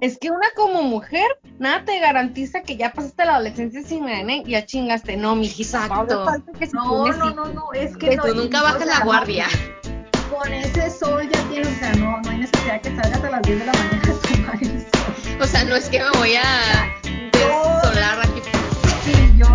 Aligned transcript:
Es 0.00 0.16
que 0.18 0.30
una 0.30 0.46
como 0.56 0.82
mujer, 0.82 1.26
nada 1.58 1.84
te 1.84 1.98
garantiza 2.00 2.62
que 2.62 2.78
ya 2.78 2.90
pasaste 2.92 3.22
la 3.26 3.34
adolescencia 3.34 3.82
sin 3.82 4.06
nene 4.06 4.42
y 4.46 4.52
ya 4.52 4.64
chingaste. 4.64 5.18
No, 5.18 5.36
mi 5.36 5.46
Exacto. 5.46 6.24
No, 6.72 7.08
no, 7.08 7.30
no, 7.30 7.44
no, 7.46 7.72
es 7.74 7.98
que, 7.98 8.10
Que 8.10 8.16
no, 8.16 8.24
tú 8.24 8.34
nunca 8.34 8.62
bajas 8.62 8.86
la 8.86 9.00
guardia. 9.04 9.46
Con 10.30 10.50
ese 10.54 10.90
sol 10.90 11.28
ya 11.30 11.42
tienes, 11.50 11.68
o 11.68 11.78
sea, 11.80 11.92
no, 11.96 12.18
no 12.22 12.30
hay 12.30 12.38
necesidad 12.38 12.80
que 12.80 12.96
salgas 12.96 13.22
a 13.22 13.30
las 13.30 13.42
10 13.42 13.58
de 13.58 13.66
la 13.66 13.72
mañana 13.72 14.02
a 14.02 14.28
tomar 14.28 14.62
el 14.62 14.80
sol. 14.80 15.38
O 15.42 15.46
sea, 15.46 15.64
no 15.64 15.76
es 15.76 15.88
que 15.90 15.98
me 15.98 16.10
voy 16.12 16.34
a 16.34 16.94
desolar 17.32 18.20
aquí. 18.20 18.40
Sí, 19.04 19.12
yo 19.36 19.46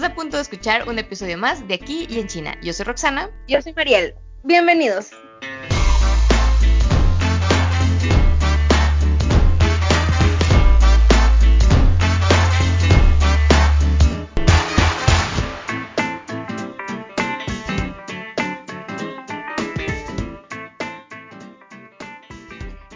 Estás 0.00 0.12
a 0.12 0.14
punto 0.14 0.36
de 0.38 0.42
escuchar 0.44 0.88
un 0.88 0.98
episodio 0.98 1.36
más 1.36 1.68
de 1.68 1.74
Aquí 1.74 2.06
y 2.08 2.20
en 2.20 2.26
China. 2.26 2.56
Yo 2.62 2.72
soy 2.72 2.86
Roxana. 2.86 3.28
Yo 3.46 3.60
soy 3.60 3.74
Mariel. 3.74 4.14
Bienvenidos. 4.44 5.10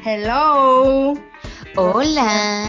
Hello. 0.02 1.12
Hola. 1.76 2.66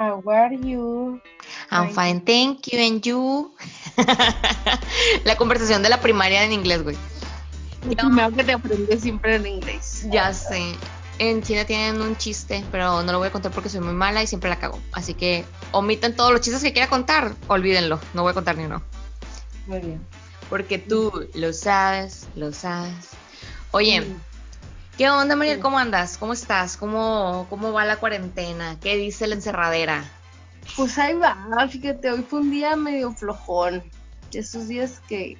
How 0.00 0.20
are 0.28 0.56
you? 0.56 1.22
I'm 1.72 1.90
fine, 1.90 2.20
thank 2.20 2.66
you, 2.68 2.78
and 2.78 3.02
you. 3.02 3.54
la 5.24 5.36
conversación 5.36 5.82
de 5.82 5.88
la 5.88 6.00
primaria 6.00 6.44
en 6.44 6.52
inglés, 6.52 6.82
güey. 6.82 6.96
Lo 7.96 8.30
que 8.36 8.44
te 8.44 8.52
aprendes 8.52 9.00
siempre 9.00 9.36
en 9.36 9.46
inglés. 9.46 10.06
Ya 10.10 10.32
sé. 10.34 10.76
En 11.18 11.42
China 11.42 11.64
tienen 11.64 12.00
un 12.00 12.16
chiste, 12.16 12.64
pero 12.70 13.02
no 13.02 13.12
lo 13.12 13.18
voy 13.18 13.28
a 13.28 13.32
contar 13.32 13.52
porque 13.52 13.68
soy 13.68 13.80
muy 13.80 13.94
mala 13.94 14.22
y 14.22 14.26
siempre 14.26 14.50
la 14.50 14.58
cago. 14.58 14.78
Así 14.92 15.14
que 15.14 15.44
omiten 15.72 16.14
todos 16.14 16.30
los 16.32 16.40
chistes 16.42 16.62
que 16.62 16.72
quiera 16.72 16.88
contar, 16.88 17.34
olvídenlo. 17.48 17.98
No 18.12 18.22
voy 18.22 18.32
a 18.32 18.34
contar 18.34 18.56
ni 18.56 18.64
uno. 18.64 18.82
Muy 19.66 19.80
bien. 19.80 20.06
Porque 20.50 20.78
tú 20.78 21.28
lo 21.34 21.52
sabes, 21.52 22.28
lo 22.34 22.52
sabes. 22.52 23.10
Oye. 23.70 24.06
¿qué 24.98 25.08
onda, 25.08 25.36
Mariel? 25.36 25.58
¿Cómo 25.60 25.78
andas? 25.78 26.18
¿Cómo 26.18 26.34
estás? 26.34 26.76
¿Cómo, 26.76 27.46
¿Cómo 27.48 27.72
va 27.72 27.84
la 27.84 27.96
cuarentena? 27.96 28.78
¿Qué 28.80 28.96
dice 28.96 29.26
la 29.26 29.34
encerradera? 29.34 30.04
Pues 30.76 30.98
ahí 30.98 31.14
va, 31.14 31.36
fíjate, 31.68 32.10
hoy 32.10 32.22
fue 32.22 32.40
un 32.40 32.50
día 32.50 32.76
medio 32.76 33.12
flojón. 33.12 33.82
Esos 34.32 34.68
días 34.68 35.00
que 35.08 35.36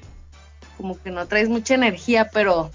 como 0.76 1.00
que 1.00 1.10
no 1.10 1.26
traes 1.26 1.48
mucha 1.48 1.74
energía, 1.74 2.28
pero 2.32 2.70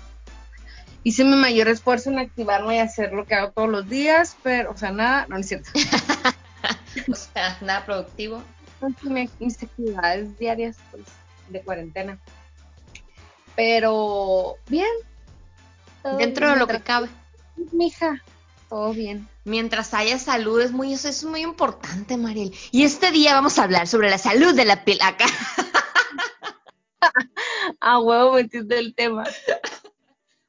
hice 1.04 1.24
mi 1.24 1.36
mayor 1.36 1.68
esfuerzo 1.68 2.10
en 2.10 2.20
activarme 2.20 2.76
y 2.76 2.80
hacer 2.80 3.14
lo 3.14 3.26
que 3.26 3.36
hago 3.36 3.52
todos 3.52 3.70
los 3.70 3.88
días, 3.88 4.36
pero, 4.44 4.72
o 4.72 4.78
sea, 4.78 4.92
nada, 4.92 5.28
no, 5.28 5.36
no 5.36 5.42
es 5.42 5.48
cierto. 5.48 5.70
O 7.12 7.16
sea, 7.16 7.58
nada 7.62 7.86
productivo. 7.86 8.42
Mis 9.04 9.30
mis 9.40 9.64
actividades 9.64 10.38
diarias 10.38 10.78
pues, 10.92 11.04
de 11.50 11.62
cuarentena. 11.62 12.18
Pero 13.56 14.56
bien. 14.68 14.90
Dentro 16.18 16.50
de 16.50 16.56
lo 16.56 16.68
que 16.68 16.82
cabe. 16.82 17.10
Mija, 17.72 18.22
todo 18.70 18.94
bien. 18.94 19.28
Mientras 19.46 19.94
haya 19.94 20.20
salud, 20.20 20.62
es 20.62 20.72
muy, 20.72 20.94
eso 20.94 21.10
es 21.10 21.24
muy 21.24 21.42
importante, 21.42 22.18
Mariel. 22.18 22.54
Y 22.72 22.84
este 22.84 23.12
día 23.12 23.34
vamos 23.34 23.58
a 23.58 23.64
hablar 23.64 23.88
sobre 23.88 24.10
la 24.10 24.18
salud 24.18 24.54
de 24.56 24.66
la 24.66 24.84
piel 24.84 25.00
acá. 25.02 25.26
Ah, 27.80 28.00
huevo, 28.00 28.34
metiste 28.34 28.80
el 28.80 28.96
tema. 28.96 29.24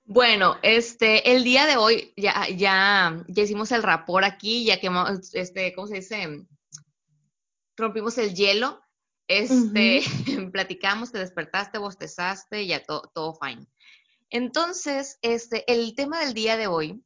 Bueno, 0.05 0.57
este, 0.63 1.35
el 1.35 1.45
día 1.45 1.67
de 1.67 1.77
hoy 1.77 2.13
ya, 2.17 2.49
ya, 2.49 3.25
ya 3.29 3.43
hicimos 3.43 3.71
el 3.73 3.83
rapor 3.83 4.25
aquí, 4.25 4.65
ya 4.65 4.81
que, 4.81 4.91
este, 5.35 5.75
¿cómo 5.75 5.87
se 5.87 5.97
dice? 5.97 6.47
Rompimos 7.77 8.17
el 8.19 8.35
hielo, 8.35 8.81
este, 9.27 10.03
platicamos, 10.53 11.13
te 11.13 11.19
despertaste, 11.19 11.79
bostezaste, 11.79 12.67
ya 12.67 12.83
todo, 12.83 13.11
todo 13.15 13.35
fine. 13.35 13.67
Entonces, 14.31 15.19
este, 15.23 15.71
el 15.71 15.95
tema 15.95 16.21
del 16.21 16.35
día 16.35 16.57
de 16.57 16.67
hoy, 16.67 17.03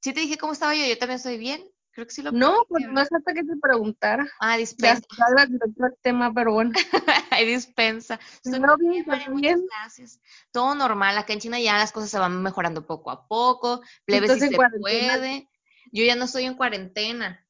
sí 0.00 0.12
te 0.12 0.20
dije 0.20 0.38
cómo 0.38 0.52
estaba 0.52 0.74
yo, 0.74 0.86
yo 0.86 0.98
también 0.98 1.16
estoy 1.16 1.38
bien, 1.38 1.64
creo 1.92 2.06
que 2.06 2.12
sí 2.12 2.22
lo 2.22 2.32
No, 2.32 2.64
pues 2.68 2.84
no 2.88 3.00
es 3.00 3.08
hasta 3.12 3.32
que 3.34 3.42
te 3.42 3.56
preguntara. 3.60 4.26
Ah, 4.40 4.52
Ya 4.52 4.58
dispensa, 4.58 5.06
salgas 5.16 5.50
directo 5.50 5.84
al 5.84 5.96
tema, 6.02 6.32
pero 6.32 6.52
bueno. 6.52 6.72
hay 7.30 7.46
dispensa. 7.46 8.18
Estoy 8.44 8.60
No, 8.60 8.76
muy 8.78 8.88
bien, 8.90 9.04
María, 9.06 9.28
muchas 9.30 9.40
bien. 9.40 9.66
gracias. 9.66 10.20
Todo 10.52 10.74
normal, 10.74 11.16
acá 11.18 11.32
en 11.32 11.40
China 11.40 11.58
ya 11.60 11.78
las 11.78 11.92
cosas 11.92 12.10
se 12.10 12.18
van 12.18 12.42
mejorando 12.42 12.86
poco 12.86 13.10
a 13.10 13.26
poco, 13.26 13.80
plebe 14.04 14.28
si 14.28 14.40
se 14.40 14.54
cuarentena. 14.56 15.14
puede. 15.14 15.48
Yo 15.92 16.04
ya 16.04 16.16
no 16.16 16.24
estoy 16.24 16.44
en 16.44 16.54
cuarentena, 16.54 17.46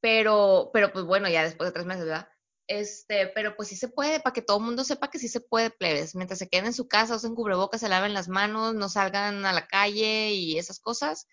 pero, 0.00 0.70
pero 0.72 0.92
pues 0.92 1.04
bueno, 1.04 1.28
ya 1.28 1.42
después 1.44 1.68
de 1.68 1.72
tres 1.72 1.86
meses, 1.86 2.04
¿verdad? 2.06 2.28
Este, 2.68 3.26
pero 3.28 3.54
pues 3.56 3.68
sí 3.68 3.76
se 3.76 3.88
puede, 3.88 4.20
para 4.20 4.32
que 4.32 4.40
todo 4.40 4.58
el 4.58 4.64
mundo 4.64 4.84
sepa 4.84 5.10
que 5.10 5.18
sí 5.18 5.28
se 5.28 5.40
puede, 5.40 5.70
plebes. 5.70 6.14
Mientras 6.14 6.38
se 6.38 6.48
queden 6.48 6.66
en 6.66 6.72
su 6.72 6.88
casa, 6.88 7.16
usen 7.16 7.34
cubrebocas, 7.34 7.80
se 7.80 7.88
laven 7.88 8.14
las 8.14 8.28
manos, 8.28 8.74
no 8.74 8.88
salgan 8.88 9.44
a 9.44 9.52
la 9.52 9.66
calle 9.66 10.32
y 10.32 10.58
esas 10.58 10.78
cosas, 10.80 11.26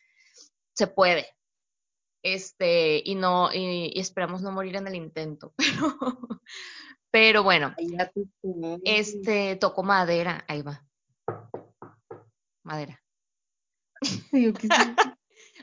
se 0.79 0.87
puede. 0.87 1.27
Este, 2.23 3.01
y 3.03 3.15
no, 3.15 3.53
y, 3.53 3.91
y 3.93 3.99
esperamos 3.99 4.41
no 4.41 4.51
morir 4.51 4.77
en 4.77 4.87
el 4.87 4.95
intento, 4.95 5.53
pero, 5.57 5.97
pero 7.11 7.43
bueno, 7.43 7.75
este, 8.83 9.57
tocó 9.57 9.83
madera, 9.83 10.45
ahí 10.47 10.61
va. 10.61 10.85
Madera. 12.63 13.01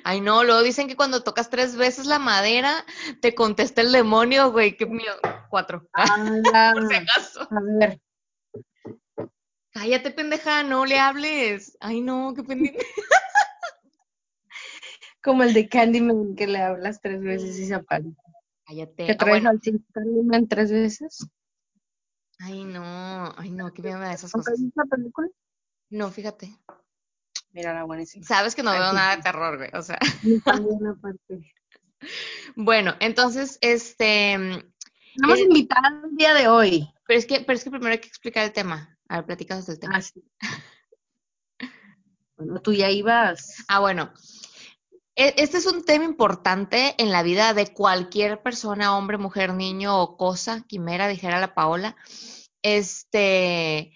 Ay, 0.04 0.20
no, 0.20 0.44
luego 0.44 0.62
dicen 0.62 0.86
que 0.86 0.96
cuando 0.96 1.24
tocas 1.24 1.48
tres 1.50 1.76
veces 1.76 2.06
la 2.06 2.18
madera, 2.18 2.84
te 3.20 3.34
contesta 3.34 3.80
el 3.80 3.92
demonio, 3.92 4.52
güey, 4.52 4.76
qué 4.76 4.86
miedo. 4.86 5.16
Cuatro. 5.48 5.88
Ala. 5.92 6.72
Por 6.74 6.88
si 6.88 6.94
acaso. 6.94 7.40
A 7.42 7.60
ver, 7.78 8.00
Cállate, 9.76 10.10
pendeja, 10.10 10.62
no 10.62 10.86
le 10.86 10.98
hables. 10.98 11.76
Ay, 11.80 12.00
no, 12.00 12.32
qué 12.34 12.42
pendiente. 12.42 12.82
Como 15.26 15.42
el 15.42 15.52
de 15.52 15.68
Candyman 15.68 16.34
que 16.36 16.46
le 16.46 16.62
hablas 16.62 17.00
tres 17.02 17.20
veces 17.20 17.58
y 17.58 17.66
se 17.66 17.74
aparece. 17.74 18.16
Cállate. 18.64 19.06
Que 19.06 19.12
Ah, 19.12 19.16
traes 19.18 19.42
bueno. 19.42 19.50
al 19.50 19.60
Candyman 19.92 20.48
tres 20.48 20.70
veces. 20.70 21.26
Ay, 22.38 22.64
no, 22.64 23.34
ay, 23.36 23.50
no, 23.50 23.72
qué 23.74 23.82
miedo 23.82 23.98
me 23.98 24.06
da 24.06 24.12
esas 24.14 24.34
¿Nunca 24.34 24.50
cosas. 24.50 24.62
viste 24.62 24.80
la 24.82 24.96
película? 24.96 25.28
No, 25.90 26.10
fíjate. 26.10 26.56
Mira 27.52 27.74
la 27.74 27.84
buenísima. 27.84 28.24
Sabes 28.26 28.54
que 28.54 28.62
no 28.62 28.70
veo 28.72 28.80
nada 28.92 29.16
de 29.16 29.22
terror, 29.22 29.56
güey. 29.58 29.70
O 29.74 29.82
sea. 29.82 29.98
Bueno, 32.54 32.94
entonces, 33.00 33.58
este. 33.62 34.36
Tenemos 35.16 35.38
Eh, 35.38 35.42
invitada 35.48 36.02
el 36.04 36.14
día 36.16 36.34
de 36.34 36.46
hoy. 36.48 36.88
Pero 37.06 37.18
es 37.18 37.26
que, 37.26 37.40
pero 37.40 37.56
es 37.56 37.64
que 37.64 37.70
primero 37.70 37.92
hay 37.92 37.98
que 38.00 38.08
explicar 38.08 38.44
el 38.44 38.52
tema. 38.52 38.98
A 39.08 39.16
ver, 39.16 39.26
platícanos 39.26 39.66
del 39.66 39.78
tema. 39.78 39.96
Ah, 39.96 40.02
sí. 40.02 40.22
Bueno, 42.36 42.60
tú 42.60 42.72
ya 42.74 42.90
ibas. 42.90 43.64
Ah, 43.68 43.80
bueno. 43.80 44.12
E- 45.16 45.34
Este 45.38 45.58
es 45.58 45.66
un 45.66 45.84
tema 45.84 46.04
importante 46.04 46.94
en 46.98 47.10
la 47.10 47.22
vida 47.22 47.54
de 47.54 47.72
cualquier 47.72 48.42
persona, 48.42 48.96
hombre, 48.96 49.18
mujer, 49.18 49.54
niño 49.54 50.00
o 50.00 50.16
cosa, 50.16 50.64
quimera, 50.68 51.08
dijera 51.08 51.40
la 51.40 51.54
Paola. 51.54 51.96
Este, 52.62 53.92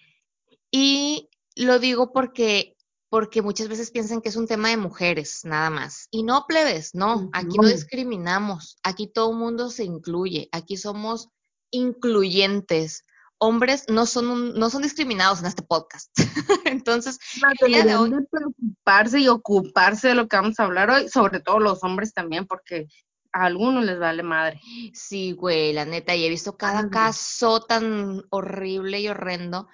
y 0.71 1.29
lo 1.55 1.79
digo 1.79 2.11
porque, 2.11 2.75
porque 3.09 3.41
muchas 3.41 3.67
veces 3.67 3.91
piensan 3.91 4.21
que 4.21 4.29
es 4.29 4.35
un 4.35 4.47
tema 4.47 4.69
de 4.69 4.77
mujeres, 4.77 5.41
nada 5.43 5.69
más. 5.69 6.07
Y 6.11 6.23
no, 6.23 6.45
plebes, 6.47 6.95
no, 6.95 7.29
aquí 7.33 7.57
no 7.57 7.63
No. 7.63 7.69
discriminamos, 7.69 8.77
aquí 8.83 9.07
todo 9.07 9.31
el 9.31 9.37
mundo 9.37 9.69
se 9.69 9.83
incluye, 9.83 10.49
aquí 10.51 10.77
somos 10.77 11.29
incluyentes. 11.71 13.05
Hombres 13.43 13.85
no 13.89 14.05
son, 14.05 14.27
un- 14.29 14.53
no 14.53 14.69
son 14.69 14.83
discriminados 14.83 15.39
en 15.39 15.47
este 15.47 15.63
podcast. 15.63 16.11
Entonces, 16.65 17.17
el 17.65 17.67
día 17.71 17.83
de 17.83 17.95
hoy, 17.95 18.09
de 18.11 18.27
preocuparse 18.29 19.19
y 19.19 19.27
ocuparse 19.27 20.09
de 20.09 20.15
lo 20.15 20.27
que 20.27 20.35
vamos 20.37 20.59
a 20.59 20.63
hablar 20.65 20.91
hoy, 20.91 21.09
sobre 21.09 21.39
todo 21.39 21.59
los 21.59 21.83
hombres 21.83 22.13
también, 22.13 22.45
porque 22.45 22.87
a 23.33 23.45
algunos 23.45 23.83
les 23.83 23.97
vale 23.97 24.21
madre. 24.21 24.61
Sí, 24.93 25.31
güey, 25.31 25.73
la 25.73 25.85
neta, 25.85 26.15
y 26.15 26.23
he 26.23 26.29
visto 26.29 26.55
cada 26.55 26.81
caso 26.91 27.61
tan 27.61 28.23
horrible 28.29 28.99
y 28.99 29.07
horrendo, 29.07 29.67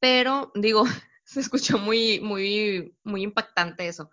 pero 0.00 0.50
digo, 0.56 0.82
se 1.24 1.38
escuchó 1.40 1.78
muy, 1.78 2.18
muy, 2.20 2.96
muy 3.04 3.22
impactante 3.22 3.86
eso. 3.86 4.10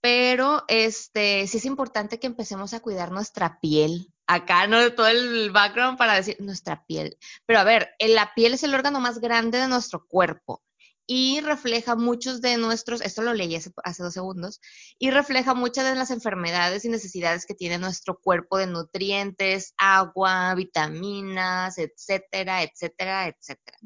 Pero 0.00 0.64
este, 0.68 1.46
sí 1.48 1.58
es 1.58 1.64
importante 1.66 2.18
que 2.18 2.28
empecemos 2.28 2.72
a 2.72 2.80
cuidar 2.80 3.10
nuestra 3.12 3.60
piel. 3.60 4.14
Acá, 4.30 4.66
¿no? 4.66 4.78
De 4.78 4.90
todo 4.90 5.08
el 5.08 5.50
background 5.50 5.96
para 5.98 6.14
decir 6.14 6.36
nuestra 6.38 6.84
piel. 6.86 7.16
Pero 7.46 7.60
a 7.60 7.64
ver, 7.64 7.90
la 7.98 8.34
piel 8.34 8.54
es 8.54 8.62
el 8.62 8.74
órgano 8.74 9.00
más 9.00 9.20
grande 9.20 9.58
de 9.58 9.68
nuestro 9.68 10.06
cuerpo 10.06 10.62
y 11.10 11.40
refleja 11.40 11.96
muchos 11.96 12.42
de 12.42 12.58
nuestros, 12.58 13.00
esto 13.00 13.22
lo 13.22 13.32
leí 13.32 13.56
hace, 13.56 13.72
hace, 13.82 14.02
dos 14.02 14.12
segundos, 14.12 14.60
y 14.98 15.10
refleja 15.10 15.54
muchas 15.54 15.86
de 15.86 15.94
las 15.94 16.10
enfermedades 16.10 16.84
y 16.84 16.90
necesidades 16.90 17.46
que 17.46 17.54
tiene 17.54 17.78
nuestro 17.78 18.20
cuerpo 18.20 18.58
de 18.58 18.66
nutrientes, 18.66 19.72
agua, 19.78 20.54
vitaminas, 20.54 21.78
etcétera, 21.78 22.62
etcétera, 22.62 23.28
etcétera. 23.28 23.78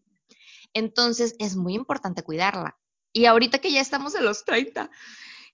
Entonces 0.74 1.36
es 1.38 1.54
muy 1.54 1.74
importante 1.74 2.24
cuidarla. 2.24 2.76
Y 3.12 3.26
ahorita 3.26 3.60
que 3.60 3.70
ya 3.70 3.80
estamos 3.80 4.16
en 4.16 4.24
los 4.24 4.44
30, 4.44 4.90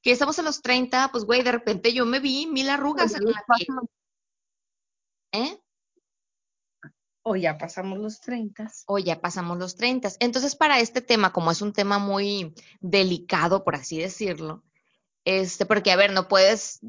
que 0.00 0.10
estamos 0.10 0.38
en 0.38 0.46
los 0.46 0.62
30, 0.62 1.10
pues 1.12 1.24
güey, 1.24 1.42
de 1.42 1.52
repente 1.52 1.92
yo 1.92 2.06
me 2.06 2.18
vi 2.18 2.46
mil 2.46 2.70
arrugas 2.70 3.14
en 3.14 3.24
la 3.24 3.44
piel. 3.58 3.68
¿Eh? 5.32 5.60
O 7.22 7.36
ya 7.36 7.58
pasamos 7.58 7.98
los 7.98 8.20
30. 8.20 8.70
O 8.86 8.98
ya 8.98 9.20
pasamos 9.20 9.58
los 9.58 9.76
30. 9.76 10.08
Entonces, 10.20 10.56
para 10.56 10.80
este 10.80 11.02
tema, 11.02 11.32
como 11.32 11.50
es 11.50 11.60
un 11.60 11.72
tema 11.72 11.98
muy 11.98 12.54
delicado, 12.80 13.64
por 13.64 13.74
así 13.74 13.98
decirlo, 13.98 14.64
este, 15.24 15.66
porque, 15.66 15.92
a 15.92 15.96
ver, 15.96 16.12
no 16.12 16.26
puedes, 16.26 16.80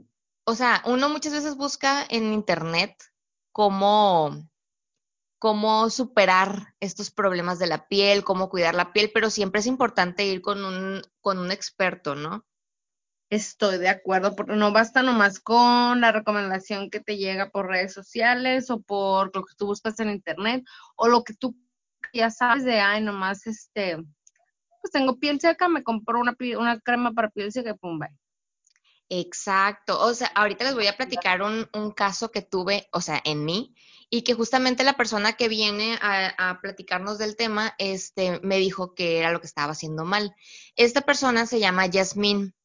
o 0.46 0.56
sea, 0.56 0.82
uno 0.86 1.10
muchas 1.10 1.34
veces 1.34 1.58
busca 1.58 2.06
en 2.10 2.32
internet 2.32 2.96
cómo, 3.52 4.50
cómo 5.40 5.90
superar 5.90 6.74
estos 6.80 7.12
problemas 7.12 7.60
de 7.60 7.68
la 7.68 7.90
piel, 7.90 8.24
cómo 8.24 8.50
cuidar 8.50 8.76
la 8.76 8.94
piel, 8.94 9.12
pero 9.14 9.30
siempre 9.30 9.60
es 9.60 9.68
importante 9.68 10.26
ir 10.26 10.42
con 10.42 10.64
un, 10.64 11.02
con 11.20 11.38
un 11.38 11.52
experto, 11.52 12.16
¿no? 12.16 12.46
Estoy 13.30 13.78
de 13.78 13.90
acuerdo, 13.90 14.36
porque 14.36 14.56
no 14.56 14.72
basta 14.72 15.04
nomás 15.04 15.40
con 15.40 16.02
la 16.02 16.12
recomendación 16.12 16.90
que 16.90 17.00
te 17.00 17.18
llega 17.18 17.52
por 17.52 17.68
redes 17.68 17.94
sociales 17.94 18.72
o 18.72 18.82
por 18.82 19.36
lo 19.36 19.46
que 19.46 19.54
tú 19.56 19.68
buscas 19.68 20.00
en 20.00 20.10
internet 20.10 20.64
o 20.96 21.08
lo 21.08 21.24
que 21.24 21.36
tú 21.36 21.56
ya 22.12 22.32
sabes 22.32 22.64
de, 22.64 22.80
ay, 22.80 23.04
nomás 23.04 23.46
este, 23.46 23.98
pues 24.82 24.92
tengo 24.92 25.20
piel 25.20 25.40
seca, 25.40 25.68
me 25.68 25.84
compro 25.84 26.20
una, 26.20 26.36
una 26.58 26.80
crema 26.80 27.12
para 27.12 27.30
piel 27.30 27.52
seca 27.52 27.72
y 27.72 27.74
pum, 27.74 28.00
bye. 28.00 28.10
Exacto. 29.10 30.00
O 30.00 30.14
sea, 30.14 30.28
ahorita 30.36 30.66
les 30.66 30.76
voy 30.76 30.88
a 30.88 30.96
platicar 30.96 31.42
un, 31.42 31.68
un, 31.74 31.92
caso 31.92 32.32
que 32.32 32.44
tuve, 32.44 32.88
o 32.92 33.02
sea, 33.02 33.20
en 33.26 33.44
mí, 33.44 33.74
y 34.10 34.22
que 34.22 34.36
justamente 34.36 34.84
la 34.84 34.94
persona 34.94 35.34
que 35.34 35.50
viene 35.50 35.98
a, 36.02 36.50
a, 36.50 36.62
platicarnos 36.62 37.18
del 37.18 37.36
tema, 37.36 37.74
este, 37.80 38.40
me 38.44 38.58
dijo 38.58 38.94
que 38.94 39.18
era 39.18 39.32
lo 39.32 39.42
que 39.42 39.48
estaba 39.48 39.72
haciendo 39.72 40.06
mal. 40.06 40.36
Esta 40.76 41.02
persona 41.02 41.48
se 41.48 41.60
llama 41.60 41.88
Yasmín. 41.88 42.56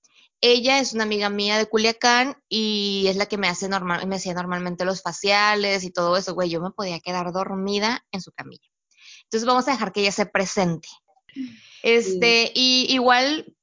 Ella 0.41 0.79
es 0.79 0.93
una 0.93 1.05
amiga 1.05 1.31
mía 1.31 1.57
de 1.57 1.67
Culiacán 1.67 2.37
y 2.49 3.07
es 3.09 3.17
la 3.17 3.27
que 3.27 3.39
me 3.39 3.49
hace 3.49 3.69
normal, 3.69 4.07
me 4.07 4.17
hacía 4.17 4.35
normalmente 4.35 4.85
los 4.85 5.03
faciales 5.03 5.85
y 5.85 5.91
todo 5.91 6.17
eso, 6.17 6.35
güey. 6.35 6.51
Yo 6.51 6.61
me 6.61 6.71
podía 6.71 7.01
quedar 7.01 7.33
dormida 7.33 8.05
en 8.13 8.21
su 8.21 8.31
camilla. 8.33 8.69
Entonces 9.25 9.47
vamos 9.47 9.67
a 9.69 9.73
dejar 9.73 9.93
que 9.93 10.01
ella 10.01 10.13
se 10.13 10.27
presente. 10.27 10.89
Este, 11.83 12.47
sí. 12.47 12.53
y 12.55 12.95
igual, 12.95 13.55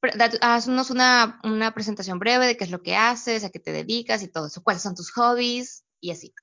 haznos 0.41 0.89
una, 0.89 1.39
una, 1.43 1.73
presentación 1.73 2.19
breve 2.19 2.45
de 2.45 2.57
qué 2.57 2.65
es 2.65 2.71
lo 2.71 2.83
que 2.83 2.95
haces, 2.95 3.43
a 3.43 3.49
qué 3.49 3.59
te 3.59 3.71
dedicas 3.71 4.21
y 4.21 4.27
todo 4.27 4.47
eso, 4.47 4.61
cuáles 4.61 4.83
son 4.83 4.95
tus 4.95 5.11
hobbies 5.11 5.85
y 5.99 6.11
así. 6.11 6.33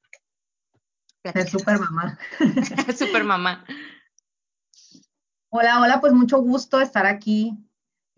Es 1.23 1.51
super 1.51 1.79
mamá. 1.79 2.19
super 2.99 3.25
mamá. 3.25 3.65
Hola, 5.51 5.81
hola, 5.81 6.01
pues 6.01 6.13
mucho 6.13 6.39
gusto 6.39 6.81
estar 6.81 7.07
aquí 7.07 7.57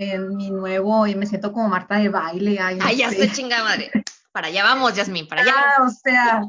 en 0.01 0.35
mi 0.35 0.51
nuevo, 0.51 1.07
y 1.07 1.15
me 1.15 1.27
siento 1.27 1.53
como 1.53 1.69
Marta 1.69 1.99
de 1.99 2.09
baile. 2.09 2.59
Ay, 2.59 2.77
no 2.77 2.85
Ay 2.87 2.97
ya 2.97 3.11
sé, 3.11 3.31
chingada 3.31 3.65
madre. 3.65 3.91
Para 4.33 4.47
allá 4.47 4.65
vamos, 4.65 4.95
Yasmín, 4.95 5.29
para 5.29 5.43
allá. 5.43 5.53
Ah, 5.57 5.83
o 5.85 5.91
sea, 5.91 6.41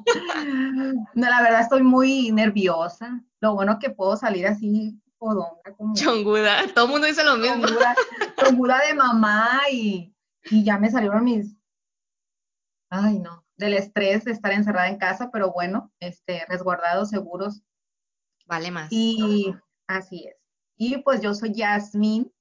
no, 1.14 1.30
la 1.30 1.42
verdad 1.42 1.62
estoy 1.62 1.84
muy 1.84 2.32
nerviosa. 2.32 3.22
Lo 3.42 3.54
bueno 3.54 3.78
que 3.78 3.90
puedo 3.90 4.16
salir 4.16 4.48
así 4.48 4.98
podonga 5.18 5.76
como 5.78 5.94
chonguda, 5.96 6.66
todo 6.74 6.86
el 6.86 6.92
mundo 6.92 7.08
dice 7.08 7.24
lo 7.26 7.36
mismo. 7.38 7.68
Chonguda, 7.68 7.96
chonguda 8.38 8.80
de 8.88 8.94
mamá 8.94 9.62
y, 9.70 10.16
y 10.46 10.64
ya 10.64 10.80
me 10.80 10.90
salieron 10.90 11.24
mis, 11.26 11.56
ay 12.90 13.20
no, 13.20 13.46
del 13.58 13.74
estrés 13.74 14.24
de 14.24 14.32
estar 14.32 14.54
encerrada 14.54 14.88
en 14.88 14.98
casa, 14.98 15.30
pero 15.32 15.52
bueno, 15.52 15.92
este, 16.00 16.46
resguardados, 16.48 17.10
seguros. 17.10 17.62
Vale 18.46 18.72
más. 18.72 18.88
Y 18.92 19.54
así 19.88 20.26
es. 20.26 20.38
Y 20.78 20.98
pues 21.00 21.22
yo 21.22 21.34
soy 21.34 21.54
Yasmín 21.54 22.32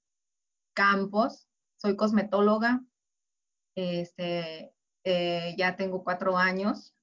Campos, 0.75 1.49
soy 1.77 1.97
cosmetóloga, 1.97 2.83
este, 3.75 4.75
eh, 5.05 5.55
ya 5.57 5.77
tengo 5.77 6.05
cuatro 6.05 6.37
años 6.37 6.95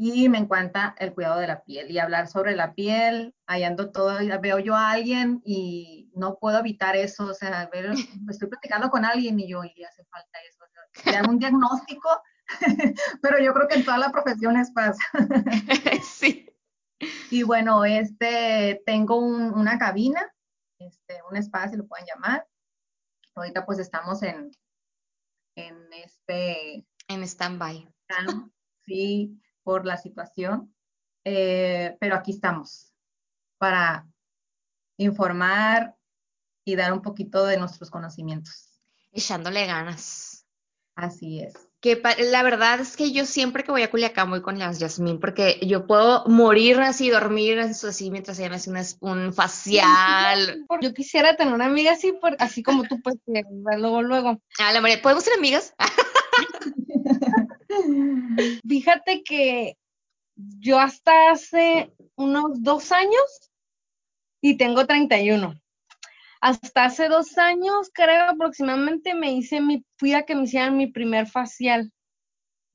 y 0.00 0.28
me 0.28 0.38
encanta 0.38 0.94
el 0.98 1.12
cuidado 1.12 1.40
de 1.40 1.48
la 1.48 1.64
piel 1.64 1.90
y 1.90 1.98
hablar 1.98 2.28
sobre 2.28 2.54
la 2.54 2.72
piel. 2.72 3.34
Ahí 3.48 3.64
ando 3.64 3.90
todo, 3.90 4.16
veo 4.40 4.60
yo 4.60 4.76
a 4.76 4.92
alguien 4.92 5.42
y 5.44 6.08
no 6.14 6.38
puedo 6.38 6.60
evitar 6.60 6.94
eso, 6.94 7.26
o 7.26 7.34
sea, 7.34 7.68
ver, 7.72 7.90
estoy 8.30 8.48
platicando 8.48 8.90
con 8.90 9.04
alguien 9.04 9.40
y 9.40 9.48
yo, 9.48 9.64
y 9.64 9.82
hace 9.82 10.04
falta 10.04 10.38
eso, 10.48 10.64
o 10.64 11.02
sea, 11.02 11.12
le 11.12 11.18
hago 11.18 11.32
un 11.32 11.40
diagnóstico, 11.40 12.08
pero 13.22 13.40
yo 13.40 13.52
creo 13.52 13.66
que 13.66 13.74
en 13.74 13.84
todas 13.84 13.98
las 13.98 14.12
profesiones 14.12 14.70
pasa. 14.70 15.02
sí. 16.04 16.48
Y 17.30 17.42
bueno, 17.42 17.84
este, 17.84 18.80
tengo 18.86 19.18
un, 19.18 19.52
una 19.52 19.78
cabina, 19.78 20.32
este, 20.78 21.20
un 21.30 21.36
espacio, 21.36 21.78
lo 21.78 21.86
pueden 21.86 22.06
llamar. 22.06 22.46
Ahorita 23.34 23.64
pues 23.66 23.78
estamos 23.78 24.22
en, 24.22 24.50
en 25.56 25.92
este... 25.92 26.86
En 27.08 27.22
stand-by. 27.22 27.88
Sí, 28.86 29.38
por 29.62 29.84
la 29.84 29.98
situación, 29.98 30.74
eh, 31.22 31.94
pero 32.00 32.16
aquí 32.16 32.30
estamos 32.30 32.94
para 33.58 34.08
informar 34.96 35.94
y 36.64 36.74
dar 36.74 36.94
un 36.94 37.02
poquito 37.02 37.44
de 37.44 37.58
nuestros 37.58 37.90
conocimientos. 37.90 38.80
Echándole 39.12 39.66
ganas. 39.66 40.46
Así 40.94 41.40
es. 41.40 41.67
Que 41.80 42.02
la 42.30 42.42
verdad 42.42 42.80
es 42.80 42.96
que 42.96 43.12
yo 43.12 43.24
siempre 43.24 43.62
que 43.62 43.70
voy 43.70 43.82
a 43.82 43.90
Culiacán 43.90 44.30
voy 44.30 44.42
con 44.42 44.58
las 44.58 44.80
Yasmín, 44.80 45.20
porque 45.20 45.60
yo 45.62 45.86
puedo 45.86 46.24
morir 46.26 46.80
así, 46.80 47.08
dormir 47.08 47.60
así 47.60 48.10
mientras 48.10 48.40
ella 48.40 48.48
me 48.48 48.56
hace 48.56 48.70
una, 48.70 48.82
un 49.00 49.32
facial. 49.32 50.66
Yo 50.82 50.92
quisiera 50.92 51.36
tener 51.36 51.54
una 51.54 51.66
amiga 51.66 51.92
así, 51.92 52.12
por, 52.12 52.34
así 52.40 52.64
como 52.64 52.82
tú, 52.82 53.00
pues, 53.00 53.16
luego, 53.26 54.02
luego. 54.02 54.40
Ah, 54.58 54.72
la 54.72 54.80
María, 54.80 55.00
¿podemos 55.00 55.22
ser 55.22 55.34
amigas? 55.34 55.72
Fíjate 58.68 59.22
que 59.22 59.76
yo 60.38 60.78
hasta 60.78 61.30
hace 61.30 61.92
unos 62.16 62.62
dos 62.62 62.92
años 62.92 63.50
y 64.40 64.56
tengo 64.56 64.86
31. 64.86 65.60
Hasta 66.40 66.84
hace 66.84 67.08
dos 67.08 67.36
años, 67.38 67.90
creo 67.92 68.30
aproximadamente, 68.30 69.14
me 69.14 69.32
hice 69.32 69.60
mi, 69.60 69.84
fui 69.96 70.14
a 70.14 70.22
que 70.22 70.34
me 70.34 70.44
hicieran 70.44 70.76
mi 70.76 70.86
primer 70.86 71.26
facial 71.26 71.92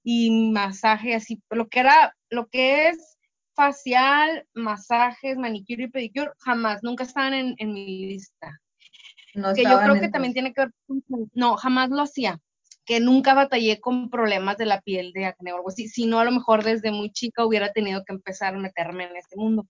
y 0.03 0.51
masaje, 0.51 1.15
así, 1.15 1.41
lo 1.49 1.67
que 1.69 1.79
era, 1.79 2.15
lo 2.29 2.47
que 2.47 2.89
es 2.89 3.17
facial, 3.55 4.45
masajes, 4.53 5.37
manicure 5.37 5.83
y 5.83 5.87
pedicure, 5.87 6.31
jamás, 6.39 6.83
nunca 6.83 7.03
estaban 7.03 7.33
en, 7.33 7.55
en 7.57 7.73
mi 7.73 8.07
lista. 8.07 8.59
No 9.33 9.53
que 9.53 9.63
yo 9.63 9.79
creo 9.79 9.99
que 9.99 10.09
también 10.09 10.33
tiene 10.33 10.53
que 10.53 10.61
ver, 10.61 10.71
no, 11.33 11.55
jamás 11.57 11.89
lo 11.89 12.01
hacía 12.01 12.39
que 12.85 12.99
nunca 12.99 13.33
batallé 13.33 13.79
con 13.79 14.09
problemas 14.09 14.57
de 14.57 14.65
la 14.65 14.81
piel 14.81 15.13
de 15.13 15.25
acné 15.25 15.53
o 15.53 15.57
algo 15.57 15.69
así, 15.69 15.87
sino 15.87 16.19
a 16.19 16.25
lo 16.25 16.31
mejor 16.31 16.63
desde 16.63 16.91
muy 16.91 17.11
chica 17.11 17.45
hubiera 17.45 17.71
tenido 17.71 18.03
que 18.03 18.13
empezar 18.13 18.55
a 18.55 18.59
meterme 18.59 19.05
en 19.05 19.15
este 19.15 19.35
mundo. 19.37 19.67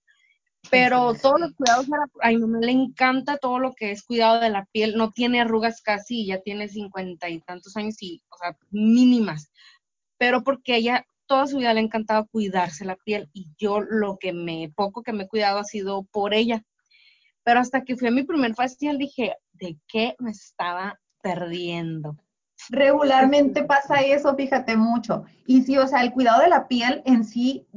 Pero 0.70 1.14
todos 1.14 1.40
los 1.40 1.54
cuidados, 1.54 1.88
a 2.22 2.30
mi 2.30 2.38
mamá 2.38 2.60
le 2.60 2.72
encanta 2.72 3.38
todo 3.38 3.60
lo 3.60 3.74
que 3.74 3.92
es 3.92 4.04
cuidado 4.04 4.40
de 4.40 4.50
la 4.50 4.66
piel, 4.72 4.96
no 4.96 5.12
tiene 5.12 5.42
arrugas 5.42 5.82
casi, 5.82 6.26
ya 6.26 6.42
tiene 6.42 6.68
cincuenta 6.68 7.30
y 7.30 7.42
tantos 7.42 7.76
años 7.78 7.96
y, 8.02 8.24
o 8.30 8.38
sea, 8.38 8.58
mínimas, 8.72 9.52
pero 10.18 10.44
porque 10.44 10.78
ella 10.78 11.06
toda 11.26 11.48
su 11.48 11.58
vida 11.58 11.74
le 11.74 11.82
ha 11.82 11.84
encantado 11.84 12.28
cuidarse 12.28 12.86
la 12.86 12.96
piel 12.96 13.30
y 13.34 13.50
yo 13.58 13.82
lo 13.82 14.18
que 14.18 14.34
me, 14.34 14.72
poco 14.76 15.04
que 15.04 15.14
me 15.14 15.24
he 15.24 15.28
cuidado 15.28 15.60
ha 15.60 15.64
sido 15.64 16.04
por 16.12 16.34
ella. 16.34 16.64
Pero 17.44 17.60
hasta 17.60 17.84
que 17.84 17.98
fui 17.98 18.08
a 18.08 18.12
mi 18.12 18.24
primer 18.24 18.56
facial 18.56 18.98
dije, 18.98 19.36
¿de 19.52 19.78
qué 19.88 20.16
me 20.20 20.32
estaba 20.32 21.00
perdiendo? 21.22 22.18
regularmente 22.70 23.64
pasa 23.64 24.02
eso, 24.02 24.36
fíjate 24.36 24.78
mucho. 24.78 25.26
Y 25.46 25.64
sí, 25.64 25.78
o 25.78 25.88
sea, 25.88 26.02
el 26.02 26.12
cuidado 26.12 26.42
de 26.42 26.50
la 26.50 26.68
piel 26.68 27.02
en 27.06 27.26
sí 27.26 27.68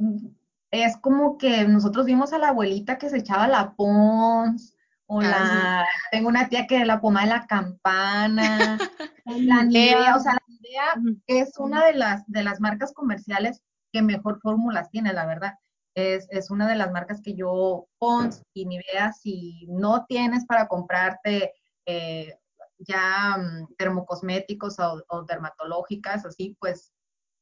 es 0.83 0.97
como 0.97 1.37
que 1.37 1.67
nosotros 1.67 2.05
vimos 2.05 2.33
a 2.33 2.37
la 2.37 2.49
abuelita 2.49 2.97
que 2.97 3.09
se 3.09 3.17
echaba 3.17 3.47
la 3.47 3.73
Pons, 3.75 4.75
o 5.05 5.21
la, 5.21 5.85
tengo 6.11 6.27
una 6.27 6.49
tía 6.49 6.67
que 6.67 6.83
la 6.83 6.99
pomada 6.99 7.25
de 7.25 7.33
la 7.33 7.47
campana, 7.47 8.77
la 9.25 9.63
Nivea, 9.63 10.15
o 10.15 10.19
sea, 10.19 10.33
la 10.33 10.43
Nivea 10.47 11.15
es 11.27 11.57
una 11.57 11.85
de 11.85 11.93
las, 11.93 12.23
de 12.27 12.43
las 12.43 12.59
marcas 12.59 12.93
comerciales 12.93 13.61
que 13.91 14.01
mejor 14.01 14.41
fórmulas 14.41 14.89
tiene, 14.89 15.13
la 15.13 15.25
verdad. 15.25 15.53
Es, 15.95 16.27
es, 16.29 16.51
una 16.51 16.67
de 16.67 16.75
las 16.75 16.91
marcas 16.91 17.21
que 17.21 17.33
yo, 17.33 17.87
Pons 17.97 18.43
y 18.53 18.65
Nivea, 18.65 19.13
si 19.13 19.65
no 19.69 20.05
tienes 20.05 20.45
para 20.45 20.67
comprarte 20.67 21.53
eh, 21.85 22.37
ya 22.77 23.37
um, 23.37 23.67
termocosméticos 23.77 24.77
o, 24.79 25.03
o, 25.07 25.23
dermatológicas, 25.23 26.25
así 26.25 26.55
pues 26.59 26.91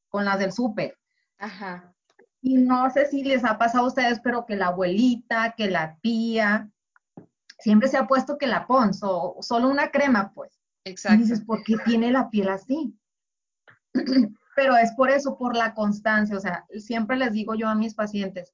con 0.07 0.23
las 0.23 0.39
del 0.39 0.53
súper. 0.53 0.97
Ajá. 1.37 1.94
Y 2.45 2.57
no 2.57 2.91
sé 2.91 3.07
si 3.07 3.23
les 3.23 3.43
ha 3.43 3.57
pasado 3.57 3.85
a 3.85 3.87
ustedes, 3.87 4.19
pero 4.19 4.45
que 4.45 4.55
la 4.55 4.67
abuelita, 4.67 5.55
que 5.57 5.67
la 5.67 5.97
tía, 6.03 6.69
siempre 7.57 7.87
se 7.87 7.97
ha 7.97 8.05
puesto 8.05 8.37
que 8.37 8.45
la 8.45 8.67
Pons 8.67 8.99
o 9.01 9.37
solo 9.41 9.67
una 9.67 9.89
crema, 9.89 10.31
pues. 10.31 10.61
Exacto. 10.83 11.15
Y 11.15 11.21
dices, 11.23 11.41
¿por 11.43 11.63
qué 11.63 11.75
tiene 11.83 12.11
la 12.11 12.29
piel 12.29 12.49
así? 12.49 12.95
Pero 14.55 14.77
es 14.77 14.91
por 14.91 15.09
eso, 15.09 15.39
por 15.39 15.55
la 15.55 15.73
constancia. 15.73 16.37
O 16.37 16.39
sea, 16.39 16.67
siempre 16.77 17.17
les 17.17 17.31
digo 17.31 17.55
yo 17.55 17.67
a 17.67 17.73
mis 17.73 17.95
pacientes, 17.95 18.53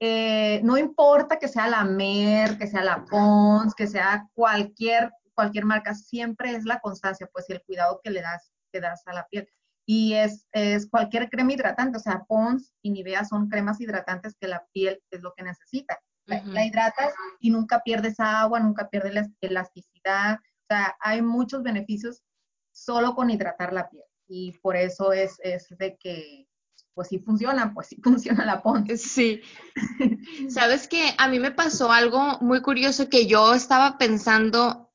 eh, 0.00 0.60
no 0.62 0.76
importa 0.76 1.38
que 1.38 1.48
sea 1.48 1.66
la 1.66 1.82
Mer, 1.84 2.58
que 2.58 2.66
sea 2.66 2.84
la 2.84 3.06
Pons, 3.06 3.74
que 3.74 3.86
sea 3.86 4.28
cualquier, 4.34 5.12
cualquier 5.32 5.64
marca, 5.64 5.94
siempre 5.94 6.54
es 6.54 6.66
la 6.66 6.78
constancia, 6.80 7.26
pues, 7.32 7.48
y 7.48 7.54
el 7.54 7.62
cuidado 7.62 8.02
que 8.04 8.10
le 8.10 8.20
das, 8.20 8.52
que 8.70 8.80
das 8.80 9.02
a 9.06 9.14
la 9.14 9.26
piel. 9.28 9.48
Y 9.92 10.14
es, 10.14 10.46
es 10.52 10.88
cualquier 10.88 11.28
crema 11.28 11.52
hidratante, 11.52 11.98
o 11.98 12.00
sea, 12.00 12.22
Pons 12.28 12.72
y 12.80 12.90
Nivea 12.90 13.24
son 13.24 13.48
cremas 13.48 13.80
hidratantes 13.80 14.36
que 14.40 14.46
la 14.46 14.64
piel 14.72 15.02
es 15.10 15.20
lo 15.20 15.34
que 15.34 15.42
necesita. 15.42 15.98
La, 16.26 16.64
hidratas 16.64 17.12
y 17.40 17.50
nunca 17.50 17.82
pierdes 17.82 18.20
agua, 18.20 18.60
nunca 18.60 18.88
pierdes 18.88 19.14
la 19.14 19.28
elasticidad. 19.40 20.36
O 20.36 20.66
sea, 20.68 20.96
hay 21.00 21.22
muchos 21.22 21.64
beneficios 21.64 22.22
solo 22.70 23.16
con 23.16 23.30
hidratar 23.30 23.72
la 23.72 23.90
piel. 23.90 24.04
Y 24.28 24.52
por 24.60 24.76
eso 24.76 25.12
es, 25.12 25.40
es 25.42 25.66
de 25.70 25.96
que, 25.96 26.46
pues 26.94 27.08
sí 27.08 27.18
funciona, 27.18 27.74
pues 27.74 27.88
sí 27.88 27.96
funciona 28.00 28.44
la 28.46 28.62
Pons. 28.62 29.02
Sí. 29.02 29.40
Sabes 30.50 30.86
que 30.86 31.16
a 31.18 31.26
mí 31.26 31.40
me 31.40 31.50
pasó 31.50 31.90
algo 31.90 32.38
muy 32.40 32.62
curioso 32.62 33.08
que 33.08 33.26
yo 33.26 33.54
estaba 33.54 33.98
pensando, 33.98 34.92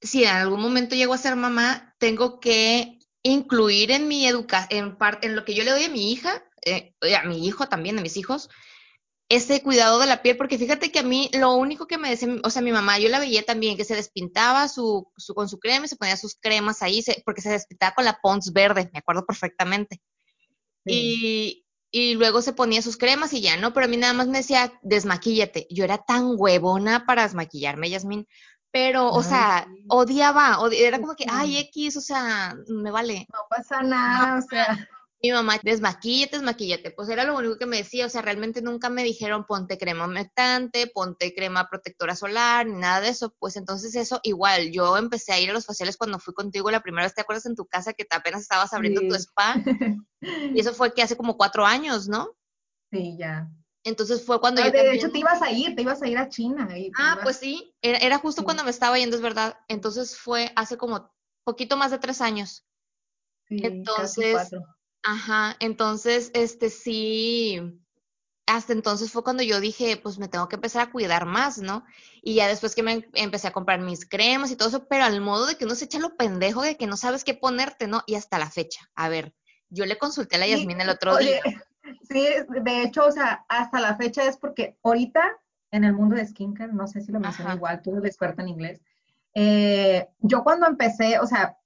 si 0.00 0.24
en 0.24 0.30
algún 0.30 0.62
momento 0.62 0.94
llego 0.94 1.12
a 1.12 1.18
ser 1.18 1.36
mamá, 1.36 1.94
tengo 1.98 2.40
que 2.40 2.98
incluir 3.22 3.90
en 3.90 4.08
mi 4.08 4.26
educación, 4.26 4.96
en, 5.00 5.16
en 5.22 5.36
lo 5.36 5.44
que 5.44 5.54
yo 5.54 5.64
le 5.64 5.70
doy 5.72 5.84
a 5.84 5.88
mi 5.90 6.12
hija, 6.12 6.42
eh, 6.64 6.94
a 7.16 7.24
mi 7.24 7.46
hijo 7.46 7.66
también, 7.68 7.98
a 7.98 8.02
mis 8.02 8.16
hijos, 8.16 8.48
ese 9.28 9.62
cuidado 9.62 9.98
de 10.00 10.06
la 10.06 10.22
piel, 10.22 10.36
porque 10.36 10.58
fíjate 10.58 10.92
que 10.92 10.98
a 11.00 11.02
mí 11.02 11.30
lo 11.32 11.54
único 11.54 11.86
que 11.86 11.98
me 11.98 12.10
decía, 12.10 12.28
o 12.44 12.50
sea, 12.50 12.62
mi 12.62 12.72
mamá, 12.72 12.98
yo 12.98 13.08
la 13.08 13.18
veía 13.20 13.42
también, 13.44 13.76
que 13.78 13.84
se 13.84 13.96
despintaba 13.96 14.68
su, 14.68 15.10
su- 15.16 15.34
con 15.34 15.48
su 15.48 15.58
crema 15.58 15.86
y 15.86 15.88
se 15.88 15.96
ponía 15.96 16.16
sus 16.18 16.36
cremas 16.36 16.82
ahí, 16.82 17.02
se- 17.02 17.22
porque 17.24 17.40
se 17.42 17.50
despintaba 17.50 17.94
con 17.94 18.04
la 18.04 18.18
Pons 18.22 18.52
verde, 18.52 18.90
me 18.92 18.98
acuerdo 19.00 19.24
perfectamente. 19.26 20.02
Y, 20.86 21.66
y 21.90 22.14
luego 22.14 22.42
se 22.42 22.52
ponía 22.52 22.82
sus 22.82 22.96
cremas 22.96 23.32
y 23.32 23.40
ya, 23.42 23.56
¿no? 23.56 23.72
Pero 23.72 23.86
a 23.86 23.88
mí 23.88 23.96
nada 23.96 24.12
más 24.12 24.28
me 24.28 24.38
decía, 24.38 24.72
desmaquíllate. 24.82 25.66
Yo 25.70 25.84
era 25.84 25.98
tan 25.98 26.34
huevona 26.36 27.04
para 27.06 27.22
desmaquillarme, 27.24 27.90
Yasmín. 27.90 28.26
Pero, 28.72 29.10
o 29.12 29.22
Ay, 29.22 29.28
sea, 29.28 29.66
sí. 29.66 29.84
odiaba, 29.88 30.58
odi- 30.58 30.78
era 30.80 30.98
como 31.00 31.14
que, 31.14 31.26
ay, 31.28 31.58
X, 31.58 31.96
o 31.96 32.00
sea, 32.00 32.56
me 32.68 32.90
vale. 32.90 33.26
No 33.32 33.40
pasa 33.50 33.82
nada, 33.82 34.38
o 34.38 34.42
sea, 34.42 34.88
Mi 35.22 35.30
mamá, 35.30 35.58
desmaquíllate, 35.62 36.36
desmaquíllate. 36.36 36.90
Pues 36.90 37.08
era 37.08 37.24
lo 37.24 37.36
único 37.36 37.56
que 37.56 37.66
me 37.66 37.76
decía, 37.78 38.06
o 38.06 38.08
sea, 38.08 38.22
realmente 38.22 38.60
nunca 38.60 38.88
me 38.90 39.04
dijeron 39.04 39.46
ponte 39.46 39.78
crema 39.78 40.06
humectante, 40.06 40.88
ponte 40.88 41.32
crema 41.34 41.68
protectora 41.68 42.16
solar, 42.16 42.66
ni 42.66 42.74
nada 42.74 43.00
de 43.00 43.08
eso. 43.10 43.32
Pues 43.38 43.56
entonces 43.56 43.94
eso 43.94 44.18
igual, 44.24 44.72
yo 44.72 44.96
empecé 44.96 45.32
a 45.32 45.38
ir 45.40 45.50
a 45.50 45.52
los 45.52 45.66
faciales 45.66 45.96
cuando 45.96 46.18
fui 46.18 46.34
contigo 46.34 46.70
la 46.72 46.82
primera 46.82 47.04
vez, 47.04 47.14
¿te 47.14 47.20
acuerdas 47.22 47.46
en 47.46 47.54
tu 47.56 47.66
casa 47.66 47.92
que 47.92 48.04
te 48.04 48.16
apenas 48.16 48.42
estabas 48.42 48.72
abriendo 48.72 49.02
tu 49.02 49.14
spa? 49.14 49.64
Y 50.52 50.60
eso 50.60 50.74
fue 50.74 50.94
que 50.94 51.02
hace 51.02 51.16
como 51.16 51.36
cuatro 51.36 51.66
años, 51.66 52.08
¿no? 52.08 52.36
sí, 52.90 53.16
ya. 53.18 53.50
Entonces 53.84 54.24
fue 54.24 54.40
cuando 54.40 54.60
Ah, 54.60 54.66
yo 54.66 54.72
de 54.72 54.78
también... 54.78 54.96
hecho, 54.98 55.10
te 55.12 55.18
ibas 55.18 55.42
a 55.42 55.50
ir, 55.50 55.74
te 55.74 55.82
ibas 55.82 56.02
a 56.02 56.08
ir 56.08 56.18
a 56.18 56.28
China. 56.28 56.78
y 56.78 56.90
Ah, 56.96 57.12
ibas- 57.14 57.24
pues 57.24 57.36
sí, 57.36 57.74
era, 57.82 57.98
era 57.98 58.18
justo 58.18 58.42
Sí. 58.42 58.44
cuando 58.44 58.64
me 58.64 58.70
estaba 58.70 58.98
yendo, 58.98 59.16
es 59.16 59.22
verdad. 59.22 59.58
Entonces 59.68 60.16
fue 60.16 60.52
hace 60.56 60.76
como 60.76 61.12
poquito 61.44 61.76
más 61.76 61.90
de 61.90 61.98
tres 61.98 62.20
años. 62.20 62.64
sí, 63.48 63.56
casi 63.60 63.66
entonces, 63.74 64.32
cuatro. 64.34 64.60
Ajá, 65.04 65.56
entonces, 65.58 66.30
este 66.32 66.70
sí, 66.70 67.60
hasta 68.46 68.72
entonces 68.72 69.10
fue 69.10 69.24
cuando 69.24 69.42
yo 69.42 69.58
dije, 69.60 69.96
pues 69.96 70.18
me 70.18 70.28
tengo 70.28 70.48
que 70.48 70.56
empezar 70.56 70.82
a 70.88 70.92
cuidar 70.92 71.26
más, 71.26 71.58
¿no? 71.58 71.84
Y 72.22 72.34
ya 72.34 72.46
después 72.48 72.74
que 72.76 72.82
me 72.84 72.92
em- 72.92 73.10
empecé 73.14 73.48
a 73.48 73.52
comprar 73.52 73.80
mis 73.80 74.08
cremas 74.08 74.50
y 74.52 74.56
todo 74.56 74.68
eso, 74.68 74.86
pero 74.88 75.04
al 75.04 75.20
modo 75.20 75.46
de 75.46 75.56
que 75.56 75.64
uno 75.64 75.74
se 75.74 75.86
echa 75.86 75.98
lo 75.98 76.16
pendejo 76.16 76.62
de 76.62 76.76
que 76.76 76.86
no 76.86 76.96
sabes 76.96 77.24
qué 77.24 77.34
ponerte, 77.34 77.88
¿no? 77.88 78.02
Y 78.06 78.14
hasta 78.14 78.38
la 78.38 78.50
fecha. 78.50 78.90
A 78.94 79.08
ver, 79.08 79.34
yo 79.70 79.86
le 79.86 79.98
consulté 79.98 80.36
a 80.36 80.38
la 80.40 80.46
Sí, 80.46 80.52
Yasmín 80.52 80.80
el 80.80 80.88
otro 80.90 81.16
Oye, 81.16 81.26
día. 81.26 81.42
Sí, 82.02 82.26
de 82.62 82.82
hecho, 82.82 83.06
o 83.06 83.12
sea, 83.12 83.44
hasta 83.48 83.80
la 83.80 83.96
fecha 83.96 84.24
es 84.24 84.36
porque 84.36 84.76
ahorita 84.82 85.22
en 85.70 85.84
el 85.84 85.94
mundo 85.94 86.16
de 86.16 86.26
skincare, 86.26 86.72
no 86.72 86.86
sé 86.86 87.00
si 87.00 87.12
lo 87.12 87.20
mencioné 87.20 87.54
igual, 87.54 87.80
tú 87.82 87.90
eres 87.90 88.02
la 88.02 88.08
experta 88.08 88.42
en 88.42 88.48
inglés. 88.48 88.80
eh, 89.34 90.06
yo 90.20 90.44
cuando 90.44 90.66
empecé, 90.66 91.18
o 91.18 91.26
sea, 91.26 91.56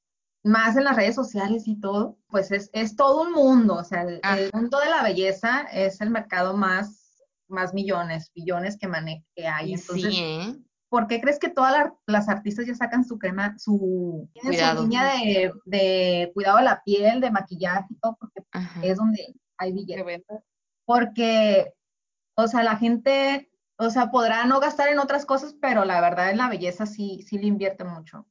más 0.45 0.77
en 0.77 0.85
las 0.85 0.95
redes 0.95 1.17
sociales 1.17 1.67
y 1.67 1.81
todo, 1.81 2.17
pues 2.29 2.53
es, 2.53 2.71
es 2.73 2.95
todo 2.95 3.23
un 3.23 3.33
mundo, 3.33 3.75
o 3.75 3.85
sea, 3.85 4.03
el, 4.03 4.21
mundo 4.55 4.79
de 4.79 4.89
la 4.91 5.03
belleza 5.03 5.63
es 5.73 6.01
el 6.01 6.11
mercado 6.11 6.57
más, 6.57 7.21
más 7.49 7.75
millones, 7.75 8.31
billones 8.33 8.79
que, 8.79 8.87
mane 8.87 9.25
que 9.35 9.49
hay. 9.49 9.75
Entonces, 9.75 10.15
sí, 10.15 10.21
¿eh? 10.23 10.57
¿por 10.89 11.09
qué 11.09 11.21
crees 11.21 11.41
que 11.41 11.49
todas 11.49 11.73
la- 11.73 11.95
las 12.07 12.29
artistas 12.29 12.65
ya 12.65 12.77
sacan 12.77 13.05
su 13.05 13.19
crema, 13.19 13.59
su, 13.59 14.31
tienen 14.35 14.53
su 14.53 14.57
Cuidado. 14.57 14.83
línea 14.83 15.05
de, 15.15 15.53
de 15.65 16.31
cuidado 16.33 16.59
de 16.59 16.65
la 16.65 16.81
piel, 16.85 17.21
de 17.21 17.33
maquillaje 17.33 17.89
y 17.91 17.97
todo? 17.97 18.17
Porque 18.21 18.45
Ajá. 18.53 18.81
es 18.85 18.97
donde 18.99 19.35
hay 19.59 19.73
billetes. 19.73 20.23
Porque, 20.85 21.73
o 22.37 22.49
sea, 22.49 22.63
la 22.63 22.77
gente, 22.77 23.51
o 23.77 23.91
sea, 23.91 24.11
podrá 24.11 24.45
no 24.47 24.61
gastar 24.61 24.89
en 24.89 24.99
otras 24.99 25.27
cosas, 25.27 25.55
pero 25.61 25.85
la 25.85 26.01
verdad 26.01 26.31
en 26.31 26.39
la 26.39 26.49
belleza 26.49 26.87
sí, 26.87 27.25
sí 27.27 27.39
le 27.39 27.47
invierte 27.47 27.85
mucho. 27.85 28.27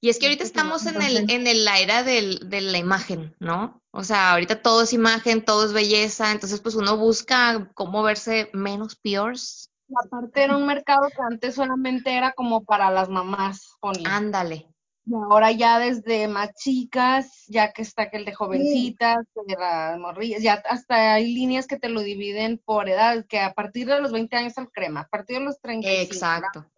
Y 0.00 0.08
es 0.08 0.18
que 0.18 0.26
ahorita 0.26 0.44
estamos 0.44 0.86
en 0.86 1.00
el, 1.00 1.30
en 1.30 1.46
el, 1.46 1.64
la 1.64 1.78
era 1.78 2.02
del, 2.02 2.50
de 2.50 2.60
la 2.60 2.78
imagen, 2.78 3.36
¿no? 3.38 3.80
O 3.92 4.02
sea, 4.04 4.32
ahorita 4.32 4.60
todo 4.62 4.82
es 4.82 4.92
imagen, 4.92 5.44
todo 5.44 5.64
es 5.64 5.72
belleza, 5.72 6.32
entonces 6.32 6.60
pues 6.60 6.74
uno 6.74 6.96
busca 6.96 7.70
cómo 7.74 8.02
verse 8.02 8.50
menos 8.52 8.96
peors. 8.96 9.70
Aparte 10.04 10.42
era 10.42 10.56
un 10.56 10.66
mercado 10.66 11.08
que 11.08 11.22
antes 11.22 11.54
solamente 11.54 12.16
era 12.16 12.32
como 12.32 12.64
para 12.64 12.90
las 12.90 13.08
mamás. 13.08 13.76
Ándale. 14.04 14.71
Y 15.04 15.14
ahora 15.14 15.50
ya 15.50 15.80
desde 15.80 16.28
más 16.28 16.54
chicas, 16.54 17.44
ya 17.48 17.72
que 17.72 17.82
está 17.82 18.08
que 18.08 18.18
el 18.18 18.24
de 18.24 18.34
jovencitas, 18.34 19.26
de 19.34 19.56
las 19.56 19.98
morrillas, 19.98 20.42
ya 20.42 20.62
hasta 20.68 21.14
hay 21.14 21.34
líneas 21.34 21.66
que 21.66 21.76
te 21.78 21.88
lo 21.88 22.02
dividen 22.02 22.62
por 22.64 22.88
edad, 22.88 23.26
que 23.28 23.40
a 23.40 23.52
partir 23.52 23.88
de 23.88 24.00
los 24.00 24.12
20 24.12 24.36
años 24.36 24.56
al 24.58 24.70
crema, 24.70 25.00
a 25.00 25.08
partir 25.08 25.38
de 25.38 25.44
los 25.44 25.60
35. 25.60 26.02
Exacto. 26.14 26.70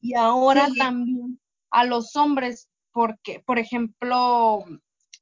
Y 0.00 0.14
ahora 0.14 0.66
Sí. 0.66 0.78
también 0.78 1.40
a 1.70 1.84
los 1.84 2.14
hombres, 2.16 2.68
porque, 2.92 3.42
por 3.46 3.58
ejemplo, 3.58 4.64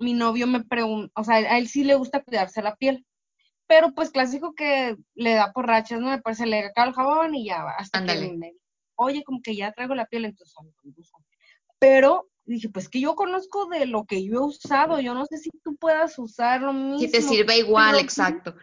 mi 0.00 0.12
novio 0.12 0.49
me 0.49 0.64
pregunta, 0.64 1.12
o 1.14 1.22
sea, 1.22 1.37
a 1.37 1.58
él 1.58 1.68
sí 1.68 1.84
le 1.84 1.94
gusta 1.94 2.25
cuidarse 2.25 2.61
la 2.61 2.75
piel, 2.75 3.06
pero 3.68 3.94
pues 3.94 4.11
clásico 4.11 4.52
que 4.54 4.96
le 5.14 5.34
da 5.34 5.52
por 5.52 5.66
rachas, 5.66 6.00
¿no? 6.00 6.11
Después 6.11 6.37
se 6.37 6.46
le 6.46 6.58
acaba 6.58 6.88
el 6.88 6.94
jabón 6.94 7.34
y 7.37 7.46
ya 7.46 7.62
va, 7.62 7.70
hasta 7.78 8.04
que 8.04 8.32
me 8.32 8.52
oye, 8.96 9.22
como 9.25 9.40
que 9.40 9.56
ya 9.56 9.72
traigo 9.72 9.94
la 9.94 10.06
piel, 10.06 10.25
entonces, 10.25 10.54
pues, 10.82 11.11
pero 11.78 12.28
dije, 12.44 12.68
pues 12.68 12.88
que 12.88 13.00
yo 13.00 13.14
conozco 13.14 13.66
de 13.66 13.87
lo 13.87 14.04
que 14.04 14.25
yo 14.25 14.34
he 14.34 14.44
usado, 14.44 15.00
yo 15.00 15.14
no 15.14 15.26
sé 15.26 15.38
si 15.38 15.50
tú 15.62 15.76
puedas 15.76 16.18
usar 16.18 16.61
lo 16.62 16.72
mismo. 16.72 16.99
Si 16.99 17.11
te 17.11 17.22
sirve 17.22 17.58
igual, 17.58 17.92
pero 17.92 18.02
exacto. 18.04 18.54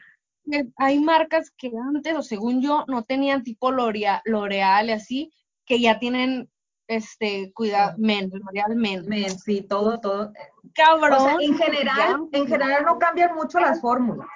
hay 0.77 0.99
marcas 0.99 1.51
que 1.57 1.71
antes, 1.93 2.15
o 2.15 2.21
según 2.21 2.61
yo, 2.61 2.85
no 2.87 3.03
tenían 3.03 3.43
tipo 3.43 3.71
L'Orea- 3.71 4.21
L'Oreal 4.25 4.89
y 4.89 4.91
así, 4.91 5.33
que 5.65 5.79
ya 5.79 5.99
tienen 5.99 6.49
este 6.87 7.53
cuidado, 7.53 7.95
men, 7.97 8.31
L'Oreal 8.33 8.75
men. 8.75 9.05
Men, 9.07 9.37
sí, 9.39 9.61
todo, 9.61 9.99
todo. 9.99 10.33
Cabrón. 10.73 11.13
O 11.13 11.23
sea, 11.23 11.37
en 11.39 11.57
general, 11.57 12.27
ya. 12.31 12.39
en 12.39 12.47
general 12.47 12.83
no 12.85 12.97
cambian 12.97 13.35
mucho 13.35 13.59
las 13.59 13.79
fórmulas. 13.79 14.27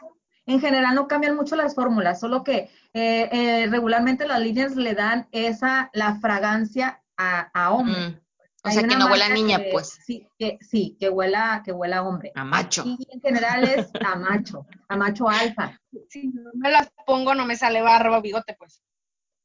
En 0.45 0.59
general 0.59 0.93
no 0.93 1.07
cambian 1.07 1.35
mucho 1.35 1.55
las 1.55 1.73
fórmulas, 1.73 2.19
solo 2.19 2.43
que 2.43 2.69
eh, 2.93 3.29
eh, 3.31 3.67
regularmente 3.69 4.27
las 4.27 4.41
líneas 4.41 4.75
le 4.75 4.93
dan 4.93 5.27
esa, 5.31 5.89
la 5.93 6.15
fragancia 6.19 7.01
a, 7.17 7.49
a 7.53 7.71
hombre. 7.71 8.09
Mm. 8.09 8.22
O 8.65 8.69
Hay 8.69 8.75
sea, 8.75 8.87
que 8.87 8.95
no 8.95 9.07
huela 9.07 9.25
a 9.25 9.29
niña, 9.29 9.57
que- 9.57 9.69
pues, 9.73 9.99
Sí, 10.05 10.25
que, 10.39 10.57
sí, 10.61 10.95
que 10.99 11.09
huela, 11.09 11.61
que 11.65 11.73
huela 11.73 11.97
a 11.97 12.03
hombre. 12.03 12.31
a 12.33 12.45
macho. 12.45 12.83
Y 12.85 13.05
en 13.11 13.19
general 13.21 13.63
es 13.65 13.89
a 14.05 14.15
macho, 14.15 14.65
a 14.87 14.95
macho 14.95 15.27
alfa. 15.27 15.77
Si 16.09 16.27
no 16.29 16.49
me 16.53 16.71
las 16.71 16.89
pongo, 17.05 17.35
no 17.35 17.45
me 17.45 17.57
sale 17.57 17.81
barba, 17.81 18.21
bigote, 18.21 18.55
pues. 18.57 18.81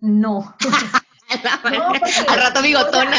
No. 0.01 0.55
No, 1.65 1.89
porque- 1.93 2.11
Al 2.27 2.41
rato 2.41 2.63
bigotona. 2.63 3.17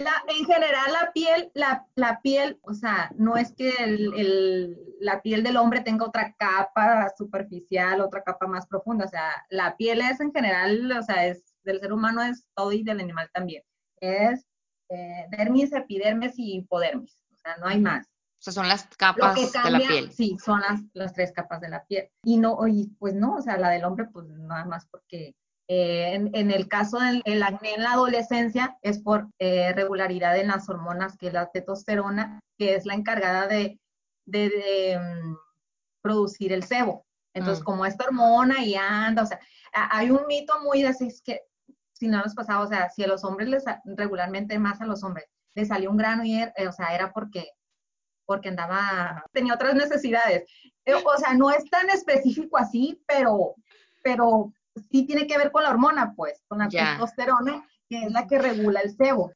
La- 0.00 0.22
en 0.28 0.44
general 0.44 0.92
la 0.92 1.12
piel, 1.12 1.50
la, 1.54 1.86
la 1.94 2.20
piel, 2.22 2.58
o 2.62 2.72
sea, 2.74 3.10
no 3.16 3.36
es 3.36 3.52
que 3.52 3.70
el, 3.78 4.12
el- 4.16 4.78
la 5.00 5.22
piel 5.22 5.42
del 5.42 5.56
hombre 5.56 5.80
tenga 5.80 6.06
otra 6.06 6.34
capa 6.38 7.12
superficial, 7.18 8.00
otra 8.00 8.22
capa 8.22 8.46
más 8.46 8.66
profunda, 8.66 9.04
o 9.04 9.08
sea, 9.08 9.30
la 9.50 9.76
piel 9.76 10.00
es 10.00 10.18
en 10.20 10.32
general, 10.32 10.90
o 10.90 11.02
sea, 11.02 11.26
es 11.26 11.42
del 11.64 11.80
ser 11.80 11.92
humano 11.92 12.22
es 12.22 12.44
todo 12.54 12.72
y 12.72 12.82
del 12.82 13.00
animal 13.00 13.28
también. 13.32 13.62
Es 14.00 14.44
eh, 14.90 15.26
dermis, 15.30 15.72
epidermis 15.72 16.38
y 16.38 16.56
hipodermis, 16.58 17.16
o 17.32 17.36
sea, 17.38 17.56
no 17.56 17.66
hay 17.66 17.80
más. 17.80 18.06
O 18.06 18.42
sea, 18.44 18.52
son 18.52 18.68
las 18.68 18.86
capas 18.98 19.34
de 19.36 19.70
la 19.70 19.78
piel. 19.78 20.12
sí, 20.12 20.36
son 20.44 20.60
las, 20.60 20.80
las 20.92 21.14
tres 21.14 21.32
capas 21.32 21.60
de 21.62 21.70
la 21.70 21.84
piel. 21.86 22.10
Y 22.22 22.36
no, 22.36 22.58
y 22.68 22.88
pues 22.98 23.14
no, 23.14 23.36
o 23.36 23.40
sea, 23.42 23.56
la 23.56 23.70
del 23.70 23.84
hombre, 23.84 24.06
pues 24.12 24.26
nada 24.28 24.66
más 24.66 24.86
porque 24.90 25.34
eh, 25.66 26.12
en, 26.14 26.30
en 26.34 26.50
el 26.50 26.68
caso 26.68 26.98
del 26.98 27.22
el 27.24 27.42
acné 27.42 27.72
en 27.74 27.82
la 27.82 27.92
adolescencia 27.92 28.76
es 28.82 28.98
por 28.98 29.28
eh, 29.38 29.72
regularidad 29.72 30.36
en 30.38 30.48
las 30.48 30.68
hormonas, 30.68 31.16
que 31.16 31.28
es 31.28 31.32
la 31.32 31.50
testosterona, 31.50 32.38
que 32.58 32.74
es 32.74 32.84
la 32.84 32.92
encargada 32.92 33.46
de, 33.46 33.80
de, 34.26 34.50
de, 34.50 34.98
mm, 34.98 35.36
producir 36.02 36.52
el 36.52 36.64
sebo. 36.64 37.06
Entonces, 37.34 37.62
Mm. 37.62 37.64
como 37.64 37.86
esta 37.86 38.04
hormona 38.04 38.62
y 38.62 38.74
anda, 38.74 39.22
o 39.22 39.26
sea, 39.26 39.40
a- 39.72 39.96
hay 39.96 40.10
un 40.10 40.26
mito 40.26 40.52
muy 40.62 40.82
de 40.82 40.88
así, 40.88 41.06
es 41.06 41.22
que 41.22 41.40
si 41.94 42.08
no 42.08 42.20
nos 42.22 42.34
pasaba, 42.34 42.62
o 42.64 42.68
sea, 42.68 42.90
si 42.90 43.02
a 43.04 43.06
los 43.06 43.24
hombres 43.24 43.48
les, 43.48 43.64
regularmente 43.84 44.58
más 44.58 44.80
a 44.80 44.84
los 44.86 45.02
hombres, 45.02 45.24
les 45.54 45.68
salió 45.68 45.90
un 45.90 45.96
grano 45.96 46.24
y, 46.24 46.34
era- 46.40 46.52
o 46.68 46.72
sea, 46.72 46.94
era 46.94 47.12
porque, 47.12 47.46
porque 48.26 48.48
andaba, 48.50 49.24
tenía 49.32 49.54
otras 49.54 49.74
necesidades. 49.74 50.44
Eh, 50.84 50.94
O 50.94 51.16
sea, 51.18 51.32
no 51.34 51.50
es 51.50 51.64
tan 51.70 51.88
específico 51.90 52.58
así, 52.58 53.00
pero, 53.06 53.54
pero 54.02 54.52
sí 54.90 55.06
tiene 55.06 55.26
que 55.26 55.38
ver 55.38 55.50
con 55.52 55.62
la 55.62 55.70
hormona, 55.70 56.12
pues, 56.14 56.42
con 56.48 56.58
la 56.58 56.68
testosterona, 56.98 57.66
que 57.88 58.04
es 58.04 58.12
la 58.12 58.26
que 58.26 58.38
regula 58.38 58.80
el 58.80 58.94
sebo. 58.96 59.32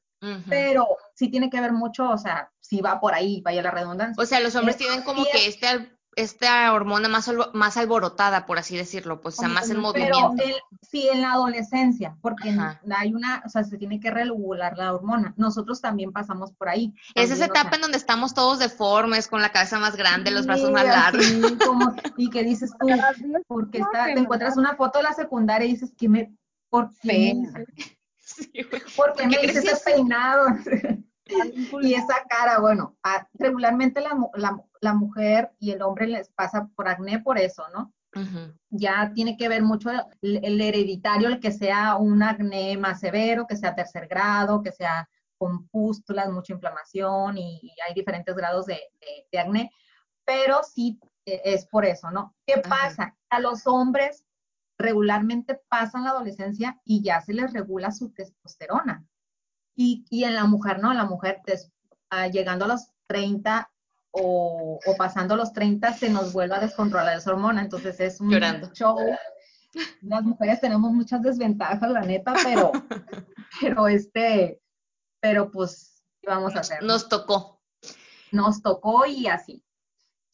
Pero 0.49 0.85
sí 1.15 1.31
tiene 1.31 1.49
que 1.49 1.61
ver 1.61 1.73
mucho, 1.73 2.11
o 2.11 2.19
sea, 2.19 2.51
si 2.61 2.81
va 2.81 2.99
por 2.99 3.15
ahí, 3.15 3.41
vaya 3.43 3.63
la 3.63 3.71
redundancia. 3.71 4.21
O 4.21 4.27
sea, 4.27 4.41
los 4.41 4.57
hombres 4.57 4.75
Eh, 4.77 4.79
tienen 4.81 5.03
como 5.05 5.23
que 5.25 5.47
este, 5.47 5.89
esta 6.21 6.73
hormona 6.73 7.09
más, 7.09 7.29
albo- 7.29 7.51
más 7.55 7.77
alborotada, 7.77 8.45
por 8.47 8.59
así 8.59 8.77
decirlo, 8.77 9.21
pues, 9.21 9.37
o 9.37 9.41
sea, 9.41 9.49
más 9.49 9.65
en 9.71 9.77
Pero 9.77 9.83
movimiento. 9.83 10.43
el- 10.45 10.55
sí, 10.83 11.09
en 11.13 11.23
la 11.23 11.33
adolescencia, 11.33 12.17
porque 12.21 12.51
Ajá. 12.51 12.81
hay 12.97 13.15
una, 13.15 13.43
o 13.47 13.49
sea, 13.49 13.63
se 13.65 13.79
tiene 13.79 14.01
que 14.01 14.11
regular 14.11 14.77
la 14.77 14.93
hormona. 14.93 15.35
Nosotros 15.37 15.81
también 15.81 16.13
pasamos 16.13 16.53
por 16.53 16.69
ahí. 16.69 16.93
Es 17.15 17.31
esa 17.31 17.47
también, 17.47 17.51
o 17.51 17.55
sea, 17.55 17.61
etapa 17.63 17.77
en 17.77 17.83
donde 17.83 17.99
estamos 17.99 18.35
todos 18.35 18.59
deformes, 18.59 19.29
con 19.29 19.41
la 19.43 19.53
cabeza 19.53 19.79
más 19.79 19.97
grande, 19.97 20.31
los 20.31 20.47
brazos 20.47 20.67
sí, 20.69 20.73
más 20.73 20.85
largos. 20.87 21.25
así 21.25 21.59
como- 21.65 21.95
y 22.17 22.31
que 22.31 22.43
dices 22.45 22.73
tú, 22.79 22.89
porque 23.47 23.79
está, 23.79 24.07
te 24.07 24.19
encuentras 24.19 24.57
una 24.57 24.75
foto 24.77 24.99
de 24.99 25.05
la 25.05 25.13
secundaria 25.15 25.67
y 25.69 25.73
dices, 25.73 25.93
que 25.97 26.09
me, 26.09 26.33
¿por 26.69 26.91
qué 27.01 27.35
Sí, 28.19 28.51
por 28.97 29.15
qué 29.15 29.23
¿Por 29.23 29.27
me 29.27 29.37
qué 29.39 29.47
hice 29.47 29.59
ese 29.61 29.77
peinado? 29.85 30.47
Y 31.83 31.95
esa 31.95 32.15
cara, 32.29 32.59
bueno, 32.61 32.97
regularmente 33.35 34.01
la, 34.01 34.15
mu- 34.15 34.31
la, 34.35 34.63
la 34.81 34.95
mujer 34.95 35.53
y 35.59 35.71
el 35.73 35.83
hombre 35.83 36.07
les 36.07 36.29
pasa 36.31 36.69
por 36.75 36.89
acné 36.89 37.19
por 37.21 37.39
eso, 37.39 37.65
¿no? 37.75 37.93
Ya 38.71 39.13
tiene 39.15 39.37
que 39.37 39.49
ver 39.49 39.63
mucho 39.63 39.91
el, 39.91 40.45
el 40.45 40.61
hereditario, 40.61 41.29
el 41.29 41.41
que 41.41 41.53
sea 41.53 41.97
un 41.97 42.23
acné 42.23 42.77
más 42.77 43.01
severo, 43.01 43.47
que 43.47 43.57
sea 43.57 43.75
tercer 43.75 44.09
grado, 44.09 44.63
que 44.63 44.73
sea 44.73 45.09
con 45.37 45.69
pústulas, 45.69 46.31
mucha 46.31 46.53
inflamación 46.53 47.39
y, 47.39 47.61
y 47.63 47.71
hay 47.87 47.95
diferentes 47.95 48.35
grados 48.35 48.67
de, 48.67 48.75
de- 48.75 49.27
de 49.31 49.39
acné, 49.39 49.71
pero 50.25 50.63
sí 50.65 50.99
eh, 51.27 51.41
es 51.45 51.67
por 51.67 51.85
eso, 51.85 52.11
¿no? 52.11 52.35
¿Qué 52.47 52.55
pasa? 52.69 53.17
A 53.31 53.41
los 53.41 53.67
hombres 53.67 54.25
regularmente 54.79 55.61
pasan 55.69 56.05
la 56.05 56.11
adolescencia 56.11 56.81
y 56.85 57.03
ya 57.03 57.21
se 57.21 57.35
les 57.35 57.53
regula 57.53 57.91
su 57.93 58.11
testosterona. 58.13 59.05
Y, 59.81 60.05
y 60.11 60.25
en 60.25 60.35
la 60.35 60.45
mujer, 60.45 60.81
¿no? 60.81 60.93
La 60.93 61.05
mujer 61.05 61.41
des- 61.47 61.71
ah, 62.11 62.27
llegando 62.27 62.65
a 62.65 62.69
los 62.69 62.89
30 63.07 63.71
o, 64.11 64.81
o 64.85 64.97
pasando 64.97 65.37
los 65.37 65.53
30 65.53 65.93
se 65.93 66.11
nos 66.11 66.33
vuelve 66.33 66.57
a 66.57 66.61
descontrolar 66.61 67.17
esa 67.17 67.31
hormona. 67.31 67.63
Entonces 67.63 68.01
es 68.01 68.21
un 68.21 68.29
Llorando. 68.31 68.73
show. 68.73 68.99
Las 70.03 70.25
mujeres 70.25 70.61
tenemos 70.61 70.91
muchas 70.93 71.23
desventajas, 71.23 71.89
la 71.91 72.01
neta, 72.01 72.35
pero, 72.43 72.73
pero 73.61 73.87
este, 73.87 74.61
pero 75.21 75.51
pues, 75.53 76.03
¿qué 76.21 76.29
vamos 76.29 76.57
a 76.57 76.61
hacer? 76.61 76.81
no? 76.83 76.89
Nos 76.89 77.09
tocó. 77.09 77.61
Nos 78.33 78.61
tocó 78.61 79.07
y 79.07 79.29
así. 79.29 79.63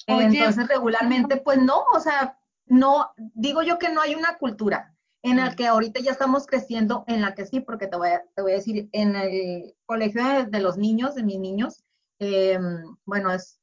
Oye. 0.08 0.24
Entonces, 0.38 0.68
regularmente, 0.68 1.36
pues 1.36 1.58
no, 1.58 1.82
o 1.94 2.00
sea, 2.00 2.38
no, 2.66 3.12
digo 3.16 3.62
yo 3.62 3.78
que 3.78 3.90
no 3.90 4.00
hay 4.00 4.14
una 4.14 4.38
cultura 4.38 4.93
en 5.24 5.36
Mm. 5.36 5.56
que 5.56 5.66
ahorita 5.66 6.00
ya 6.00 6.12
estamos 6.12 6.46
creciendo, 6.46 7.04
en 7.06 7.22
la 7.22 7.34
que 7.34 7.46
sí, 7.46 7.60
porque 7.60 7.86
te 7.86 7.96
voy 7.96 8.10
a, 8.10 8.22
te 8.36 8.42
voy 8.42 8.52
a 8.52 8.56
decir, 8.56 8.90
en 8.92 9.16
el 9.16 9.74
colegio 9.86 10.22
de, 10.22 10.44
de 10.44 10.60
los 10.60 10.76
niños, 10.76 11.14
de 11.14 11.22
mis 11.22 11.38
niños, 11.38 11.82
eh, 12.18 12.58
bueno, 13.06 13.32
es 13.32 13.58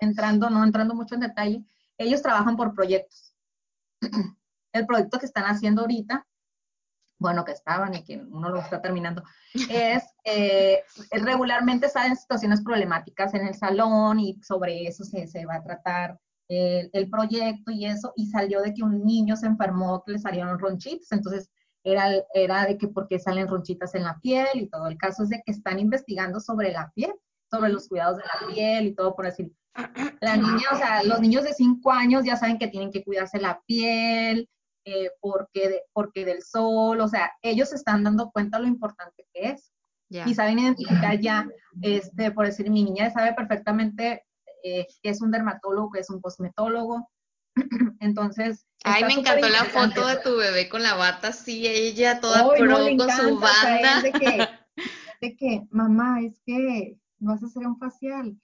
entrando, 0.00 0.50
no 0.50 0.64
entrando 0.64 0.94
mucho 0.94 1.14
en 1.14 1.20
detalle, 1.20 1.64
ellos 1.96 2.22
trabajan 2.22 2.56
por 2.56 2.74
proyectos. 2.74 3.34
El 4.72 4.86
proyecto 4.86 5.18
que 5.18 5.26
están 5.26 5.44
haciendo 5.44 5.82
ahorita, 5.82 6.26
bueno, 7.18 7.44
que 7.44 7.52
estaban 7.52 7.94
y 7.94 8.02
que 8.02 8.16
uno 8.16 8.48
lo 8.48 8.60
está 8.60 8.82
terminando, 8.82 9.22
es 9.70 10.02
eh, 10.24 10.82
regularmente 11.12 11.88
salen 11.88 12.16
situaciones 12.16 12.62
problemáticas 12.62 13.32
en 13.34 13.46
el 13.46 13.54
salón 13.54 14.18
y 14.18 14.40
sobre 14.42 14.86
eso 14.88 15.04
se, 15.04 15.28
se 15.28 15.46
va 15.46 15.56
a 15.56 15.62
tratar 15.62 16.18
el, 16.50 16.90
el 16.92 17.08
proyecto 17.08 17.70
y 17.70 17.86
eso, 17.86 18.12
y 18.16 18.26
salió 18.26 18.60
de 18.60 18.74
que 18.74 18.82
un 18.82 19.04
niño 19.04 19.36
se 19.36 19.46
enfermó, 19.46 20.02
que 20.04 20.12
le 20.12 20.18
salieron 20.18 20.58
ronchitas, 20.58 21.10
entonces 21.12 21.48
era, 21.84 22.10
era 22.34 22.66
de 22.66 22.76
que 22.76 22.88
por 22.88 23.06
qué 23.08 23.18
salen 23.18 23.46
ronchitas 23.48 23.94
en 23.94 24.02
la 24.04 24.18
piel 24.20 24.48
y 24.54 24.68
todo. 24.68 24.88
El 24.88 24.98
caso 24.98 25.22
es 25.22 25.28
de 25.30 25.42
que 25.46 25.52
están 25.52 25.78
investigando 25.78 26.40
sobre 26.40 26.72
la 26.72 26.90
piel, 26.94 27.12
sobre 27.50 27.70
los 27.70 27.88
cuidados 27.88 28.16
de 28.18 28.24
la 28.24 28.52
piel 28.52 28.86
y 28.88 28.94
todo 28.94 29.14
por 29.14 29.26
decir. 29.26 29.52
La 30.20 30.36
niña, 30.36 30.64
o 30.72 30.76
sea, 30.76 31.02
los 31.04 31.20
niños 31.20 31.44
de 31.44 31.54
5 31.54 31.92
años 31.92 32.24
ya 32.24 32.36
saben 32.36 32.58
que 32.58 32.68
tienen 32.68 32.90
que 32.90 33.04
cuidarse 33.04 33.38
la 33.40 33.62
piel, 33.66 34.48
eh, 34.84 35.10
porque, 35.20 35.68
de- 35.68 35.82
porque 35.92 36.24
del 36.24 36.42
sol, 36.42 37.00
o 37.00 37.06
sea, 37.08 37.30
ellos 37.42 37.68
se 37.68 37.76
están 37.76 38.02
dando 38.02 38.30
cuenta 38.32 38.58
lo 38.58 38.66
importante 38.66 39.24
que 39.32 39.50
es 39.50 39.70
Ya. 40.10 40.26
y 40.28 40.34
saben 40.34 40.58
identificar 40.58 41.18
ya, 41.20 41.48
este, 41.80 42.32
por 42.32 42.46
decir, 42.46 42.68
mi 42.70 42.82
niña 42.82 43.10
sabe 43.12 43.32
perfectamente 43.34 44.24
eh, 44.62 44.86
es 45.02 45.20
un 45.22 45.30
dermatólogo, 45.30 45.90
que 45.92 46.00
es 46.00 46.10
un 46.10 46.20
cosmetólogo. 46.20 47.10
Entonces, 48.00 48.66
Ay, 48.84 49.04
me 49.04 49.14
encantó 49.14 49.48
la 49.48 49.64
foto 49.64 50.06
de 50.06 50.16
tu 50.16 50.36
bebé 50.36 50.68
con 50.68 50.82
la 50.82 50.94
bata 50.94 51.28
así, 51.28 51.66
ella 51.66 52.20
toda 52.20 52.42
no, 52.42 52.50
pro 52.50 52.76
con 52.76 52.86
su 52.88 52.88
encanta, 52.88 53.24
o 53.32 53.40
sea, 53.40 53.70
banda. 53.82 54.02
de 54.02 54.12
que, 54.12 54.48
de 55.20 55.36
que, 55.36 55.62
mamá, 55.70 56.20
es 56.22 56.40
que 56.46 56.96
vas 57.18 57.42
a 57.42 57.46
hacer 57.46 57.66
un 57.66 57.78
facial. 57.78 58.36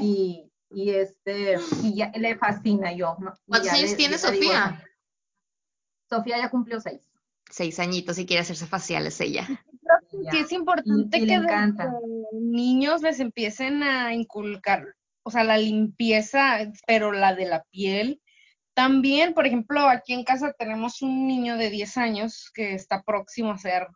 Y, 0.00 0.52
y 0.70 0.90
este, 0.90 1.56
y 1.82 1.96
ya 1.96 2.12
le 2.14 2.36
fascina 2.38 2.92
yo. 2.92 3.16
¿Cuántos 3.46 3.72
años 3.72 3.90
le- 3.90 3.96
tiene 3.96 4.16
digo, 4.16 4.28
Sofía? 4.28 4.84
Sofía 6.08 6.38
ya 6.38 6.50
cumplió 6.50 6.80
seis. 6.80 7.00
Seis 7.50 7.80
añitos 7.80 8.18
y 8.18 8.26
quiere 8.26 8.42
hacerse 8.42 8.66
faciales 8.66 9.20
ella. 9.20 9.44
Sí 10.30 10.38
es 10.38 10.52
importante 10.52 11.18
Y- 11.18 11.22
y 11.22 11.26
le 11.26 11.34
que 11.34 11.40
desde 11.40 11.90
niños 12.40 13.02
les 13.02 13.18
empiecen 13.18 13.82
a 13.82 14.14
inculcar, 14.14 14.84
o 15.30 15.32
sea, 15.32 15.44
la 15.44 15.56
limpieza, 15.56 16.58
pero 16.86 17.12
la 17.12 17.34
de 17.34 17.46
la 17.46 17.62
piel. 17.70 18.20
También, 18.74 19.32
por 19.32 19.46
ejemplo, 19.46 19.88
aquí 19.88 20.12
en 20.12 20.24
casa 20.24 20.52
tenemos 20.58 21.02
un 21.02 21.28
niño 21.28 21.56
de 21.56 21.70
10 21.70 21.96
años 21.96 22.50
que 22.52 22.74
está 22.74 23.02
próximo 23.02 23.52
a 23.52 23.58
ser 23.58 23.86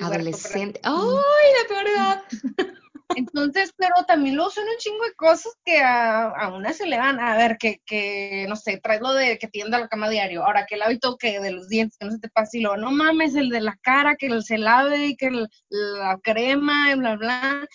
Adolescente. 0.00 0.80
¡Ay, 0.82 1.52
la 1.62 1.68
peor 1.68 1.88
edad! 1.88 2.22
Entonces, 3.16 3.72
pero 3.76 3.94
también 4.06 4.34
luego 4.34 4.50
son 4.50 4.64
un 4.64 4.76
chingo 4.78 5.04
de 5.04 5.14
cosas 5.14 5.54
que 5.64 5.80
a, 5.80 6.28
a 6.28 6.52
una 6.52 6.72
se 6.72 6.86
le 6.86 6.98
van 6.98 7.20
a 7.20 7.36
ver, 7.36 7.56
que, 7.56 7.80
que, 7.86 8.44
no 8.48 8.56
sé, 8.56 8.78
traes 8.78 9.00
lo 9.00 9.12
de 9.14 9.38
que 9.38 9.46
tienda 9.48 9.78
la 9.78 9.88
cama 9.88 10.10
diario, 10.10 10.44
ahora 10.44 10.66
que 10.66 10.74
el 10.74 10.82
hábito 10.82 11.16
que 11.16 11.40
de 11.40 11.52
los 11.52 11.68
dientes, 11.68 11.96
que 11.98 12.06
no 12.06 12.12
se 12.12 12.18
te 12.18 12.28
pase, 12.28 12.58
y 12.58 12.62
luego, 12.62 12.76
no 12.76 12.90
mames, 12.90 13.34
el 13.36 13.48
de 13.48 13.60
la 13.60 13.78
cara, 13.80 14.16
que 14.16 14.42
se 14.42 14.58
lave, 14.58 15.06
y 15.06 15.16
que 15.16 15.26
el- 15.26 15.48
la 15.70 16.18
crema, 16.22 16.92
y 16.92 16.98
bla, 16.98 17.16
bla. 17.16 17.66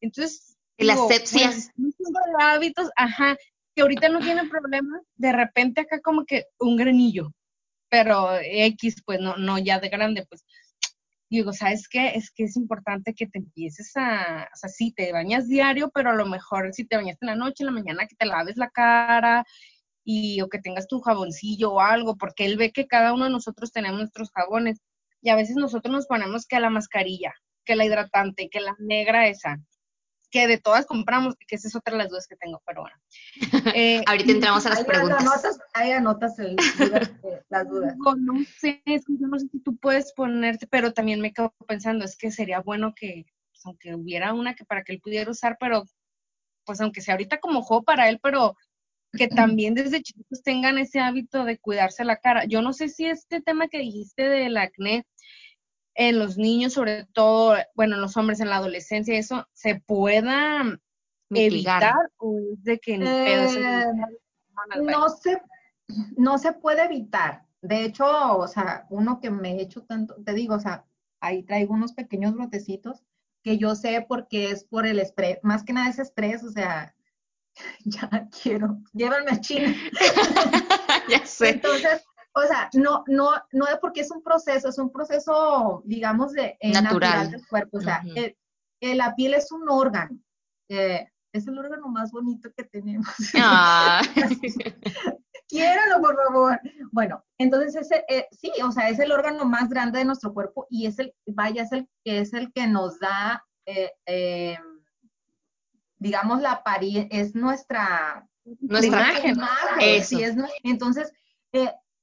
Entonces, 0.00 0.47
la 0.84 0.94
digo, 0.94 1.06
asepsia. 1.06 1.48
bueno, 1.48 1.62
chingo 1.76 2.20
de 2.26 2.44
hábitos, 2.44 2.90
ajá, 2.96 3.36
que 3.74 3.82
ahorita 3.82 4.08
no 4.08 4.20
tienen 4.20 4.48
problema, 4.48 5.00
de 5.16 5.32
repente 5.32 5.80
acá 5.80 6.00
como 6.00 6.24
que 6.24 6.44
un 6.58 6.76
granillo, 6.76 7.32
pero 7.88 8.30
X, 8.40 9.02
pues 9.04 9.20
no, 9.20 9.36
no 9.36 9.58
ya 9.58 9.80
de 9.80 9.88
grande, 9.88 10.26
pues 10.28 10.44
digo, 11.30 11.52
¿sabes 11.52 11.88
qué? 11.88 12.12
Es 12.14 12.30
que 12.30 12.44
es 12.44 12.56
importante 12.56 13.14
que 13.14 13.26
te 13.26 13.38
empieces 13.38 13.92
a, 13.96 14.48
o 14.52 14.56
sea, 14.56 14.70
sí, 14.70 14.92
te 14.92 15.12
bañas 15.12 15.46
diario, 15.48 15.90
pero 15.92 16.10
a 16.10 16.14
lo 16.14 16.26
mejor 16.26 16.72
si 16.72 16.86
te 16.86 16.96
bañaste 16.96 17.26
en 17.26 17.30
la 17.30 17.36
noche, 17.36 17.62
en 17.62 17.66
la 17.66 17.72
mañana, 17.72 18.06
que 18.06 18.16
te 18.16 18.26
laves 18.26 18.56
la 18.56 18.70
cara 18.70 19.44
y 20.04 20.40
o 20.40 20.48
que 20.48 20.58
tengas 20.58 20.86
tu 20.86 21.00
jaboncillo 21.00 21.72
o 21.72 21.80
algo, 21.80 22.16
porque 22.16 22.46
él 22.46 22.56
ve 22.56 22.72
que 22.72 22.86
cada 22.86 23.12
uno 23.12 23.24
de 23.24 23.30
nosotros 23.30 23.72
tenemos 23.72 23.98
nuestros 23.98 24.30
jabones 24.30 24.80
y 25.20 25.30
a 25.30 25.36
veces 25.36 25.56
nosotros 25.56 25.92
nos 25.92 26.06
ponemos 26.06 26.46
que 26.46 26.60
la 26.60 26.70
mascarilla, 26.70 27.34
que 27.64 27.76
la 27.76 27.84
hidratante, 27.84 28.48
que 28.50 28.60
la 28.60 28.74
negra 28.78 29.28
esa, 29.28 29.58
que 30.30 30.46
de 30.46 30.58
todas 30.58 30.86
compramos, 30.86 31.34
que 31.46 31.56
esa 31.56 31.68
es 31.68 31.76
otra 31.76 31.92
de 31.92 31.98
las 31.98 32.10
dudas 32.10 32.26
que 32.26 32.36
tengo, 32.36 32.62
pero 32.66 32.82
bueno. 32.82 32.96
Eh, 33.76 34.02
Ahorita 34.06 34.32
entramos 34.32 34.66
a 34.66 34.70
las 34.70 34.84
preguntas. 34.84 35.20
anotas, 35.20 35.58
ahí 35.74 35.92
anotas 35.92 36.38
el- 36.38 36.56
eh, 36.58 37.42
las 37.48 37.68
dudas. 37.68 37.96
No 37.98 38.34
sé, 38.58 38.82
es 38.86 39.04
que 39.06 39.12
yo 39.20 39.26
no 39.26 39.38
sé 39.38 39.46
si 39.50 39.60
tú 39.60 39.76
puedes 39.76 40.12
ponerte, 40.12 40.66
pero 40.66 40.92
también 40.92 41.20
me 41.20 41.32
quedo 41.32 41.54
pensando, 41.66 42.04
es 42.04 42.16
que 42.16 42.30
sería 42.30 42.60
bueno 42.60 42.94
que, 42.94 43.26
pues, 43.52 43.64
aunque 43.66 43.94
hubiera 43.94 44.32
una 44.34 44.54
que 44.54 44.64
para 44.64 44.84
que 44.84 44.92
él 44.92 45.00
pudiera 45.00 45.30
usar, 45.30 45.56
pero 45.60 45.84
pues 46.64 46.80
aunque 46.82 47.00
sea 47.00 47.14
ahorita 47.14 47.40
como 47.40 47.62
juego 47.62 47.82
para 47.82 48.08
él, 48.10 48.20
pero 48.22 48.54
que 49.12 49.28
también 49.62 49.74
desde 49.74 50.02
chiquitos 50.02 50.42
tengan 50.42 50.76
ese 50.78 51.00
hábito 51.00 51.44
de 51.44 51.58
cuidarse 51.58 52.04
la 52.04 52.16
cara. 52.18 52.44
Yo 52.44 52.60
no 52.62 52.72
sé 52.74 52.88
si 52.90 53.06
este 53.06 53.40
tema 53.40 53.68
que 53.68 53.78
dijiste 53.78 54.28
del 54.28 54.56
acné 54.58 55.06
en 55.98 56.16
los 56.20 56.38
niños, 56.38 56.74
sobre 56.74 57.06
todo, 57.06 57.56
bueno, 57.74 57.96
en 57.96 58.00
los 58.00 58.16
hombres 58.16 58.38
en 58.38 58.48
la 58.48 58.56
adolescencia, 58.56 59.18
eso 59.18 59.48
se 59.52 59.80
pueda 59.80 60.62
Mitigar. 61.28 61.82
evitar 61.82 62.10
o 62.18 62.38
es 62.52 62.62
de 62.62 62.78
que 62.78 62.94
Eh, 62.94 63.84
no 64.80 65.08
se, 65.08 65.42
no 66.16 66.38
se 66.38 66.52
puede 66.52 66.84
evitar. 66.84 67.42
De 67.62 67.84
hecho, 67.84 68.06
o 68.06 68.46
sea, 68.46 68.86
uno 68.90 69.18
que 69.20 69.28
me 69.30 69.54
he 69.54 69.60
hecho 69.60 69.82
tanto, 69.82 70.14
te 70.24 70.34
digo, 70.34 70.54
o 70.54 70.60
sea, 70.60 70.84
ahí 71.20 71.42
traigo 71.42 71.74
unos 71.74 71.92
pequeños 71.94 72.32
brotecitos 72.32 73.02
que 73.42 73.58
yo 73.58 73.74
sé 73.74 74.06
porque 74.08 74.52
es 74.52 74.62
por 74.62 74.86
el 74.86 75.00
estrés, 75.00 75.40
más 75.42 75.64
que 75.64 75.72
nada 75.72 75.90
es 75.90 75.98
estrés, 75.98 76.44
o 76.44 76.50
sea, 76.52 76.94
ya 77.84 78.28
quiero, 78.40 78.78
llévame 78.92 79.32
a 79.32 79.40
China. 79.40 79.74
ya 81.08 81.26
sé. 81.26 81.50
Entonces, 81.50 82.04
o 82.44 82.46
sea, 82.46 82.70
no, 82.74 83.04
no, 83.06 83.30
no 83.52 83.66
es 83.66 83.78
porque 83.80 84.00
es 84.02 84.10
un 84.10 84.22
proceso, 84.22 84.68
es 84.68 84.78
un 84.78 84.92
proceso, 84.92 85.82
digamos, 85.84 86.32
de 86.32 86.56
eh, 86.60 86.72
natural. 86.72 87.30
del 87.30 87.46
cuerpo. 87.46 87.78
O 87.78 87.80
sea, 87.80 88.02
eh, 88.14 88.36
eh, 88.80 88.94
la 88.94 89.14
piel 89.14 89.34
es 89.34 89.50
un 89.50 89.68
órgano. 89.68 90.18
es 90.68 91.46
el 91.46 91.58
órgano 91.58 91.88
más 91.88 92.12
bonito 92.12 92.50
que 92.56 92.64
tenemos. 92.64 93.08
Ah. 93.34 94.02
Quiéralo, 95.48 96.02
por 96.02 96.14
favor. 96.16 96.60
Bueno, 96.92 97.24
entonces 97.38 97.74
ese, 97.74 98.04
sí, 98.32 98.52
o 98.62 98.70
sea, 98.70 98.90
es 98.90 98.98
el 98.98 99.12
órgano 99.12 99.46
más 99.46 99.70
grande 99.70 100.00
de 100.00 100.04
nuestro 100.04 100.34
cuerpo 100.34 100.66
y 100.68 100.86
es 100.86 100.98
el, 100.98 101.14
vaya, 101.26 101.62
es 101.62 101.72
el 101.72 101.88
que 102.04 102.18
es 102.18 102.34
el 102.34 102.52
que 102.52 102.66
nos 102.66 102.98
da, 102.98 103.42
digamos, 105.98 106.42
la 106.42 106.52
apariencia, 106.52 107.18
es 107.18 107.34
nuestra, 107.34 108.28
nuestra 108.60 109.26
imagen. 109.26 110.04
Sí, 110.04 110.22
es, 110.22 110.36
entonces, 110.64 111.10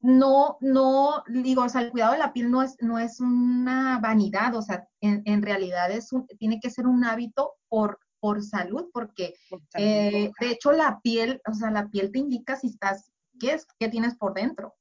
no, 0.05 0.57
no, 0.61 1.23
digo, 1.27 1.63
o 1.63 1.69
sea, 1.69 1.81
el 1.81 1.89
cuidado 1.89 2.11
de 2.11 2.19
la 2.19 2.31
piel 2.31 2.51
no 2.51 2.61
es, 2.61 2.77
no 2.79 2.99
es 2.99 3.19
una 3.19 3.99
vanidad, 3.99 4.53
o 4.53 4.61
sea, 4.61 4.87
en, 5.01 5.41
realidad 5.41 5.89
es 5.89 6.13
un, 6.13 6.27
tiene 6.37 6.59
que 6.59 6.69
ser 6.69 6.85
un 6.85 7.03
hábito 7.03 7.55
por, 7.67 7.99
por 8.19 8.43
salud, 8.43 8.91
porque 8.93 9.33
eh, 9.73 10.31
de 10.39 10.51
hecho 10.51 10.73
la 10.73 10.99
piel, 11.01 11.41
o 11.49 11.55
sea, 11.55 11.71
la 11.71 11.89
piel 11.89 12.11
te 12.11 12.19
indica 12.19 12.55
si 12.55 12.67
estás, 12.67 13.11
qué 13.39 13.53
es, 13.53 13.65
qué 13.79 13.89
tienes 13.89 14.15
por 14.15 14.35
dentro. 14.35 14.75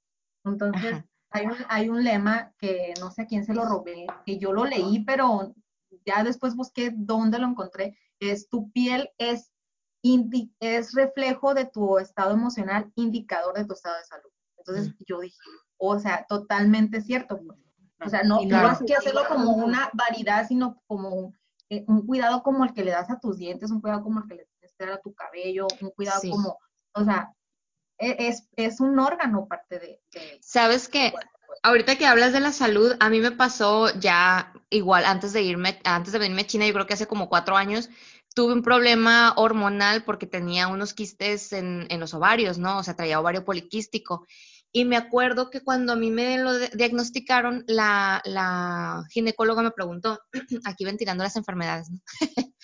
Entonces, 0.44 1.02
hay 1.30 1.46
un, 1.46 1.56
hay 1.70 1.88
un 1.88 2.04
lema 2.04 2.52
que 2.58 2.92
no 3.00 3.10
sé 3.10 3.22
a 3.22 3.26
quién 3.26 3.46
se 3.46 3.54
lo 3.54 3.64
robé, 3.64 4.06
que 4.26 4.37
yo 4.37 4.52
lo 4.52 4.66
leí, 4.66 5.06
pero 5.06 5.54
ya 6.04 6.22
después 6.22 6.54
busqué 6.54 6.92
dónde 6.94 7.38
lo 7.38 7.46
encontré, 7.46 7.96
es 8.20 8.50
tu 8.50 8.70
piel 8.72 9.08
es, 9.16 9.50
es 10.60 10.92
reflejo 10.92 11.54
de 11.54 11.64
tu 11.64 11.96
estado 11.98 12.34
emocional, 12.34 12.92
indicador 12.94 13.54
de 13.54 13.64
tu 13.64 13.72
estado 13.72 13.96
de 13.96 14.04
salud. 14.04 14.34
Entonces 14.66 14.94
yo 15.07 15.20
dije, 15.20 15.37
o 15.77 15.98
sea, 15.98 16.24
totalmente 16.29 17.00
cierto. 17.00 17.38
Pues. 17.38 17.59
O 18.05 18.09
sea, 18.09 18.22
no, 18.22 18.40
no 18.44 18.70
es 18.70 18.79
que 18.87 18.94
hacerlo 18.94 19.22
como 19.29 19.53
una 19.53 19.90
variedad, 19.92 20.46
sino 20.46 20.83
como 20.87 21.35
eh, 21.68 21.85
un, 21.87 22.07
cuidado 22.07 22.42
como 22.42 22.64
el 22.64 22.74
que 22.74 22.85
le 22.85 22.90
das 22.90 23.11
a 23.11 23.20
tus 23.20 23.38
dientes, 23.38 23.70
un 23.70 23.81
cuidado 23.81 24.03
como 24.03 24.20
el 24.20 24.29
que 24.29 24.35
le 24.35 24.48
que 24.79 24.85
dar 24.85 24.94
a 24.94 25.00
tu 25.00 25.14
cabello, 25.14 25.66
un 25.81 25.90
cuidado 25.90 26.20
como, 26.31 26.59
o 26.94 27.05
sea, 27.05 27.33
e, 27.98 28.29
es, 28.29 28.48
es 28.57 28.81
un 28.81 28.98
órgano 28.98 29.46
parte 29.46 29.79
de... 29.79 30.03
¿Sabes 30.40 30.88
qué? 30.88 31.11
Pues. 31.12 31.27
Ahorita 31.62 31.96
que 31.96 32.07
hablas 32.07 32.33
de 32.33 32.40
la 32.40 32.50
salud, 32.50 32.96
a 32.98 33.09
mí 33.09 33.20
me 33.20 33.31
pasó 33.31 33.88
ya 34.00 34.53
igual 34.70 35.05
antes 35.05 35.33
de 35.33 35.42
irme, 35.42 35.81
antes 35.85 36.12
de 36.12 36.18
venirme 36.18 36.42
a 36.42 36.46
China, 36.46 36.66
yo 36.66 36.72
creo 36.72 36.87
que 36.87 36.94
hace 36.94 37.07
como 37.07 37.29
cuatro 37.29 37.57
años, 37.57 37.90
tuve 38.35 38.53
un 38.53 38.62
problema 38.62 39.35
hormonal 39.37 40.03
porque 40.05 40.27
tenía 40.27 40.66
unos 40.66 40.94
quistes 40.94 41.53
en, 41.53 41.87
en 41.88 42.00
los 42.00 42.12
ovarios, 42.12 42.59
¿no? 42.59 42.79
O 42.79 42.83
sea, 42.83 42.96
traía 42.96 43.20
ovario 43.20 43.44
poliquístico. 43.44 44.27
Y 44.76 44.84
me 44.84 44.96
acuerdo 44.96 45.50
que 45.50 45.60
cuando 45.60 45.92
a 45.92 45.96
mí 45.96 46.10
me 46.10 46.37
lo 46.37 46.58
diagnosticaron, 46.58 47.62
la, 47.68 49.04
ginecóloga 49.08 49.62
me 49.62 49.70
preguntó, 49.70 50.18
aquí 50.64 50.84
ven 50.84 50.96
tirando 50.96 51.22
las 51.22 51.37
enfermedades, 51.37 51.90
¿no? 51.90 52.00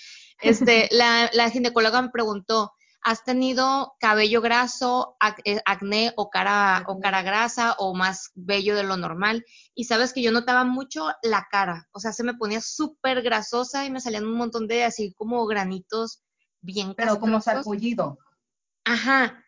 este, 0.42 0.88
la, 0.90 1.50
ginecóloga 1.50 2.02
me 2.02 2.10
preguntó, 2.10 2.72
¿has 3.00 3.22
tenido 3.22 3.92
cabello 4.00 4.40
graso, 4.40 5.16
eh, 5.44 5.60
acné 5.64 6.12
o 6.16 6.30
cara, 6.30 6.82
o 6.88 6.98
cara 6.98 7.22
grasa 7.22 7.76
o 7.78 7.94
más 7.94 8.32
vello 8.34 8.74
de 8.74 8.82
lo 8.82 8.96
normal? 8.96 9.44
Y 9.76 9.84
sabes 9.84 10.12
que 10.12 10.20
yo 10.20 10.32
notaba 10.32 10.64
mucho 10.64 11.12
la 11.22 11.46
cara, 11.48 11.86
o 11.92 12.00
sea, 12.00 12.12
se 12.12 12.24
me 12.24 12.34
ponía 12.34 12.60
súper 12.60 13.22
grasosa 13.22 13.86
y 13.86 13.90
me 13.92 14.00
salían 14.00 14.26
un 14.26 14.34
montón 14.34 14.66
de 14.66 14.82
así 14.82 15.14
como 15.16 15.46
granitos 15.46 16.24
bien 16.60 16.92
Pero 16.96 17.20
como 17.20 17.40
sarpullido. 17.40 18.18
Ajá, 18.84 19.44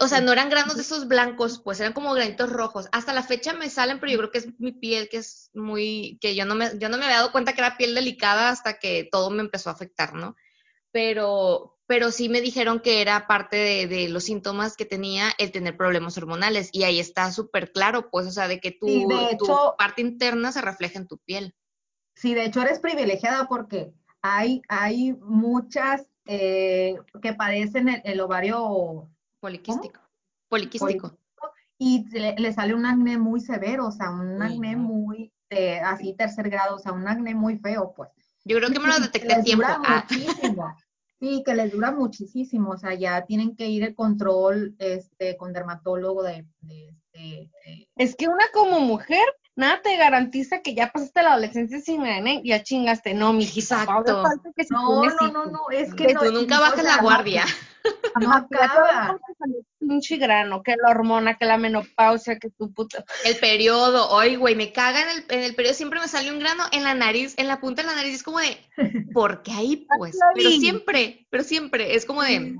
o 0.00 0.08
sea, 0.08 0.20
no 0.20 0.32
eran 0.32 0.48
granos 0.48 0.76
de 0.76 0.82
esos 0.82 1.08
blancos, 1.08 1.60
pues 1.62 1.78
eran 1.80 1.92
como 1.92 2.14
granitos 2.14 2.50
rojos. 2.50 2.88
Hasta 2.92 3.12
la 3.12 3.22
fecha 3.22 3.52
me 3.52 3.68
salen, 3.68 4.00
pero 4.00 4.12
yo 4.12 4.18
creo 4.18 4.30
que 4.30 4.38
es 4.38 4.58
mi 4.58 4.72
piel 4.72 5.08
que 5.10 5.18
es 5.18 5.50
muy, 5.52 6.18
que 6.20 6.34
yo 6.34 6.46
no 6.46 6.54
me, 6.54 6.78
yo 6.78 6.88
no 6.88 6.96
me 6.96 7.04
había 7.04 7.18
dado 7.18 7.32
cuenta 7.32 7.52
que 7.52 7.60
era 7.60 7.76
piel 7.76 7.94
delicada 7.94 8.48
hasta 8.48 8.78
que 8.78 9.06
todo 9.10 9.30
me 9.30 9.42
empezó 9.42 9.68
a 9.68 9.74
afectar, 9.74 10.14
¿no? 10.14 10.36
Pero, 10.90 11.76
pero 11.86 12.10
sí 12.10 12.30
me 12.30 12.40
dijeron 12.40 12.80
que 12.80 13.02
era 13.02 13.26
parte 13.26 13.86
de, 13.86 14.08
los 14.08 14.24
síntomas 14.24 14.74
que 14.74 14.86
tenía 14.86 15.32
el 15.36 15.52
tener 15.52 15.76
problemas 15.76 16.16
hormonales. 16.16 16.70
Y 16.72 16.84
ahí 16.84 16.98
está 16.98 17.30
súper 17.30 17.70
claro, 17.70 18.10
pues, 18.10 18.26
o 18.26 18.30
sea, 18.30 18.48
de 18.48 18.60
que 18.60 18.70
tu, 18.70 18.86
tu 19.38 19.46
parte 19.76 20.00
interna 20.00 20.50
se 20.50 20.62
refleja 20.62 20.98
en 20.98 21.08
tu 21.08 21.18
piel. 21.18 21.54
Sí, 22.14 22.32
de 22.32 22.46
hecho 22.46 22.62
eres 22.62 22.78
privilegiada 22.78 23.48
porque 23.48 23.92
hay, 24.22 24.62
hay 24.68 25.12
muchas 25.14 26.06
eh, 26.26 26.96
que 27.20 27.34
padecen 27.34 28.00
el 28.04 28.20
ovario 28.20 29.10
Poliquístico. 29.44 30.00
Poliquístico. 30.48 31.18
Y 31.76 32.06
le, 32.18 32.52
sale 32.54 32.74
un 32.74 32.86
acné 32.86 33.18
muy 33.18 33.40
severo, 33.40 33.88
o 33.88 33.92
sea, 33.92 34.08
un 34.08 34.40
acné 34.40 34.74
muy, 34.74 35.34
así 35.84 36.14
tercer 36.14 36.48
grado, 36.48 36.76
o 36.76 36.78
sea, 36.78 36.92
un 36.92 37.06
acné 37.06 37.34
muy 37.34 37.58
feo, 37.58 37.92
pues. 37.94 38.08
Yo 38.46 38.56
creo 38.56 38.70
que 38.70 38.80
me 38.80 38.88
lo 38.88 38.98
detecté 38.98 39.34
a 39.34 39.42
tiempo. 39.42 39.66
Ah. 39.68 40.06
Muchísimo. 40.08 40.74
Sí, 41.20 41.42
que 41.44 41.54
les 41.54 41.72
dura 41.72 41.92
muchísimo, 41.92 42.70
o 42.70 42.78
sea, 42.78 42.94
ya 42.94 43.26
tienen 43.26 43.54
que 43.54 43.66
ir 43.66 43.82
el 43.82 43.94
control 43.94 44.74
este, 44.78 45.36
con 45.36 45.52
dermatólogo 45.52 46.22
de, 46.22 46.46
este, 47.12 47.50
Es 47.96 48.16
que 48.16 48.28
una 48.28 48.46
como 48.54 48.80
mujer, 48.80 49.26
nada 49.56 49.80
te 49.82 49.96
garantiza 49.96 50.60
que 50.60 50.74
ya 50.74 50.90
pasaste 50.90 51.22
la 51.22 51.32
adolescencia 51.32 51.80
sin 51.80 52.04
acné 52.06 52.40
y 52.42 52.48
ya 52.48 52.62
chingaste, 52.62 53.14
no, 53.14 53.32
mi 53.32 53.44
Exacto. 53.44 54.22
No, 54.70 55.04
no, 55.04 55.28
no, 55.28 55.46
no, 55.46 55.70
es 55.70 55.94
que, 55.94 56.14
tú 56.14 56.32
nunca 56.32 56.60
bajas 56.60 56.84
la 56.84 57.00
guardia. 57.00 57.44
No 58.20 58.32
acaba. 58.32 59.18
Pinche 59.78 60.16
grano, 60.16 60.62
que 60.62 60.74
la 60.76 60.90
hormona, 60.90 61.36
que 61.36 61.44
la 61.44 61.58
menopausia, 61.58 62.38
que 62.38 62.48
tu 62.50 62.72
puta. 62.72 63.04
El 63.24 63.36
periodo, 63.36 64.08
oye, 64.10 64.36
güey, 64.36 64.54
me 64.54 64.72
caga 64.72 65.02
en 65.02 65.18
el, 65.18 65.24
en 65.28 65.40
el 65.44 65.54
periodo, 65.54 65.74
siempre 65.74 66.00
me 66.00 66.08
sale 66.08 66.32
un 66.32 66.38
grano 66.38 66.64
en 66.72 66.84
la 66.84 66.94
nariz, 66.94 67.34
en 67.36 67.48
la 67.48 67.60
punta 67.60 67.82
de 67.82 67.88
la 67.88 67.94
nariz, 67.94 68.14
es 68.14 68.22
como 68.22 68.38
de, 68.38 68.58
¿por 69.12 69.42
qué 69.42 69.52
ahí? 69.52 69.86
Pues, 69.98 70.18
pero 70.34 70.50
siempre, 70.50 71.26
pero 71.30 71.44
siempre, 71.44 71.94
es 71.94 72.06
como 72.06 72.22
de. 72.22 72.56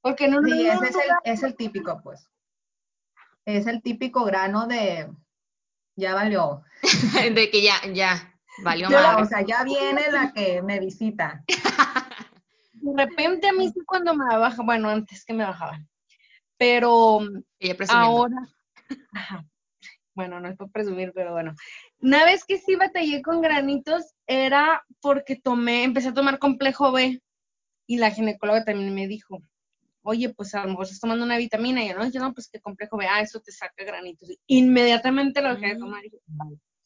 Porque 0.00 0.28
no, 0.28 0.42
sí, 0.42 0.66
ese 0.66 0.86
es 0.86 0.94
el, 0.94 1.32
es 1.32 1.42
el 1.42 1.54
típico, 1.54 2.00
pues. 2.02 2.26
Es 3.44 3.66
el 3.66 3.82
típico 3.82 4.24
grano 4.24 4.66
de, 4.66 5.08
ya 5.98 6.14
valió. 6.14 6.62
de 7.34 7.50
que 7.50 7.62
ya, 7.62 7.74
ya, 7.92 8.34
valió 8.62 8.88
O 8.88 9.24
sea, 9.24 9.42
ya 9.42 9.64
viene 9.64 10.10
la 10.10 10.32
que 10.32 10.62
me 10.62 10.78
visita. 10.78 11.44
de 12.72 13.04
repente 13.04 13.48
a 13.48 13.52
mí 13.52 13.68
sí 13.68 13.80
cuando 13.84 14.14
me 14.14 14.24
baja, 14.38 14.62
bueno, 14.62 14.88
antes 14.88 15.24
que 15.24 15.34
me 15.34 15.44
bajaban, 15.44 15.88
pero 16.56 17.20
ahora, 17.88 18.36
bueno, 20.14 20.40
no 20.40 20.48
es 20.48 20.56
por 20.56 20.70
presumir, 20.70 21.12
pero 21.14 21.32
bueno, 21.32 21.54
una 22.00 22.24
vez 22.24 22.44
que 22.44 22.58
sí 22.58 22.76
batallé 22.76 23.20
con 23.22 23.40
granitos 23.40 24.14
era 24.26 24.84
porque 25.00 25.36
tomé, 25.36 25.82
empecé 25.82 26.08
a 26.08 26.14
tomar 26.14 26.38
complejo 26.38 26.92
B 26.92 27.20
y 27.86 27.98
la 27.98 28.10
ginecóloga 28.12 28.64
también 28.64 28.94
me 28.94 29.08
dijo, 29.08 29.42
oye, 30.02 30.32
pues 30.34 30.54
a 30.54 30.62
lo 30.62 30.70
mejor 30.70 30.84
estás 30.84 31.00
tomando 31.00 31.24
una 31.24 31.36
vitamina 31.36 31.84
y 31.84 31.88
yo 31.88 31.96
no, 31.96 32.08
yo 32.08 32.20
no, 32.20 32.34
pues 32.34 32.48
que 32.48 32.60
complejo 32.60 32.96
B, 32.96 33.06
ah, 33.06 33.20
eso 33.20 33.40
te 33.40 33.52
saca 33.52 33.84
granitos. 33.84 34.28
Inmediatamente 34.46 35.42
lo 35.42 35.54
dejé 35.54 35.74
de 35.74 35.76
tomar. 35.76 36.04
Y 36.04 36.10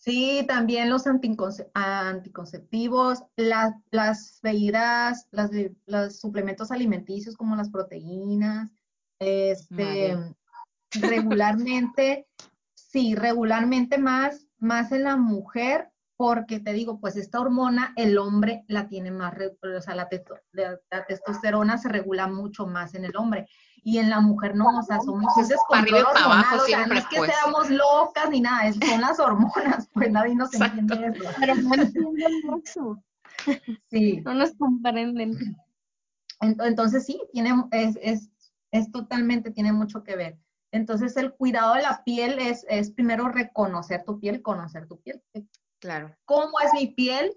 Sí, 0.03 0.45
también 0.49 0.91
los 0.91 1.07
anticonceptivos, 1.07 3.23
las 3.37 4.41
bebidas, 4.43 5.29
las, 5.31 5.51
los 5.87 6.19
suplementos 6.19 6.73
alimenticios 6.73 7.37
como 7.37 7.55
las 7.55 7.71
proteínas, 7.71 8.73
este, 9.21 10.19
regularmente, 11.01 12.27
sí, 12.75 13.15
regularmente 13.15 13.97
más, 13.97 14.49
más 14.59 14.91
en 14.91 15.05
la 15.05 15.17
mujer, 15.17 15.92
porque 16.23 16.61
te 16.61 16.73
digo, 16.73 17.01
pues 17.01 17.17
esta 17.17 17.41
hormona 17.41 17.93
el 17.97 18.17
hombre 18.17 18.65
la 18.69 18.87
tiene 18.87 19.11
más, 19.11 19.35
o 19.61 19.81
sea, 19.81 19.97
la 19.97 20.09
testosterona 21.09 21.79
se 21.79 21.89
regula 21.89 22.29
mucho 22.29 22.65
más 22.65 22.95
en 22.95 23.05
el 23.05 23.17
hombre 23.17 23.49
y 23.83 23.99
en 23.99 24.09
la 24.09 24.21
mujer 24.21 24.55
no, 24.55 24.79
o 24.79 24.83
sea, 24.85 25.01
somos 25.01 25.37
es 25.37 25.53
para 25.69 25.83
arriba 25.83 25.99
y 25.99 26.05
para 26.05 26.25
abajo 26.27 26.65
siempre, 26.65 26.95
no 26.95 27.01
es 27.01 27.07
que 27.09 27.17
pues. 27.17 27.33
seamos 27.33 27.71
locas 27.71 28.31
ni 28.31 28.41
nada, 28.41 28.73
son 28.73 29.01
las 29.01 29.19
hormonas, 29.19 29.89
pues 29.93 30.13
nadie 30.13 30.37
nos 30.37 30.55
entiende 30.55 31.09
eso. 31.13 31.29
Pero 31.41 31.55
no 31.57 31.75
entienden 31.75 32.63
eso. 32.65 33.03
Sí. 33.91 34.21
No 34.25 34.35
nos 34.35 34.55
comprenden. 34.55 35.57
Entonces 36.41 37.05
sí, 37.05 37.21
tiene, 37.33 37.65
es, 37.73 37.99
es, 38.01 38.31
es 38.71 38.93
totalmente, 38.93 39.51
tiene 39.51 39.73
mucho 39.73 40.05
que 40.05 40.15
ver. 40.15 40.39
Entonces 40.71 41.17
el 41.17 41.33
cuidado 41.33 41.75
de 41.75 41.83
la 41.83 42.05
piel 42.05 42.39
es, 42.39 42.65
es 42.69 42.93
primero 42.93 43.29
reconocer 43.29 44.05
tu 44.05 44.21
piel, 44.21 44.41
conocer 44.41 44.87
tu 44.87 45.01
piel. 45.01 45.21
Claro. 45.83 46.17
¿Cómo 46.25 46.59
es 46.65 46.73
mi 46.73 46.87
piel? 46.87 47.37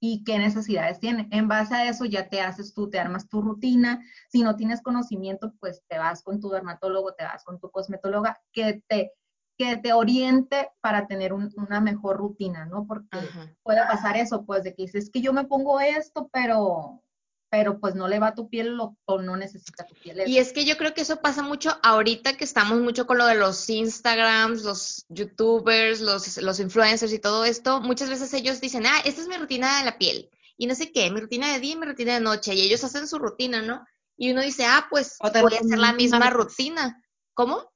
y 0.00 0.24
qué 0.24 0.38
necesidades 0.38 0.98
tiene. 0.98 1.28
En 1.30 1.46
base 1.46 1.74
a 1.74 1.88
eso 1.88 2.06
ya 2.06 2.28
te 2.28 2.40
haces 2.40 2.72
tú, 2.72 2.88
te 2.88 2.98
armas 2.98 3.28
tu 3.28 3.42
rutina. 3.42 4.02
Si 4.30 4.42
no 4.42 4.56
tienes 4.56 4.80
conocimiento, 4.80 5.52
pues 5.60 5.82
te 5.88 5.98
vas 5.98 6.22
con 6.22 6.40
tu 6.40 6.48
dermatólogo, 6.48 7.12
te 7.12 7.24
vas 7.24 7.44
con 7.44 7.60
tu 7.60 7.70
cosmetóloga 7.70 8.40
que 8.52 8.82
te, 8.88 9.12
que 9.58 9.76
te 9.76 9.92
oriente 9.92 10.70
para 10.80 11.06
tener 11.06 11.34
una 11.34 11.80
mejor 11.82 12.16
rutina, 12.16 12.64
¿no? 12.64 12.86
Porque 12.86 13.18
puede 13.62 13.82
pasar 13.82 14.16
eso, 14.16 14.46
pues 14.46 14.64
de 14.64 14.74
que 14.74 14.84
dices, 14.84 15.10
que 15.10 15.20
yo 15.20 15.34
me 15.34 15.44
pongo 15.44 15.80
esto, 15.80 16.30
pero 16.32 17.02
pero 17.50 17.80
pues 17.80 17.96
no 17.96 18.06
le 18.06 18.20
va 18.20 18.28
a 18.28 18.34
tu 18.34 18.48
piel 18.48 18.76
lo, 18.76 18.96
o 19.06 19.20
no 19.20 19.36
necesita 19.36 19.84
tu 19.84 19.94
piel. 19.96 20.22
Y 20.26 20.38
es 20.38 20.52
que 20.52 20.64
yo 20.64 20.76
creo 20.76 20.94
que 20.94 21.00
eso 21.00 21.20
pasa 21.20 21.42
mucho 21.42 21.76
ahorita 21.82 22.36
que 22.36 22.44
estamos 22.44 22.78
mucho 22.80 23.06
con 23.06 23.18
lo 23.18 23.26
de 23.26 23.34
los 23.34 23.68
Instagrams, 23.68 24.62
los 24.62 25.04
YouTubers, 25.08 26.00
los, 26.00 26.36
los 26.38 26.60
influencers 26.60 27.12
y 27.12 27.18
todo 27.18 27.44
esto. 27.44 27.80
Muchas 27.80 28.08
veces 28.08 28.32
ellos 28.34 28.60
dicen, 28.60 28.86
ah, 28.86 29.00
esta 29.04 29.20
es 29.20 29.28
mi 29.28 29.36
rutina 29.36 29.80
de 29.80 29.84
la 29.84 29.98
piel. 29.98 30.30
Y 30.56 30.66
no 30.68 30.76
sé 30.76 30.92
qué, 30.92 31.10
mi 31.10 31.20
rutina 31.20 31.52
de 31.52 31.58
día 31.58 31.72
y 31.72 31.76
mi 31.76 31.86
rutina 31.86 32.14
de 32.14 32.20
noche. 32.20 32.54
Y 32.54 32.60
ellos 32.60 32.84
hacen 32.84 33.08
su 33.08 33.18
rutina, 33.18 33.62
¿no? 33.62 33.84
Y 34.16 34.30
uno 34.30 34.42
dice, 34.42 34.64
ah, 34.64 34.86
pues 34.88 35.16
voy 35.20 35.54
a 35.54 35.60
hacer 35.60 35.78
la 35.78 35.92
misma 35.92 36.30
rutina. 36.30 37.02
¿Cómo? 37.34 37.72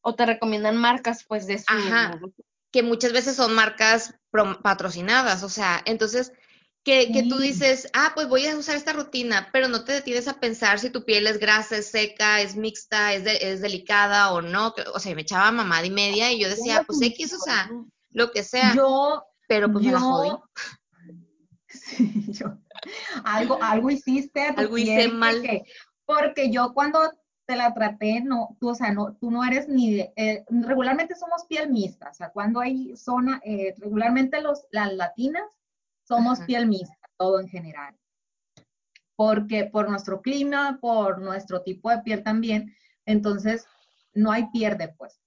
O 0.00 0.14
te 0.14 0.24
recomiendan 0.24 0.76
marcas, 0.78 1.24
pues, 1.28 1.46
de 1.46 1.58
su... 1.58 1.64
Ajá, 1.68 2.18
que 2.74 2.82
muchas 2.82 3.12
veces 3.12 3.36
son 3.36 3.54
marcas 3.54 4.16
patrocinadas, 4.60 5.44
o 5.44 5.48
sea, 5.48 5.80
entonces 5.84 6.32
que, 6.84 7.10
que, 7.12 7.22
tú 7.22 7.38
dices, 7.38 7.88
ah, 7.94 8.12
pues 8.14 8.28
voy 8.28 8.46
a 8.46 8.56
usar 8.56 8.76
esta 8.76 8.92
rutina, 8.92 9.48
pero 9.52 9.68
no 9.68 9.84
te 9.84 9.92
detienes 9.92 10.28
a 10.28 10.38
pensar 10.38 10.78
si 10.78 10.90
tu 10.90 11.04
piel 11.04 11.26
es 11.26 11.38
grasa, 11.38 11.78
es 11.78 11.90
seca, 11.90 12.42
es 12.42 12.56
mixta, 12.56 13.14
es, 13.14 13.24
es 13.26 13.62
delicada 13.62 14.32
o 14.32 14.42
no. 14.42 14.74
O 14.94 14.98
sea, 14.98 15.14
me 15.14 15.22
echaba 15.22 15.50
mamada 15.50 15.86
y 15.86 15.90
media 15.90 16.30
y 16.30 16.40
yo 16.40 16.48
decía, 16.48 16.84
pues 16.86 17.00
X, 17.00 17.32
o 17.32 17.38
sea, 17.38 17.70
lo 18.10 18.30
que 18.30 18.44
sea. 18.44 18.74
Yo, 18.74 19.24
pero 19.48 19.72
pues 19.72 19.84
yo, 19.84 19.92
me 19.92 19.94
la 19.94 20.00
jodí. 20.00 20.30
Sí, 21.66 22.26
yo, 22.28 22.56
algo, 23.24 23.58
algo 23.60 23.90
hiciste. 23.90 24.46
Algo 24.56 24.76
piel 24.76 24.88
hice 24.88 25.08
mal. 25.08 25.36
Porque, 25.36 25.64
porque 26.04 26.50
yo 26.50 26.72
cuando 26.72 27.00
te 27.46 27.56
la 27.56 27.74
traté, 27.74 28.20
no, 28.20 28.56
tú, 28.60 28.70
o 28.70 28.74
sea, 28.74 28.92
no, 28.92 29.16
tú 29.16 29.30
no 29.30 29.44
eres 29.44 29.68
ni, 29.68 29.94
de, 29.94 30.12
eh, 30.16 30.44
regularmente 30.48 31.16
somos 31.16 31.44
piel 31.46 31.70
mixta, 31.70 32.10
o 32.10 32.14
sea, 32.14 32.30
cuando 32.30 32.60
hay 32.60 32.96
zona, 32.96 33.40
eh, 33.44 33.74
regularmente 33.78 34.40
los, 34.40 34.66
las 34.70 34.94
latinas 34.94 35.44
somos 36.04 36.38
Ajá. 36.38 36.46
piel 36.46 36.66
mixta, 36.66 37.08
todo 37.16 37.40
en 37.40 37.48
general. 37.48 37.96
Porque 39.16 39.64
por 39.64 39.88
nuestro 39.88 40.20
clima, 40.22 40.78
por 40.80 41.20
nuestro 41.20 41.62
tipo 41.62 41.90
de 41.90 41.98
piel 41.98 42.22
también, 42.22 42.74
entonces 43.06 43.66
no 44.12 44.30
hay 44.32 44.46
pierde, 44.50 44.94
pues. 44.96 45.20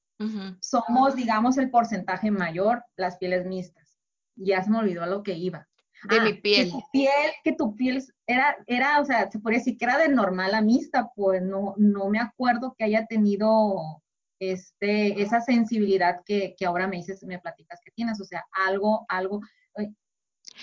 Somos, 0.61 1.15
digamos, 1.15 1.57
el 1.57 1.69
porcentaje 1.69 2.31
mayor 2.31 2.83
las 2.95 3.17
pieles 3.17 3.45
mixtas. 3.45 3.99
Ya 4.35 4.63
se 4.63 4.71
me 4.71 4.79
olvidó 4.79 5.03
a 5.03 5.07
lo 5.07 5.21
que 5.21 5.33
iba. 5.33 5.67
De 6.09 6.19
Ah, 6.19 6.23
mi 6.23 6.33
piel. 6.33 6.65
Que 6.65 6.71
tu 6.71 6.83
piel, 6.91 7.31
que 7.43 7.53
tu 7.53 7.75
piel 7.75 8.03
era, 8.25 8.57
era, 8.65 8.99
o 8.99 9.05
sea, 9.05 9.29
se 9.29 9.39
podría 9.39 9.59
decir 9.59 9.77
que 9.77 9.85
era 9.85 9.97
de 9.97 10.09
normal 10.09 10.55
a 10.55 10.61
mixta, 10.61 11.11
pues 11.15 11.41
no, 11.43 11.75
no 11.77 12.09
me 12.09 12.19
acuerdo 12.19 12.73
que 12.77 12.83
haya 12.83 13.05
tenido 13.05 14.01
este, 14.39 15.21
esa 15.21 15.41
sensibilidad 15.41 16.21
que, 16.25 16.55
que 16.57 16.65
ahora 16.65 16.87
me 16.87 16.97
dices, 16.97 17.23
me 17.23 17.39
platicas 17.39 17.79
que 17.83 17.91
tienes, 17.91 18.19
o 18.19 18.25
sea, 18.25 18.45
algo, 18.67 19.05
algo, 19.09 19.41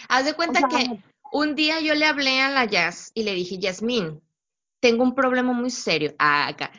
Haz 0.08 0.24
de 0.24 0.34
cuenta 0.34 0.60
sea, 0.60 0.68
que 0.68 1.02
un 1.32 1.54
día 1.54 1.80
yo 1.80 1.94
le 1.94 2.06
hablé 2.06 2.40
a 2.40 2.50
la 2.50 2.64
Jazz 2.64 3.10
y 3.14 3.24
le 3.24 3.34
dije, 3.34 3.58
Yasmín, 3.58 4.22
tengo 4.84 5.02
un 5.02 5.14
problema 5.14 5.52
muy 5.52 5.70
serio. 5.70 6.14
Ah, 6.18 6.46
acá. 6.46 6.70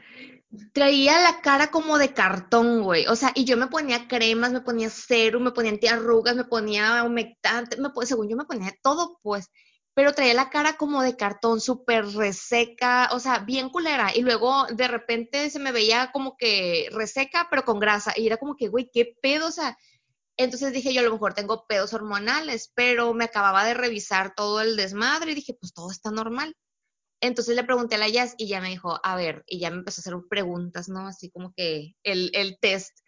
Traía 0.74 1.20
la 1.22 1.42
cara 1.42 1.72
como 1.72 1.98
de 1.98 2.14
cartón, 2.14 2.84
güey. 2.84 3.08
O 3.08 3.16
sea, 3.16 3.32
y 3.36 3.46
yo 3.46 3.58
me 3.58 3.68
ponía 3.68 4.08
cremas, 4.08 4.52
me 4.52 4.62
ponía 4.62 4.90
serum, 4.90 5.44
me 5.44 5.52
ponía 5.52 5.72
antiarrugas, 5.72 6.36
me 6.36 6.46
ponía 6.46 7.04
humectante, 7.04 7.78
me, 7.78 7.90
según 8.06 8.30
yo 8.30 8.38
me 8.38 8.46
ponía 8.46 8.72
todo, 8.82 9.20
pues. 9.24 9.50
Pero 9.94 10.14
traía 10.14 10.34
la 10.34 10.50
cara 10.50 10.78
como 10.78 11.02
de 11.02 11.18
cartón, 11.18 11.60
súper 11.60 12.06
reseca, 12.06 13.10
o 13.12 13.20
sea, 13.20 13.40
bien 13.40 13.70
culera. 13.70 14.16
Y 14.16 14.22
luego 14.22 14.68
de 14.68 14.88
repente 14.88 15.50
se 15.50 15.60
me 15.60 15.72
veía 15.72 16.12
como 16.14 16.38
que 16.38 16.90
reseca, 16.92 17.48
pero 17.50 17.66
con 17.66 17.80
grasa. 17.80 18.14
Y 18.16 18.28
era 18.28 18.38
como 18.38 18.56
que, 18.56 18.68
güey, 18.68 18.90
qué 18.94 19.18
pedo, 19.22 19.48
o 19.48 19.52
sea. 19.52 19.78
Entonces 20.38 20.74
dije 20.74 20.94
yo, 20.94 21.02
a 21.02 21.04
lo 21.04 21.14
mejor 21.14 21.34
tengo 21.34 21.66
pedos 21.68 21.94
hormonales, 21.94 22.72
pero 22.76 23.14
me 23.14 23.26
acababa 23.26 23.66
de 23.66 23.74
revisar 23.74 24.34
todo 24.36 24.62
el 24.62 24.76
desmadre 24.76 25.32
y 25.32 25.36
dije, 25.36 25.54
pues 25.54 25.74
todo 25.74 25.92
está 25.92 26.12
normal. 26.12 26.56
Entonces 27.22 27.56
le 27.56 27.64
pregunté 27.64 27.96
a 27.96 27.98
la 28.00 28.10
Jazz 28.10 28.36
y 28.38 28.48
ya 28.48 28.62
me 28.62 28.70
dijo, 28.70 29.00
a 29.02 29.16
ver, 29.16 29.44
y 29.48 29.60
ya 29.60 29.70
me 29.72 29.78
empezó 29.78 30.00
a 30.00 30.04
hacer 30.04 30.16
preguntas, 30.30 30.90
¿no? 30.90 31.08
Así 31.08 31.32
como 31.32 31.54
que 31.56 31.96
el, 32.04 32.32
el 32.34 32.58
test. 32.60 33.00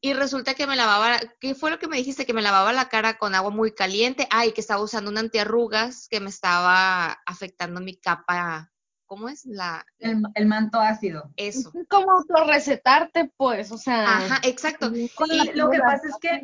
Y 0.00 0.12
resulta 0.12 0.54
que 0.54 0.66
me 0.66 0.76
lavaba, 0.76 1.18
¿qué 1.40 1.54
fue 1.56 1.70
lo 1.70 1.78
que 1.78 1.88
me 1.88 1.96
dijiste? 1.96 2.24
Que 2.24 2.34
me 2.34 2.42
lavaba 2.42 2.72
la 2.72 2.88
cara 2.88 3.18
con 3.18 3.34
agua 3.34 3.50
muy 3.50 3.74
caliente. 3.74 4.28
Ay, 4.30 4.52
que 4.52 4.60
estaba 4.60 4.82
usando 4.82 5.10
un 5.10 5.18
antiarrugas 5.18 6.06
que 6.08 6.20
me 6.20 6.30
estaba 6.30 7.18
afectando 7.26 7.80
mi 7.80 7.96
capa. 7.96 8.70
¿Cómo 9.08 9.30
es? 9.30 9.46
La, 9.46 9.86
el, 10.00 10.22
el 10.34 10.46
manto 10.46 10.78
ácido. 10.78 11.32
eso. 11.36 11.72
Es 11.74 11.86
como 11.88 12.12
autorrecetarte, 12.12 13.32
pues, 13.36 13.72
o 13.72 13.78
sea. 13.78 14.18
Ajá, 14.18 14.40
exacto. 14.44 14.94
Y 14.94 15.10
lo 15.54 15.70
que 15.70 15.78
pasa 15.78 16.08
es 16.08 16.16
que 16.20 16.42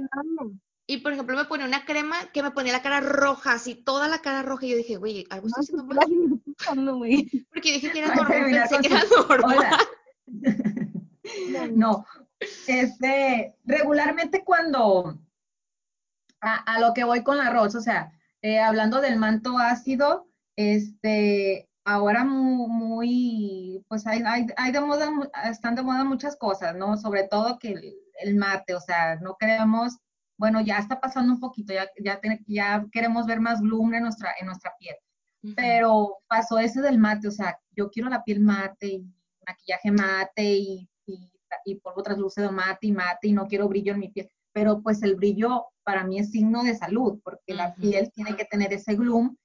Y 0.87 0.99
por 0.99 1.13
ejemplo, 1.13 1.37
me 1.37 1.45
ponía 1.45 1.67
una 1.67 1.85
crema 1.85 2.17
que 2.33 2.43
me 2.43 2.53
ponía 2.53 2.73
la 2.73 2.83
cara 2.83 3.01
roja, 3.01 3.53
así 3.53 3.75
toda 3.75 4.09
la 4.09 4.21
cara 4.21 4.43
roja. 4.43 4.65
Y 4.65 4.71
yo 4.71 4.77
dije, 4.79 4.97
güey, 4.97 5.27
algo 5.29 5.47
estoy 5.47 5.65
haciendo 5.65 5.85
mal. 5.85 6.09
No, 6.77 6.97
güey. 6.97 7.29
Porque 7.53 7.73
dije 7.73 7.93
que 7.93 7.99
era 7.99 8.15
normal, 8.15 8.45
pensé 8.69 8.79
que 8.79 8.95
era 8.95 9.05
normal. 9.29 9.79
No, 11.75 12.07
este, 12.67 13.57
regularmente 13.65 14.43
cuando 14.43 15.19
a, 16.41 16.55
a 16.55 16.81
lo 16.81 16.95
que 16.95 17.05
voy 17.05 17.23
con 17.23 17.37
la 17.37 17.49
arroz, 17.49 17.75
o 17.75 17.81
sea, 17.83 18.13
eh, 18.41 18.59
hablando 18.59 19.03
del 19.03 19.19
manto 19.19 19.59
ácido, 19.59 20.29
este, 20.57 21.69
ahora 21.85 22.25
mu- 22.25 22.69
muy, 22.69 23.85
pues 23.89 24.07
hay, 24.07 24.23
hay, 24.27 24.47
hay 24.57 24.73
de 24.73 24.81
moda, 24.81 25.11
están 25.51 25.75
de 25.75 25.83
moda 25.83 26.05
muchas 26.05 26.37
cosas, 26.37 26.75
¿no? 26.77 26.97
Sobre 26.97 27.29
todo 27.29 27.59
que 27.59 27.73
el, 27.73 27.95
el 28.23 28.37
mate, 28.37 28.75
o 28.75 28.81
sea, 28.81 29.17
no 29.17 29.37
queremos, 29.39 29.99
bueno, 30.39 30.61
ya 30.61 30.79
está 30.79 31.01
pasando 31.01 31.33
un 31.35 31.41
poquito, 31.41 31.73
ya, 31.75 31.89
ya, 32.03 32.21
te- 32.21 32.43
ya 32.47 32.87
queremos 32.93 33.27
ver 33.27 33.41
más 33.41 33.61
bloom 33.61 33.95
en 33.95 34.03
nuestra, 34.05 34.35
en 34.41 34.47
nuestra 34.47 34.73
piel 34.79 34.97
pero 35.57 36.19
pasó 36.27 36.59
ese 36.59 36.81
del 36.81 36.99
mate, 36.99 37.29
o 37.29 37.31
sea, 37.31 37.59
yo 37.73 37.91
quiero 37.91 38.09
la 38.09 38.25
piel 38.25 38.41
mate 38.41 38.89
y 38.89 39.05
maquillaje 39.47 39.91
mate 39.93 40.43
y, 40.55 40.89
y, 41.07 41.31
y 41.65 41.75
polvo 41.77 42.03
translúcido 42.03 42.51
mate 42.51 42.87
y 42.89 42.93
mate 42.93 43.29
y 43.29 43.33
no 43.33 43.47
quiero 43.47 43.69
brillo 43.69 43.93
en 43.93 44.01
mi 44.01 44.09
piel, 44.09 44.31
pero 44.53 44.83
pues 44.83 45.03
el 45.03 45.17
brillo 45.17 45.67
para 45.85 46.05
mí 46.05 46.19
es 46.19 46.31
signo 46.31 46.63
de 46.65 46.75
salud, 46.77 47.21
porque 47.23 47.55
la 47.55 47.69
Ujú. 47.71 47.81
piel 47.83 48.11
tiene 48.13 48.37
que 48.37 48.47
tener 48.47 48.73
ese 48.73 48.95
gloom 48.97 49.37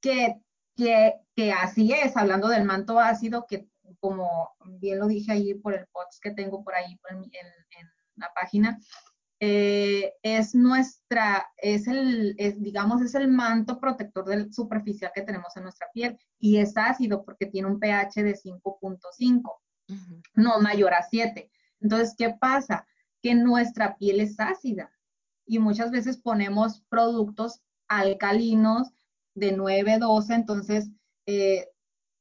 que, 0.00 0.40
que, 0.76 1.14
que 1.34 1.52
así 1.52 1.92
es, 1.92 2.16
hablando 2.16 2.48
del 2.48 2.64
manto 2.64 2.98
ácido, 2.98 3.46
que 3.46 3.68
como 4.00 4.50
bien 4.80 4.98
lo 4.98 5.06
dije 5.06 5.32
ahí 5.32 5.54
por 5.54 5.74
el 5.74 5.86
post 5.88 6.20
que 6.22 6.30
tengo 6.32 6.64
por 6.64 6.74
ahí 6.74 6.98
en, 7.10 7.18
en, 7.18 7.46
en 7.78 7.90
la 8.16 8.32
página, 8.34 8.80
eh, 9.44 10.14
es 10.22 10.54
nuestra, 10.54 11.50
es 11.56 11.88
el, 11.88 12.36
es, 12.38 12.62
digamos, 12.62 13.02
es 13.02 13.16
el 13.16 13.26
manto 13.26 13.80
protector 13.80 14.24
del 14.24 14.52
superficial 14.54 15.10
que 15.12 15.22
tenemos 15.22 15.56
en 15.56 15.64
nuestra 15.64 15.88
piel 15.92 16.16
y 16.38 16.58
es 16.58 16.76
ácido 16.76 17.24
porque 17.24 17.46
tiene 17.46 17.66
un 17.66 17.80
pH 17.80 18.22
de 18.22 18.36
5.5, 18.36 19.40
Ujú. 19.88 20.22
no 20.34 20.60
mayor 20.60 20.94
a 20.94 21.02
7. 21.02 21.50
Entonces, 21.80 22.14
¿qué 22.16 22.30
pasa? 22.30 22.86
Que 23.20 23.34
nuestra 23.34 23.96
piel 23.96 24.20
es 24.20 24.38
ácida 24.38 24.92
y 25.44 25.58
muchas 25.58 25.90
veces 25.90 26.18
ponemos 26.18 26.84
productos 26.88 27.60
alcalinos 27.88 28.92
de 29.34 29.52
9, 29.52 29.98
12, 29.98 30.34
entonces 30.34 30.90
eh, 31.26 31.68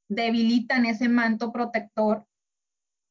debilitan 0.09 0.85
ese 0.85 1.09
manto 1.09 1.51
protector 1.51 2.25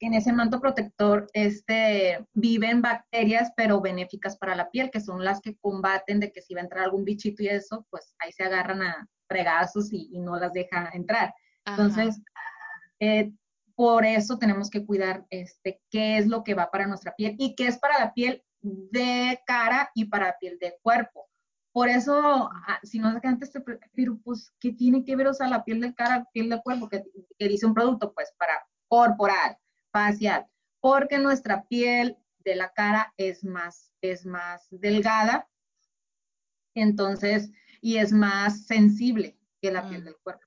en 0.00 0.14
ese 0.14 0.32
manto 0.32 0.60
protector 0.60 1.28
este, 1.34 2.26
viven 2.32 2.80
bacterias, 2.80 3.52
pero 3.54 3.80
benéficas 3.80 4.36
para 4.38 4.56
la 4.56 4.70
piel, 4.70 4.90
que 4.90 5.00
son 5.00 5.24
las 5.24 5.40
que 5.40 5.56
combaten 5.56 6.20
de 6.20 6.32
que 6.32 6.40
si 6.40 6.54
va 6.54 6.60
a 6.60 6.64
entrar 6.64 6.84
algún 6.84 7.04
bichito 7.04 7.42
y 7.42 7.48
eso, 7.48 7.86
pues 7.90 8.14
ahí 8.18 8.32
se 8.32 8.44
agarran 8.44 8.82
a 8.82 9.08
fregazos 9.28 9.92
y, 9.92 10.08
y 10.10 10.18
no 10.18 10.38
las 10.38 10.54
deja 10.54 10.90
entrar. 10.94 11.34
Ajá. 11.66 11.82
Entonces, 11.82 12.22
eh, 12.98 13.32
por 13.74 14.06
eso 14.06 14.38
tenemos 14.38 14.70
que 14.70 14.84
cuidar 14.84 15.26
este, 15.28 15.80
qué 15.90 16.16
es 16.16 16.26
lo 16.26 16.44
que 16.44 16.54
va 16.54 16.70
para 16.70 16.86
nuestra 16.86 17.14
piel 17.14 17.36
y 17.38 17.54
qué 17.54 17.66
es 17.66 17.78
para 17.78 17.98
la 17.98 18.14
piel 18.14 18.42
de 18.62 19.40
cara 19.46 19.90
y 19.94 20.06
para 20.06 20.28
la 20.28 20.38
piel 20.38 20.58
de 20.58 20.76
cuerpo. 20.82 21.28
Por 21.72 21.88
eso, 21.88 22.50
ah, 22.66 22.80
si 22.82 22.98
no 22.98 23.12
sé 23.12 23.20
que 23.20 23.28
antes 23.28 23.52
te, 23.52 23.60
pero 23.60 24.18
pues, 24.24 24.52
¿qué 24.58 24.72
tiene 24.72 25.04
que 25.04 25.14
ver, 25.16 25.28
o 25.28 25.34
sea, 25.34 25.48
la 25.48 25.64
piel 25.64 25.80
de 25.80 25.94
cara, 25.94 26.26
piel 26.32 26.50
de 26.50 26.60
cuerpo, 26.62 26.88
que, 26.88 27.04
que 27.38 27.48
dice 27.48 27.66
un 27.66 27.74
producto? 27.74 28.12
Pues 28.12 28.32
para 28.38 28.54
corporal 28.88 29.56
facial, 29.92 30.46
porque 30.80 31.18
nuestra 31.18 31.64
piel 31.64 32.16
de 32.38 32.56
la 32.56 32.72
cara 32.72 33.12
es 33.16 33.44
más, 33.44 33.92
es 34.00 34.26
más 34.26 34.66
delgada, 34.70 35.48
entonces, 36.74 37.50
y 37.80 37.96
es 37.98 38.12
más 38.12 38.66
sensible 38.66 39.36
que 39.60 39.70
la 39.70 39.88
piel 39.88 40.02
Mm. 40.02 40.04
del 40.04 40.16
cuerpo. 40.22 40.42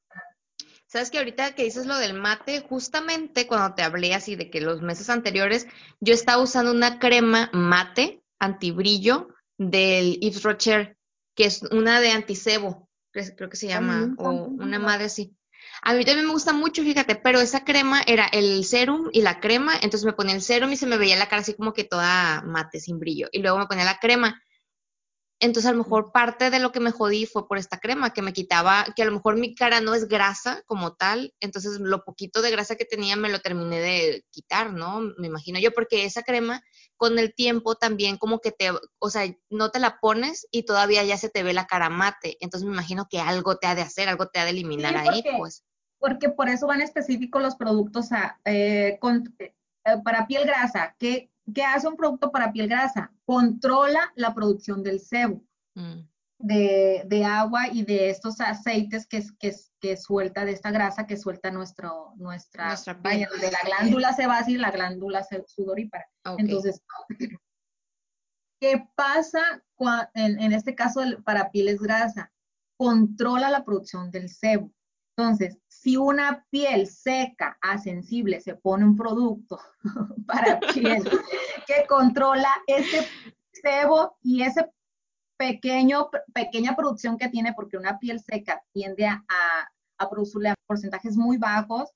Sabes 0.87 1.09
que 1.09 1.17
ahorita 1.17 1.55
que 1.55 1.63
dices 1.63 1.87
lo 1.87 1.97
del 1.97 2.13
mate, 2.13 2.61
justamente 2.61 3.47
cuando 3.47 3.73
te 3.73 3.81
hablé 3.81 4.13
así 4.13 4.35
de 4.35 4.51
que 4.51 4.61
los 4.61 4.83
meses 4.83 5.09
anteriores 5.09 5.65
yo 6.01 6.13
estaba 6.13 6.39
usando 6.39 6.71
una 6.71 6.99
crema 6.99 7.49
mate 7.51 8.21
antibrillo 8.37 9.29
del 9.57 10.19
Yves 10.19 10.43
Rocher, 10.43 10.97
que 11.35 11.45
es 11.45 11.63
una 11.63 11.99
de 11.99 12.11
antisebo, 12.11 12.89
creo 13.11 13.35
creo 13.35 13.49
que 13.49 13.57
se 13.57 13.73
A 13.73 13.81
mí 13.81 13.87
me 13.87 13.93
llama, 13.93 14.15
o 14.17 14.31
una 14.31 14.79
madre 14.79 15.05
así. 15.05 15.35
A 15.81 15.93
mí 15.93 16.05
también 16.05 16.27
me 16.27 16.33
gusta 16.33 16.53
mucho, 16.53 16.83
fíjate, 16.83 17.15
pero 17.15 17.39
esa 17.39 17.63
crema 17.63 18.01
era 18.05 18.25
el 18.27 18.63
serum 18.63 19.09
y 19.11 19.21
la 19.21 19.39
crema, 19.39 19.73
entonces 19.75 20.05
me 20.05 20.13
ponía 20.13 20.35
el 20.35 20.41
serum 20.41 20.71
y 20.71 20.77
se 20.77 20.87
me 20.87 20.97
veía 20.97 21.17
la 21.17 21.27
cara 21.27 21.41
así 21.41 21.55
como 21.55 21.73
que 21.73 21.83
toda 21.83 22.41
mate, 22.41 22.79
sin 22.79 22.99
brillo, 22.99 23.27
y 23.31 23.39
luego 23.39 23.57
me 23.57 23.67
ponía 23.67 23.85
la 23.85 23.99
crema. 23.99 24.41
Entonces, 25.43 25.69
a 25.69 25.73
lo 25.73 25.83
mejor 25.83 26.13
parte 26.13 26.49
de 26.49 26.59
lo 26.59 26.71
que 26.71 26.79
me 26.79 26.91
jodí 26.91 27.25
fue 27.25 27.49
por 27.49 27.57
esta 27.57 27.77
crema, 27.77 28.13
que 28.13 28.21
me 28.21 28.31
quitaba, 28.31 28.85
que 28.95 29.01
a 29.01 29.05
lo 29.05 29.11
mejor 29.11 29.37
mi 29.37 29.53
cara 29.53 29.81
no 29.81 29.93
es 29.93 30.07
grasa 30.07 30.63
como 30.67 30.93
tal, 30.93 31.33
entonces 31.41 31.81
lo 31.81 32.05
poquito 32.05 32.41
de 32.41 32.49
grasa 32.49 32.77
que 32.77 32.85
tenía 32.85 33.17
me 33.17 33.27
lo 33.27 33.41
terminé 33.41 33.81
de 33.81 34.23
quitar, 34.31 34.71
¿no? 34.71 35.01
Me 35.17 35.27
imagino 35.27 35.59
yo, 35.59 35.73
porque 35.73 36.05
esa 36.05 36.23
crema 36.23 36.63
con 36.95 37.19
el 37.19 37.35
tiempo 37.35 37.75
también 37.75 38.15
como 38.15 38.39
que 38.39 38.53
te, 38.53 38.71
o 38.99 39.09
sea, 39.09 39.25
no 39.49 39.69
te 39.69 39.79
la 39.79 39.99
pones 39.99 40.47
y 40.49 40.63
todavía 40.63 41.03
ya 41.03 41.17
se 41.17 41.27
te 41.27 41.43
ve 41.43 41.51
la 41.51 41.67
cara 41.67 41.89
mate, 41.89 42.37
entonces 42.39 42.65
me 42.65 42.73
imagino 42.73 43.07
que 43.09 43.19
algo 43.19 43.57
te 43.57 43.67
ha 43.67 43.75
de 43.75 43.81
hacer, 43.81 44.07
algo 44.07 44.27
te 44.27 44.39
ha 44.39 44.45
de 44.45 44.51
eliminar 44.51 44.95
ahí, 44.95 45.25
pues. 45.37 45.65
Porque 45.99 46.29
por 46.29 46.47
eso 46.47 46.67
van 46.67 46.79
específicos 46.79 47.41
los 47.41 47.57
productos 47.57 48.13
a, 48.13 48.39
eh, 48.45 48.97
eh, 49.39 49.53
para 50.05 50.25
piel 50.25 50.45
grasa, 50.45 50.95
que 50.97 51.32
¿Qué 51.53 51.63
hace 51.63 51.87
un 51.87 51.97
producto 51.97 52.31
para 52.31 52.51
piel 52.51 52.67
grasa? 52.67 53.11
Controla 53.25 54.11
la 54.15 54.33
producción 54.33 54.81
del 54.83 54.99
sebo, 54.99 55.43
mm. 55.75 55.99
de, 56.39 57.25
agua 57.25 57.67
y 57.71 57.83
de 57.83 58.09
estos 58.09 58.39
aceites 58.39 59.07
que, 59.07 59.23
que, 59.39 59.53
que 59.79 59.97
suelta, 59.97 60.45
de 60.45 60.51
esta 60.51 60.71
grasa 60.71 61.05
que 61.05 61.17
suelta 61.17 61.51
nuestro, 61.51 62.13
nuestra, 62.15 62.75
de 62.75 63.51
la 63.51 63.59
glándula 63.65 64.13
sebácea 64.13 64.53
y 64.53 64.57
la 64.57 64.71
glándula 64.71 65.25
sudorípara. 65.47 66.05
Entonces, 66.37 66.81
¿qué 68.61 68.87
pasa 68.95 69.61
en, 70.13 70.39
en, 70.39 70.53
este 70.53 70.75
caso 70.75 71.01
para 71.25 71.51
pieles 71.51 71.81
grasa? 71.81 72.31
Controla 72.77 73.49
la 73.49 73.65
producción 73.65 74.11
del 74.11 74.29
sebo. 74.29 74.71
Entonces, 75.17 75.57
si 75.83 75.97
una 75.97 76.45
piel 76.49 76.87
seca 76.87 77.57
a 77.61 77.77
sensible 77.77 78.39
se 78.39 78.55
pone 78.55 78.85
un 78.85 78.95
producto 78.95 79.59
para 80.25 80.57
piel 80.61 81.03
que 81.67 81.85
controla 81.89 82.47
ese 82.67 83.05
sebo 83.51 84.17
y 84.21 84.43
ese 84.43 84.71
pequeño, 85.35 86.09
pequeña 86.33 86.77
producción 86.77 87.17
que 87.17 87.27
tiene, 87.27 87.51
porque 87.53 87.75
una 87.75 87.99
piel 87.99 88.21
seca 88.21 88.63
tiende 88.71 89.07
a, 89.07 89.21
a 89.97 90.09
producirle 90.09 90.53
porcentajes 90.67 91.17
muy 91.17 91.37
bajos, 91.37 91.89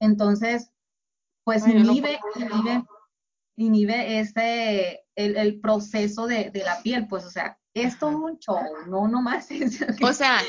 entonces, 0.00 0.70
pues 1.44 1.66
inhibe, 1.66 2.18
inhibe, 2.36 2.84
inhibe 3.56 4.20
ese, 4.20 5.04
el, 5.24 5.36
el 5.36 5.60
proceso 5.60 6.26
de, 6.26 6.50
de, 6.50 6.64
la 6.64 6.82
piel, 6.82 7.06
pues, 7.08 7.24
o 7.24 7.30
sea, 7.30 7.58
esto 7.74 8.10
es 8.10 8.16
un 8.16 8.38
show, 8.38 8.58
no 8.86 9.08
nomás. 9.08 9.48
O 10.02 10.12
sea, 10.12 10.40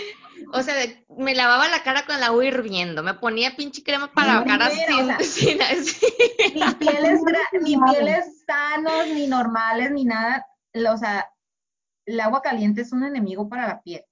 o 0.53 0.63
sea, 0.63 0.75
me 1.17 1.35
lavaba 1.35 1.67
la 1.67 1.83
cara 1.83 2.05
con 2.05 2.15
el 2.15 2.23
agua 2.23 2.45
hirviendo, 2.45 3.03
me 3.03 3.13
ponía 3.13 3.55
pinche 3.55 3.83
crema 3.83 4.11
para 4.11 4.39
la 4.39 4.45
cara 4.45 4.69
sin, 4.69 5.57
Ni 6.55 6.73
pieles, 6.75 7.21
ni 7.61 7.77
pieles 7.77 8.43
sanos, 8.45 9.07
ni 9.13 9.27
normales, 9.27 9.91
ni 9.91 10.05
nada. 10.05 10.45
O 10.73 10.97
sea, 10.97 11.29
el 12.05 12.19
agua 12.19 12.41
caliente 12.41 12.81
es 12.81 12.91
un 12.91 13.03
enemigo 13.03 13.47
para 13.47 13.67
la 13.67 13.81
piel. 13.81 14.03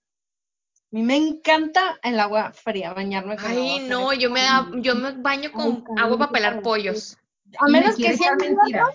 A 0.92 0.96
mí 0.96 1.04
me 1.04 1.18
encanta 1.18 2.00
el 2.02 2.20
agua 2.20 2.52
fría, 2.52 2.94
bañarme 2.94 3.38
con 3.38 3.52
Ay, 3.52 3.88
no, 3.88 4.14
yo 4.14 4.32
me, 4.32 4.42
yo 4.82 4.96
me 4.96 5.12
baño 5.12 5.52
con 5.52 5.84
agua 5.98 6.18
para 6.18 6.32
pelar 6.32 6.62
pollos. 6.62 7.18
A 7.60 7.68
menos 7.68 7.96
que 7.96 8.18
sea 8.18 8.36
mentira. 8.36 8.90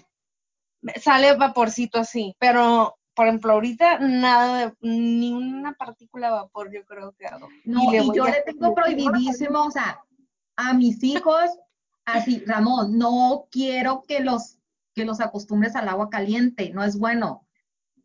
Sale 1.00 1.36
vaporcito 1.36 1.98
así, 1.98 2.36
pero 2.38 2.96
por 3.14 3.28
ejemplo, 3.28 3.52
ahorita 3.52 4.00
nada 4.00 4.58
de, 4.58 4.74
ni 4.80 5.32
una 5.32 5.72
partícula 5.74 6.26
de 6.26 6.32
vapor 6.32 6.72
yo 6.72 6.84
creo 6.84 7.12
que 7.12 7.26
hago. 7.26 7.48
No, 7.64 7.80
y, 7.92 8.16
yo 8.16 8.26
le 8.26 8.42
tengo 8.44 8.74
prohibidísimo, 8.74 9.64
o 9.64 9.70
sea, 9.70 10.00
a 10.56 10.74
mis 10.74 11.02
hijos, 11.02 11.50
así, 12.04 12.42
Ramón, 12.44 12.98
no 12.98 13.46
quiero 13.50 14.02
que 14.06 14.20
los, 14.20 14.58
que 14.94 15.04
los 15.04 15.20
acostumbres 15.20 15.76
al 15.76 15.88
agua 15.88 16.10
caliente, 16.10 16.70
no 16.70 16.82
es 16.82 16.98
bueno. 16.98 17.46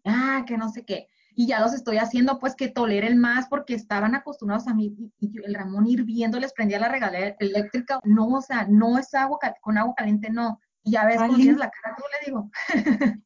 Ah, 0.05 0.43
que 0.47 0.57
no 0.57 0.69
sé 0.69 0.85
qué. 0.85 1.07
Y 1.35 1.47
ya 1.47 1.59
los 1.59 1.73
estoy 1.73 1.97
haciendo, 1.97 2.37
pues, 2.37 2.55
que 2.55 2.67
toleren 2.67 3.17
más 3.17 3.47
porque 3.47 3.73
estaban 3.73 4.13
acostumbrados 4.13 4.67
a 4.67 4.73
mí. 4.73 4.95
Y, 5.19 5.31
el 5.43 5.55
Ramón 5.55 5.87
hirviendo 5.87 6.39
les 6.39 6.53
prendía 6.53 6.79
la 6.79 6.89
regalera 6.89 7.35
eléctrica. 7.39 7.99
No, 8.03 8.27
o 8.27 8.41
sea, 8.41 8.67
no 8.69 8.97
es 8.97 9.13
agua 9.13 9.39
con 9.61 9.77
agua 9.77 9.93
caliente, 9.95 10.29
no. 10.29 10.59
Y 10.83 10.91
ya 10.91 11.05
ves 11.05 11.17
cómo 11.17 11.35
tienes 11.35 11.57
la 11.57 11.69
cara, 11.69 11.95
tú 11.95 12.03
le 12.11 12.25
digo. 12.25 12.51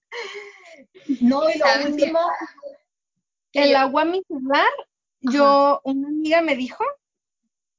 No, 1.19 1.49
y 1.49 1.57
lo 1.57 1.65
último, 1.89 2.19
el 3.51 3.75
agua 3.75 4.05
micelar, 4.05 4.71
yo, 5.19 5.81
una 5.83 6.07
amiga 6.07 6.41
me 6.41 6.55
dijo, 6.55 6.83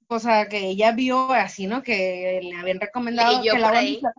o 0.09 0.19
sea, 0.19 0.47
que 0.47 0.59
ella 0.59 0.93
vio 0.93 1.33
así, 1.33 1.67
¿no? 1.67 1.83
Que 1.83 2.41
le 2.43 2.55
habían 2.55 2.81
recomendado 2.81 3.41
que 3.41 3.49
el 3.49 3.65
agua 3.65 3.81
micelar 3.81 4.15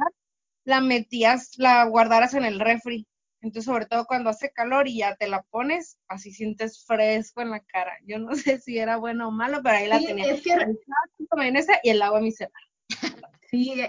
la 0.66 0.82
metías, 0.82 1.58
la 1.58 1.86
guardaras 1.86 2.34
en 2.34 2.44
el 2.44 2.60
refri. 2.60 3.08
Entonces, 3.42 3.66
sobre 3.66 3.86
todo 3.86 4.06
cuando 4.06 4.32
hace 4.32 4.52
calor 4.52 4.88
y 4.88 4.98
ya 4.98 5.16
te 5.16 5.28
la 5.28 5.44
pones, 5.44 6.00
así 6.08 6.32
sientes 6.32 6.84
fresco 6.84 7.42
en 7.42 7.52
la 7.52 7.60
cara. 7.60 7.94
Yo 8.06 8.18
no 8.18 8.30
sé 8.36 8.60
si 8.60 8.78
era 8.78 8.98
bueno 8.98 9.28
o 9.28 9.32
malo, 9.32 9.62
pero 9.64 9.78
ahí 9.78 9.88
la 9.88 10.00
tenía. 10.00 10.34
Es 10.34 10.42
que... 10.42 10.58
y 11.84 11.90
el 11.90 12.02
agua 12.02 12.20
micelar. 12.20 12.52
Sí, 13.50 13.82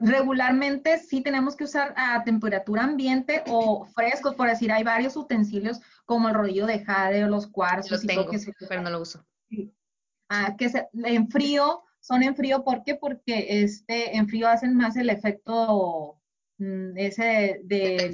regularmente 0.00 0.98
sí 0.98 1.22
tenemos 1.22 1.56
que 1.56 1.64
usar 1.64 1.94
a 1.96 2.22
temperatura 2.24 2.84
ambiente 2.84 3.42
o 3.48 3.86
frescos, 3.86 4.34
por 4.34 4.48
decir, 4.48 4.72
hay 4.72 4.82
varios 4.82 5.16
utensilios 5.16 5.80
como 6.04 6.28
el 6.28 6.34
rodillo 6.34 6.66
de 6.66 6.84
jade 6.84 7.24
o 7.24 7.28
los 7.28 7.46
cuarzos. 7.46 8.02
Lo 8.02 8.08
tengo, 8.08 8.30
pero 8.68 8.82
no 8.82 8.90
lo 8.90 9.00
uso. 9.00 9.24
Ah, 10.28 10.54
que 10.56 10.68
se, 10.68 10.88
en 10.92 11.28
frío, 11.28 11.82
son 12.00 12.22
en 12.22 12.34
frío, 12.34 12.64
¿por 12.64 12.82
qué? 12.82 12.94
Porque 12.94 13.62
este, 13.62 14.16
en 14.16 14.28
frío 14.28 14.48
hacen 14.48 14.74
más 14.74 14.96
el 14.96 15.10
efecto 15.10 16.20
mm, 16.58 16.96
ese 16.96 17.60
de, 17.64 18.10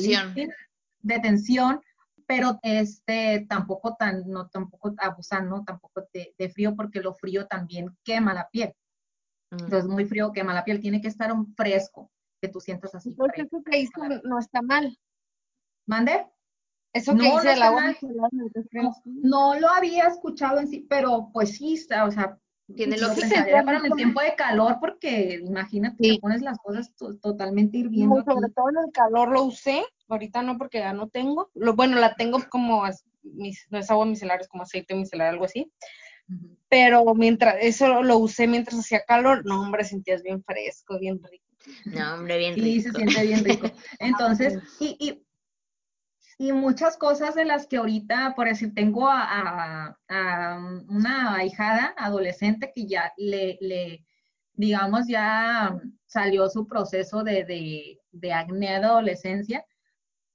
de, 1.02 1.20
tensión. 1.20 1.80
pero 2.26 2.58
este 2.62 3.46
tampoco 3.48 3.96
tan, 3.96 4.28
no 4.28 4.48
tampoco 4.48 4.94
abusan, 4.98 5.48
¿no? 5.48 5.64
Tampoco 5.64 6.06
de, 6.12 6.34
de 6.36 6.50
frío, 6.50 6.74
porque 6.74 7.00
lo 7.00 7.14
frío 7.14 7.46
también 7.46 7.96
quema 8.04 8.34
la 8.34 8.48
piel. 8.50 8.74
Entonces, 9.50 9.86
muy 9.86 10.04
frío, 10.04 10.32
quema 10.32 10.54
la 10.54 10.64
piel. 10.64 10.80
Tiene 10.80 11.00
que 11.00 11.08
estar 11.08 11.32
un 11.32 11.54
fresco, 11.54 12.10
que 12.40 12.48
tú 12.48 12.60
sientas 12.60 12.94
así. 12.94 13.12
Porque 13.12 13.42
eso 13.42 13.62
que 13.64 13.78
hizo 13.78 14.00
no 14.24 14.38
está 14.38 14.62
mal. 14.62 14.96
¿Mande? 15.86 16.26
Eso 16.92 17.14
que 17.16 17.28
hice 17.28 17.52
el 17.52 17.62
agua 17.62 17.94
no, 18.72 18.94
no, 19.04 19.60
lo 19.60 19.68
había 19.68 20.08
escuchado 20.08 20.58
en 20.58 20.66
sí, 20.66 20.86
pero 20.88 21.30
pues 21.32 21.56
sí, 21.56 21.74
está, 21.74 22.04
o 22.04 22.10
sea, 22.10 22.36
tiene 22.74 22.98
lo 22.98 23.14
que 23.14 23.22
para 23.64 23.78
el 23.78 23.92
tiempo 23.94 24.20
de 24.20 24.34
calor, 24.34 24.78
porque 24.80 25.40
imagínate, 25.44 25.96
te 26.02 26.18
pones 26.18 26.42
las 26.42 26.58
cosas 26.58 26.92
totalmente 27.20 27.78
hirviendo. 27.78 28.22
sobre 28.24 28.50
todo 28.50 28.70
en 28.70 28.78
el 28.86 28.92
calor 28.92 29.30
lo 29.30 29.44
usé, 29.44 29.84
ahorita 30.08 30.42
no 30.42 30.58
porque 30.58 30.78
ya 30.78 30.92
no 30.92 31.08
tengo. 31.08 31.50
Lo, 31.54 31.74
bueno, 31.74 31.98
la 31.98 32.14
tengo 32.14 32.38
como, 32.48 32.84
mis, 33.22 33.66
no 33.70 33.78
es 33.78 33.90
agua 33.90 34.06
micelar, 34.06 34.40
es 34.40 34.48
como 34.48 34.64
aceite 34.64 34.94
micelar, 34.94 35.28
algo 35.28 35.44
así. 35.44 35.70
Pero 36.68 37.14
mientras, 37.14 37.56
eso 37.60 38.02
lo 38.02 38.18
usé 38.18 38.46
mientras 38.46 38.78
hacía 38.78 39.04
calor, 39.04 39.44
no, 39.44 39.60
hombre, 39.60 39.84
sentías 39.84 40.22
bien 40.22 40.42
fresco, 40.44 40.98
bien 41.00 41.20
rico. 41.22 41.44
No, 41.84 42.14
hombre, 42.14 42.38
bien 42.38 42.54
rico. 42.54 42.64
Sí, 42.64 42.80
se 42.80 42.92
siente 42.92 43.22
bien 43.26 43.44
rico. 43.44 43.70
Entonces, 43.98 44.58
y, 44.78 44.96
y, 45.00 45.26
y, 46.38 46.52
muchas 46.52 46.96
cosas 46.96 47.34
de 47.34 47.44
las 47.44 47.66
que 47.66 47.78
ahorita, 47.78 48.34
por 48.36 48.46
decir, 48.46 48.72
tengo 48.72 49.08
a, 49.08 49.96
a, 50.08 50.84
una 50.88 51.34
ahijada 51.34 51.92
adolescente 51.96 52.70
que 52.72 52.86
ya 52.86 53.12
le, 53.16 53.58
le, 53.60 54.06
digamos, 54.52 55.08
ya 55.08 55.76
salió 56.06 56.48
su 56.48 56.68
proceso 56.68 57.24
de, 57.24 57.44
de, 57.44 57.98
de 58.12 58.32
acné 58.32 58.68
de 58.68 58.86
adolescencia. 58.86 59.64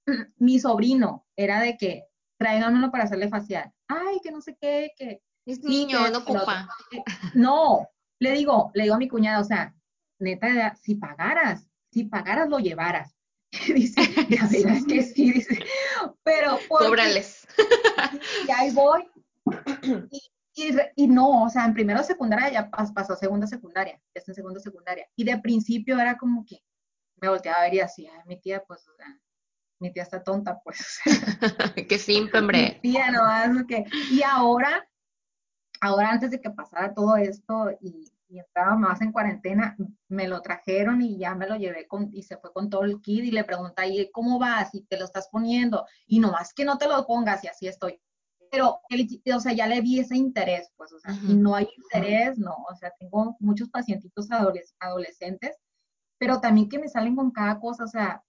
Mi 0.38 0.60
sobrino 0.60 1.26
era 1.38 1.62
de 1.62 1.78
que 1.78 2.04
tráiganmelo 2.38 2.92
para 2.92 3.06
hacerle 3.06 3.30
facial. 3.30 3.72
Ay, 3.88 4.20
que 4.22 4.32
no 4.32 4.42
sé 4.42 4.58
qué, 4.60 4.92
que 4.98 5.22
es 5.46 5.64
niño, 5.64 6.00
no 6.10 6.20
ocupa. 6.20 6.68
No, 7.34 7.90
le 8.20 8.32
digo, 8.32 8.72
le 8.74 8.84
digo 8.84 8.96
a 8.96 9.00
mi 9.00 9.08
cuñada, 9.08 9.40
o 9.40 9.44
sea, 9.44 9.74
neta, 10.20 10.76
si 10.76 10.96
pagaras, 10.96 11.68
si 11.92 12.06
pagaras 12.06 12.50
lo 12.50 12.60
llevaras. 12.60 13.16
dice, 13.74 14.02
ya 14.30 14.48
verás 14.52 14.86
que 14.86 15.04
sí, 15.04 15.32
dice, 15.32 15.60
pero... 16.24 16.60
Cóbrales. 16.68 17.48
Y 18.48 18.52
ahí 18.52 18.72
voy. 18.74 19.10
Y, 20.54 20.76
y, 20.96 21.08
no, 21.08 21.44
o 21.44 21.50
sea, 21.50 21.66
en 21.66 21.74
primero 21.74 22.02
secundaria 22.04 22.50
ya 22.52 22.70
pasó 22.70 23.14
a 23.14 23.18
segunda 23.18 23.46
secundaria, 23.46 23.94
ya 23.94 24.20
está 24.20 24.32
en 24.32 24.36
segunda 24.36 24.60
secundaria. 24.60 25.06
Y 25.16 25.24
de 25.24 25.38
principio 25.40 26.00
era 26.00 26.18
como 26.18 26.46
que 26.46 26.64
me 27.22 27.30
volteaba 27.30 27.60
a 27.60 27.64
ver 27.64 27.76
y 27.76 27.80
así, 27.82 28.08
mi 28.26 28.40
tía, 28.40 28.64
pues, 28.64 28.88
o 28.88 28.96
sea, 28.96 29.20
mi 29.80 29.92
tía 29.92 30.04
está 30.04 30.24
tonta, 30.24 30.60
pues. 30.64 31.00
Qué 31.90 31.98
simple, 31.98 32.40
hombre. 32.40 32.80
Mi 32.84 32.92
tía, 32.92 33.12
no, 33.12 33.60
es 33.60 33.66
que, 33.68 33.86
y 34.12 34.24
ahora 34.24 34.88
ahora 35.86 36.12
antes 36.12 36.32
de 36.32 36.42
que 36.42 36.50
pasara 36.50 36.94
todo 36.94 37.16
esto 37.18 37.72
y, 37.80 38.12
estaba 38.28 38.76
más 38.76 39.00
en 39.00 39.14
cuarentena, 39.14 39.78
me 40.10 40.28
lo 40.28 40.42
trajeron 40.42 41.02
y 41.02 41.18
ya 41.18 41.36
me 41.36 41.48
lo 41.48 41.56
llevé 41.56 41.88
con, 41.88 42.10
y 42.12 42.24
se 42.24 42.36
fue 42.36 42.52
con 42.52 42.70
todo 42.70 42.84
el 42.84 43.00
kit 43.00 43.24
y 43.24 43.32
le 43.32 43.46
pregunté, 43.46 43.88
¿y 43.88 44.12
cómo 44.12 44.40
vas? 44.40 44.76
Y 44.76 44.82
te 44.82 44.98
lo 44.98 45.06
estás 45.06 45.30
poniendo. 45.30 45.86
Y 46.06 46.20
nomás 46.20 46.54
que 46.54 46.66
no 46.66 46.78
te 46.78 46.86
lo 46.86 47.08
pongas 47.08 47.46
y 47.46 47.48
así 47.48 47.66
estoy. 47.66 48.02
Pero, 48.52 48.82
o 48.82 49.40
sea, 49.40 49.54
ya 49.54 49.68
le 49.68 49.80
vi 49.80 50.00
ese 50.00 50.18
interés, 50.18 50.70
pues, 50.76 50.92
o 50.92 51.00
sea, 51.00 51.14
y 51.14 51.34
no 51.34 51.56
hay 51.56 51.70
interés, 51.78 52.38
no, 52.38 52.56
o 52.70 52.76
sea, 52.76 52.92
tengo 53.00 53.38
muchos 53.40 53.70
pacientitos 53.70 54.28
adolescentes, 54.80 55.56
pero 56.18 56.42
también 56.42 56.68
que 56.68 56.80
me 56.80 56.90
salen 56.90 57.16
con 57.16 57.32
cada 57.32 57.58
cosa, 57.62 57.86
o 57.86 57.88
sea, 57.88 58.22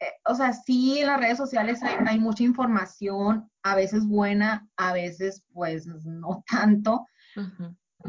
eh, 0.00 0.12
o 0.26 0.34
sea, 0.34 0.52
sí 0.52 1.00
en 1.00 1.08
las 1.08 1.20
redes 1.20 1.38
sociales 1.38 1.82
hay, 1.82 1.96
hay 2.06 2.20
mucha 2.20 2.44
información, 2.44 3.50
a 3.62 3.74
veces 3.74 4.06
buena, 4.06 4.68
a 4.76 4.92
veces 4.92 5.44
pues 5.52 5.86
no 5.86 6.44
tanto, 6.48 7.06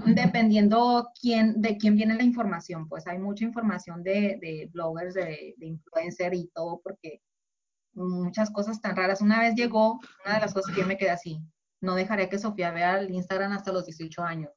dependiendo 0.06 1.10
quién, 1.20 1.62
de 1.62 1.78
quién 1.78 1.96
viene 1.96 2.16
la 2.16 2.24
información. 2.24 2.88
Pues 2.88 3.08
hay 3.08 3.18
mucha 3.18 3.44
información 3.44 4.04
de, 4.04 4.38
de 4.42 4.70
bloggers, 4.72 5.16
de, 5.16 5.56
de 5.58 5.66
influencer 5.66 6.34
y 6.34 6.48
todo, 6.54 6.80
porque 6.84 7.22
muchas 7.94 8.52
cosas 8.52 8.82
tan 8.82 8.96
raras. 8.96 9.22
Una 9.22 9.40
vez 9.40 9.56
llegó, 9.56 10.00
una 10.26 10.36
de 10.36 10.42
las 10.42 10.54
cosas 10.54 10.74
que 10.74 10.82
yo 10.82 10.88
me 10.88 10.98
quedé 10.98 11.10
así, 11.10 11.42
no 11.82 11.96
dejaré 11.96 12.30
que 12.30 12.40
Sofía 12.40 12.72
vea 12.72 13.00
el 13.00 13.12
Instagram 13.12 13.54
hasta 13.54 13.72
los 13.72 13.86
18 13.86 14.22
años. 14.24 14.52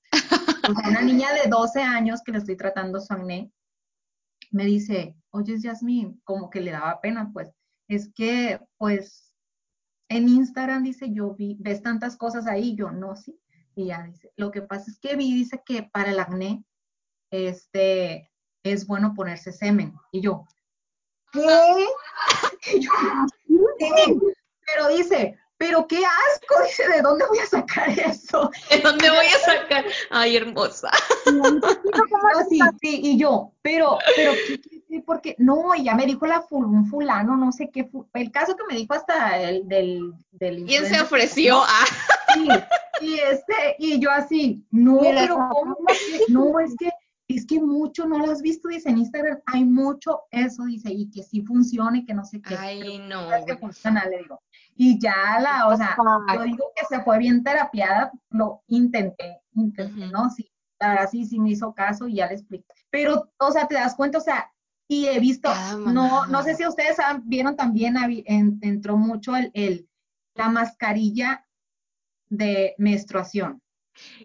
O 0.69 0.75
sea, 0.75 0.91
una 0.91 1.03
niña 1.03 1.29
de 1.33 1.51
12 1.51 1.83
años 1.83 2.23
que 2.23 2.33
le 2.33 2.39
estoy 2.39 2.57
tratando 2.57 3.01
su 3.01 3.13
acné, 3.13 3.51
me 4.53 4.65
dice, 4.65 5.17
oye, 5.31 5.59
Yasmin, 5.59 6.21
como 6.25 6.51
que 6.51 6.61
le 6.61 6.71
daba 6.71 7.01
pena, 7.01 7.31
pues, 7.33 7.51
es 7.89 8.13
que, 8.15 8.61
pues, 8.79 9.35
en 10.09 10.29
Instagram 10.29 10.83
dice, 10.83 11.13
yo 11.13 11.35
vi, 11.35 11.57
ves 11.59 11.83
tantas 11.83 12.17
cosas 12.17 12.47
ahí, 12.47 12.77
yo 12.77 12.91
no, 12.91 13.17
sí. 13.17 13.39
Y 13.75 13.87
ya 13.87 14.03
dice, 14.03 14.31
lo 14.37 14.51
que 14.51 14.63
pasa 14.63 14.91
es 14.91 14.99
que 14.99 15.17
vi, 15.17 15.33
dice 15.33 15.63
que 15.65 15.85
para 15.85 16.11
el 16.11 16.19
acné, 16.21 16.65
este, 17.31 18.31
es 18.63 18.87
bueno 18.87 19.15
ponerse 19.15 19.53
semen. 19.53 19.95
Y 20.13 20.21
yo, 20.21 20.45
¿qué? 21.33 21.41
Y 22.77 22.81
yo, 22.81 22.91
"Sí". 23.79 24.19
Pero 24.67 24.89
dice, 24.89 25.39
pero 25.63 25.87
qué 25.87 25.99
asco, 25.99 26.55
dice, 26.67 26.89
¿de 26.89 27.03
dónde 27.03 27.25
voy 27.29 27.39
a 27.39 27.47
sacar 27.47 27.89
eso? 27.91 28.51
¿De 28.69 28.79
dónde 28.79 29.09
voy 29.11 29.27
a 29.27 29.39
sacar? 29.39 29.85
Ay, 30.11 30.37
hermosa. 30.37 30.91
No, 31.33 31.61
sí, 32.49 32.59
sí, 32.81 33.01
y 33.05 33.17
yo, 33.17 33.53
pero, 33.63 33.97
pero, 34.17 34.33
¿qué, 34.49 34.61
qué? 34.61 35.03
Porque, 35.07 35.37
no, 35.39 35.73
y 35.77 35.85
ya 35.85 35.95
me 35.95 36.05
dijo 36.05 36.27
la 36.27 36.43
ful- 36.43 36.67
un 36.67 36.87
fulano, 36.87 37.37
no 37.37 37.53
sé 37.53 37.71
qué, 37.73 37.89
el 38.15 38.33
caso 38.33 38.57
que 38.57 38.65
me 38.69 38.77
dijo 38.77 38.93
hasta 38.93 39.39
el 39.41 39.69
del, 39.69 40.13
del 40.33 40.65
¿Quién 40.67 40.85
se 40.87 41.01
ofreció? 41.01 41.55
¿no? 41.59 41.63
Ah, 41.65 41.85
Sí, 42.35 42.49
y 43.03 43.19
este, 43.21 43.77
y 43.79 44.01
yo 44.01 44.11
así, 44.11 44.65
no, 44.71 44.99
pero 45.01 45.39
¿cómo? 45.51 45.77
No, 46.29 46.59
es 46.61 46.75
que, 46.79 46.91
es 47.37 47.47
que 47.47 47.61
mucho, 47.61 48.07
no 48.07 48.19
lo 48.19 48.31
has 48.31 48.43
visto, 48.43 48.69
dice 48.69 48.91
en 48.91 48.99
Instagram, 48.99 49.41
hay 49.47 49.65
mucho 49.65 50.23
eso, 50.31 50.65
dice, 50.65 50.93
y 50.93 51.11
que 51.11 51.23
sí 51.23 51.43
funciona 51.43 51.99
y 51.99 52.05
que 52.05 52.15
no 52.15 52.25
sé 52.25 52.41
qué. 52.41 52.55
Ay, 52.59 52.81
pero 52.81 53.05
no, 53.09 53.33
es 53.35 53.45
que 53.45 53.57
funciona, 53.57 54.05
le 54.07 54.19
digo. 54.19 54.41
Y 54.75 54.99
ya 54.99 55.39
la, 55.41 55.69
o 55.69 55.77
sea, 55.77 55.97
yo 56.35 56.43
digo 56.45 56.65
que 56.77 56.87
se 56.87 57.03
fue 57.03 57.19
bien 57.19 57.43
terapiada, 57.45 58.11
lo 58.31 58.63
intenté, 58.69 59.41
intenté. 59.55 60.07
¿no? 60.07 60.31
Sí, 60.31 60.51
la 60.81 60.89
verdad 60.91 61.09
sí, 61.11 61.25
sí 61.27 61.39
me 61.39 61.51
hizo 61.51 61.73
caso 61.75 62.09
y 62.09 62.15
ya 62.17 62.27
le 62.27 62.35
expliqué. 62.35 62.65
Pero, 62.91 63.31
o 63.39 63.51
sea, 63.53 63.67
te 63.69 63.75
das 63.75 63.95
cuenta, 63.95 64.19
o 64.19 64.23
sea, 64.23 64.51
y 64.89 65.07
he 65.07 65.21
visto, 65.21 65.49
no, 65.93 66.27
no 66.27 66.43
sé 66.43 66.55
si 66.55 66.67
ustedes 66.67 66.97
saben, 66.97 67.23
vieron 67.27 67.57
también, 67.57 67.97
en- 68.27 68.59
entró 68.63 68.97
mucho 68.97 69.37
el, 69.37 69.51
el, 69.55 69.89
la 70.35 70.49
mascarilla 70.49 71.47
de 72.29 72.75
menstruación. 72.79 73.62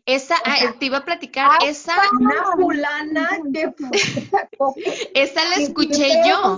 Esa, 0.06 0.36
O 0.36 0.40
ah, 0.46 0.76
te 0.80 0.86
iba 0.86 1.00
a 1.00 1.06
platicar, 1.06 1.50
esa, 1.64 1.96
Una 2.20 2.52
fulana 2.54 3.30
que 3.54 3.74
esa 5.14 5.44
la 5.46 5.56
escuché 5.56 6.08
qué 6.08 6.22
yo. 6.28 6.58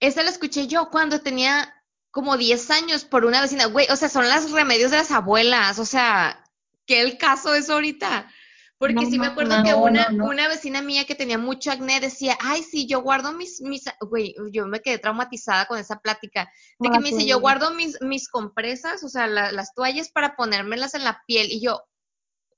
Esa 0.00 0.22
la 0.22 0.30
escuché 0.30 0.66
yo 0.66 0.90
cuando 0.90 1.20
tenía 1.20 1.74
como 2.10 2.36
10 2.36 2.70
años 2.70 3.04
por 3.04 3.24
una 3.24 3.40
vecina. 3.40 3.66
Güey, 3.66 3.86
o 3.90 3.96
sea, 3.96 4.08
son 4.08 4.28
los 4.28 4.50
remedios 4.50 4.90
de 4.90 4.96
las 4.98 5.10
abuelas. 5.10 5.78
O 5.78 5.84
sea, 5.84 6.44
que 6.86 7.00
el 7.02 7.18
caso 7.18 7.54
es 7.54 7.70
ahorita. 7.70 8.30
Porque 8.78 8.94
No, 8.94 9.02
sí 9.02 9.18
me 9.18 9.26
acuerdo 9.26 9.58
no, 9.58 9.62
que 9.62 9.74
una, 9.74 10.08
no. 10.08 10.24
una 10.24 10.48
vecina 10.48 10.80
mía 10.80 11.04
que 11.04 11.14
tenía 11.14 11.36
mucho 11.36 11.70
acné 11.70 12.00
decía, 12.00 12.38
ay, 12.40 12.62
sí, 12.62 12.86
yo 12.86 13.02
guardo 13.02 13.34
mis, 13.34 13.60
mis, 13.60 13.84
güey, 14.00 14.34
yo 14.52 14.66
me 14.66 14.80
quedé 14.80 14.96
traumatizada 14.98 15.66
con 15.66 15.78
esa 15.78 16.00
plática, 16.00 16.50
de 16.78 16.88
que 16.88 16.98
me 16.98 17.10
dice, 17.10 17.26
yo 17.26 17.40
guardo 17.40 17.74
mis, 17.74 18.00
mis 18.00 18.30
compresas, 18.30 19.04
o 19.04 19.10
sea, 19.10 19.26
la- 19.26 19.52
las 19.52 19.74
toallas 19.74 20.10
para 20.10 20.34
ponérmelas 20.34 20.94
en 20.94 21.04
la 21.04 21.22
piel. 21.26 21.48
Y 21.50 21.60
yo, 21.60 21.82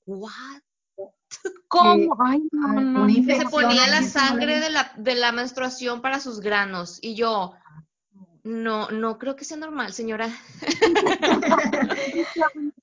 ¿what? 0.05 0.61
¿Cómo? 1.67 2.15
Ay, 2.23 2.47
no, 2.51 3.07
Que 3.07 3.37
se 3.39 3.45
ponía 3.49 3.87
la 3.87 4.03
sangre 4.03 4.59
de 4.59 4.69
la, 4.69 4.93
de 4.97 5.15
la 5.15 5.31
menstruación 5.31 6.01
para 6.01 6.19
sus 6.19 6.39
granos. 6.39 6.99
Y 7.01 7.15
yo, 7.15 7.53
no, 8.43 8.89
no 8.91 9.17
creo 9.17 9.35
que 9.35 9.43
sea 9.45 9.57
normal, 9.57 9.93
señora. 9.93 10.29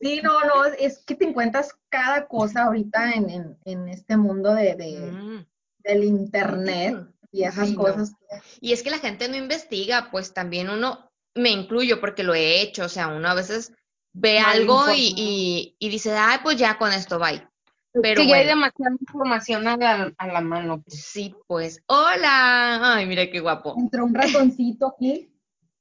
Sí, 0.00 0.20
no, 0.22 0.40
no, 0.40 0.64
es 0.78 0.98
que 1.04 1.14
te 1.14 1.26
encuentras 1.26 1.74
cada 1.90 2.26
cosa 2.26 2.64
ahorita 2.64 3.12
en, 3.12 3.28
en, 3.30 3.58
en 3.64 3.88
este 3.88 4.16
mundo 4.16 4.54
de, 4.54 4.74
de- 4.74 5.10
Mm. 5.12 5.46
del 5.84 6.04
internet 6.04 7.06
y 7.32 7.44
esas 7.44 7.68
Ay, 7.68 7.72
no. 7.76 7.82
cosas. 7.82 8.12
Y 8.60 8.72
es 8.72 8.82
que 8.82 8.90
la 8.90 8.98
gente 8.98 9.28
no 9.28 9.36
investiga, 9.36 10.10
pues 10.10 10.32
también 10.32 10.70
uno, 10.70 11.10
me 11.34 11.50
incluyo 11.50 12.00
porque 12.00 12.22
lo 12.22 12.34
he 12.34 12.60
hecho, 12.62 12.84
o 12.84 12.88
sea, 12.88 13.08
uno 13.08 13.28
a 13.28 13.34
veces 13.34 13.72
ve 14.12 14.40
Mal 14.40 14.58
algo 14.61 14.90
y, 14.90 15.14
y, 15.16 15.76
y 15.78 15.88
dice, 15.88 16.16
ay, 16.16 16.38
pues 16.42 16.56
ya 16.56 16.76
con 16.78 16.92
esto, 16.92 17.18
bye. 17.18 17.46
Es 17.92 18.00
Pero 18.02 18.22
que 18.22 18.28
ya 18.28 18.36
hay 18.36 18.46
demasiada 18.46 18.94
información 19.00 19.66
a 19.66 19.76
la, 19.76 20.12
a 20.16 20.26
la 20.28 20.40
mano. 20.40 20.80
pues. 20.82 21.02
Sí, 21.02 21.34
pues, 21.48 21.82
hola, 21.86 22.94
ay, 22.94 23.06
mira 23.06 23.28
qué 23.30 23.40
guapo. 23.40 23.74
Entró 23.78 24.04
un 24.04 24.14
ratoncito 24.14 24.86
aquí. 24.88 25.32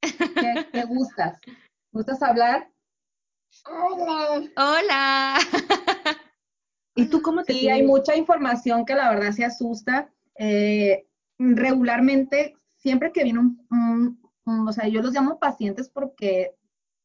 ¿Qué, 0.02 0.68
qué 0.72 0.84
gustas? 0.86 1.40
¿Gustas 1.92 2.22
hablar? 2.24 2.70
Hola. 4.56 5.38
¿Y 6.96 7.06
tú 7.08 7.22
cómo 7.22 7.44
te 7.44 7.54
Sí, 7.54 7.70
hay 7.70 7.84
mucha 7.84 8.16
información 8.16 8.86
que 8.86 8.96
la 8.96 9.10
verdad 9.12 9.32
se 9.32 9.46
asusta. 9.46 10.12
Eh, 10.36 11.06
regularmente, 11.38 12.56
siempre 12.78 13.12
que 13.12 13.24
viene 13.24 13.40
un, 13.40 13.68
un- 13.72 14.22
un- 14.46 14.68
o 14.68 14.74
sea, 14.74 14.88
yo 14.88 15.02
los 15.02 15.14
llamo 15.14 15.40
pacientes 15.40 15.90
porque, 15.90 16.56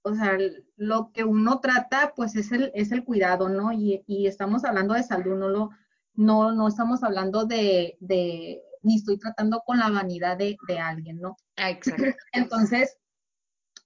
o 0.06 0.14
sea, 0.14 0.36
lo 0.76 1.10
que 1.12 1.24
uno 1.24 1.60
trata, 1.60 2.12
pues 2.14 2.36
es 2.36 2.52
el, 2.52 2.70
es 2.74 2.92
el 2.92 3.04
cuidado, 3.04 3.48
¿no? 3.48 3.72
Y, 3.72 4.04
y 4.06 4.26
estamos 4.26 4.64
hablando 4.64 4.92
de 4.92 5.02
salud, 5.02 5.34
no, 5.34 5.48
lo, 5.48 5.70
no, 6.12 6.52
no 6.52 6.68
estamos 6.68 7.02
hablando 7.02 7.46
de, 7.46 7.96
de, 8.00 8.62
ni 8.82 8.96
estoy 8.96 9.16
tratando 9.16 9.62
con 9.64 9.78
la 9.78 9.88
vanidad 9.88 10.36
de, 10.36 10.58
de 10.68 10.78
alguien, 10.78 11.20
¿no? 11.20 11.38
Ah, 11.56 11.70
exacto. 11.70 12.04
Entonces, 12.32 12.98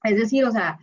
es 0.03 0.17
decir, 0.17 0.45
o 0.45 0.51
sea, 0.51 0.81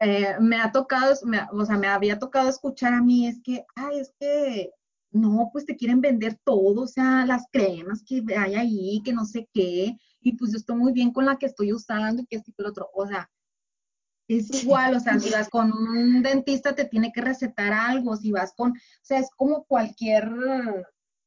eh, 0.00 0.36
me 0.38 0.60
ha 0.60 0.70
tocado, 0.70 1.14
me, 1.24 1.40
o 1.50 1.64
sea, 1.64 1.78
me 1.78 1.86
había 1.86 2.18
tocado 2.18 2.50
escuchar 2.50 2.92
a 2.92 3.00
mí, 3.00 3.26
es 3.26 3.40
que, 3.42 3.64
ay, 3.74 4.00
es 4.00 4.12
que, 4.20 4.70
no, 5.12 5.48
pues 5.50 5.64
te 5.64 5.76
quieren 5.76 6.02
vender 6.02 6.38
todo, 6.44 6.82
o 6.82 6.86
sea, 6.86 7.24
las 7.24 7.46
cremas 7.50 8.04
que 8.06 8.22
hay 8.36 8.54
ahí, 8.54 9.02
que 9.02 9.14
no 9.14 9.24
sé 9.24 9.48
qué, 9.54 9.96
y 10.20 10.36
pues 10.36 10.52
yo 10.52 10.58
estoy 10.58 10.76
muy 10.76 10.92
bien 10.92 11.10
con 11.10 11.24
la 11.24 11.36
que 11.36 11.46
estoy 11.46 11.72
usando, 11.72 12.20
y 12.20 12.26
que 12.26 12.36
esto 12.36 12.50
y 12.50 12.54
que 12.54 12.62
lo 12.62 12.68
otro, 12.68 12.90
o 12.92 13.06
sea, 13.06 13.30
es 14.28 14.62
igual, 14.62 14.94
o 14.94 15.00
sea, 15.00 15.18
si 15.18 15.30
vas 15.30 15.48
con 15.48 15.72
un 15.72 16.22
dentista 16.22 16.74
te 16.74 16.84
tiene 16.84 17.12
que 17.12 17.22
recetar 17.22 17.72
algo, 17.72 18.16
si 18.16 18.30
vas 18.30 18.52
con, 18.54 18.72
o 18.72 18.74
sea, 19.02 19.18
es 19.18 19.30
como 19.36 19.64
cualquier 19.64 20.30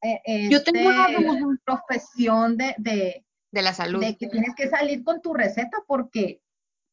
eh, 0.02 0.48
Yo 0.50 0.62
tengo 0.62 0.88
una 0.88 1.06
este, 1.06 1.62
profesión 1.64 2.56
de, 2.56 2.74
de, 2.78 3.24
De 3.50 3.62
la 3.62 3.72
salud. 3.72 4.00
de 4.00 4.16
que 4.16 4.28
tienes 4.28 4.54
que 4.56 4.68
salir 4.68 5.04
con 5.04 5.22
tu 5.22 5.32
receta 5.32 5.78
porque 5.86 6.42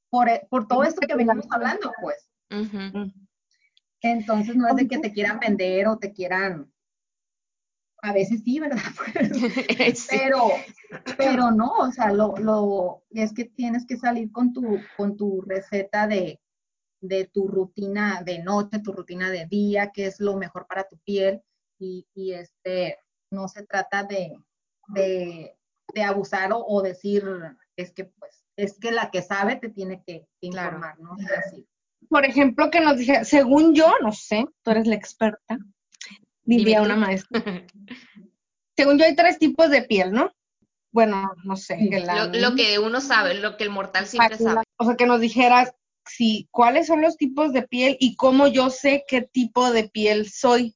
por, 0.09 0.29
e, 0.29 0.47
por 0.49 0.67
todo 0.67 0.83
esto 0.83 1.01
que 1.01 1.15
venimos 1.15 1.45
hablando, 1.51 1.91
pues. 2.01 2.29
Entonces 4.01 4.55
no 4.55 4.67
es 4.67 4.75
de 4.75 4.87
que 4.87 4.99
te 4.99 5.11
quieran 5.11 5.39
vender 5.39 5.87
o 5.87 5.97
te 5.97 6.13
quieran, 6.13 6.71
a 8.01 8.13
veces 8.13 8.41
sí, 8.43 8.59
¿verdad? 8.59 8.77
Sí. 9.95 10.07
pero, 10.09 10.49
pero 11.17 11.51
no, 11.51 11.71
o 11.79 11.91
sea, 11.91 12.11
lo, 12.11 12.35
lo, 12.37 13.03
es 13.11 13.33
que 13.33 13.45
tienes 13.45 13.85
que 13.85 13.97
salir 13.97 14.31
con 14.31 14.53
tu, 14.53 14.79
con 14.97 15.17
tu 15.17 15.41
receta 15.41 16.07
de, 16.07 16.39
de 17.01 17.25
tu 17.25 17.47
rutina 17.47 18.21
de 18.23 18.39
noche, 18.43 18.79
tu 18.79 18.91
rutina 18.91 19.29
de 19.29 19.45
día, 19.45 19.91
qué 19.93 20.05
es 20.07 20.19
lo 20.19 20.35
mejor 20.35 20.67
para 20.67 20.87
tu 20.87 20.97
piel 20.99 21.41
y, 21.79 22.05
y 22.13 22.33
este, 22.33 22.97
no 23.31 23.47
se 23.47 23.65
trata 23.65 24.03
de, 24.03 24.37
de, 24.89 25.55
de 25.93 26.03
abusar 26.03 26.51
o, 26.53 26.65
o 26.65 26.81
decir, 26.81 27.23
es 27.77 27.91
que 27.93 28.05
pues, 28.05 28.43
es 28.57 28.77
que 28.79 28.91
la 28.91 29.09
que 29.11 29.21
sabe 29.21 29.55
te 29.55 29.69
tiene 29.69 30.03
que, 30.05 30.25
que 30.41 30.49
Claro. 30.49 30.77
informar, 30.77 30.99
¿no? 30.99 31.15
Así. 31.37 31.65
Por 32.09 32.25
ejemplo, 32.25 32.69
que 32.71 32.81
nos 32.81 32.97
dije, 32.97 33.23
según 33.25 33.73
yo, 33.75 33.93
no 34.01 34.11
sé, 34.11 34.45
tú 34.63 34.71
eres 34.71 34.87
la 34.87 34.95
experta, 34.95 35.57
diría 36.57 36.81
una 36.81 36.95
maestra. 36.95 37.29
Según 38.75 38.97
yo 38.97 39.05
hay 39.05 39.15
tres 39.15 39.37
tipos 39.39 39.69
de 39.69 39.81
piel, 39.83 40.11
¿no? 40.11 40.31
Bueno, 40.91 41.31
no 41.43 41.55
sé, 41.55 41.77
Sí. 41.77 41.89
que 41.89 41.99
la 41.99 42.25
Lo, 42.25 42.39
lo 42.49 42.55
que 42.55 42.79
uno 42.79 43.01
sabe, 43.01 43.35
lo 43.35 43.57
que 43.57 43.63
el 43.63 43.69
mortal 43.69 44.07
siempre 44.07 44.37
sabe. 44.37 44.63
O 44.77 44.85
sea, 44.85 44.95
que 44.95 45.05
nos 45.05 45.19
dijeras 45.19 45.73
si 46.05 46.47
cuáles 46.51 46.87
son 46.87 47.01
los 47.01 47.17
tipos 47.17 47.53
de 47.53 47.67
piel 47.67 47.97
y 47.99 48.15
cómo 48.15 48.47
yo 48.47 48.69
sé 48.69 49.03
qué 49.07 49.21
tipo 49.21 49.71
de 49.71 49.89
piel 49.89 50.29
soy. 50.29 50.75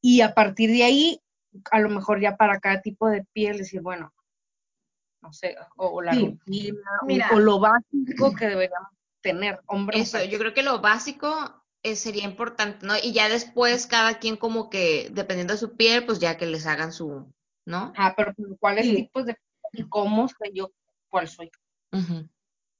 Y 0.00 0.22
a 0.22 0.34
partir 0.34 0.70
de 0.70 0.82
ahí, 0.82 1.20
a 1.70 1.78
lo 1.78 1.88
mejor 1.88 2.20
ya 2.20 2.36
para 2.36 2.58
cada 2.58 2.80
tipo 2.80 3.08
de 3.08 3.24
piel 3.32 3.58
decir, 3.58 3.80
bueno, 3.82 4.12
no 5.22 5.32
sé, 5.32 5.54
o, 5.76 5.86
o 5.86 6.02
la 6.02 6.12
Sí. 6.14 6.26
rutina, 6.26 6.90
o, 7.32 7.38
lo 7.38 7.60
básico 7.60 8.34
que 8.36 8.46
deberíamos 8.48 8.90
tener, 9.20 9.60
hombre. 9.66 10.00
Eso, 10.00 10.24
yo 10.24 10.38
creo 10.38 10.52
que 10.52 10.64
lo 10.64 10.80
básico 10.80 11.61
eh, 11.82 11.96
sería 11.96 12.24
importante, 12.24 12.86
¿no? 12.86 12.94
Y 13.02 13.12
ya 13.12 13.28
después 13.28 13.86
cada 13.86 14.18
quien 14.18 14.36
como 14.36 14.70
que, 14.70 15.08
dependiendo 15.12 15.54
de 15.54 15.58
su 15.58 15.76
piel, 15.76 16.04
pues 16.06 16.18
ya 16.20 16.36
que 16.36 16.46
les 16.46 16.66
hagan 16.66 16.92
su, 16.92 17.26
¿no? 17.66 17.92
Ah, 17.96 18.14
pero 18.16 18.34
¿cuáles 18.60 18.86
Sí. 18.86 18.94
tipos 18.96 19.26
de 19.26 19.34
piel 19.72 19.86
y 19.86 19.88
cómo 19.88 20.28
sé 20.28 20.52
yo 20.54 20.70
cuál 21.08 21.28
soy? 21.28 21.50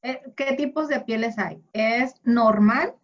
Eh, 0.03 0.21
¿Qué 0.37 0.53
tipos 0.55 0.89
de 0.89 1.01
pieles 1.01 1.39
hay? 1.39 1.63
Es 1.73 2.15
normal, 2.25 2.95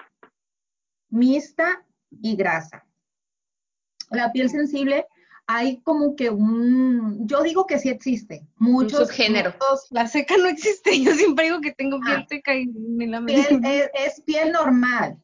mixta 1.10 1.84
y 2.22 2.36
grasa. 2.36 2.84
La 4.10 4.32
piel 4.32 4.48
sensible, 4.50 5.06
hay 5.46 5.80
como 5.82 6.14
que 6.16 6.30
un, 6.30 7.26
yo 7.26 7.42
digo 7.42 7.66
que 7.66 7.78
sí 7.78 7.88
existe, 7.88 8.46
muchos, 8.56 9.08
subgénero. 9.08 9.52
muchos- 9.52 9.86
La 9.90 10.06
seca 10.06 10.36
no 10.36 10.46
existe. 10.46 10.90
Yo 11.02 11.14
siempre 11.14 11.46
digo 11.46 11.60
que 11.60 11.72
tengo 11.72 11.98
piel 12.00 12.18
Ah. 12.22 12.26
seca 12.28 12.54
y 12.54 12.66
me 12.66 13.06
la 13.06 13.24
piel, 13.24 13.60
es, 13.64 13.90
es 13.94 14.20
piel 14.22 14.52
normal, 14.52 15.18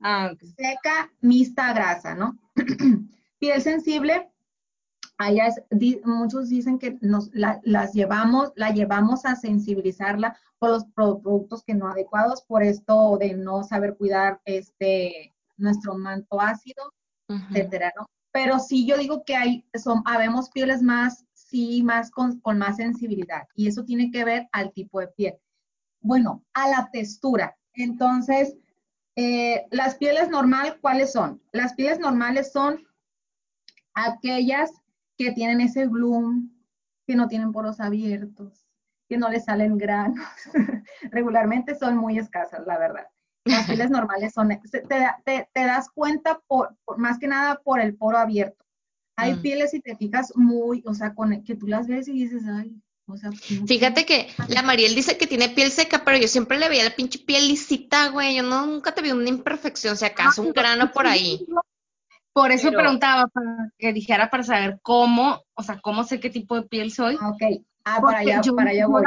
Ah, 0.00 0.32
seca, 0.56 1.10
mixta, 1.20 1.72
grasa, 1.72 2.14
¿no? 2.14 2.38
piel 3.38 3.60
sensible, 3.62 4.30
allá 5.18 5.46
es- 5.48 5.62
di- 5.70 6.00
muchos 6.04 6.48
dicen 6.48 6.78
que 6.78 6.98
nos 7.02 7.30
la, 7.34 7.60
las 7.64 7.92
llevamos, 7.92 8.52
la 8.56 8.70
llevamos 8.70 9.24
a 9.26 9.36
sensibilizarla 9.36 10.36
por 10.58 10.70
los 10.70 10.84
pro- 10.86 11.20
productos 11.20 11.62
que 11.62 11.74
no 11.74 11.88
adecuados, 11.88 12.42
por 12.42 12.62
esto 12.62 13.16
de 13.18 13.34
no 13.34 13.62
saber 13.62 13.96
cuidar 13.96 14.40
este 14.44 15.34
nuestro 15.56 15.94
manto 15.96 16.40
ácido, 16.40 16.82
Ujú. 17.28 17.38
etcétera, 17.50 17.92
¿no? 17.96 18.06
Pero 18.32 18.58
sí 18.60 18.86
yo 18.86 18.96
digo 18.96 19.24
que 19.24 19.36
hay, 19.36 19.64
son, 19.74 20.02
habemos 20.06 20.48
pieles 20.50 20.80
más, 20.82 21.26
sí, 21.34 21.82
más 21.82 22.10
con, 22.10 22.40
con 22.40 22.56
más 22.58 22.76
sensibilidad, 22.76 23.46
y 23.54 23.66
eso 23.68 23.84
tiene 23.84 24.10
que 24.10 24.24
ver 24.24 24.48
al 24.52 24.72
tipo 24.72 25.00
de 25.00 25.08
piel. 25.08 25.34
Bueno, 26.00 26.42
a 26.54 26.68
la 26.68 26.88
textura. 26.90 27.56
Entonces, 27.74 28.56
eh, 29.22 29.66
las 29.70 29.96
pieles 29.96 30.30
normal, 30.30 30.78
¿cuáles 30.80 31.12
son? 31.12 31.42
Las 31.52 31.74
pieles 31.74 31.98
normales 31.98 32.52
son 32.52 32.86
aquellas 33.94 34.70
que 35.18 35.32
tienen 35.32 35.60
ese 35.60 35.86
bloom, 35.86 36.50
que 37.06 37.16
no 37.16 37.28
tienen 37.28 37.52
poros 37.52 37.80
abiertos, 37.80 38.66
que 39.08 39.18
no 39.18 39.28
les 39.28 39.44
salen 39.44 39.76
granos. 39.76 40.24
Regularmente 41.10 41.74
son 41.74 41.96
muy 41.96 42.18
escasas, 42.18 42.66
la 42.66 42.78
verdad. 42.78 43.06
Las 43.44 43.66
pieles 43.68 43.90
normales 43.90 44.32
son, 44.32 44.48
te, 44.48 44.88
te- 45.24 45.48
te 45.52 45.64
das 45.66 45.90
cuenta 45.90 46.40
por, 46.46 46.76
por- 46.86 46.98
más 46.98 47.18
que 47.18 47.28
nada 47.28 47.60
por 47.62 47.80
el 47.80 47.96
poro 47.96 48.16
abierto. 48.16 48.64
Hay 49.16 49.34
Mm. 49.34 49.42
pieles, 49.42 49.70
si 49.72 49.80
te 49.80 49.96
fijas, 49.96 50.32
muy, 50.34 50.82
o 50.86 50.94
sea, 50.94 51.14
con, 51.14 51.44
que 51.44 51.56
tú 51.56 51.66
las 51.66 51.86
ves 51.88 52.08
y 52.08 52.12
dices, 52.12 52.44
ay, 52.48 52.80
o 53.14 53.16
sea, 53.16 53.30
no 53.30 53.66
Fíjate 53.66 54.04
que 54.06 54.28
la 54.48 54.62
Mariel 54.62 54.94
dice 54.94 55.16
que 55.18 55.26
tiene 55.26 55.48
piel 55.48 55.70
seca, 55.70 56.02
pero 56.04 56.16
yo 56.18 56.28
siempre 56.28 56.58
le 56.58 56.68
veía 56.68 56.84
la 56.84 56.94
pinche 56.96 57.18
piel 57.18 57.48
lisita, 57.48 58.08
güey. 58.08 58.36
Yo 58.36 58.42
no, 58.42 58.66
nunca 58.66 58.92
te 58.94 59.02
vi 59.02 59.10
una 59.12 59.28
imperfección, 59.28 59.96
si 59.96 60.04
acaso 60.04 60.42
un 60.42 60.52
grano 60.52 60.90
por 60.92 61.06
ahí. 61.06 61.46
Por 62.32 62.52
eso 62.52 62.68
Pero- 62.68 62.80
preguntaba, 62.82 63.26
para 63.28 63.72
que 63.78 63.92
dijera 63.92 64.30
para 64.30 64.42
saber 64.44 64.78
cómo, 64.82 65.42
o 65.54 65.62
sea, 65.62 65.80
cómo 65.80 66.04
sé 66.04 66.20
qué 66.20 66.30
tipo 66.30 66.54
de 66.54 66.62
piel 66.62 66.92
soy. 66.92 67.16
Ah, 67.20 67.30
ok. 67.30 67.42
Ah, 67.84 67.96
Porque 68.00 68.06
para 68.14 68.18
allá, 68.18 68.40
yo- 68.42 68.54
para 68.56 68.70
allá 68.70 68.80
yo 68.82 68.88
voy. 68.90 69.02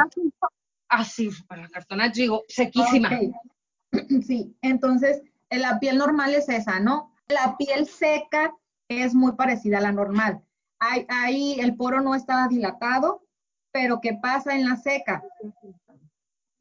Así, 0.88 1.30
para 1.48 1.62
la 1.62 1.68
cartona, 1.70 2.08
digo, 2.10 2.42
sequísima. 2.48 3.10
Sí, 4.26 4.56
entonces 4.60 5.22
eh, 5.50 5.58
la 5.58 5.78
piel 5.78 5.98
normal 5.98 6.34
es 6.34 6.48
esa, 6.48 6.80
¿no? 6.80 7.14
La 7.28 7.56
piel 7.56 7.86
seca 7.86 8.52
es 8.88 9.14
muy 9.14 9.32
parecida 9.32 9.78
a 9.78 9.82
la 9.82 9.92
normal. 9.92 10.42
Ahí, 10.80 11.06
ahí 11.08 11.56
el 11.60 11.76
poro 11.76 12.00
no 12.00 12.14
está 12.16 12.48
dilatado, 12.48 13.22
pero 13.74 14.00
¿qué 14.00 14.16
pasa 14.22 14.54
en 14.54 14.68
la 14.68 14.76
seca? 14.76 15.20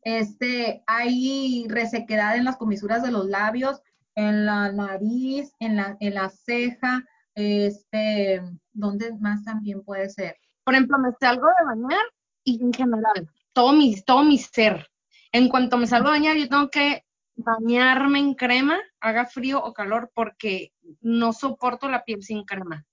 Este, 0.01 0.84
hay 0.88 1.68
resequedad 1.70 2.36
en 2.36 2.43
las 2.43 2.57
comisuras 2.57 3.03
de 3.03 3.11
los 3.11 3.28
labios, 3.28 3.84
en 4.16 4.47
la 4.47 4.72
nariz, 4.72 5.53
en 5.59 5.76
la, 5.76 5.95
en 5.99 6.16
la 6.16 6.30
ceja, 6.30 7.05
este, 7.36 8.41
¿dónde 8.72 9.14
más 9.20 9.43
también 9.43 9.84
puede 9.84 10.09
ser? 10.09 10.38
Por 10.64 10.74
ejemplo, 10.74 10.97
me 10.97 11.11
salgo 11.20 11.45
de 11.47 11.66
bañar 11.66 12.03
y 12.43 12.59
en 12.64 12.74
general, 12.74 13.30
todo 13.53 13.74
mi, 13.74 14.01
todo 14.01 14.24
mi 14.24 14.39
ser. 14.39 14.89
En 15.32 15.49
cuanto 15.49 15.78
me 15.78 15.86
salgo 15.86 16.07
de 16.07 16.18
bañar, 16.18 16.36
yo 16.36 16.49
tengo 16.49 16.70
que 16.72 17.05
bañarme 17.36 18.20
en 18.20 18.34
crema, 18.34 18.80
haga 18.99 19.28
frío 19.28 19.64
o 19.64 19.72
calor, 19.72 20.11
porque 20.16 20.74
no 21.01 21.32
soporto 21.32 21.89
la 21.89 22.03
piel 22.03 22.24
sin 22.24 22.43
crema. 22.43 22.88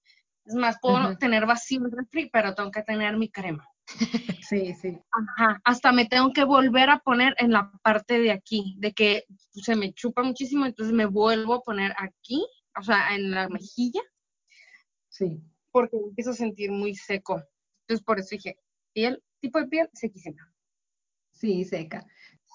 Es 0.45 0.55
más, 0.55 0.77
puedo 0.79 1.17
tener 1.17 1.47
vacío 1.47 1.87
el 1.87 1.93
refri, 1.93 2.29
pero 2.31 2.55
tengo 2.55 2.71
que 2.71 2.83
tener 2.83 3.17
mi 3.17 3.31
crema. 3.31 3.67
Sí, 4.43 4.75
sí. 4.75 4.99
Ajá, 5.37 5.61
hasta 5.65 5.93
me 5.93 6.07
tengo 6.07 6.33
que 6.33 6.45
volver 6.45 6.91
a 6.91 6.99
poner 6.99 7.35
en 7.39 7.53
la 7.53 7.71
parte 7.83 8.19
de 8.21 8.31
aquí, 8.33 8.75
de 8.79 8.93
que 8.93 9.25
se 9.53 9.77
me 9.77 9.93
chupa 9.93 10.23
muchísimo, 10.23 10.67
entonces 10.67 10.95
me 10.95 11.07
vuelvo 11.07 11.55
a 11.55 11.63
poner 11.63 11.93
aquí, 11.99 12.45
o 12.79 12.83
sea, 12.83 13.15
en 13.15 13.31
la 13.31 13.49
mejilla, 13.49 14.01
Sí. 15.09 15.41
porque 15.73 15.97
me 15.97 16.09
empiezo 16.09 16.31
a 16.31 16.35
sentir 16.35 16.71
muy 16.71 16.95
seco. 16.95 17.43
Entonces, 17.83 18.05
por 18.05 18.19
eso 18.19 18.29
dije, 18.33 18.59
piel, 18.93 19.23
tipo 19.41 19.59
de 19.59 19.67
piel, 19.67 19.89
sequísima. 19.93 20.53
Sí, 21.33 21.65
seca. 21.65 22.07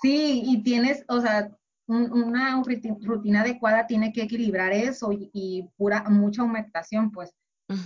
Sí, 0.02 0.42
y 0.46 0.64
tienes, 0.64 1.04
o 1.08 1.22
sea, 1.22 1.50
un- 1.88 2.12
una 2.12 2.62
ruti- 2.62 2.98
rutina 3.02 3.42
adecuada 3.42 3.88
tiene 3.88 4.12
que 4.12 4.24
equilibrar 4.24 4.72
eso 4.74 5.12
y, 5.12 5.30
y 5.34 5.64
pura, 5.78 6.04
mucha 6.10 6.44
humectación, 6.44 7.12
pues, 7.12 7.34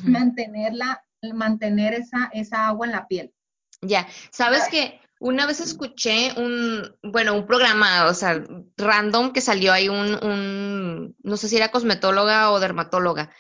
mantenerla, 0.03 1.03
mantener 1.33 1.93
esa, 1.93 2.29
esa 2.33 2.67
agua 2.67 2.85
en 2.87 2.91
la 2.93 3.07
piel. 3.07 3.33
Ya, 3.81 4.07
sabes 4.31 4.67
que 4.69 4.99
una 5.19 5.45
vez 5.45 5.59
escuché 5.59 6.33
un, 6.37 6.95
bueno, 7.03 7.33
un 7.33 7.45
programa, 7.45 8.07
o 8.07 8.13
sea, 8.13 8.43
random 8.77 9.31
que 9.33 9.41
salió 9.41 9.71
ahí 9.71 9.89
un, 9.89 10.21
un, 10.23 11.15
no 11.23 11.37
sé 11.37 11.47
si 11.47 11.57
era 11.57 11.71
cosmetóloga 11.71 12.51
o 12.51 12.59
dermatóloga, 12.59 13.31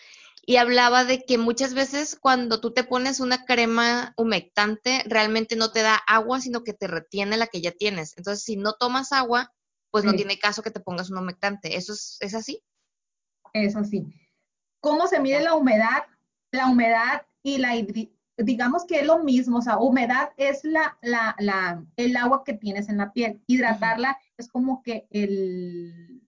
y 0.45 0.55
hablaba 0.55 1.03
de 1.05 1.23
que 1.25 1.37
muchas 1.37 1.73
veces 1.73 2.17
cuando 2.19 2.59
tú 2.59 2.71
te 2.71 2.83
pones 2.83 3.19
una 3.19 3.45
crema 3.45 4.13
humectante, 4.17 5.03
realmente 5.05 5.55
no 5.55 5.71
te 5.71 5.81
da 5.81 5.95
agua, 5.95 6.41
sino 6.41 6.63
que 6.63 6.73
te 6.73 6.87
retiene 6.87 7.37
la 7.37 7.47
que 7.47 7.61
ya 7.61 7.71
tienes. 7.71 8.17
Entonces, 8.17 8.43
si 8.43 8.55
no 8.55 8.73
tomas 8.73 9.11
agua, 9.11 9.53
pues 9.91 10.05
no 10.05 10.11
Sí. 10.11 10.17
tiene 10.17 10.39
caso 10.39 10.63
que 10.63 10.71
te 10.71 10.79
pongas 10.79 11.11
un 11.11 11.17
humectante. 11.19 11.77
¿Eso 11.77 11.93
es, 11.93 12.17
es 12.21 12.33
así? 12.33 12.63
Eso 13.53 13.83
sí. 13.83 14.07
¿Cómo 14.81 15.07
se 15.07 15.19
mide 15.19 15.41
la 15.41 15.53
humedad? 15.53 16.03
La 16.51 16.65
humedad 16.67 17.27
y 17.43 17.57
la 17.59 17.75
hidri- 17.75 18.11
digamos 18.43 18.85
que 18.85 19.01
es 19.01 19.05
lo 19.05 19.23
mismo, 19.23 19.57
o 19.57 19.61
sea, 19.61 19.77
humedad 19.77 20.29
es 20.37 20.63
la, 20.63 20.97
la, 21.01 21.35
la, 21.39 21.83
el 21.97 22.15
agua 22.17 22.43
que 22.43 22.53
tienes 22.53 22.89
en 22.89 22.97
la 22.97 23.11
piel. 23.11 23.41
Hidratarla 23.47 24.17
es 24.37 24.47
como 24.49 24.81
que 24.81 25.07
el, 25.11 26.21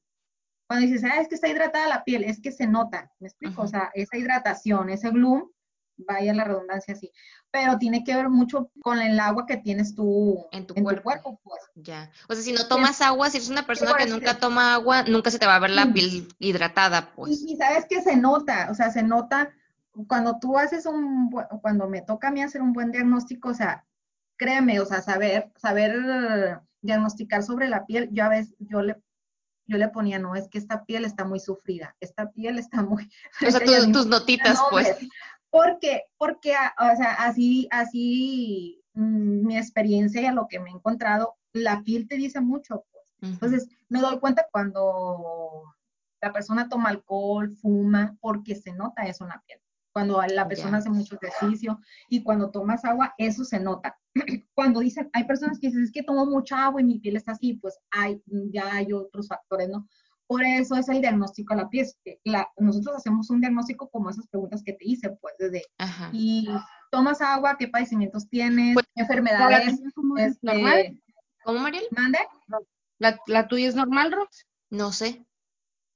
cuando 0.68 0.88
dices, 0.88 1.03
ah, 1.03 1.20
es 1.22 1.28
que 1.28 1.36
está 1.36 1.47
hidratada 1.47 1.88
la 1.88 2.03
piel, 2.03 2.24
es 2.24 2.39
que 2.41 2.51
se 2.51 2.68
nota, 2.68 3.12
¿me 3.20 3.28
explico? 3.28 3.62
O 3.64 3.68
sea, 3.68 3.91
esa 3.93 4.18
hidratación, 4.18 4.89
ese 4.89 5.09
bloom, 5.09 5.49
vaya 5.97 6.34
la 6.34 6.43
redundancia 6.43 6.93
así, 6.93 7.12
pero 7.51 7.78
tiene 7.78 8.03
que 8.03 8.16
ver 8.16 8.30
mucho 8.30 8.72
con 8.82 8.99
el 8.99 9.20
agua 9.20 9.45
que 9.45 9.57
tienes 9.57 9.93
tú 9.95 10.47
En 10.51 10.66
tu 10.66 10.74
en 10.76 10.84
cuerpo. 10.84 11.01
tu 11.01 11.03
cuerpo, 11.03 11.41
pues. 11.43 11.62
Ya. 11.76 12.12
O 12.28 12.34
sea, 12.34 12.43
si 12.43 12.53
no 12.53 12.68
tomas 12.68 13.01
agua, 13.01 13.30
si 13.30 13.38
eres 13.38 13.49
una 13.49 13.68
persona 13.68 13.93
que 13.97 14.07
nunca 14.07 14.38
toma 14.38 14.74
agua, 14.74 15.03
nunca 15.03 15.30
se 15.30 15.39
te 15.39 15.45
va 15.45 15.55
a 15.55 15.59
ver 15.59 15.72
la 15.72 15.91
piel 15.93 16.28
hidratada, 16.39 17.12
pues. 17.14 17.41
Y, 17.41 17.53
y 17.53 17.57
sabes 17.57 17.86
que 17.86 18.01
se 18.01 18.16
nota, 18.16 18.70
o 18.72 18.74
sea, 18.74 18.91
se 18.91 19.03
nota 19.03 19.53
cuando 20.07 20.39
tú 20.39 20.57
haces 20.57 20.85
un, 20.85 21.29
cuando 21.61 21.87
me 21.89 22.01
toca 22.01 22.29
a 22.29 22.31
mí 22.31 22.41
hacer 22.41 22.61
un 22.61 22.73
buen 22.73 22.91
diagnóstico, 22.91 23.49
o 23.49 23.53
sea, 23.53 23.85
créeme, 24.37 24.79
o 24.79 24.85
sea, 24.85 25.01
saber, 25.01 25.51
saber 25.57 26.61
diagnosticar 26.81 27.43
sobre 27.43 27.67
la 27.67 27.85
piel, 27.85 28.09
yo 28.11 28.23
a 28.25 28.29
veces, 28.29 28.55
yo 28.59 28.81
le, 28.81 29.01
yo 29.67 29.77
le 29.77 29.89
ponía, 29.89 30.17
no, 30.19 30.35
es 30.35 30.47
que 30.49 30.57
esta 30.57 30.85
piel 30.85 31.05
está 31.05 31.25
muy 31.25 31.39
sufrida, 31.39 31.95
esta 31.99 32.31
piel 32.31 32.57
está 32.57 32.81
muy... 32.81 33.03
O 33.47 33.49
sea, 33.49 33.49
es 33.49 33.59
que 33.59 33.63
ella 33.65 33.79
tu- 33.81 33.87
ni- 33.87 33.93
tus 33.93 34.07
notitas, 34.07 34.59
pues. 34.71 34.87
nombres. 34.89 35.09
Porque, 35.49 36.03
porque, 36.17 36.55
ah, 36.55 36.73
o 36.93 36.95
sea, 36.95 37.13
así, 37.25 37.67
así, 37.71 38.81
mm, 38.93 39.45
mi 39.45 39.57
experiencia 39.57 40.21
y 40.21 40.25
a 40.25 40.31
lo 40.31 40.47
que 40.47 40.59
me 40.59 40.69
he 40.69 40.73
encontrado, 40.73 41.35
la 41.53 41.81
piel 41.83 42.07
te 42.07 42.15
dice 42.15 42.39
mucho, 42.39 42.85
pues. 42.91 43.05
Entonces, 43.33 43.67
me 43.89 43.99
doy 43.99 44.19
cuenta 44.19 44.47
cuando 44.51 45.75
la 46.21 46.31
persona 46.31 46.67
toma 46.69 46.89
alcohol, 46.89 47.51
fuma, 47.51 48.15
porque 48.19 48.55
se 48.55 48.71
nota 48.73 49.03
eso 49.03 49.25
en 49.25 49.29
la 49.29 49.43
piel. 49.45 49.59
Cuando 49.93 50.21
la 50.21 50.47
persona 50.47 50.77
hace 50.77 50.89
mucho 50.89 51.17
ejercicio 51.21 51.79
y 52.09 52.23
cuando 52.23 52.49
tomas 52.51 52.85
agua, 52.85 53.13
eso 53.17 53.43
se 53.43 53.59
nota. 53.59 53.97
cuando 54.53 54.79
dicen, 54.79 55.09
hay 55.13 55.25
personas 55.25 55.59
que 55.59 55.67
dicen, 55.67 55.83
es 55.83 55.91
que 55.91 56.03
tomo 56.03 56.25
mucha 56.25 56.63
agua 56.65 56.81
y 56.81 56.85
mi 56.85 56.99
piel 56.99 57.17
está 57.17 57.33
así, 57.33 57.55
pues 57.55 57.77
hay, 57.91 58.21
ya 58.25 58.73
hay 58.73 58.93
otros 58.93 59.27
factores, 59.27 59.69
¿no? 59.69 59.87
Por 60.27 60.43
eso 60.43 60.77
es 60.77 60.87
el 60.87 61.01
diagnóstico 61.01 61.53
a 61.53 61.57
la 61.57 61.69
piel. 61.69 61.85
La, 62.23 62.49
nosotros 62.57 62.95
hacemos 62.95 63.29
un 63.29 63.41
diagnóstico 63.41 63.89
como 63.89 64.09
esas 64.09 64.27
preguntas 64.29 64.63
que 64.63 64.71
te 64.71 64.87
hice, 64.87 65.09
pues, 65.19 65.33
desde, 65.37 65.63
Ajá. 65.77 66.09
y 66.13 66.47
tomas 66.89 67.19
agua, 67.21 67.57
qué 67.59 67.67
padecimientos 67.67 68.29
tienes, 68.29 68.73
Pues, 68.75 68.85
¿La 68.95 69.01
enfermedades, 69.03 69.81
cómo 69.93 70.17
este, 70.17 70.39
¿Normal? 70.41 71.01
¿Cómo, 71.43 71.59
Mariel? 71.59 71.83
mande, 71.91 72.19
¿La, 72.97 73.19
la 73.27 73.47
tuya 73.49 73.67
es 73.67 73.75
normal, 73.75 74.13
Rox? 74.13 74.45
No 74.69 74.93
sé. 74.93 75.25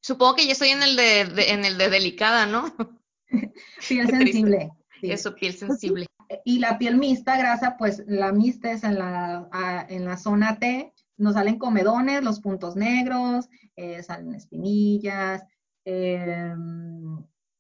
Supongo 0.02 0.36
que 0.36 0.46
ya 0.46 0.52
estoy 0.52 0.70
en 0.70 0.84
el 0.84 0.98
de, 0.98 1.26
de- 1.26 1.52
en 1.52 1.64
el 1.64 1.78
de 1.78 1.90
delicada, 1.90 2.46
¿no? 2.46 2.66
piel 3.90 4.08
sensible. 4.10 4.72
sí. 5.02 5.12
Eso, 5.12 5.36
piel 5.36 5.54
sensible. 5.54 6.06
Y 6.44 6.60
la 6.60 6.78
piel 6.78 6.98
mixta, 6.98 7.38
grasa, 7.38 7.76
pues 7.78 8.04
la 8.08 8.32
mixta 8.32 8.72
es 8.72 8.84
en 8.84 8.98
la, 8.98 9.48
a- 9.52 9.86
en 9.90 10.06
la 10.06 10.18
zona 10.18 10.58
T, 10.60 10.94
nos 11.18 11.34
salen 11.36 11.58
comedones, 11.60 12.24
los 12.24 12.40
puntos 12.42 12.76
negros, 12.76 13.48
eh, 13.76 14.02
salen 14.04 14.34
espinillas, 14.34 15.44
eh, 15.86 16.54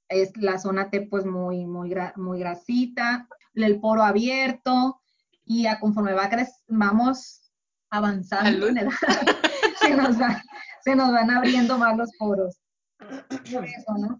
es 0.09 0.35
la 0.37 0.57
zona 0.57 0.89
T 0.89 1.01
pues 1.03 1.25
muy, 1.25 1.65
muy, 1.65 1.93
muy 2.15 2.39
grasita, 2.39 3.27
el 3.53 3.79
poro 3.79 4.03
abierto, 4.03 4.99
y 5.45 5.67
a 5.67 5.79
conforme 5.79 6.13
va 6.13 6.29
vamos 6.67 7.51
avanzando 7.91 8.49
Salud. 8.49 8.69
en 8.69 8.77
edad, 8.79 8.91
se 9.79 9.95
nos, 9.95 10.19
va- 10.19 10.41
se 10.83 10.95
nos 10.95 11.11
van 11.11 11.29
abriendo 11.31 11.77
más 11.77 11.95
los 11.97 12.09
poros. 12.17 12.57
Por 13.53 13.65
eso, 13.65 13.93
¿no? 13.99 14.19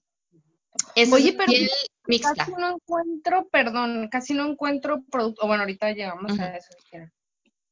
Es 0.96 1.12
Oye, 1.12 1.34
pero 1.34 1.48
piel 1.48 1.70
mixta. 2.08 2.34
Casi 2.36 2.52
no 2.54 2.76
encuentro, 2.76 3.48
perdón, 3.52 4.08
casi 4.10 4.34
no 4.34 4.46
encuentro 4.48 5.04
producto. 5.12 5.46
Bueno, 5.46 5.64
ahorita 5.64 5.92
llegamos 5.92 6.32
Ujú. 6.32 6.42
a 6.42 6.56
eso. 6.56 6.70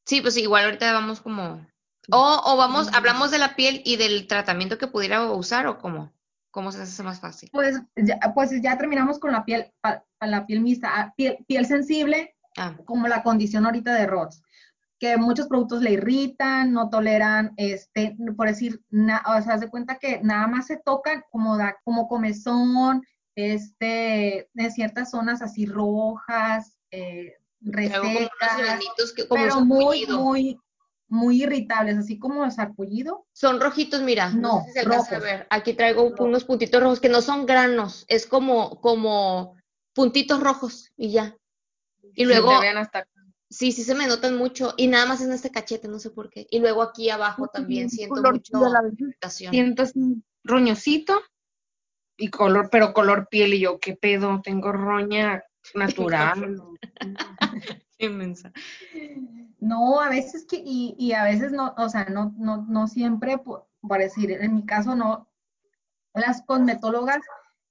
Sí, 0.05 0.21
pues 0.21 0.35
igual 0.37 0.65
ahorita 0.65 0.91
vamos 0.91 1.21
como... 1.21 1.65
O, 2.11 2.41
o 2.45 2.57
vamos, 2.57 2.93
hablamos 2.93 3.31
de 3.31 3.37
la 3.37 3.55
piel 3.55 3.81
y 3.85 3.95
del 3.95 4.27
tratamiento 4.27 4.77
que 4.77 4.87
pudiera 4.87 5.31
usar 5.31 5.67
o 5.67 5.77
cómo. 5.79 6.11
¿Cómo 6.51 6.71
se 6.73 6.81
hace 6.81 7.01
más 7.01 7.21
fácil? 7.21 7.49
Pues 7.53 7.81
ya, 7.95 8.19
pues 8.35 8.51
ya 8.61 8.77
terminamos 8.77 9.17
con 9.19 9.31
la 9.31 9.45
piel, 9.45 9.71
pa- 9.81 10.03
pa- 10.19 10.27
la 10.27 10.45
piel 10.45 10.59
mixta, 10.59 10.89
Ah, 10.93 11.13
piel, 11.15 11.37
piel 11.47 11.65
sensible, 11.65 12.35
Ah, 12.57 12.75
como 12.85 13.07
la 13.07 13.23
condición 13.23 13.65
ahorita 13.65 13.95
de 13.95 14.05
ROTS, 14.05 14.43
que 14.99 15.17
muchos 15.17 15.47
productos 15.47 15.81
le 15.81 15.93
irritan, 15.93 16.71
no 16.73 16.89
toleran, 16.89 17.53
este, 17.57 18.15
por 18.37 18.47
decir, 18.47 18.81
na- 18.89 19.23
o 19.25 19.41
sea, 19.41 19.53
haz 19.53 19.61
de 19.61 19.69
cuenta 19.69 19.97
que 19.97 20.19
nada 20.21 20.45
más 20.47 20.67
se 20.67 20.77
tocan 20.77 21.23
como, 21.31 21.57
da, 21.57 21.77
como 21.83 22.07
comezón, 22.07 23.01
este, 23.35 24.49
en 24.55 24.71
ciertas 24.71 25.11
zonas 25.11 25.41
así 25.41 25.65
rojas, 25.65 26.77
eh, 26.91 27.33
como 27.63 27.73
resecas, 27.73 29.11
que 29.15 29.27
como 29.27 29.41
pero 29.41 29.61
muy, 29.61 30.05
muy, 30.07 30.59
muy 31.07 31.43
irritables, 31.43 31.97
así 31.97 32.19
como 32.19 32.43
el 32.43 32.51
sarpullido. 32.51 33.25
Son 33.33 33.59
rojitos, 33.59 34.01
mira. 34.01 34.29
No, 34.29 34.59
No, 34.59 34.59
sé 34.61 34.67
si 34.67 34.73
se 34.73 34.79
alcanza 34.81 35.15
a 35.15 35.19
rojos. 35.19 35.23
ver. 35.23 35.47
Aquí 35.49 35.73
traigo 35.73 36.13
unos 36.19 36.43
puntitos 36.43 36.81
rojos 36.81 36.99
que 36.99 37.09
no 37.09 37.21
son 37.21 37.45
granos, 37.45 38.05
es 38.07 38.25
como, 38.27 38.81
como 38.81 39.55
puntitos 39.93 40.41
rojos 40.41 40.91
y 40.97 41.11
ya. 41.11 41.37
Y 42.15 42.25
luego, 42.25 42.51
hasta 42.51 43.07
sí, 43.49 43.71
sí 43.71 43.83
se 43.83 43.95
me 43.95 44.07
notan 44.07 44.37
mucho 44.37 44.73
y 44.77 44.87
nada 44.87 45.05
más 45.05 45.21
en 45.21 45.31
este 45.31 45.51
cachete, 45.51 45.87
no 45.87 45.99
sé 45.99 46.09
por 46.09 46.29
qué. 46.29 46.47
Y 46.49 46.59
luego 46.59 46.81
aquí 46.81 47.09
abajo 47.09 47.47
también 47.47 47.89
siento 47.89 48.21
mucho 48.21 48.59
piel 48.59 48.75
a 48.75 48.81
veces 48.81 48.99
irritación. 48.99 49.51
siento 49.51 49.83
así 49.83 50.23
roñosito 50.43 51.21
y 52.17 52.29
color, 52.29 52.69
pero 52.71 52.93
color 52.93 53.27
piel 53.29 53.53
y 53.53 53.61
yo, 53.61 53.79
¿qué 53.79 53.95
pedo? 53.95 54.41
Tengo 54.43 54.71
roña 54.71 55.43
natural. 55.73 56.61
Qué 57.97 58.09
mensa. 58.09 58.51
No, 59.59 60.01
a 60.01 60.09
veces 60.09 60.45
que, 60.45 60.57
y, 60.57 60.95
y 60.97 61.13
a 61.13 61.23
veces 61.23 61.51
no, 61.51 61.73
o 61.77 61.87
sea, 61.87 62.05
no, 62.05 62.33
no, 62.37 62.65
no 62.67 62.87
siempre, 62.87 63.37
por, 63.37 63.67
por 63.79 63.99
decir, 63.99 64.31
en 64.31 64.55
mi 64.55 64.65
caso 64.65 64.95
no, 64.95 65.29
las 66.13 66.41
cosmetólogas, 66.41 67.21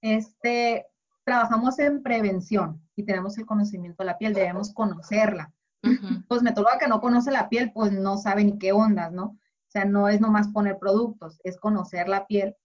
este, 0.01 0.87
trabajamos 1.25 1.79
en 1.79 2.03
prevención 2.03 2.81
y 2.97 3.05
tenemos 3.05 3.37
el 3.39 3.47
conocimiento 3.47 4.03
de 4.03 4.07
la 4.07 4.19
piel, 4.19 4.35
debemos 4.35 4.73
conocerla. 4.73 5.53
Ujú, 5.83 6.27
Cosmetóloga 6.29 6.79
que 6.79 6.89
no 6.89 7.01
conoce 7.01 7.31
la 7.31 7.49
piel, 7.49 7.73
pues 7.73 7.93
no 7.93 8.17
sabe 8.17 8.45
ni 8.45 8.59
qué 8.59 8.73
ondas, 8.73 9.13
¿no? 9.13 9.25
O 9.25 9.71
sea, 9.73 9.85
no 9.85 10.09
es 10.09 10.21
nomás 10.21 10.49
poner 10.49 10.79
productos, 10.79 11.41
es 11.45 11.59
conocer 11.59 12.09
la 12.09 12.27
piel. 12.27 12.57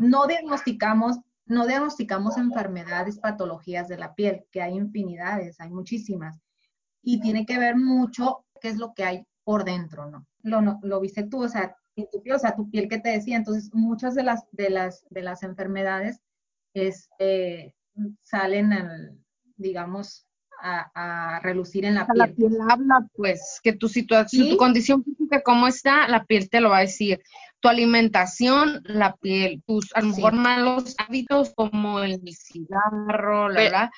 No 0.00 0.26
diagnosticamos, 0.26 1.18
no 1.46 1.66
diagnosticamos 1.66 2.36
enfermedades, 2.38 3.18
patologías 3.18 3.88
de 3.88 3.98
la 3.98 4.14
piel, 4.14 4.44
que 4.50 4.62
hay 4.62 4.74
infinidades, 4.74 5.60
hay 5.60 5.70
muchísimas. 5.70 6.40
Y 7.02 7.20
tiene 7.20 7.44
que 7.44 7.58
ver 7.58 7.76
mucho 7.76 8.46
qué 8.60 8.68
es 8.68 8.76
lo 8.76 8.94
que 8.94 9.04
hay 9.04 9.26
por 9.42 9.64
dentro, 9.64 10.10
¿no? 10.10 10.26
Lo, 10.42 10.78
lo 10.82 11.00
viste 11.00 11.24
tú, 11.24 11.44
o 11.44 11.48
sea, 11.48 11.76
tu 11.94 12.22
piel, 12.22 12.36
o 12.36 12.38
sea, 12.38 12.56
tu 12.56 12.70
piel 12.70 12.88
que 12.88 12.98
te 12.98 13.10
decía. 13.10 13.36
Entonces, 13.36 13.70
muchas 13.72 14.14
de 14.14 14.22
las, 14.22 14.46
de 14.52 14.70
las, 14.70 15.04
de 15.10 15.22
las 15.22 15.42
enfermedades 15.42 16.20
este, 16.74 17.74
salen, 18.22 18.72
al, 18.72 19.18
digamos, 19.56 20.26
a, 20.62 21.36
a 21.36 21.40
relucir 21.40 21.84
en 21.84 21.94
la 21.94 22.06
La 22.14 22.26
piel. 22.26 22.34
piel 22.50 22.58
habla, 22.68 23.06
pues, 23.14 23.60
que 23.62 23.72
tu 23.72 23.88
situación, 23.88 24.44
Sí. 24.44 24.50
tu 24.50 24.56
condición 24.56 25.04
física, 25.04 25.42
cómo 25.42 25.66
está, 25.66 26.08
la 26.08 26.24
piel 26.24 26.48
te 26.48 26.60
lo 26.60 26.70
va 26.70 26.78
a 26.78 26.82
decir. 26.82 27.20
Tu 27.60 27.68
alimentación, 27.68 28.80
la 28.84 29.14
piel, 29.16 29.62
tus 29.66 29.94
a 29.94 30.00
lo 30.00 30.10
Sí. 30.10 30.16
mejor 30.16 30.34
malos 30.34 30.94
hábitos 30.98 31.52
como 31.54 32.00
el 32.00 32.20
cigarro, 32.32 33.48
la 33.48 33.54
Pero- 33.54 33.70
verdad, 33.70 33.90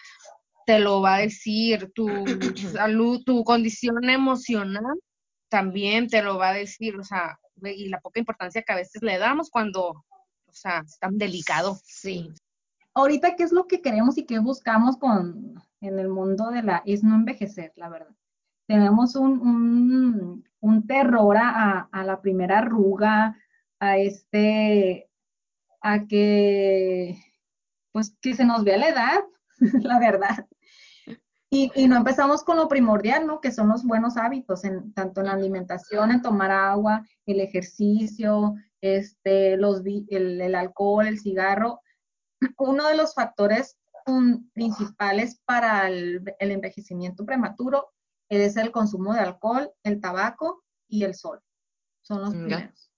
te 0.67 0.79
lo 0.81 1.01
va 1.01 1.17
a 1.17 1.19
decir. 1.19 1.91
Tu 1.95 2.07
salud, 2.81 3.23
tu 3.25 3.45
condición 3.45 4.09
emocional 4.09 4.95
también 5.49 6.09
te 6.09 6.23
lo 6.23 6.39
va 6.39 6.49
a 6.51 6.55
decir, 6.55 6.97
o 6.97 7.05
sea, 7.05 7.39
y 7.63 7.89
la 7.89 8.01
poca 8.01 8.19
importancia 8.21 8.63
que 8.63 8.73
a 8.73 8.77
veces 8.77 9.01
le 9.03 9.17
damos 9.19 9.49
cuando, 9.51 9.89
o 9.91 10.53
sea, 10.53 10.83
es 10.85 10.99
tan 10.99 11.17
delicado. 11.19 11.79
Sí. 11.85 12.31
ahorita 12.95 13.37
qué 13.37 13.43
es 13.45 13.53
lo 13.53 13.67
que 13.67 13.83
queremos 13.83 14.17
y 14.17 14.25
qué 14.25 14.39
buscamos 14.39 14.97
con, 14.97 15.55
en 15.87 15.99
el 15.99 16.09
mundo 16.09 16.51
de 16.51 16.62
la, 16.62 16.82
es 16.87 17.03
no 17.03 17.14
envejecer, 17.14 17.72
la 17.76 17.89
verdad. 17.89 18.14
Tenemos 18.66 19.16
un, 19.16 19.41
un, 19.41 20.45
un 20.61 20.87
terror 20.87 21.37
a, 21.37 21.89
a 21.93 22.05
la 22.05 22.20
primera 22.20 22.59
arruga, 22.59 23.37
a 23.78 23.99
este, 23.99 25.09
a 25.80 26.07
que, 26.07 27.16
pues 27.93 28.16
que 28.20 28.34
se 28.34 28.45
nos 28.45 28.64
vea 28.64 28.76
la 28.76 28.89
edad, 28.89 29.20
la 29.82 29.99
verdad. 29.99 30.47
Y, 31.49 31.70
y 31.76 31.87
no 31.87 31.97
empezamos 31.97 32.43
con 32.43 32.57
lo 32.57 32.66
primordial, 32.66 33.26
¿no? 33.26 33.41
Que 33.41 33.53
son 33.53 33.68
los 33.68 33.84
buenos 33.84 34.16
hábitos, 34.16 34.64
en, 34.64 34.93
tanto 34.93 35.20
en 35.20 35.26
la 35.26 35.34
alimentación, 35.34 36.11
en 36.11 36.22
tomar 36.22 36.51
agua, 36.51 37.07
el 37.24 37.41
ejercicio, 37.41 38.55
este, 38.80 39.57
los, 39.57 39.82
el, 39.87 40.41
el 40.41 40.55
alcohol, 40.55 41.07
el 41.07 41.20
cigarro. 41.20 41.80
Uno 42.59 42.89
de 42.89 42.97
los 42.97 43.14
factores 43.14 43.78
principales 44.53 45.41
para 45.45 45.89
el, 45.89 46.23
el 46.39 46.51
envejecimiento 46.51 47.25
prematuro 47.25 47.93
es 48.29 48.57
el 48.57 48.71
consumo 48.71 49.13
de 49.15 49.21
alcohol, 49.21 49.71
el 49.83 50.01
tabaco 50.01 50.65
y 50.89 51.05
el 51.05 51.15
sol. 51.15 51.41
Son 52.03 52.21
los 52.21 52.31
primeros. 52.31 52.91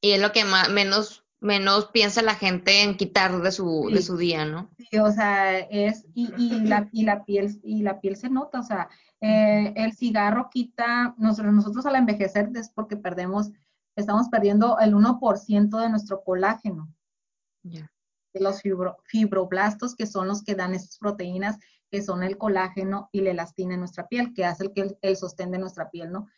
Y 0.00 0.12
es 0.12 0.20
lo 0.20 0.32
que 0.32 0.44
más, 0.44 0.70
menos, 0.70 1.24
menos 1.40 1.86
piensa 1.92 2.22
la 2.22 2.34
gente 2.34 2.82
en 2.82 2.96
quitar 2.96 3.40
de 3.42 3.52
su, 3.52 3.88
de 3.90 3.98
Sí. 3.98 4.02
su 4.02 4.16
día, 4.16 4.44
¿no? 4.44 4.70
Sí, 4.78 4.98
o 4.98 5.10
sea, 5.10 5.58
es, 5.58 6.06
y, 6.14 6.32
y 6.36 6.60
la, 6.60 6.88
y, 6.92 7.04
la 7.04 7.24
piel, 7.24 7.60
y 7.62 7.82
la 7.82 8.00
piel 8.00 8.16
se 8.16 8.30
nota, 8.30 8.60
o 8.60 8.62
sea, 8.62 8.88
eh, 9.20 9.72
el 9.76 9.92
cigarro 9.94 10.48
quita, 10.50 11.14
nosotros, 11.18 11.52
nosotros 11.52 11.86
al 11.86 11.96
envejecer 11.96 12.50
es 12.54 12.70
porque 12.70 12.96
perdemos, 12.96 13.50
estamos 13.96 14.28
perdiendo 14.28 14.78
el 14.78 14.94
1% 14.94 15.78
de 15.78 15.88
nuestro 15.90 16.22
colágeno, 16.24 16.88
Ya. 17.62 17.90
Los 18.34 18.62
fibro- 18.62 18.96
fibroblastos, 19.04 19.94
que 19.96 20.06
son 20.06 20.28
los 20.28 20.42
que 20.42 20.54
dan 20.54 20.74
estas 20.74 20.98
proteínas, 20.98 21.58
que 21.90 22.02
son 22.02 22.22
el 22.22 22.38
colágeno 22.38 23.08
y 23.12 23.22
la 23.22 23.30
elastina 23.30 23.74
en 23.74 23.80
nuestra 23.80 24.06
piel, 24.06 24.32
que 24.34 24.44
hace 24.44 24.64
el, 24.64 24.72
el, 24.76 24.98
el 25.02 25.16
sostén 25.16 25.50
de 25.50 25.58
nuestra 25.58 25.90
piel, 25.90 26.12
¿no? 26.12 26.28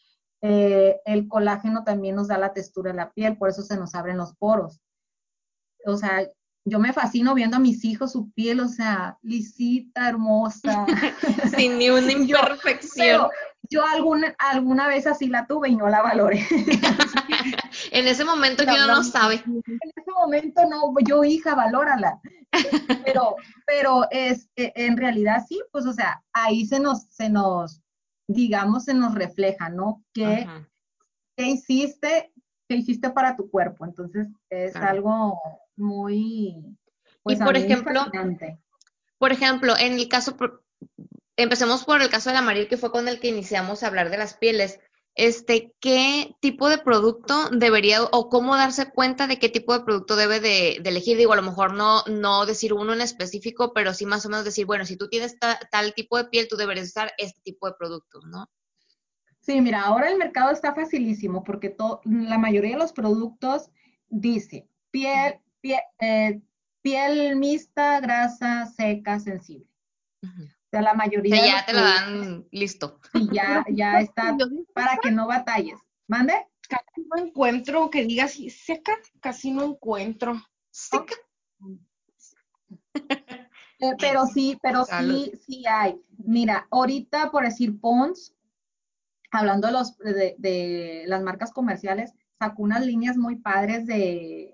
Eh, 0.40 1.01
el 1.05 1.28
colágeno 1.28 1.84
también 1.84 2.16
nos 2.16 2.28
da 2.28 2.38
la 2.38 2.53
textura 2.53 2.90
de 2.90 2.97
la 2.97 3.12
piel, 3.12 3.36
por 3.36 3.49
eso 3.49 3.62
se 3.62 3.76
nos 3.76 3.95
abren 3.95 4.16
los 4.16 4.34
poros. 4.34 4.80
O 5.84 5.97
sea, 5.97 6.28
yo 6.65 6.79
me 6.79 6.93
fascino 6.93 7.35
viendo 7.35 7.57
a 7.57 7.61
mis 7.61 7.85
hijos 7.85 8.13
su 8.13 8.31
piel, 8.33 8.61
o 8.61 8.69
sea, 8.69 9.19
lisita, 9.23 10.09
hermosa. 10.09 10.87
Sin 11.57 11.79
ni 11.79 11.91
una 11.91 12.01
Yo- 12.13 12.39
imperfección. 12.39 13.07
Pero 13.07 13.31
yo 13.71 13.87
alguna, 13.87 14.35
alguna 14.39 14.87
vez 14.87 15.07
así 15.07 15.29
la 15.29 15.47
tuve 15.47 15.71
y 15.71 15.77
no 15.77 15.89
la 15.89 16.03
valoré. 16.03 16.47
En 17.91 18.07
ese 18.07 18.25
momento 18.25 18.65
que 18.65 18.71
uno 18.71 18.87
no 18.87 19.03
sabe. 19.05 19.43
en 19.47 19.63
ese 19.97 20.11
momento 20.15 20.63
no, 20.69 20.95
yo 21.07 21.25
hija, 21.25 21.55
valórala. 21.55 22.21
Pero, 23.05 23.37
pero 23.67 24.07
es, 24.11 24.49
eh, 24.57 24.73
en 24.77 24.97
realidad 24.97 25.45
sí, 25.47 25.61
pues, 25.73 25.85
o 25.87 25.93
sea, 25.93 26.23
ahí 26.33 26.65
se 26.67 26.81
nos, 26.81 27.05
se 27.11 27.29
nos, 27.29 27.83
digamos, 28.29 28.85
se 28.85 28.95
nos 28.95 29.15
refleja, 29.15 29.69
¿no? 29.69 30.03
¿Qué, 30.15 30.47
qué 31.37 31.47
hiciste, 31.49 32.33
qué 32.69 32.77
hiciste 32.77 33.11
para 33.11 33.37
tu 33.37 33.51
cuerpo? 33.51 33.85
Entonces, 33.85 34.29
es 34.51 34.73
Claro. 34.73 34.89
algo 34.89 35.41
muy, 35.77 36.77
pues, 37.23 37.41
a 37.41 37.45
por 37.45 37.57
ejemplo. 37.57 38.05
Por 39.18 39.33
ejemplo, 39.33 39.75
en 39.79 39.95
el 39.95 40.09
caso, 40.09 40.37
empecemos 41.37 41.85
por 41.85 42.03
el 42.03 42.11
caso 42.11 42.31
del 42.31 42.39
amarillo, 42.39 42.68
que 42.68 42.77
fue 42.77 42.91
con 42.91 43.09
el 43.09 43.20
que 43.20 43.29
iniciamos 43.29 43.83
a 43.83 43.87
hablar 43.87 44.11
de 44.11 44.18
las 44.18 44.35
pieles. 44.35 44.81
Este, 45.14 45.75
¿qué 45.79 46.35
tipo 46.41 46.70
de 46.70 46.79
producto 46.79 47.51
debería 47.51 48.03
o 48.03 48.31
cómo 48.31 48.57
darse 48.57 48.91
cuenta 48.91 49.27
de 49.27 49.39
qué 49.39 49.51
tipo 49.51 49.75
de 49.77 49.85
producto 49.85 50.16
debe 50.16 50.41
de, 50.41 50.79
de 50.83 50.89
elegir? 50.91 51.18
Digo, 51.18 51.35
a 51.35 51.37
lo 51.37 51.43
mejor 51.43 51.75
no, 51.75 52.03
no 52.07 52.47
decir 52.47 52.73
uno 52.73 52.95
en 52.95 53.03
específico, 53.03 53.73
pero 53.75 53.93
sí 53.93 54.07
más 54.07 54.25
o 54.25 54.31
menos 54.31 54.45
decir, 54.47 54.64
bueno, 54.64 54.87
si 54.87 54.97
tú 54.97 55.09
tienes 55.09 55.39
ta- 55.39 55.61
tal 55.70 55.93
tipo 55.95 56.16
de 56.16 56.25
piel, 56.25 56.49
tú 56.49 56.57
deberías 56.57 56.89
usar 56.89 57.12
este 57.18 57.41
tipo 57.43 57.66
de 57.66 57.75
productos, 57.79 58.25
¿no? 58.25 58.49
Sí, 59.41 59.61
mira, 59.61 59.83
ahora 59.83 60.11
el 60.11 60.16
mercado 60.16 60.51
está 60.51 60.75
facilísimo 60.75 61.45
porque 61.45 61.68
to- 61.68 62.01
la 62.05 62.39
mayoría 62.39 62.70
de 62.73 62.79
los 62.79 62.93
productos 62.93 63.68
dice 64.09 64.66
piel, 64.91 65.41
piel, 65.63 65.81
eh, 66.01 66.43
piel 66.83 67.37
mixta, 67.37 68.01
grasa, 68.01 68.67
seca, 68.67 69.19
sensible. 69.21 69.67
O 70.23 70.71
sea, 70.71 70.83
la 70.83 70.95
O 70.95 70.97
mayoría 70.97 71.37
ya 71.47 71.67
te 71.67 71.73
lo 71.75 71.81
productos 71.81 71.83
dan 71.83 72.49
listo. 72.51 73.01
sí, 73.13 73.29
ya, 73.33 73.65
ya 73.71 74.01
está 74.01 74.37
para 74.75 74.99
que 74.99 75.11
no 75.11 75.27
batalles. 75.27 75.79
¿Mande? 76.09 76.35
casi 76.69 77.07
no 77.07 77.23
encuentro 77.23 77.91
que 77.91 78.05
diga 78.07 78.25
así, 78.25 78.49
seca, 78.51 78.93
casi 79.21 79.51
no 79.51 79.63
encuentro. 79.65 80.43
Seca. 80.71 81.15
Eh, 83.85 83.97
pero 83.99 84.27
sí, 84.27 84.57
pero 84.63 84.85
Salud. 84.85 85.25
sí, 85.25 85.33
sí 85.45 85.65
hay. 85.67 86.01
Mira, 86.19 86.69
ahorita 86.71 87.33
por 87.33 87.43
decir 87.45 87.81
Pons, 87.81 88.33
hablando 89.33 89.67
de, 89.67 89.73
los, 89.73 89.99
de, 89.99 90.37
de 90.39 91.03
las 91.09 91.21
marcas 91.23 91.53
comerciales, 91.53 92.15
sacó 92.39 92.63
unas 92.63 92.87
líneas 92.87 93.17
muy 93.17 93.37
padres 93.37 93.85
de 93.87 94.51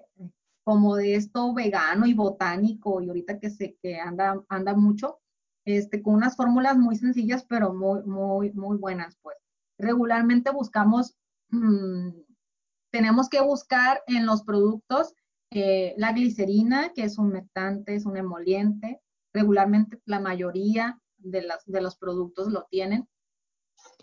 como 0.69 0.97
de 0.97 1.15
esto 1.15 1.55
vegano 1.55 2.05
y 2.05 2.13
botánico 2.13 3.01
y 3.01 3.09
ahorita 3.09 3.39
que 3.39 3.49
se 3.49 3.79
que 3.83 3.99
anda 3.99 4.45
anda 4.51 4.75
mucho 4.75 5.19
este 5.65 6.03
con 6.03 6.17
unas 6.17 6.37
fórmulas 6.37 6.77
muy 6.77 6.95
sencillas 6.95 7.43
pero 7.49 7.73
muy 7.73 8.03
muy 8.03 8.53
muy 8.53 8.77
buenas 8.77 9.17
pues. 9.23 9.39
Regularmente 9.79 10.51
buscamos 10.51 11.17
mmm, 11.49 12.11
tenemos 12.93 13.31
que 13.31 13.41
buscar 13.41 14.03
en 14.09 14.27
los 14.27 14.43
productos 14.43 15.15
eh, 15.51 15.95
la 15.97 16.13
glicerina 16.13 16.93
que 16.93 17.05
es 17.05 17.17
un 17.17 17.29
humectante 17.29 17.95
es 17.95 18.05
un 18.05 18.19
emoliente. 18.19 19.01
Regularmente 19.33 20.03
la 20.05 20.21
mayoría 20.21 21.01
de, 21.17 21.45
las, 21.45 21.65
de 21.65 21.81
los 21.81 21.97
productos 21.97 22.49
lo 22.49 22.67
tienen. 22.71 23.09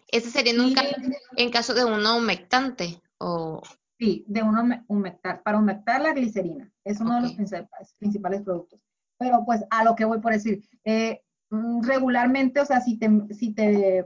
Ese 0.07 0.31
sería 0.31 0.53
en, 0.53 0.61
un 0.61 0.73
caso, 0.73 0.95
en 1.37 1.51
caso 1.51 1.75
de 1.75 1.85
un 1.85 2.07
humectante 2.07 3.03
o 3.19 3.61
Sí, 3.97 4.25
de 4.27 4.43
un 4.43 4.83
humectar, 4.87 5.41
para 5.43 5.57
humectar 5.57 6.01
la 6.01 6.13
glicerina. 6.13 6.71
Es 6.83 6.99
uno 6.99 7.17
okay. 7.17 7.21
de 7.21 7.27
los 7.27 7.35
principales, 7.35 7.95
principales, 7.97 8.41
productos. 8.41 8.81
Pero 9.17 9.43
pues 9.45 9.63
a 9.69 9.83
lo 9.83 9.95
que 9.95 10.05
voy 10.05 10.19
por 10.19 10.33
decir, 10.33 10.67
eh, 10.83 11.21
regularmente, 11.81 12.59
o 12.59 12.65
sea, 12.65 12.81
si 12.81 12.97
te, 12.97 13.09
si 13.31 13.53
te, 13.53 14.05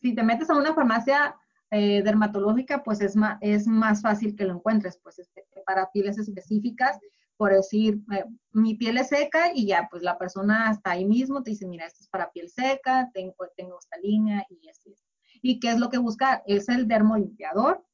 si 0.00 0.14
te 0.14 0.22
metes 0.22 0.48
a 0.48 0.56
una 0.56 0.74
farmacia 0.74 1.36
eh, 1.70 2.02
dermatológica, 2.02 2.82
pues 2.82 3.00
es 3.00 3.16
más, 3.16 3.38
es 3.40 3.66
más 3.66 4.00
fácil 4.00 4.34
que 4.34 4.44
lo 4.44 4.54
encuentres, 4.54 4.98
pues 5.02 5.18
este, 5.18 5.44
para 5.66 5.90
pieles 5.90 6.16
específicas, 6.16 6.98
por 7.36 7.52
decir, 7.52 8.00
eh, 8.12 8.24
mi 8.52 8.76
piel 8.76 8.96
es 8.98 9.08
seca 9.08 9.52
y 9.54 9.66
ya, 9.66 9.88
pues 9.90 10.02
la 10.02 10.16
persona 10.16 10.68
hasta 10.68 10.92
ahí 10.92 11.04
mismo 11.04 11.42
te 11.42 11.50
dice, 11.50 11.66
mira, 11.66 11.86
esto 11.86 12.02
es 12.02 12.08
para 12.08 12.30
piel 12.30 12.48
seca, 12.48 13.10
tengo, 13.12 13.34
tengo 13.56 13.78
esta 13.78 13.98
línea 13.98 14.46
y 14.48 14.68
así. 14.68 14.94
¿Y 15.42 15.60
qué 15.60 15.70
es 15.70 15.78
lo 15.78 15.90
que 15.90 15.98
busca? 15.98 16.42
Es 16.46 16.68
el 16.68 16.88
dermolimpiador, 16.88 17.84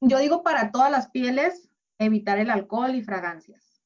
Yo 0.00 0.18
digo 0.18 0.42
para 0.42 0.70
todas 0.70 0.90
las 0.90 1.10
pieles, 1.10 1.70
evitar 1.98 2.38
el 2.38 2.50
alcohol 2.50 2.94
y 2.94 3.02
fragancias. 3.02 3.82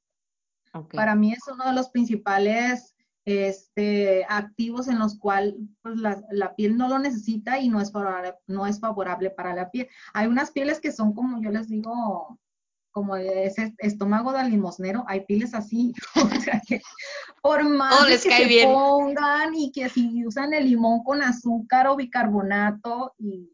Okay. 0.73 0.97
Para 0.97 1.15
mí 1.15 1.33
es 1.33 1.41
uno 1.53 1.67
de 1.67 1.73
los 1.73 1.91
principales 1.91 2.95
este, 3.25 4.25
activos 4.29 4.89
en 4.89 4.99
los 4.99 5.19
cuales 5.19 5.55
pues, 5.83 5.97
la, 5.99 6.23
la, 6.31 6.55
piel 6.55 6.77
no 6.77 6.89
lo 6.89 6.99
necesita 6.99 7.59
y 7.59 7.69
no 7.69 7.81
es, 7.81 7.93
favorable, 7.93 8.35
no 8.47 8.67
es 8.67 8.81
favorable 8.81 9.31
para 9.31 9.55
la 9.55 9.71
piel. 9.71 9.89
Hay 10.15 10.27
unas 10.27 10.51
pieles 10.51 10.81
que 10.81 10.93
son 10.93 11.13
como 11.13 11.41
yo 11.41 11.51
les 11.51 11.69
digo, 11.69 12.39
como 12.93 13.17
ese 13.17 13.75
estómago 13.79 14.33
de 14.33 14.45
limosnero, 14.45 15.05
hay 15.07 15.25
pieles 15.25 15.55
así, 15.55 15.93
o 16.17 16.41
sea 16.41 16.61
que 16.67 16.81
por 17.43 17.63
más 17.69 18.03
oh, 18.03 18.07
les 18.07 18.23
que 18.23 18.31
cae 18.31 18.43
se 18.43 18.49
bien. 18.49 18.73
pongan 18.73 19.55
y 19.55 19.71
que 19.71 19.89
si 19.89 20.27
usan 20.27 20.53
el 20.55 20.65
limón 20.65 21.03
con 21.05 21.23
azúcar 21.23 21.87
o 21.87 21.97
bicarbonato 21.97 23.15
y 23.19 23.51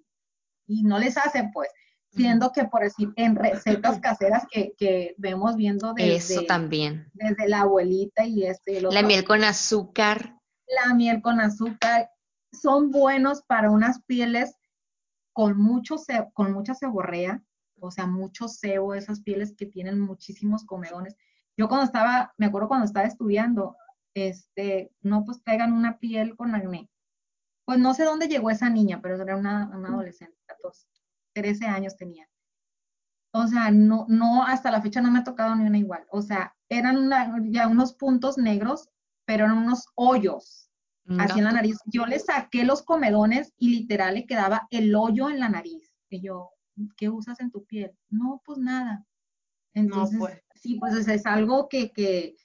y 0.67 0.83
no 0.83 0.99
les 0.99 1.17
hace, 1.17 1.51
pues, 1.53 1.69
siendo 2.11 2.53
que 2.53 2.65
por 2.65 2.83
decir 2.83 3.13
en 3.17 3.37
recetas 3.37 4.01
caseras 4.01 4.45
que, 4.51 4.73
que 4.79 5.15
vemos 5.19 5.57
viendo 5.57 5.93
desde, 5.93 6.17
Eso 6.17 6.43
también. 6.47 7.11
desde 7.13 7.49
la 7.49 7.61
abuelita 7.63 8.25
y 8.25 8.45
este. 8.45 8.81
la 8.81 9.03
miel 9.03 9.25
con 9.25 9.45
azúcar. 9.45 10.39
La 10.67 10.95
miel 10.95 11.21
con 11.21 11.41
azúcar 11.41 12.11
son 12.53 12.91
buenos 12.91 13.43
para 13.43 13.71
unas 13.71 14.03
pieles 14.05 14.57
con 15.33 15.59
mucho 15.59 15.97
con 16.33 16.53
mucha 16.53 16.75
ceborrea, 16.75 17.43
o 17.79 17.91
sea, 17.91 18.07
mucho 18.07 18.49
sebo, 18.49 18.95
esas 18.95 19.21
pieles 19.21 19.55
que 19.55 19.67
tienen 19.67 20.01
muchísimos 20.01 20.65
comedones. 20.65 21.15
Yo 21.59 21.69
cuando 21.69 21.85
estaba, 21.85 22.33
me 22.39 22.47
acuerdo 22.47 22.69
cuando 22.69 22.87
estaba 22.87 23.07
estudiando, 23.07 23.77
este, 24.15 24.91
no, 25.03 25.25
pues 25.25 25.43
traigan 25.43 25.75
una 25.75 25.99
piel 25.99 26.35
con 26.37 26.55
acné 26.55 26.89
pues 27.67 27.81
no 27.81 27.93
sé 27.93 28.05
dónde 28.05 28.29
llegó 28.29 28.49
esa 28.49 28.71
niña, 28.71 29.01
pero 29.03 29.21
era 29.21 29.37
una, 29.37 29.69
una 29.77 29.89
adolescente, 29.89 30.36
14, 30.73 30.89
13 31.35 31.67
años 31.67 31.97
tenía. 31.97 32.29
O 33.33 33.47
sea, 33.47 33.71
no, 33.71 34.07
no, 34.09 34.45
hasta 34.45 34.71
la 34.71 34.81
fecha 34.81 35.01
no 35.01 35.11
me 35.11 35.19
ha 35.19 35.25
tocado 35.25 35.55
ni 35.55 35.67
una 35.67 35.79
igual. 35.79 36.07
O 36.11 36.23
sea, 36.23 36.55
eran 36.69 36.97
una, 36.97 37.35
ya 37.45 37.69
unos 37.69 37.95
puntos 37.95 38.39
negros, 38.39 38.89
pero 39.27 39.45
eran 39.45 39.59
unos 39.59 39.87
hoyos 39.95 40.71
no. 41.05 41.23
así 41.23 41.39
en 41.39 41.45
la 41.45 41.53
nariz. 41.53 41.79
Yo 41.85 42.07
le 42.07 42.19
saqué 42.19 42.65
los 42.65 42.83
comedones 42.83 43.53
y 43.59 43.69
literal 43.71 44.15
le 44.15 44.27
quedaba 44.27 44.67
el 44.71 44.95
hoyo 44.95 45.29
en 45.29 45.41
la 45.41 45.51
nariz. 45.51 45.93
Y 46.09 46.23
yo, 46.23 46.51
¿qué 46.97 47.11
usas 47.11 47.41
en 47.41 47.51
tu 47.51 47.65
piel? 47.67 47.93
No, 48.09 48.41
pues 48.45 48.59
nada. 48.59 49.05
Entonces, 49.75 50.19
no, 50.19 50.25
pues. 50.25 50.43
sí, 50.55 50.77
pues 50.81 50.95
es, 50.95 51.09
es 51.09 51.27
algo 51.27 51.69
que, 51.69 51.93
que, 51.93 52.37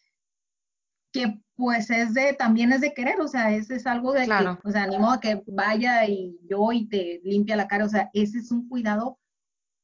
que 1.12 1.42
pues 1.56 1.90
es 1.92 2.14
de, 2.14 2.34
también 2.34 2.72
es 2.72 2.82
de 2.82 2.94
querer, 2.94 3.22
o 3.22 3.28
sea, 3.28 3.54
ese 3.54 3.76
es 3.76 3.86
algo 3.86 4.14
de 4.14 4.26
claro. 4.26 4.60
que, 4.62 4.70
o 4.70 4.72
sea, 4.72 4.88
ni 4.88 4.98
modo 4.98 5.20
que 5.20 5.44
vaya 5.46 6.06
y 6.08 6.40
yo 6.50 6.72
y 6.72 6.88
te 6.88 7.22
limpia 7.24 7.56
la 7.56 7.68
cara, 7.68 7.86
o 7.86 7.90
sea, 7.90 8.10
ese 8.14 8.40
es 8.40 8.52
un 8.52 8.68
cuidado 8.68 9.20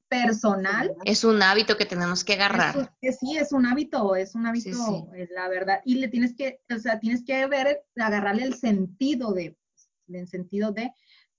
personal. 0.09 0.95
Es 1.03 1.23
un 1.23 1.41
hábito 1.43 1.77
que 1.77 1.85
tenemos 1.85 2.23
que 2.23 2.33
agarrar. 2.33 2.95
Es, 3.01 3.19
sí, 3.19 3.37
es 3.37 3.51
un 3.51 3.65
hábito, 3.65 4.15
es 4.15 4.33
un 4.33 4.47
hábito, 4.47 4.71
sí, 4.71 5.05
la 5.35 5.47
verdad, 5.49 5.81
y 5.85 5.95
le 5.95 6.07
tienes 6.07 6.35
que, 6.35 6.61
o 6.73 6.79
sea, 6.79 6.99
tienes 6.99 7.23
que 7.23 7.45
ver, 7.45 7.83
agarrarle 7.95 8.43
el 8.43 8.55
sentido 8.55 9.33
de, 9.33 9.57
el 10.07 10.27
sentido 10.27 10.71
de, 10.71 10.91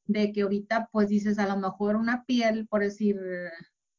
de 0.05 0.33
que 0.33 0.43
ahorita, 0.43 0.89
pues 0.93 1.09
dices, 1.09 1.39
a 1.39 1.47
lo 1.47 1.57
mejor 1.57 1.97
una 1.97 2.25
piel, 2.25 2.69
por 2.69 2.83
decir, 2.83 3.19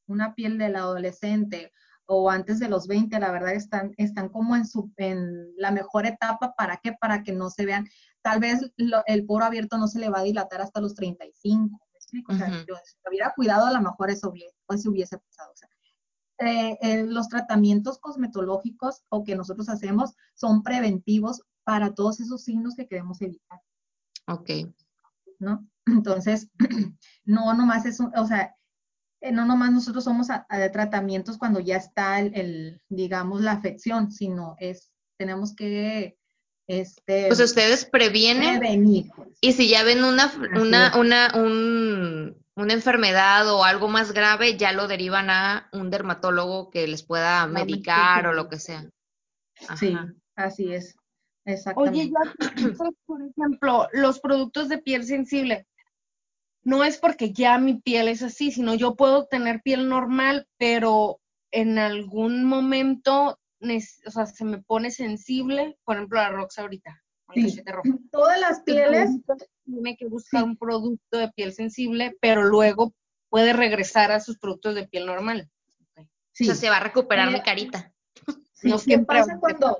una 0.07 0.35
piel 0.35 0.57
del 0.57 0.75
adolescente, 0.75 1.73
o 2.11 2.27
antes 2.31 2.57
de 2.57 2.69
los 2.69 2.87
20, 2.87 3.19
la 3.19 3.31
verdad 3.31 3.53
están, 3.53 3.93
están 3.97 4.29
como 4.29 4.55
en, 4.55 4.65
su, 4.65 4.91
en 4.97 5.55
la 5.57 5.69
mejor 5.69 6.07
etapa. 6.07 6.55
¿Para 6.55 6.77
qué? 6.77 6.93
Para 6.99 7.21
que 7.21 7.33
no 7.33 7.51
se 7.51 7.67
vean, 7.67 7.87
tal 8.23 8.39
vez 8.39 8.71
lo, 8.77 9.03
el 9.05 9.27
poro 9.27 9.45
abierto 9.45 9.77
no 9.77 9.87
se 9.87 9.99
le 9.99 10.09
va 10.09 10.19
a 10.19 10.23
dilatar 10.23 10.59
hasta 10.59 10.81
los 10.81 10.95
35. 10.95 11.69
¿Me 11.69 11.97
explico? 11.97 12.33
O 12.33 12.35
sea, 12.35 12.47
uh 12.47 12.51
-huh. 12.51 12.65
yo, 12.67 12.75
si 12.83 12.95
hubiera 13.07 13.31
cuidado, 13.35 13.67
a 13.67 13.71
lo 13.71 13.81
mejor 13.81 14.09
eso 14.09 14.31
hubiese, 14.31 14.55
pues, 14.65 14.87
hubiese 14.87 15.19
pasado. 15.19 15.51
O 15.51 15.55
sea, 15.55 15.69
eh, 16.39 16.79
eh, 16.81 17.03
los 17.03 17.29
tratamientos 17.29 17.99
cosmetológicos 17.99 19.03
o 19.09 19.23
que 19.23 19.35
nosotros 19.35 19.69
hacemos 19.69 20.15
son 20.33 20.63
preventivos 20.63 21.43
para 21.63 21.93
todos 21.93 22.19
esos 22.21 22.43
signos 22.43 22.73
que 22.73 22.87
queremos 22.87 23.21
evitar. 23.21 23.61
Ok. 24.27 24.49
¿No? 25.37 25.67
Entonces, 25.85 26.49
no 27.23 27.53
nomás 27.53 27.85
es 27.85 27.99
un, 27.99 28.11
o 28.17 28.25
sea, 28.25 28.55
eh, 29.21 29.31
no 29.31 29.45
nomás 29.45 29.71
nosotros 29.71 30.03
somos 30.03 30.29
a, 30.29 30.45
a 30.49 30.71
tratamientos 30.71 31.37
cuando 31.37 31.59
ya 31.59 31.77
está 31.77 32.19
el, 32.19 32.33
el, 32.35 32.81
digamos, 32.89 33.41
la 33.41 33.53
afección, 33.53 34.11
sino 34.11 34.55
es, 34.59 34.91
tenemos 35.17 35.55
que, 35.55 36.17
este... 36.67 37.27
Pues 37.27 37.39
ustedes 37.39 37.85
previenen. 37.85 38.59
Prevenir. 38.59 39.11
Pues. 39.15 39.29
Y 39.41 39.53
si 39.53 39.67
ya 39.67 39.83
ven 39.83 40.03
una, 40.03 40.31
una, 40.55 40.97
una, 40.97 41.31
un, 41.35 42.37
una 42.55 42.73
enfermedad 42.73 43.51
o 43.51 43.63
algo 43.63 43.87
más 43.87 44.11
grave, 44.11 44.55
ya 44.55 44.71
lo 44.71 44.87
derivan 44.87 45.29
a 45.29 45.69
un 45.73 45.89
dermatólogo 45.89 46.69
que 46.69 46.87
les 46.87 47.03
pueda 47.03 47.45
no, 47.45 47.53
medicar 47.53 48.27
o 48.27 48.33
lo 48.33 48.49
que 48.49 48.59
sea. 48.59 48.89
Ajá. 49.67 49.77
Sí, 49.77 49.97
así 50.35 50.73
es. 50.73 50.95
Exactamente. 51.45 51.99
Oye, 51.99 52.11
ya, 52.11 52.73
por 53.05 53.21
ejemplo, 53.23 53.87
los 53.93 54.19
productos 54.19 54.69
de 54.69 54.77
piel 54.77 55.03
sensible, 55.03 55.67
no 56.63 56.83
es 56.83 56.97
porque 56.97 57.31
ya 57.33 57.57
mi 57.57 57.79
piel 57.79 58.07
es 58.07 58.21
así, 58.21 58.51
sino 58.51 58.75
yo 58.75 58.95
puedo 58.95 59.25
tener 59.25 59.61
piel 59.61 59.87
normal, 59.87 60.47
pero 60.57 61.19
en 61.51 61.79
algún 61.79 62.43
momento 62.45 63.39
o 64.05 64.11
sea, 64.11 64.25
se 64.25 64.45
me 64.45 64.61
pone 64.61 64.91
sensible, 64.91 65.77
por 65.83 65.97
ejemplo, 65.97 66.19
la 66.19 66.29
Rox 66.29 66.57
ahorita. 66.59 67.01
Sí. 67.33 67.61
Todas 68.11 68.39
las 68.39 68.61
pieles. 68.61 69.11
Tiene 69.65 69.97
que 69.97 70.07
buscar 70.07 70.41
sí. 70.41 70.47
un 70.47 70.57
producto 70.57 71.17
de 71.17 71.31
piel 71.31 71.53
sensible, 71.53 72.17
pero 72.21 72.43
luego 72.43 72.93
puede 73.29 73.53
regresar 73.53 74.11
a 74.11 74.19
sus 74.19 74.39
productos 74.39 74.75
de 74.75 74.87
piel 74.87 75.05
normal. 75.05 75.49
Sí. 76.31 76.43
O 76.43 76.45
sea, 76.47 76.55
se 76.55 76.69
va 76.69 76.77
a 76.77 76.83
recuperar 76.83 77.31
mi 77.31 77.41
carita. 77.41 77.93
Sí, 78.53 78.69
no 78.69 78.77
¿qué 78.79 78.99
pasa 78.99 79.37
cuando, 79.39 79.77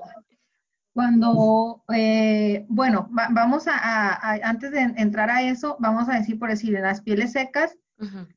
cuando, 0.92 1.84
eh, 1.94 2.66
bueno, 2.68 3.08
va, 3.16 3.28
vamos 3.30 3.68
a, 3.68 3.76
a, 3.76 4.12
a, 4.12 4.34
antes 4.42 4.72
de 4.72 4.80
entrar 4.80 5.30
a 5.30 5.42
eso, 5.42 5.76
vamos 5.78 6.08
a 6.08 6.14
decir, 6.14 6.38
por 6.38 6.48
decir, 6.48 6.74
en 6.74 6.82
las 6.82 7.00
pieles 7.00 7.32
secas, 7.32 7.76
uh 7.98 8.04
-huh. 8.04 8.36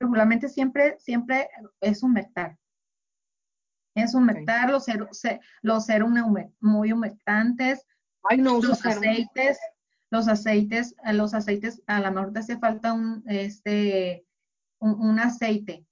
regularmente 0.00 0.48
siempre, 0.48 0.96
siempre 0.98 1.48
es 1.80 2.02
humectar. 2.02 2.58
Es 3.94 4.14
humectar 4.14 4.72
okay. 4.74 4.96
los, 4.96 5.18
ser, 5.18 5.40
los 5.62 5.86
serum 5.86 6.14
muy 6.60 6.92
humectantes, 6.92 7.86
Ay, 8.24 8.38
no, 8.38 8.60
los 8.60 8.84
aceites, 8.84 9.58
los 10.10 10.28
aceites, 10.28 10.94
los 11.12 11.34
aceites, 11.34 11.82
a 11.86 12.00
lo 12.00 12.12
mejor 12.12 12.32
te 12.32 12.38
hace 12.40 12.58
falta 12.58 12.92
un, 12.92 13.22
este, 13.26 14.26
un, 14.80 14.92
un 15.00 15.18
aceite. 15.18 15.86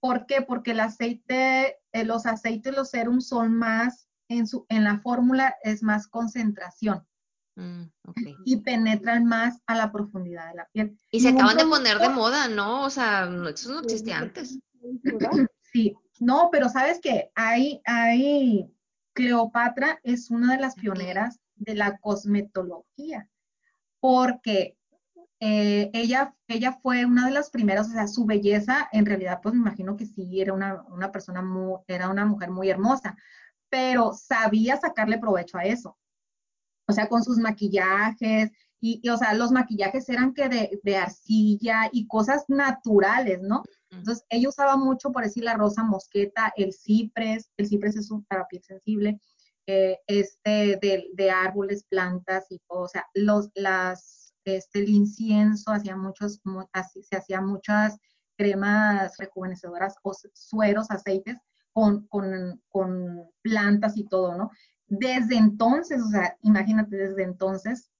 ¿Por 0.00 0.26
qué? 0.26 0.42
Porque 0.42 0.72
el 0.72 0.80
aceite, 0.80 1.78
eh, 1.92 2.04
los 2.04 2.26
aceites, 2.26 2.74
los 2.74 2.90
serums 2.90 3.28
son 3.28 3.54
más 3.54 4.09
en, 4.30 4.46
su, 4.46 4.64
en 4.68 4.84
la 4.84 5.00
fórmula 5.00 5.56
es 5.62 5.82
más 5.82 6.06
concentración. 6.06 7.04
Mm, 7.56 7.82
okay. 8.06 8.36
Y 8.46 8.56
penetran 8.58 9.26
más 9.26 9.58
a 9.66 9.74
la 9.74 9.92
profundidad 9.92 10.48
de 10.48 10.54
la 10.54 10.68
piel. 10.72 10.96
Y 11.10 11.20
se 11.20 11.28
acaban 11.28 11.56
de 11.56 11.66
poner 11.66 11.98
de 11.98 12.08
moda, 12.08 12.48
¿no? 12.48 12.84
O 12.84 12.90
sea, 12.90 13.28
eso 13.52 13.72
no 13.72 13.80
existía 13.80 14.18
antes. 14.18 14.58
Sí, 15.72 15.94
no, 16.20 16.48
pero 16.50 16.68
sabes 16.68 17.00
que 17.00 17.30
hay, 17.34 17.82
hay, 17.84 18.72
Cleopatra 19.12 20.00
es 20.02 20.30
una 20.30 20.54
de 20.54 20.60
las 20.60 20.74
pioneras 20.74 21.38
de 21.56 21.74
la 21.74 21.98
cosmetología, 21.98 23.28
porque 24.00 24.76
eh, 25.40 25.90
ella, 25.92 26.34
ella 26.48 26.78
fue 26.82 27.04
una 27.04 27.26
de 27.26 27.32
las 27.32 27.50
primeras, 27.50 27.88
o 27.88 27.92
sea, 27.92 28.06
su 28.06 28.26
belleza, 28.26 28.88
en 28.92 29.06
realidad, 29.06 29.40
pues 29.42 29.54
me 29.54 29.60
imagino 29.60 29.96
que 29.96 30.06
sí, 30.06 30.40
era 30.40 30.52
una, 30.52 30.82
una 30.88 31.12
persona 31.12 31.42
muy, 31.42 31.78
era 31.86 32.08
una 32.08 32.24
mujer 32.24 32.50
muy 32.50 32.70
hermosa, 32.70 33.16
pero 33.70 34.12
sabía 34.12 34.76
sacarle 34.76 35.18
provecho 35.18 35.56
a 35.56 35.64
eso. 35.64 35.96
O 36.86 36.92
sea, 36.92 37.08
con 37.08 37.22
sus 37.22 37.38
maquillajes, 37.38 38.50
y, 38.80 39.06
o 39.08 39.16
sea, 39.16 39.34
los 39.34 39.52
maquillajes 39.52 40.08
eran 40.08 40.32
que 40.34 40.48
de, 40.48 40.80
de, 40.82 40.96
arcilla 40.96 41.88
y 41.92 42.06
cosas 42.06 42.44
naturales, 42.48 43.40
¿no? 43.42 43.62
Entonces, 43.90 44.24
ella 44.30 44.48
usaba 44.48 44.76
mucho, 44.76 45.12
por 45.12 45.22
decir, 45.22 45.44
la 45.44 45.54
rosa 45.54 45.84
mosqueta, 45.84 46.52
el 46.56 46.72
cipres, 46.72 47.50
el 47.58 47.66
cipres 47.66 47.96
es 47.96 48.10
un 48.10 48.24
para 48.24 48.46
piel 48.46 48.62
sensible, 48.62 49.20
eh, 49.66 49.98
este, 50.06 50.78
de, 50.80 51.08
de, 51.12 51.30
árboles, 51.30 51.84
plantas 51.84 52.46
y 52.50 52.58
todo, 52.68 52.80
o 52.80 52.88
sea, 52.88 53.06
los, 53.14 53.50
las, 53.54 54.32
este, 54.44 54.80
el 54.80 54.88
incienso, 54.88 55.72
hacía 55.72 55.96
muchos, 55.96 56.40
así, 56.72 57.02
se 57.02 57.16
hacía 57.16 57.40
muchas 57.42 57.98
cremas 58.36 59.16
rejuvenecedoras 59.18 59.96
o 60.02 60.14
sueros, 60.32 60.90
aceites 60.90 61.36
con, 61.72 62.06
con, 62.08 62.62
con 62.68 63.30
plantas 63.42 63.96
y 63.96 64.04
todo, 64.04 64.36
¿no? 64.36 64.50
Desde 64.86 65.36
entonces, 65.36 66.02
o 66.02 66.08
sea, 66.08 66.36
imagínate, 66.42 66.96
desde 66.96 67.22
entonces 67.22 67.90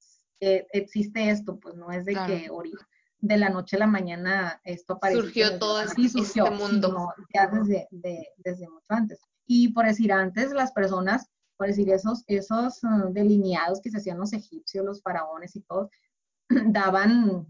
eh, 0.41 0.67
existe 0.73 1.31
esto, 1.31 1.59
pues 1.59 1.77
no 1.77 1.91
es 1.93 2.05
de 2.05 2.15
que 2.15 2.47
ahorita 2.49 2.87
de 3.21 3.37
la 3.37 3.51
noche 3.51 3.77
a 3.77 3.81
la 3.81 3.87
mañana 3.87 4.61
esto 4.65 4.95
apareció. 4.95 5.23
Surgió 5.23 5.59
todo 5.59 5.83
este 5.83 6.03
mundo. 6.51 7.13
ya 7.35 7.47
desde, 7.49 7.89
desde 8.39 8.69
mucho 8.69 8.87
antes. 8.89 9.21
Y 9.47 9.69
por 9.69 9.87
decir, 9.87 10.13
antes 10.13 10.53
las 10.53 10.73
personas, 10.73 11.29
por 11.57 11.67
decir, 11.67 11.91
esos, 11.91 12.25
esos 12.27 12.83
uh, 12.85 13.13
delineados 13.13 13.81
que 13.81 13.91
se 13.91 13.99
hacían 13.99 14.19
los 14.19 14.33
egipcios, 14.33 14.85
los 14.85 15.03
faraones 15.03 15.57
y 15.57 15.61
todo, 15.61 15.91
daban 16.49 17.47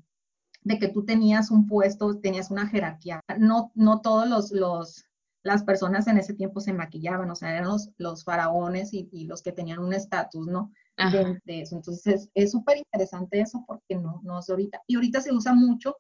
de 0.63 0.79
que 0.79 0.89
tú 0.89 1.05
tenías 1.05 1.51
un 1.51 1.67
puesto, 1.67 2.19
tenías 2.19 2.51
una 2.51 2.67
jerarquía. 2.67 3.21
No, 3.39 3.71
no 3.75 4.01
todos 4.01 4.29
los, 4.29 4.51
los, 4.51 5.05
las 5.43 5.65
personas 5.65 6.07
en 6.07 6.19
ese 6.19 6.35
tiempo 6.35 6.61
se 6.61 6.73
maquillaban, 6.73 7.31
o 7.31 7.35
sea, 7.35 7.51
eran 7.51 7.69
los, 7.69 7.91
los 7.97 8.25
faraones 8.25 8.93
y, 8.93 9.09
y 9.13 9.27
los 9.27 9.43
que 9.43 9.53
tenían 9.53 9.79
un 9.79 9.95
estatus, 9.95 10.47
¿no? 10.47 10.73
de, 11.45 11.61
eso. 11.63 11.77
Entonces 11.77 12.29
es 12.35 12.51
súper 12.51 12.79
interesante 12.79 13.41
eso 13.41 13.65
porque 13.67 13.97
no, 13.97 14.21
no 14.23 14.41
es 14.41 14.51
ahorita. 14.51 14.83
Y 14.87 14.97
ahorita 14.97 15.21
se 15.21 15.33
usa 15.33 15.55
mucho 15.55 15.97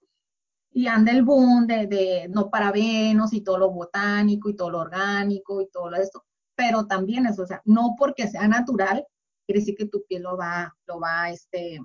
y 0.72 0.86
anda 0.86 1.12
el 1.12 1.22
boom 1.22 1.66
de, 1.66 1.86
de 1.86 2.28
no 2.28 2.50
parabenos 2.50 3.32
y 3.32 3.40
todo 3.40 3.58
lo 3.58 3.70
botánico 3.70 4.48
y 4.50 4.56
todo 4.56 4.70
lo 4.70 4.80
orgánico 4.80 5.60
y 5.60 5.68
todo 5.70 5.92
esto, 5.94 6.24
pero 6.54 6.86
también 6.86 7.26
eso, 7.26 7.42
o 7.42 7.46
sea, 7.46 7.60
no 7.64 7.96
porque 7.98 8.28
sea 8.28 8.46
natural, 8.46 9.04
quiere 9.46 9.60
decir 9.60 9.74
que 9.76 9.86
tu 9.86 10.04
piel 10.06 10.22
lo 10.22 10.36
va, 10.36 10.72
lo 10.86 11.00
va 11.00 11.30
este, 11.30 11.80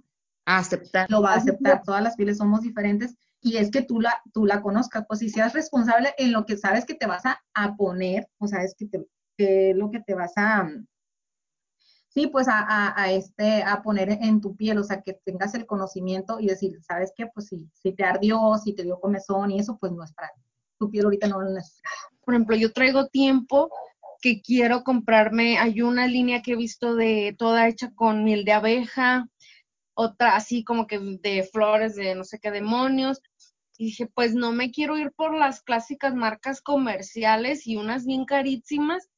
a 0.45 0.60
aceptar. 0.60 1.10
Lo 1.10 1.22
va 1.22 1.34
a 1.34 1.38
aceptar, 1.38 1.82
todas 1.84 2.03
las 2.03 2.16
pieles 2.16 2.38
somos 2.38 2.62
diferentes 2.62 3.16
y 3.45 3.57
es 3.57 3.69
que 3.69 3.83
tú 3.83 4.01
la, 4.01 4.23
tú 4.33 4.47
la 4.47 4.63
conozcas, 4.63 5.05
pues 5.07 5.19
si 5.19 5.29
seas 5.29 5.53
responsable 5.53 6.15
en 6.17 6.31
lo 6.31 6.47
que 6.47 6.57
sabes 6.57 6.83
que 6.83 6.95
te 6.95 7.05
vas 7.05 7.27
a, 7.27 7.39
a 7.53 7.75
poner, 7.75 8.27
o 8.39 8.47
sabes 8.47 8.73
que, 8.75 8.87
te, 8.87 9.05
que 9.37 9.73
lo 9.75 9.91
que 9.91 9.99
te 9.99 10.15
vas 10.15 10.33
a, 10.35 10.67
sí, 12.07 12.25
pues 12.25 12.47
a, 12.47 12.99
a, 12.99 13.11
este, 13.11 13.61
a 13.61 13.83
poner 13.83 14.09
en 14.09 14.41
tu 14.41 14.55
piel, 14.55 14.79
o 14.79 14.83
sea, 14.83 15.03
que 15.03 15.13
tengas 15.23 15.53
el 15.53 15.67
conocimiento 15.67 16.39
y 16.39 16.47
decir, 16.47 16.81
¿sabes 16.81 17.13
qué? 17.15 17.27
Pues 17.31 17.49
si, 17.49 17.91
te 17.91 18.03
ardió, 18.03 18.39
si 18.57 18.73
te 18.73 18.81
dio 18.81 18.99
comezón 18.99 19.51
y 19.51 19.59
eso, 19.59 19.77
pues 19.79 19.91
no 19.91 20.03
es 20.03 20.11
para 20.13 20.31
tu 20.79 20.89
piel 20.89 21.05
ahorita 21.05 21.27
no 21.27 21.39
lo 21.39 21.51
necesita. 21.51 21.87
Por 22.25 22.33
ejemplo, 22.33 22.55
yo 22.55 22.73
traigo 22.73 23.09
tiempo 23.09 23.69
que 24.23 24.41
quiero 24.41 24.83
comprarme, 24.83 25.59
hay 25.59 25.83
una 25.83 26.07
línea 26.07 26.41
que 26.41 26.53
he 26.53 26.57
visto 26.57 26.95
de 26.95 27.35
toda 27.37 27.67
hecha 27.67 27.91
con 27.93 28.23
miel 28.23 28.43
de 28.43 28.53
abeja, 28.53 29.29
otra 29.95 30.35
así 30.35 30.63
como 30.63 30.87
que 30.87 30.99
de 30.99 31.43
flores 31.51 31.95
de 31.95 32.15
no 32.15 32.23
sé 32.23 32.39
qué 32.39 32.51
demonios. 32.51 33.21
Y 33.78 33.86
dije, 33.86 34.07
pues 34.07 34.34
no 34.34 34.51
me 34.51 34.71
quiero 34.71 34.97
ir 34.97 35.11
por 35.11 35.36
las 35.36 35.61
clásicas 35.61 36.15
marcas 36.15 36.61
comerciales 36.61 37.67
y 37.67 37.76
unas 37.76 38.05
bien 38.05 38.26
carísimas, 38.26 39.09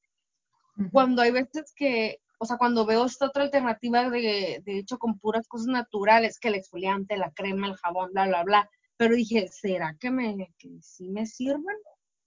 cuando 0.91 1.22
hay 1.22 1.32
veces 1.32 1.74
que 1.76 2.20
o 2.39 2.45
sea, 2.45 2.58
cuando 2.58 2.86
veo 2.86 3.05
esta 3.05 3.26
otra 3.26 3.43
alternativa 3.43 4.10
de, 4.10 4.62
de 4.64 4.78
hecho 4.78 4.97
con 4.97 5.20
puras 5.20 5.47
cosas 5.47 5.68
naturales, 5.68 6.39
que 6.39 6.49
el 6.49 6.55
exfoliante, 6.55 7.18
la 7.18 7.32
crema, 7.32 7.68
el 7.68 7.76
jabón, 7.76 8.12
bla, 8.12 8.28
bla, 8.28 8.43
bla, 8.43 8.70
pero 8.95 9.16
dije, 9.16 9.47
¿será 9.47 9.95
que, 9.99 10.12
me, 10.12 10.53
que 10.58 10.70
sí 10.82 11.10
me 11.10 11.26
sirven? 11.26 11.78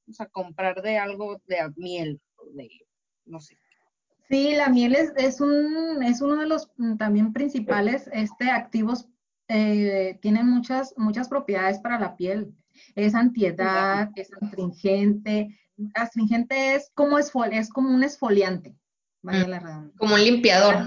O 0.08 0.12
sea, 0.12 0.26
comprar 0.26 0.82
de 0.82 0.98
algo 0.98 1.40
de 1.46 1.58
miel, 1.76 2.20
de, 2.54 2.68
no 3.24 3.40
sé. 3.40 3.56
Sí, 4.28 4.52
la 4.52 4.68
miel 4.68 4.94
es, 4.94 5.12
es, 5.16 5.40
un, 5.40 6.02
es 6.02 6.20
uno 6.20 6.36
de 6.36 6.46
los 6.46 6.70
mm, 6.76 6.96
también 6.96 7.32
principales 7.32 8.08
este, 8.12 8.50
activos, 8.50 9.08
eh, 9.52 10.16
tiene 10.22 10.44
muchas, 10.44 10.94
muchas 10.96 11.28
propiedades 11.28 11.80
para 11.80 11.98
la 11.98 12.16
piel. 12.16 12.54
Es 12.94 13.16
antiedad, 13.16 14.10
es 14.14 14.30
astringente. 14.40 15.58
Astringente 15.94 16.76
es 16.76 16.90
como, 16.94 17.18
esfol, 17.18 17.52
es 17.52 17.68
como 17.68 17.92
un 17.92 18.04
esfoliante. 18.04 18.76
Mm. 19.22 19.90
Como 19.98 20.14
un 20.14 20.24
limpiador. 20.24 20.86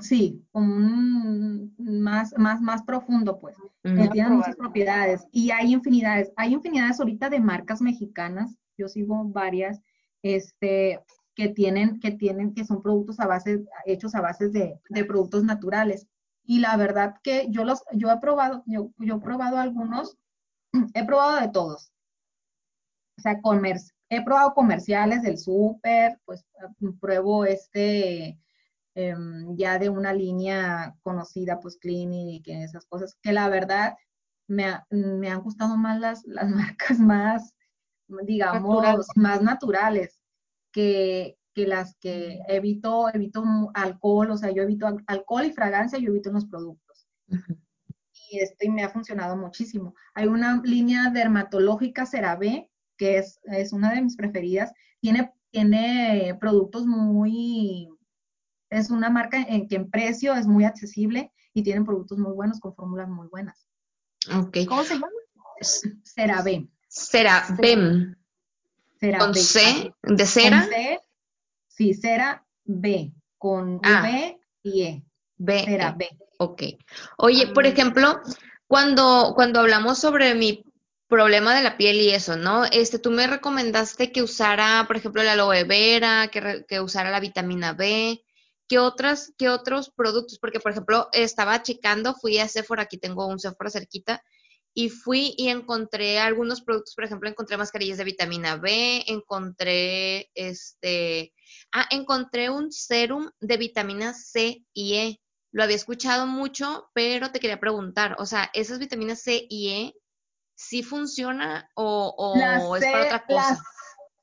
Sí, 0.00 0.44
como 0.50 0.74
un 0.74 1.74
más, 1.78 2.34
más, 2.36 2.60
más 2.60 2.82
profundo, 2.82 3.38
pues. 3.38 3.56
tiene 3.82 4.28
muchas 4.30 4.56
propiedades. 4.56 5.26
Y 5.30 5.52
hay 5.52 5.72
infinidades. 5.72 6.32
Hay 6.36 6.54
infinidades 6.54 6.98
ahorita 6.98 7.30
de 7.30 7.38
marcas 7.38 7.80
mexicanas. 7.80 8.56
Yo 8.76 8.88
sigo 8.88 9.24
varias, 9.24 9.80
este, 10.22 10.98
que 11.36 11.48
tienen, 11.48 12.00
que 12.00 12.10
tienen, 12.10 12.52
que 12.52 12.64
son 12.64 12.82
productos 12.82 13.20
a 13.20 13.28
base, 13.28 13.64
hechos 13.86 14.16
a 14.16 14.20
base 14.20 14.48
de, 14.48 14.80
de 14.90 15.04
productos 15.04 15.44
naturales. 15.44 16.08
Y 16.44 16.60
la 16.60 16.76
verdad 16.76 17.16
que 17.22 17.46
yo 17.50 17.64
los, 17.64 17.82
yo 17.92 18.10
he 18.10 18.18
probado, 18.18 18.62
yo, 18.66 18.90
yo 18.98 19.16
he 19.16 19.20
probado 19.20 19.58
algunos, 19.58 20.16
he 20.94 21.04
probado 21.04 21.40
de 21.40 21.48
todos. 21.48 21.92
O 23.18 23.22
sea, 23.22 23.40
comercio 23.40 23.94
he 24.12 24.22
probado 24.22 24.52
comerciales 24.52 25.22
del 25.22 25.38
súper, 25.38 26.20
pues 26.26 26.44
pruebo 27.00 27.46
este 27.46 28.38
em, 28.94 29.56
ya 29.56 29.78
de 29.78 29.88
una 29.88 30.12
línea 30.12 30.94
conocida, 31.00 31.58
pues 31.58 31.78
Clinic 31.78 32.46
y 32.46 32.52
esas 32.52 32.84
cosas, 32.84 33.16
que 33.22 33.32
la 33.32 33.48
verdad 33.48 33.96
me, 34.46 34.66
me 34.90 35.30
han 35.30 35.40
gustado 35.40 35.78
más 35.78 35.98
las, 35.98 36.24
las 36.26 36.50
marcas 36.50 36.98
más, 36.98 37.54
digamos, 38.24 39.06
más 39.16 39.40
naturales 39.40 40.20
que, 40.72 41.38
que 41.54 41.66
las 41.66 41.96
que 42.00 42.40
evito, 42.48 43.08
evito 43.12 43.44
alcohol, 43.74 44.30
o 44.30 44.36
sea, 44.36 44.50
yo 44.50 44.62
evito 44.62 44.86
alcohol 45.06 45.44
y 45.44 45.52
fragancia, 45.52 45.98
yo 45.98 46.10
evito 46.10 46.30
en 46.30 46.34
los 46.36 46.46
productos. 46.46 47.06
Y 48.30 48.38
esto 48.38 48.70
me 48.70 48.82
ha 48.82 48.88
funcionado 48.88 49.36
muchísimo. 49.36 49.94
Hay 50.14 50.26
una 50.26 50.60
línea 50.64 51.10
dermatológica 51.10 52.06
CeraVe 52.06 52.70
que 52.96 53.18
es, 53.18 53.40
es 53.44 53.72
una 53.72 53.92
de 53.92 54.00
mis 54.00 54.16
preferidas. 54.16 54.72
Tiene, 55.00 55.32
tiene 55.50 56.36
productos 56.40 56.86
muy, 56.86 57.88
es 58.70 58.90
una 58.90 59.10
marca 59.10 59.38
en 59.38 59.68
que 59.68 59.76
en 59.76 59.90
precio 59.90 60.34
es 60.34 60.46
muy 60.46 60.64
accesible 60.64 61.32
y 61.52 61.62
tienen 61.62 61.84
productos 61.84 62.18
muy 62.18 62.32
buenos 62.32 62.60
con 62.60 62.74
fórmulas 62.74 63.08
muy 63.08 63.28
buenas. 63.28 63.66
¿Cómo 64.66 64.84
se 64.84 64.94
llama? 64.94 65.08
CeraVe. 66.04 66.68
CeraVe. 66.88 68.16
¿Con 69.18 69.34
C 69.34 69.92
de 70.02 70.26
cera? 70.26 70.60
Con 70.60 70.70
C, 70.70 71.00
sí, 71.82 71.94
CeraVe, 71.94 73.12
con 73.38 73.80
ah. 73.82 74.02
V 74.02 74.40
y 74.62 74.82
E. 74.82 75.04
B. 75.36 75.64
CeraVe. 75.64 76.10
Ok. 76.38 76.62
Oye, 77.18 77.48
por 77.48 77.66
ejemplo, 77.66 78.20
cuando, 78.66 79.32
cuando 79.34 79.60
hablamos 79.60 79.98
sobre 79.98 80.34
mi 80.34 80.64
problema 81.08 81.54
de 81.54 81.62
la 81.62 81.76
piel 81.76 81.96
y 81.96 82.10
eso, 82.10 82.36
¿no? 82.36 82.64
Este, 82.64 82.98
tú 82.98 83.10
me 83.10 83.26
recomendaste 83.26 84.12
que 84.12 84.22
usara, 84.22 84.84
por 84.86 84.96
ejemplo, 84.96 85.22
la 85.22 85.32
aloe 85.32 85.64
vera, 85.64 86.28
que, 86.28 86.64
que 86.66 86.80
usara 86.80 87.10
la 87.10 87.20
vitamina 87.20 87.72
B. 87.72 88.22
¿Qué, 88.68 88.78
otras, 88.78 89.34
¿Qué 89.36 89.48
otros 89.48 89.90
productos? 89.90 90.38
Porque, 90.38 90.60
por 90.60 90.72
ejemplo, 90.72 91.08
estaba 91.12 91.62
checando, 91.62 92.14
fui 92.14 92.38
a 92.38 92.48
Sephora, 92.48 92.84
aquí 92.84 92.96
tengo 92.96 93.26
un 93.26 93.38
Sephora 93.38 93.68
cerquita, 93.68 94.22
y 94.74 94.88
fui 94.88 95.34
y 95.36 95.48
encontré 95.48 96.18
algunos 96.18 96.62
productos, 96.62 96.94
por 96.94 97.04
ejemplo, 97.04 97.28
encontré 97.28 97.56
mascarillas 97.56 97.98
de 97.98 98.04
vitamina 98.04 98.56
B, 98.56 99.04
encontré 99.06 100.30
este, 100.34 101.34
ah, 101.72 101.86
encontré 101.90 102.50
un 102.50 102.72
serum 102.72 103.30
de 103.40 103.56
vitamina 103.56 104.14
C 104.14 104.64
y 104.72 104.94
E. 104.94 105.20
Lo 105.52 105.62
había 105.62 105.76
escuchado 105.76 106.26
mucho, 106.26 106.88
pero 106.94 107.30
te 107.30 107.40
quería 107.40 107.60
preguntar, 107.60 108.16
o 108.18 108.24
sea, 108.24 108.50
esas 108.54 108.78
vitaminas 108.78 109.20
C 109.20 109.46
y 109.48 109.68
E 109.68 109.94
¿sí 110.54 110.82
funciona 110.82 111.70
o, 111.74 112.34
es 112.76 112.84
para 112.84 113.04
otra 113.04 113.26
cosa? 113.26 113.62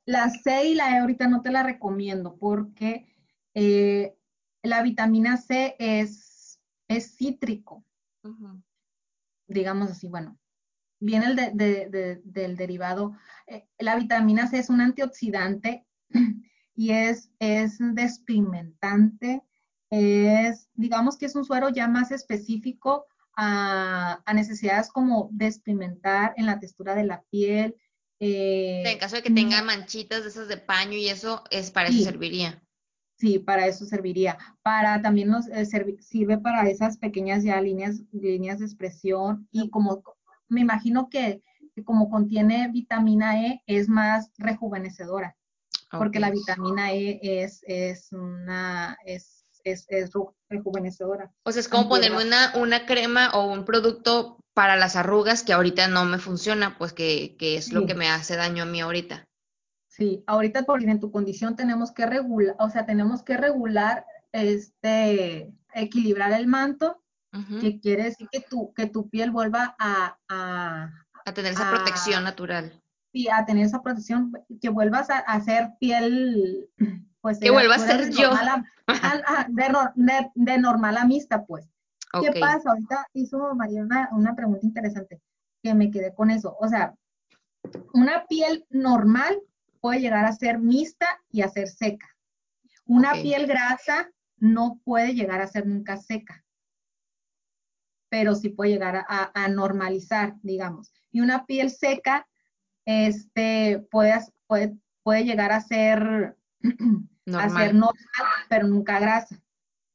La, 0.06 0.28
C 0.30 0.70
y 0.70 0.74
la 0.74 0.96
E 0.96 1.00
ahorita 1.00 1.28
no 1.28 1.42
te 1.42 1.50
la 1.50 1.62
recomiendo 1.62 2.36
porque 2.36 3.06
eh, 3.54 4.16
la 4.62 4.82
vitamina 4.82 5.36
C 5.36 5.76
es, 5.78 6.58
es 6.88 7.16
cítrico. 7.16 7.84
Digamos 9.50 9.90
así, 9.90 10.08
bueno, 10.08 10.38
viene 11.00 11.26
el 11.26 12.20
del 12.24 12.56
derivado. 12.56 13.16
Eh, 13.46 13.66
la 13.78 13.96
vitamina 13.96 14.46
C 14.46 14.58
es 14.58 14.70
un 14.70 14.80
antioxidante 14.80 15.84
y 16.74 16.92
es, 16.92 17.30
es 17.40 17.78
despigmentante. 17.80 19.42
Es, 19.90 20.68
digamos 20.74 21.18
que 21.18 21.26
es 21.26 21.34
un 21.34 21.44
suero 21.44 21.68
ya 21.68 21.88
más 21.88 22.12
específico 22.12 23.06
a, 23.36 24.22
a 24.24 24.34
necesidades 24.34 24.88
como 24.88 25.30
de 25.32 25.46
experimentar 25.46 26.32
en 26.36 26.46
la 26.46 26.60
textura 26.60 26.94
de 26.94 27.04
la 27.04 27.22
piel. 27.30 27.74
eh, 28.20 28.84
En 28.86 28.98
caso 28.98 29.16
de 29.16 29.22
que 29.22 29.30
tenga 29.30 29.62
manchitas 29.62 30.22
de 30.22 30.28
esas 30.28 30.46
de 30.46 30.58
paño 30.58 30.92
y 30.92 31.08
eso, 31.08 31.42
es 31.50 31.72
para 31.72 31.88
Sí. 31.88 31.96
eso 32.02 32.10
serviría. 32.10 32.62
Sí, 33.20 33.38
para 33.38 33.66
eso 33.66 33.84
serviría. 33.84 34.38
Para 34.62 35.02
también 35.02 35.28
nos 35.28 35.46
eh, 35.48 35.66
sirve 36.00 36.38
para 36.38 36.66
esas 36.70 36.96
pequeñas 36.96 37.44
ya 37.44 37.60
líneas, 37.60 38.00
líneas 38.12 38.60
de 38.60 38.64
expresión 38.64 39.46
y 39.52 39.68
como 39.68 40.02
me 40.48 40.62
imagino 40.62 41.10
que, 41.10 41.42
que 41.74 41.84
como 41.84 42.08
contiene 42.08 42.70
vitamina 42.72 43.44
E 43.44 43.62
es 43.66 43.90
más 43.90 44.30
rejuvenecedora, 44.38 45.36
porque 45.90 46.18
la 46.18 46.30
vitamina 46.30 46.92
E 46.94 47.20
es, 47.22 47.62
es 47.66 48.10
una 48.10 48.96
es, 49.04 49.44
es, 49.64 49.84
es 49.90 50.10
rejuvenecedora. 50.48 51.30
O 51.42 51.52
sea, 51.52 51.60
es 51.60 51.68
como 51.68 51.90
ponerme 51.90 52.24
una, 52.24 52.54
una 52.56 52.86
crema 52.86 53.32
o 53.34 53.52
un 53.52 53.66
producto 53.66 54.38
para 54.54 54.76
las 54.76 54.96
arrugas 54.96 55.42
que 55.42 55.52
ahorita 55.52 55.88
no 55.88 56.06
me 56.06 56.18
funciona, 56.18 56.78
pues 56.78 56.94
que, 56.94 57.36
que 57.38 57.56
es 57.56 57.70
lo 57.70 57.84
que 57.84 57.94
me 57.94 58.08
hace 58.08 58.36
daño 58.36 58.62
a 58.62 58.66
mí 58.66 58.80
ahorita. 58.80 59.28
Sí, 60.00 60.24
ahorita 60.26 60.62
por 60.62 60.82
en 60.82 60.98
tu 60.98 61.10
condición 61.12 61.56
tenemos 61.56 61.92
que 61.92 62.06
regular, 62.06 62.56
o 62.58 62.70
sea, 62.70 62.86
tenemos 62.86 63.22
que 63.22 63.36
regular 63.36 64.06
este 64.32 65.52
equilibrar 65.74 66.32
el 66.32 66.46
manto, 66.46 67.02
que 67.60 67.78
quiere 67.80 68.04
decir 68.04 68.26
que 68.32 68.40
tu, 68.40 68.72
que 68.72 68.86
tu 68.86 69.08
piel 69.10 69.30
vuelva 69.30 69.76
a, 69.78 70.16
a, 70.28 70.90
A 71.26 71.32
tener 71.34 71.52
esa 71.52 71.70
protección 71.70 72.24
natural. 72.24 72.82
sí, 73.12 73.28
a 73.28 73.44
tener 73.44 73.66
esa 73.66 73.82
protección, 73.82 74.32
que 74.60 74.68
vuelvas 74.70 75.10
a, 75.10 75.18
a 75.18 75.40
ser 75.42 75.72
piel, 75.78 76.68
pues 77.20 77.38
Que 77.38 77.50
vuelva 77.50 77.74
a 77.74 77.78
ser 77.78 78.10
yo. 78.10 78.30
normal 78.32 78.64
a- 78.88 79.46
de, 79.48 79.74
de- 79.96 80.30
de 80.34 80.58
normal 80.58 80.96
a 80.96 81.04
mixta, 81.04 81.44
pues. 81.44 81.68
¿Qué 82.20 82.40
pasa? 82.40 82.70
Ahorita 82.70 83.06
hizo 83.12 83.54
María 83.54 83.82
una, 83.82 84.08
una 84.12 84.34
pregunta 84.34 84.64
interesante, 84.66 85.20
que 85.62 85.74
me 85.74 85.90
quedé 85.92 86.12
con 86.14 86.30
eso. 86.30 86.56
O 86.58 86.66
sea, 86.68 86.94
una 87.92 88.24
piel 88.26 88.66
normal 88.70 89.38
puede 89.80 90.00
llegar 90.00 90.24
a 90.24 90.32
ser 90.32 90.58
mixta 90.58 91.06
y 91.30 91.42
a 91.42 91.48
ser 91.48 91.68
seca. 91.68 92.08
Una 92.84 93.12
piel 93.22 93.46
grasa 93.46 94.10
no 94.38 94.80
puede 94.84 95.14
llegar 95.14 95.40
a 95.40 95.46
ser 95.46 95.66
nunca 95.66 95.96
seca, 95.96 96.44
pero 98.08 98.34
sí 98.34 98.48
puede 98.48 98.72
llegar 98.72 98.96
a, 98.96 99.06
a- 99.08 99.30
a 99.34 99.48
normalizar, 99.48 100.34
digamos. 100.42 100.92
Y 101.12 101.20
una 101.20 101.46
piel 101.46 101.70
seca 101.70 102.26
este, 102.84 103.86
puede, 103.90 104.14
puede, 104.46 104.76
puede 105.02 105.24
llegar 105.24 105.52
a 105.52 105.60
ser, 105.60 106.36
a 107.34 107.48
ser 107.50 107.74
Normal. 107.74 107.94
pero 108.48 108.66
nunca 108.66 108.98
grasa. 108.98 109.40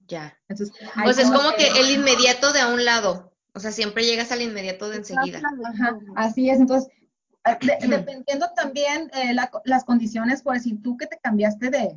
Ya. 0.07 0.37
Entonces, 0.47 0.75
Pues 1.03 1.17
es 1.17 1.29
como 1.31 1.49
que- 1.57 1.71
que 1.73 1.81
el 1.81 1.89
inmediato 1.91 2.53
de 2.53 2.61
a 2.61 2.67
un 2.67 2.85
lado. 2.85 3.33
O 3.53 3.59
sea, 3.59 3.71
siempre 3.71 4.03
llegas 4.05 4.31
al 4.31 4.41
inmediato 4.41 4.89
de 4.89 4.97
enseguida. 4.97 5.41
Ajá, 5.65 5.97
así 6.15 6.49
es, 6.49 6.59
entonces, 6.59 6.91
de- 7.61 7.87
dependiendo 7.87 8.47
también 8.55 9.09
eh, 9.13 9.33
la- 9.33 9.51
las 9.65 9.83
condiciones, 9.85 10.41
por 10.41 10.55
decir 10.55 10.81
tú 10.81 10.97
que 10.97 11.07
te 11.07 11.19
cambiaste 11.21 11.69
de, 11.69 11.95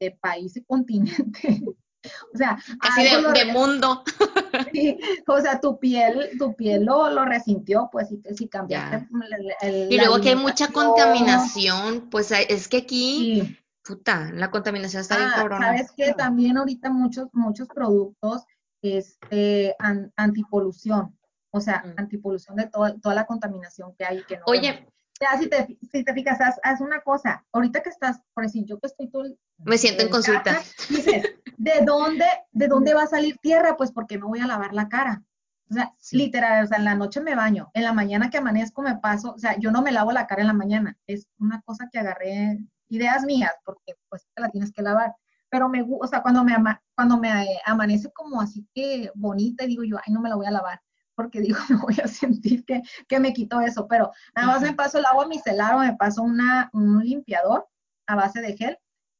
de 0.00 0.10
país 0.12 0.56
y 0.56 0.62
continente, 0.64 1.62
o 2.34 2.36
sea, 2.36 2.58
Casi 2.80 3.04
de, 3.04 3.22
lo 3.22 3.32
de 3.32 3.44
re- 3.44 3.52
mundo. 3.52 4.02
sí, 4.72 4.98
o 5.26 5.40
sea, 5.40 5.60
tu 5.60 5.78
piel, 5.78 6.30
tu 6.38 6.54
piel 6.54 6.84
lo, 6.84 7.10
lo 7.10 7.24
resintió, 7.24 7.88
pues, 7.92 8.08
si, 8.08 8.20
si 8.34 8.48
cambiaste 8.48 9.06
el- 9.30 9.52
el- 9.62 9.92
Y 9.92 9.96
luego 9.96 10.16
aquí 10.16 10.28
hay 10.28 10.36
mucha 10.36 10.68
contaminación. 10.68 12.08
Pues 12.10 12.30
es 12.32 12.68
que 12.68 12.78
aquí, 12.78 13.42
sí. 13.44 13.58
puta, 13.84 14.30
la 14.32 14.50
contaminación 14.50 15.02
está 15.02 15.16
bien 15.16 15.28
Ah, 15.32 15.36
cabrona. 15.36 15.66
sabes 15.66 15.92
que 15.92 16.12
también 16.14 16.56
ahorita 16.58 16.90
muchos, 16.90 17.28
muchos 17.32 17.68
productos 17.68 18.44
este, 18.82 19.74
an- 19.80 20.12
antipolución, 20.16 21.17
o 21.50 21.60
sea, 21.60 21.82
Mm. 21.84 21.94
antipolución 21.98 22.56
de 22.56 22.66
toda, 22.66 22.96
toda 22.98 23.14
la 23.14 23.26
contaminación 23.26 23.94
que 23.96 24.04
hay. 24.04 24.22
Que 24.24 24.36
no 24.38 24.44
vemos. 24.46 24.58
Oye, 24.58 24.88
Ya, 25.20 25.36
si 25.36 25.48
te, 25.48 25.76
si 25.90 26.04
te 26.04 26.14
fijas, 26.14 26.40
haz, 26.40 26.60
haz 26.62 26.80
una 26.80 27.00
cosa. 27.00 27.44
Ahorita 27.52 27.82
que 27.82 27.88
estás, 27.90 28.20
por 28.34 28.44
decir, 28.44 28.64
yo 28.66 28.78
que 28.78 28.86
estoy 28.86 29.08
todo 29.10 29.24
me 29.58 29.76
siento 29.76 30.04
en 30.04 30.10
consulta. 30.10 30.60
dices, 30.88 31.24
¿de 31.56 31.72
dónde, 31.84 32.24
¿de 32.52 32.68
dónde 32.68 32.94
va 32.94 33.02
a 33.02 33.06
salir 33.08 33.36
tierra? 33.38 33.76
Pues 33.76 33.90
porque 33.90 34.16
me 34.16 34.26
voy 34.26 34.38
a 34.38 34.46
lavar 34.46 34.72
la 34.74 34.88
cara. 34.88 35.24
O 35.70 35.74
sea, 35.74 35.92
Sí. 35.98 36.16
literal, 36.18 36.64
o 36.64 36.68
sea, 36.68 36.78
en 36.78 36.84
la 36.84 36.94
noche 36.94 37.20
me 37.20 37.34
baño, 37.34 37.68
en 37.74 37.82
la 37.82 37.92
mañana 37.92 38.30
que 38.30 38.38
amanezco 38.38 38.80
me 38.80 38.96
paso, 38.98 39.32
o 39.34 39.38
sea, 39.40 39.58
yo 39.58 39.72
no 39.72 39.82
me 39.82 39.90
lavo 39.90 40.12
la 40.12 40.28
cara 40.28 40.42
en 40.42 40.46
la 40.46 40.52
mañana. 40.52 40.96
Es 41.08 41.26
una 41.40 41.62
cosa 41.62 41.88
que 41.90 41.98
agarré, 41.98 42.60
ideas 42.88 43.24
mías, 43.24 43.52
porque 43.64 43.96
pues 44.08 44.24
te 44.34 44.40
la 44.40 44.50
tienes 44.50 44.70
que 44.72 44.82
lavar. 44.82 45.16
Pero 45.50 45.68
me 45.68 45.82
gusta, 45.82 46.04
o 46.04 46.08
sea, 46.08 46.22
cuando 46.22 46.44
me, 46.44 46.54
ama- 46.54 46.80
cuando 46.94 47.18
me 47.18 47.58
amanece 47.66 48.08
como 48.12 48.40
así 48.40 48.68
que 48.72 49.10
bonita, 49.16 49.66
digo 49.66 49.82
yo, 49.82 49.96
ay, 50.06 50.12
no 50.12 50.20
me 50.20 50.28
la 50.28 50.36
voy 50.36 50.46
a 50.46 50.52
lavar, 50.52 50.80
porque 51.18 51.40
digo, 51.40 51.58
me 51.68 51.76
voy 51.76 51.96
a 52.02 52.06
sentir 52.06 52.64
que, 52.64 52.80
que 53.08 53.18
me 53.18 53.32
quito 53.32 53.60
eso. 53.60 53.88
Pero 53.88 54.12
nada 54.36 54.46
más 54.46 54.62
me 54.62 54.72
paso 54.72 54.98
el 54.98 55.06
agua 55.06 55.26
micelar 55.26 55.74
o 55.74 55.80
me 55.80 55.96
paso 55.96 56.22
una, 56.22 56.70
un 56.72 57.00
limpiador 57.04 57.66
a 58.06 58.14
base 58.14 58.40
de 58.40 58.56
gel. 58.56 58.78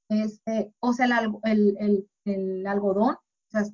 Este, 0.09 0.72
o 0.78 0.92
sea, 0.92 1.07
el, 1.07 1.34
el, 1.42 1.76
el, 1.80 2.09
el 2.24 2.66
algodón, 2.68 3.16
o 3.16 3.51
sea, 3.51 3.64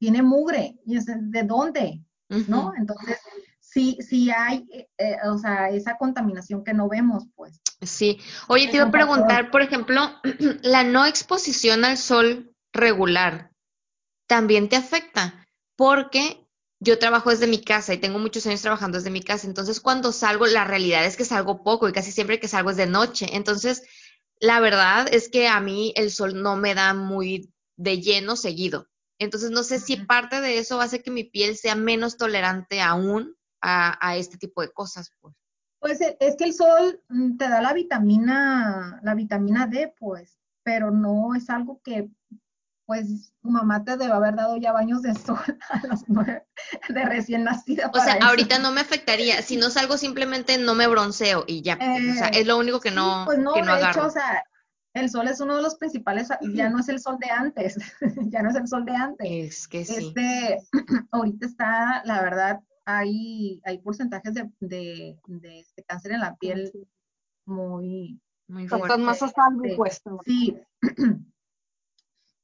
tiene 0.00 0.22
mugre. 0.22 0.76
¿Y 0.84 0.96
es 0.96 1.06
de 1.06 1.42
dónde? 1.44 2.02
¿No? 2.48 2.72
Entonces, 2.76 3.16
sí, 3.60 3.96
sí 4.00 4.28
hay, 4.30 4.66
eh, 4.72 4.88
eh, 4.98 5.16
o 5.30 5.38
sea, 5.38 5.70
esa 5.70 5.96
contaminación 5.96 6.64
que 6.64 6.74
no 6.74 6.88
vemos, 6.88 7.28
pues. 7.36 7.62
Sí. 7.80 8.18
Oye, 8.48 8.66
te 8.68 8.76
iba 8.76 8.86
a 8.86 8.90
preguntar, 8.90 9.52
por 9.52 9.62
ejemplo, 9.62 10.00
la 10.62 10.82
no 10.82 11.06
exposición 11.06 11.84
al 11.84 11.96
sol 11.96 12.52
regular 12.72 13.52
también 14.26 14.68
te 14.68 14.76
afecta, 14.76 15.46
porque 15.76 16.47
yo 16.80 16.98
trabajo 16.98 17.30
desde 17.30 17.46
mi 17.46 17.62
casa 17.62 17.94
y 17.94 17.98
tengo 17.98 18.18
muchos 18.18 18.46
años 18.46 18.62
trabajando 18.62 18.98
desde 18.98 19.10
mi 19.10 19.22
casa, 19.22 19.46
entonces 19.46 19.80
cuando 19.80 20.12
salgo, 20.12 20.46
la 20.46 20.64
realidad 20.64 21.04
es 21.04 21.16
que 21.16 21.24
salgo 21.24 21.62
poco 21.62 21.88
y 21.88 21.92
casi 21.92 22.12
siempre 22.12 22.40
que 22.40 22.48
salgo 22.48 22.70
es 22.70 22.76
de 22.76 22.86
noche, 22.86 23.26
entonces 23.32 23.82
la 24.40 24.60
verdad 24.60 25.08
es 25.12 25.28
que 25.28 25.48
a 25.48 25.60
mí 25.60 25.92
el 25.96 26.10
sol 26.10 26.40
no 26.40 26.56
me 26.56 26.74
da 26.74 26.94
muy 26.94 27.52
de 27.76 28.00
lleno 28.00 28.36
seguido, 28.36 28.88
entonces 29.18 29.50
no 29.50 29.64
sé 29.64 29.80
si 29.80 29.96
parte 29.96 30.40
de 30.40 30.58
eso 30.58 30.80
hace 30.80 31.02
que 31.02 31.10
mi 31.10 31.24
piel 31.24 31.56
sea 31.56 31.74
menos 31.74 32.16
tolerante 32.16 32.80
aún 32.80 33.36
a, 33.60 33.98
a 34.06 34.16
este 34.16 34.38
tipo 34.38 34.62
de 34.62 34.70
cosas. 34.70 35.12
Pues. 35.20 35.34
Pues 35.80 36.00
eh, 36.00 36.16
es 36.20 36.36
que 36.36 36.44
el 36.44 36.54
sol 36.54 37.02
mm, 37.08 37.36
te 37.36 37.48
da 37.48 37.60
la 37.60 37.72
vitamina, 37.72 39.00
la 39.02 39.14
vitamina 39.14 39.66
D, 39.66 39.92
pues, 39.98 40.38
pero 40.62 40.90
no 40.90 41.34
es 41.34 41.50
algo 41.50 41.80
que, 41.82 42.10
pues, 42.88 43.34
tu 43.42 43.50
mamá 43.50 43.84
te 43.84 43.98
debe 43.98 44.12
haber 44.14 44.34
dado 44.34 44.56
ya 44.56 44.72
baños 44.72 45.02
de 45.02 45.14
sol 45.14 45.36
a 45.70 45.86
los 45.86 46.04
nueve 46.08 46.46
de 46.88 47.04
recién 47.04 47.44
nacida. 47.44 47.90
O 47.92 48.00
sea, 48.00 48.14
eso. 48.14 48.26
ahorita 48.26 48.58
no 48.58 48.72
me 48.72 48.80
afectaría. 48.80 49.42
Si 49.42 49.58
no 49.58 49.68
salgo, 49.68 49.98
simplemente 49.98 50.56
no 50.56 50.74
me 50.74 50.86
bronceo 50.88 51.44
y 51.46 51.60
ya. 51.60 51.74
o 51.74 52.14
sea, 52.14 52.28
Eh, 52.28 52.40
es 52.40 52.46
lo 52.46 52.56
único 52.56 52.80
que 52.80 52.88
sí, 52.88 52.94
no, 52.96 53.24
pues 53.26 53.38
no, 53.38 53.52
que 53.52 53.60
no 53.60 53.72
de 53.74 53.78
hecho, 53.78 53.88
agarro. 53.90 54.06
o 54.06 54.10
sea, 54.10 54.42
el 54.94 55.10
sol 55.10 55.28
es 55.28 55.38
uno 55.40 55.56
de 55.56 55.62
los 55.62 55.74
principales, 55.76 56.28
ya 56.54 56.70
no 56.70 56.80
es 56.80 56.88
el 56.88 56.98
sol 56.98 57.18
de 57.20 57.30
antes, 57.30 57.76
ya 58.32 58.42
no 58.42 58.48
es 58.48 58.56
el 58.56 58.66
sol 58.66 58.86
de 58.86 58.92
antes. 58.96 59.28
Es 59.30 59.68
que 59.68 59.84
sí. 59.84 59.94
Este, 60.08 60.58
ahorita 61.12 61.46
está, 61.46 62.02
la 62.06 62.22
verdad, 62.22 62.60
hay, 62.86 63.60
hay 63.66 63.78
porcentajes 63.82 64.32
de, 64.32 64.50
de, 64.60 65.18
de 65.26 65.60
este 65.60 65.84
cáncer 65.84 66.12
en 66.12 66.20
la 66.20 66.36
piel 66.36 66.72
muy, 67.44 68.18
Muy 68.48 68.66
fuerte. 68.66 68.96
más 68.96 69.22
a 69.22 69.28
salvo, 69.28 69.62
Sí. 69.64 69.74
pues. 69.76 70.00
Sí. 70.24 70.58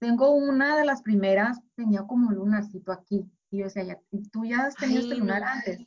Tengo 0.04 0.32
una 0.32 0.76
de 0.76 0.84
las 0.84 1.00
primeras, 1.00 1.60
tenía 1.76 2.02
como 2.02 2.28
un 2.28 2.34
lunarcito 2.34 2.92
aquí. 2.92 3.24
Y 3.50 3.58
yo 3.58 3.64
decía, 3.64 3.84
ya, 3.84 4.00
¿tú 4.30 4.44
ya 4.44 4.66
has 4.66 4.74
tenido 4.74 4.98
Ay, 5.00 5.04
este 5.04 5.14
lunar 5.16 5.40
no. 5.40 5.46
antes? 5.48 5.80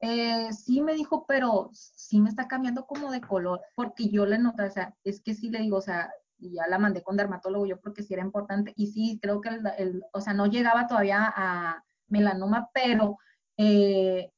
Eh, 0.00 0.52
sí 0.52 0.80
me 0.80 0.94
dijo, 0.94 1.24
pero 1.26 1.70
sí 1.72 2.20
me 2.20 2.28
está 2.28 2.46
cambiando 2.46 2.86
como 2.86 3.10
de 3.10 3.20
color, 3.20 3.60
porque 3.74 4.10
yo 4.10 4.26
le 4.26 4.38
noté, 4.38 4.62
o 4.62 4.70
sea, 4.70 4.94
es 5.02 5.20
que 5.20 5.34
sí 5.34 5.50
le 5.50 5.58
digo, 5.58 5.78
o 5.78 5.80
sea, 5.80 6.08
y 6.38 6.52
ya 6.54 6.68
la 6.68 6.78
mandé 6.78 7.02
con 7.02 7.16
dermatólogo 7.16 7.66
yo 7.66 7.80
porque 7.80 8.04
sí 8.04 8.14
era 8.14 8.22
importante, 8.22 8.72
y 8.76 8.86
sí, 8.92 9.18
creo 9.20 9.40
que 9.40 9.48
el, 9.48 9.66
el- 9.76 10.04
o 10.12 10.20
sea, 10.20 10.34
no 10.34 10.46
llegaba 10.46 10.86
todavía 10.86 11.32
a 11.36 11.82
melanoma, 12.06 12.70
pero 12.72 13.18
eh, 13.56 14.30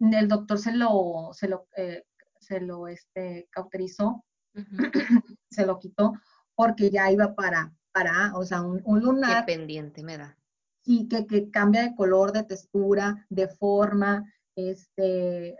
el 0.00 0.28
doctor 0.28 0.58
se 0.58 0.72
lo, 0.72 1.28
se 1.32 1.48
lo, 1.48 1.68
eh, 1.76 2.04
se 2.40 2.60
lo, 2.60 2.88
este, 2.88 3.48
cauterizó 3.50 4.24
se 5.50 5.66
lo 5.66 5.78
quitó 5.78 6.14
porque 6.54 6.90
ya 6.90 7.10
iba 7.10 7.34
para, 7.34 7.75
para 7.96 8.32
o 8.34 8.44
sea, 8.44 8.60
un, 8.60 8.82
un 8.84 9.00
Qué 9.00 9.06
lunar 9.06 9.46
pendiente 9.46 10.02
me 10.02 10.18
da. 10.18 10.36
sí, 10.84 11.08
que, 11.08 11.26
que 11.26 11.50
cambia 11.50 11.82
de 11.82 11.94
color, 11.94 12.30
de 12.32 12.44
textura, 12.44 13.26
de 13.30 13.48
forma, 13.48 14.22
este, 14.54 15.56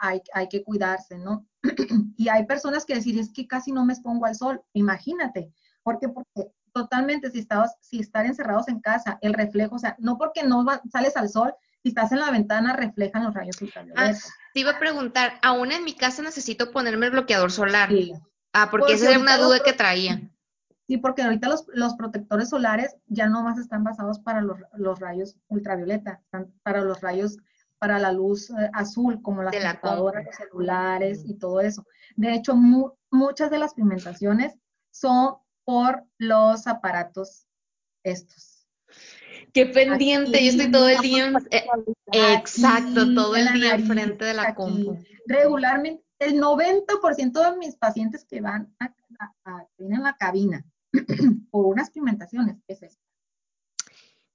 hay, 0.00 0.20
hay 0.32 0.48
que 0.48 0.64
cuidarse, 0.64 1.16
¿no? 1.18 1.46
y 2.16 2.28
hay 2.28 2.44
personas 2.46 2.84
que 2.84 2.96
decir, 2.96 3.18
es 3.18 3.32
que 3.32 3.46
casi 3.46 3.70
no 3.72 3.84
me 3.84 3.92
expongo 3.92 4.26
al 4.26 4.34
sol, 4.34 4.60
imagínate, 4.72 5.52
¿por 5.82 5.98
qué? 5.98 6.08
Porque 6.08 6.50
totalmente 6.72 7.30
si, 7.30 7.38
estabas, 7.38 7.76
si 7.80 8.00
estar 8.00 8.26
encerrados 8.26 8.66
en 8.68 8.80
casa, 8.80 9.18
el 9.22 9.32
reflejo, 9.32 9.76
o 9.76 9.78
sea, 9.78 9.94
no 10.00 10.18
porque 10.18 10.42
no 10.42 10.64
va- 10.64 10.82
sales 10.90 11.16
al 11.16 11.28
sol, 11.28 11.54
si 11.84 11.90
estás 11.90 12.10
en 12.12 12.18
la 12.18 12.30
ventana 12.32 12.74
reflejan 12.74 13.22
los 13.24 13.34
rayos 13.34 13.56
Ah, 13.60 13.64
ultravioletas. 13.66 14.32
te 14.52 14.60
iba 14.60 14.72
a 14.72 14.78
preguntar, 14.80 15.34
aún 15.42 15.70
en 15.70 15.84
mi 15.84 15.94
casa 15.94 16.22
necesito 16.22 16.72
ponerme 16.72 17.06
el 17.06 17.12
bloqueador 17.12 17.52
solar. 17.52 17.90
Sí. 17.90 18.12
Ah, 18.52 18.68
porque 18.70 18.80
Porque 18.82 18.94
esa 18.94 19.10
era 19.10 19.20
una 19.20 19.36
duda 19.36 19.60
que 19.64 19.72
traía. 19.72 20.20
Sí, 20.86 20.98
porque 20.98 21.22
ahorita 21.22 21.48
los, 21.48 21.64
los 21.72 21.94
protectores 21.94 22.50
solares 22.50 22.96
ya 23.06 23.26
no 23.28 23.42
más 23.42 23.58
están 23.58 23.84
basados 23.84 24.18
para 24.18 24.42
los, 24.42 24.58
los 24.74 25.00
rayos 25.00 25.36
ultravioleta, 25.48 26.20
están 26.24 26.52
para 26.62 26.82
los 26.82 27.00
rayos, 27.00 27.38
para 27.78 27.98
la 27.98 28.12
luz 28.12 28.50
eh, 28.50 28.70
azul, 28.74 29.22
como 29.22 29.42
las 29.42 29.52
De 29.52 29.60
la 29.60 29.80
computadoras, 29.80 30.24
los 30.26 30.34
celulares 30.36 31.22
y 31.24 31.34
todo 31.34 31.60
eso. 31.60 31.86
De 32.16 32.34
hecho, 32.34 32.54
mu- 32.54 32.90
muchas 33.10 33.50
de 33.50 33.58
las 33.58 33.72
pigmentaciones 33.74 34.54
son 34.90 35.36
por 35.64 36.04
los 36.18 36.66
aparatos 36.66 37.46
estos. 38.02 38.66
Qué 39.54 39.66
pendiente, 39.66 40.32
yo 40.44 40.50
estoy 40.50 40.70
todo 40.70 40.88
el 40.88 40.98
día. 41.00 41.32
eh, 41.50 41.64
exacto, 42.34 43.00
Aquí, 43.02 43.14
todo 43.14 43.36
el 43.36 43.52
día 43.54 43.70
nariz, 43.70 43.88
enfrente 43.88 44.24
de 44.26 44.34
la 44.34 44.42
aquí. 44.42 44.54
compu. 44.56 44.98
Regularmente, 45.26 46.04
el 46.18 46.38
90% 46.40 47.50
de 47.50 47.56
mis 47.56 47.76
pacientes 47.76 48.24
que 48.24 48.40
van 48.40 48.74
a, 48.78 48.94
a- 49.44 49.66
vienen 49.78 50.00
a 50.00 50.10
la 50.10 50.16
cabina 50.16 50.64
por 51.50 51.66
unas 51.66 51.90
pigmentaciones 51.90 52.56
es 52.68 52.82
eso. 52.82 52.98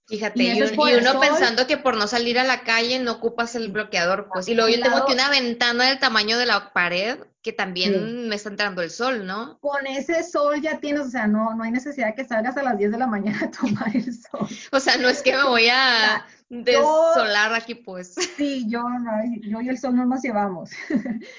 Fíjate, 0.07 0.41
Y 0.41 0.59
un- 0.59 0.79
uno 0.79 1.11
sol. 1.11 1.19
pensando 1.21 1.67
que 1.67 1.77
por 1.77 1.95
no 1.95 2.07
salir 2.07 2.39
a 2.39 2.43
la 2.43 2.63
calle 2.63 2.97
no 2.99 3.11
ocupas 3.11 3.53
el 3.53 3.71
bloqueador, 3.71 4.27
pues. 4.33 4.47
Y 4.47 4.55
luego 4.55 4.67
yo 4.75 4.81
tengo 4.81 4.97
aquí 4.97 5.13
una 5.13 5.29
ventana 5.29 5.85
del 5.87 5.99
tamaño 5.99 6.39
de 6.39 6.47
la 6.47 6.73
pared 6.73 7.19
que 7.43 7.53
también 7.53 7.93
Sí. 7.93 7.99
me 8.27 8.35
está 8.35 8.49
entrando 8.49 8.81
el 8.81 8.89
sol, 8.89 9.27
¿no? 9.27 9.59
Con 9.59 9.85
ese 9.85 10.23
sol 10.23 10.59
ya 10.61 10.79
tienes, 10.79 11.01
o 11.01 11.09
sea, 11.11 11.27
no, 11.27 11.53
no 11.53 11.63
hay 11.63 11.69
necesidad 11.71 12.15
que 12.15 12.25
salgas 12.25 12.57
a 12.57 12.63
las 12.63 12.77
10 12.79 12.91
de 12.91 12.97
la 12.97 13.05
mañana 13.05 13.39
a 13.45 13.51
tomar 13.51 13.95
el 13.95 14.11
sol. 14.11 14.47
O 14.71 14.79
sea, 14.79 14.97
no 14.97 15.09
es 15.09 15.21
que 15.21 15.37
me 15.37 15.43
voy 15.43 15.67
a 15.71 16.25
desolar 16.49 17.53
aquí, 17.53 17.75
pues. 17.75 18.15
Sí, 18.35 18.65
yo, 18.67 18.81
no, 18.89 19.11
yo 19.43 19.61
y 19.61 19.69
el 19.69 19.77
sol 19.77 19.95
no 19.95 20.05
nos 20.05 20.23
llevamos. 20.23 20.71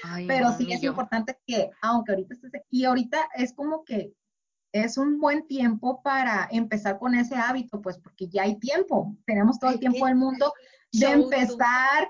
Ay, 0.03 0.27
Pero 0.27 0.49
no, 0.49 0.57
sí 0.57 0.71
es 0.71 0.79
yo. 0.81 0.91
importante 0.91 1.37
que, 1.45 1.69
aunque 1.81 2.13
ahorita 2.13 2.35
estés 2.35 2.55
aquí, 2.55 2.67
y 2.71 2.85
ahorita 2.85 3.19
es 3.35 3.53
como 3.53 3.83
que 3.83 4.13
es 4.71 4.97
un 4.97 5.19
buen 5.19 5.47
tiempo 5.47 6.01
para 6.01 6.47
empezar 6.51 6.97
con 6.99 7.15
ese 7.15 7.35
hábito, 7.35 7.81
pues 7.81 7.97
porque 7.97 8.27
ya 8.27 8.43
hay 8.43 8.57
tiempo, 8.59 9.15
tenemos 9.25 9.59
todo 9.59 9.71
el 9.71 9.79
tiempo 9.79 10.05
del 10.05 10.15
mundo 10.15 10.53
de 10.91 11.07
empezar 11.07 12.09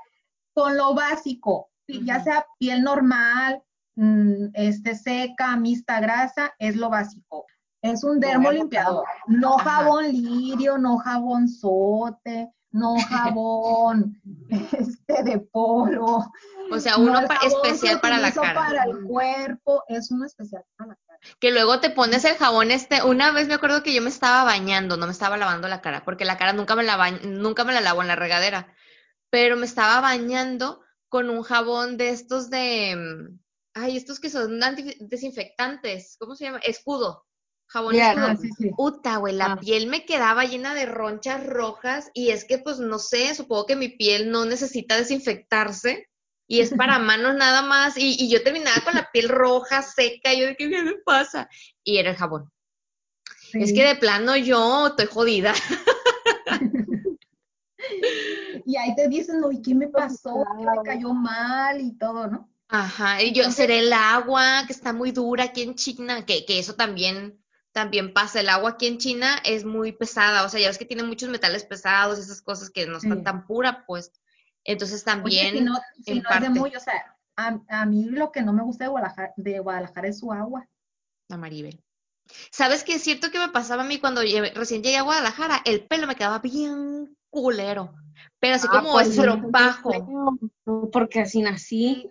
con 0.54 0.78
lo 0.78 0.94
básico, 0.94 1.70
ya 1.88 2.24
sea 2.24 2.46
piel 2.60 2.84
normal, 2.84 3.62
mm, 3.96 4.50
este 4.54 4.96
seca, 4.96 5.56
mixta, 5.58 6.00
grasa, 6.00 6.54
es 6.60 6.76
lo 6.76 6.90
básico. 6.90 7.46
Es 7.82 8.04
un 8.04 8.24
a 8.24 8.28
dermolimpiador, 8.28 9.06
no 9.28 9.58
jabón 9.58 10.12
lirio, 10.12 10.78
no 10.78 10.98
jabón 10.98 11.48
sote, 11.48 12.52
no 12.72 12.96
jabón 13.10 14.22
este 14.50 15.24
de 15.24 15.40
polo, 15.40 16.32
O 16.72 16.80
sea, 16.80 16.98
no 16.98 17.04
uno 17.04 17.20
especial 17.44 18.00
para 18.00 18.20
la 18.20 18.32
cara. 18.32 18.54
para 18.54 18.84
el 18.84 19.04
cuerpo, 19.04 19.84
es 19.88 20.12
uno 20.12 20.26
especial 20.26 20.64
para 20.78 20.90
la 20.90 20.96
cara. 21.08 21.11
Que 21.40 21.52
luego 21.52 21.80
te 21.80 21.90
pones 21.92 22.26
el 22.26 22.36
jabón 22.36 22.72
este. 22.72 23.04
Una 23.04 23.32
vez 23.32 23.48
me 23.48 23.54
acuerdo 23.54 23.84
que 23.84 23.94
yo 23.94 24.02
me 24.02 24.10
estaba 24.10 24.44
bañando, 24.44 24.98
no 24.98 25.06
me 25.06 25.12
estaba 25.12 25.38
lavando 25.38 25.68
la 25.68 25.82
cara, 25.82 26.04
porque 26.04 26.26
la 26.26 26.38
cara 26.38 26.54
nunca 26.54 26.76
me 26.76 26.84
la 26.84 27.12
nunca 27.24 27.64
me 27.64 27.74
la 27.74 27.82
lavo 27.82 28.02
en 28.02 28.08
la 28.08 28.16
regadera. 28.16 28.74
Pero 29.30 29.56
me 29.56 29.66
estaba 29.66 30.02
bañando 30.02 30.82
con 31.10 31.30
un 31.30 31.44
jabón 31.44 31.98
de 31.98 32.10
estos 32.10 32.50
de, 32.50 32.96
mm, 32.96 33.40
ay, 33.76 33.98
estos 33.98 34.20
que 34.20 34.30
son 34.30 34.62
anti- 34.64 34.98
desinfectantes, 35.00 36.16
¿cómo 36.20 36.36
se 36.36 36.46
llama? 36.46 36.60
Escudo, 36.60 37.26
jabón 37.68 37.96
Ya, 37.96 38.12
escudo. 38.12 38.26
Ah, 38.28 38.36
sí, 38.42 38.50
sí. 38.58 38.72
Uta, 38.78 39.18
güey, 39.18 39.34
la 39.36 39.54
Ah. 39.54 39.58
piel 39.60 39.88
me 39.88 40.06
quedaba 40.06 40.44
llena 40.46 40.74
de 40.74 40.86
ronchas 40.86 41.46
rojas 41.46 42.10
y 42.14 42.30
es 42.32 42.46
que, 42.46 42.58
pues, 42.58 42.80
no 42.80 42.98
sé, 43.00 43.34
supongo 43.36 43.66
que 43.66 43.76
mi 43.76 43.90
piel 43.90 44.32
no 44.32 44.46
necesita 44.46 44.98
desinfectarse 44.98 46.08
y 46.52 46.60
es 46.60 46.72
para 46.72 47.00
manos 47.00 47.36
nada 47.36 47.62
más 47.62 47.98
y, 47.98 48.18
y 48.20 48.30
yo 48.30 48.44
terminaba 48.44 48.82
con 48.84 48.94
la 48.94 49.10
piel 49.10 49.30
roja, 49.30 49.82
seca, 49.82 50.34
y 50.34 50.42
yo 50.42 50.48
de 50.48 50.58
qué 50.58 50.68
me 50.68 50.96
pasa 51.06 51.48
y 51.82 51.98
era 51.98 52.10
el 52.10 52.18
jabón. 52.18 52.52
Es 53.54 53.72
que 53.72 53.86
de 53.86 53.96
plano 53.96 54.36
yo 54.36 54.88
estoy 54.88 55.06
jodida. 55.06 55.54
Y 58.66 58.76
ahí 58.78 58.94
te 58.96 59.08
dicen, 59.08 59.40
no, 59.40 59.52
¿y 59.52 59.62
qué 59.62 59.74
me 59.74 59.88
pasó? 59.88 60.46
¿Qué 60.58 60.66
me 60.66 60.84
cayó 60.84 61.14
mal? 61.14 61.82
Y 61.82 61.98
todo, 61.98 62.28
¿no? 62.28 62.50
Ajá, 62.68 63.22
y 63.24 63.34
yo 63.34 63.50
seré 63.52 63.80
el 63.80 63.92
agua 63.92 64.64
que 64.68 64.74
está 64.74 64.94
muy 64.94 65.12
dura 65.12 65.46
aquí 65.46 65.64
en 65.64 65.76
China, 65.76 66.26
que, 66.26 66.46
que 66.46 66.60
eso 66.60 66.76
también, 66.76 67.44
también 67.72 68.14
pasa. 68.14 68.40
El 68.42 68.50
agua 68.50 68.72
aquí 68.72 68.88
en 68.88 68.98
China 69.00 69.42
es 69.44 69.66
muy 69.66 69.94
pesada, 69.94 70.46
o 70.46 70.50
sea, 70.50 70.60
ya 70.60 70.68
ves 70.68 70.78
que 70.78 70.86
tiene 70.86 71.04
muchos 71.04 71.30
metales 71.30 71.66
pesados, 71.66 72.20
esas 72.20 72.42
cosas 72.42 72.70
que 72.70 72.86
no 72.86 72.98
están 72.98 73.20
Sí. 73.20 73.24
tan 73.24 73.48
pura, 73.48 73.84
pues. 73.88 74.12
Entonces 74.64 75.02
Oye, 75.02 75.06
también, 75.06 75.54
si 75.58 75.62
no, 75.62 75.76
si 76.04 76.12
no 76.14 76.18
es 76.18 76.24
de 76.24 76.30
parte. 76.30 76.50
muy, 76.50 76.76
o 76.76 76.80
sea, 76.80 77.16
a, 77.36 77.60
a 77.70 77.86
mí 77.86 78.06
lo 78.06 78.32
que 78.32 78.42
no 78.42 78.54
me 78.54 78.64
gusta 78.64 78.84
de 78.86 78.90
Guadalajara, 78.90 79.34
de 79.38 79.60
Guadalajara 79.60 80.08
es 80.08 80.20
su 80.20 80.32
agua. 80.32 80.68
la 81.30 81.38
Maribel. 81.38 81.82
¿Sabes 82.52 82.84
qué 82.84 82.94
es 82.96 83.02
cierto 83.04 83.32
que 83.32 83.40
me 83.40 83.50
pasaba 83.50 83.84
a 83.84 83.86
mí 83.86 84.00
cuando 84.00 84.22
lle- 84.24 84.54
recién 84.54 84.84
llegué 84.84 84.98
a 84.98 85.02
Guadalajara? 85.04 85.62
El 85.66 85.86
pelo 85.88 86.08
me 86.08 86.16
quedaba 86.16 86.40
bien 86.40 87.18
culero, 87.30 87.94
pero 88.40 88.56
así 88.56 88.68
Ah, 88.70 88.78
como 88.80 88.92
pues, 88.94 89.10
estropajo. 89.10 90.40
No, 90.66 90.90
porque 90.92 91.22
así 91.22 91.42
nací. 91.42 92.10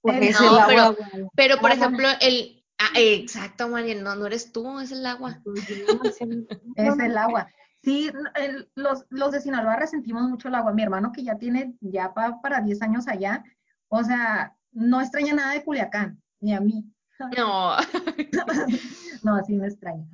Porque 0.00 0.28
Eh, 0.28 0.32
no, 0.38 0.58
el 0.60 0.64
pero- 0.66 0.80
agua. 0.82 0.96
Pero, 1.34 1.58
por 1.58 1.70
ejemplo, 1.72 2.06
el... 2.20 2.64
ah, 2.78 2.90
exacto, 2.96 3.68
Mariel, 3.68 4.02
no, 4.04 4.14
no 4.14 4.26
eres 4.26 4.52
tú, 4.52 4.78
es 4.78 4.92
el 4.92 5.04
agua. 5.06 5.40
Es 6.76 6.98
el 7.00 7.18
agua. 7.18 7.50
Sí, 7.82 8.10
el- 8.34 8.68
los, 8.74 9.06
los 9.08 9.30
de 9.32 9.40
Sinaloa 9.40 9.76
resentimos 9.76 10.28
mucho 10.28 10.48
el 10.48 10.54
agua. 10.56 10.72
Mi 10.72 10.82
hermano 10.82 11.12
que 11.12 11.22
ya 11.22 11.36
tiene 11.38 11.74
ya 11.80 12.12
pa- 12.12 12.40
para 12.40 12.60
10 12.60 12.82
años 12.82 13.06
allá, 13.08 13.44
o 13.88 14.02
sea, 14.02 14.56
no 14.72 15.00
extraña 15.00 15.34
nada 15.34 15.52
de 15.52 15.64
Culiacán, 15.64 16.20
ni 16.40 16.54
a 16.54 16.60
mí. 16.60 16.84
No, 17.36 17.76
No, 19.22 19.34
así 19.36 19.54
me 19.54 19.66
extraña. 19.66 20.06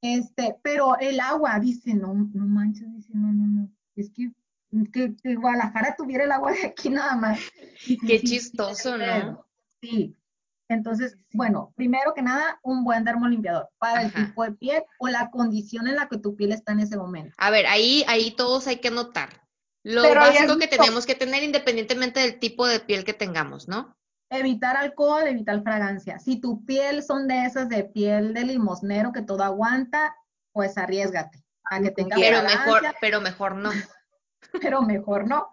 Este, 0.00 0.56
pero 0.62 0.98
el 0.98 1.20
agua, 1.20 1.58
dice, 1.60 1.94
no, 1.94 2.14
no 2.14 2.46
manches, 2.46 2.92
dice, 2.92 3.12
no, 3.14 3.32
no, 3.32 3.46
no. 3.46 3.70
Es 3.96 4.10
que, 4.10 4.32
que, 4.92 5.14
que 5.16 5.34
Guadalajara 5.36 5.94
tuviera 5.96 6.24
el 6.24 6.32
agua 6.32 6.52
de 6.52 6.66
aquí 6.66 6.90
nada 6.90 7.14
más. 7.16 7.38
Qué 8.06 8.18
sí, 8.18 8.24
chistoso, 8.26 8.96
¿no? 8.98 9.46
Sí. 9.80 10.16
Entonces, 10.72 11.16
bueno, 11.32 11.72
primero 11.76 12.14
que 12.14 12.22
nada, 12.22 12.58
un 12.62 12.84
buen 12.84 13.04
dermolimpiador 13.04 13.68
para 13.78 14.02
el 14.02 14.12
tipo 14.12 14.44
de 14.44 14.52
piel 14.52 14.82
o 14.98 15.08
la 15.08 15.30
condición 15.30 15.86
en 15.86 15.96
la 15.96 16.08
que 16.08 16.18
tu 16.18 16.36
piel 16.36 16.52
está 16.52 16.72
en 16.72 16.80
ese 16.80 16.96
momento. 16.96 17.34
A 17.38 17.50
ver, 17.50 17.66
ahí, 17.66 18.04
ahí 18.08 18.32
todos 18.32 18.66
hay 18.66 18.76
que 18.76 18.90
notar. 18.90 19.42
Lo 19.84 20.02
Pero 20.02 20.20
básico 20.20 20.58
que 20.58 20.68
tenemos 20.68 21.06
que 21.06 21.14
tener 21.14 21.42
independientemente 21.42 22.20
del 22.20 22.38
tipo 22.38 22.66
de 22.66 22.80
piel 22.80 23.04
que 23.04 23.14
tengamos, 23.14 23.68
¿no? 23.68 23.96
Evitar 24.30 24.76
alcohol, 24.76 25.26
evitar 25.26 25.62
fragancia. 25.62 26.18
Si 26.18 26.40
tu 26.40 26.64
piel 26.64 27.02
son 27.02 27.26
de 27.26 27.44
esas 27.44 27.68
de 27.68 27.84
piel 27.84 28.32
de 28.32 28.44
limosnero 28.44 29.12
que 29.12 29.22
todo 29.22 29.42
aguanta, 29.42 30.14
pues 30.52 30.78
arriesgate 30.78 31.44
a 31.64 31.80
que 31.80 31.90
tenga 31.90 32.16
Pero 32.16 32.38
fragancia, 32.38 32.64
mejor, 32.64 32.94
pero 33.00 33.20
mejor 33.20 33.56
no. 33.56 33.70
pero 34.62 34.82
mejor 34.82 35.28
no. 35.28 35.48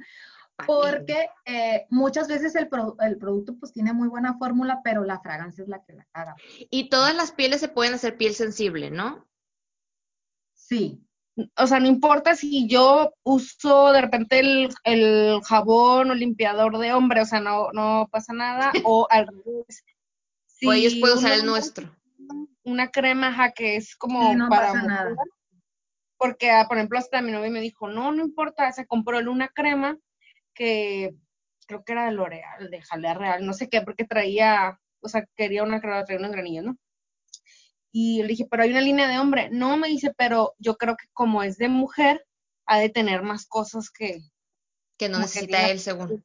Porque 0.68 1.30
eh, 1.46 1.86
muchas 1.90 2.28
veces 2.28 2.56
el, 2.56 2.68
pro- 2.68 2.96
el 3.00 3.18
producto 3.18 3.56
pues 3.60 3.74
tiene 3.74 3.94
muy 3.94 4.08
buena 4.08 4.38
fórmula, 4.38 4.82
pero 4.84 5.04
la 5.04 5.20
fragancia 5.20 5.64
es 5.64 5.68
la 5.70 5.84
que 5.84 5.94
la 5.94 6.06
caga. 6.12 6.36
Y 6.70 6.90
todas 6.90 7.16
las 7.16 7.32
pieles 7.32 7.60
se 7.62 7.70
pueden 7.70 7.94
hacer 7.94 8.18
piel 8.18 8.34
sensible, 8.34 8.92
¿no? 8.92 9.28
Sí, 10.54 11.02
O 11.56 11.68
sea, 11.68 11.80
no 11.80 11.88
importa 11.88 12.36
si 12.36 12.68
yo 12.68 13.14
uso 13.24 13.92
de 13.94 14.02
repente 14.02 14.40
el, 14.40 14.70
el 14.84 15.42
jabón 15.44 16.12
o 16.12 16.14
limpiador 16.16 16.78
de 16.78 16.94
hombre, 16.94 17.22
o 17.22 17.26
sea, 17.26 17.40
no, 17.40 17.72
no 17.72 18.08
pasa 18.12 18.34
nada. 18.34 18.72
O 18.86 19.08
al 19.10 19.28
revés. 19.28 19.84
o 20.66 20.74
ellos 20.74 20.94
Si 20.94 21.00
pueden 21.00 21.18
usar 21.18 21.32
el 21.34 21.46
nuestro. 21.46 21.96
Una 22.64 22.92
crema, 22.92 23.30
ajá, 23.30 23.52
que 23.52 23.78
es 23.78 23.96
como 23.96 24.30
Sí, 24.32 24.36
no 24.36 24.50
para 24.50 24.68
pasa 24.68 24.82
mujer, 24.84 24.88
nada. 24.90 25.16
Porque, 26.18 26.52
ah, 26.52 26.66
por 26.68 26.78
ejemplo, 26.78 27.00
hasta 27.00 27.22
mi 27.22 27.32
novio 27.32 27.50
me 27.50 27.62
dijo, 27.62 27.88
no, 27.88 28.12
no 28.12 28.22
importa, 28.24 28.70
se 28.74 28.86
compró 28.86 29.20
él 29.20 29.30
una 29.30 29.48
crema 29.48 29.98
que 30.60 31.16
creo 31.66 31.84
que 31.84 31.94
era 31.94 32.06
de 32.06 32.12
L'Oreal, 32.12 32.70
de 32.70 32.82
Jalea 32.82 33.14
Real, 33.14 33.46
no 33.46 33.54
sé 33.54 33.70
qué, 33.70 33.82
porque 33.82 34.04
traía, 34.04 34.80
o 35.02 35.08
sea, 35.08 35.26
quería 35.36 35.64
una 35.64 35.80
traía 35.80 36.20
unos 36.20 36.32
granillos, 36.32 36.66
¿no? 36.66 36.78
Y 37.92 38.22
le 38.22 38.28
dije, 38.28 38.48
pero 38.50 38.64
hay 38.64 38.72
una 38.72 38.82
línea 38.82 39.08
de 39.08 39.18
hombre. 39.18 39.50
No, 39.52 39.78
me 39.78 39.88
dice, 39.88 40.14
pero 40.16 40.54
yo 40.60 40.76
creo 40.76 40.96
que 40.96 41.08
como 41.14 41.42
es 41.42 41.58
de 41.58 41.70
mujer, 41.70 42.26
ha 42.66 42.80
de 42.80 42.90
tener 42.90 43.24
más 43.24 43.48
cosas 43.48 43.90
que... 43.90 44.20
Que 44.98 45.10
no 45.10 45.16
que 45.16 45.22
necesita 45.22 45.70
él, 45.70 45.80
según. 45.80 46.24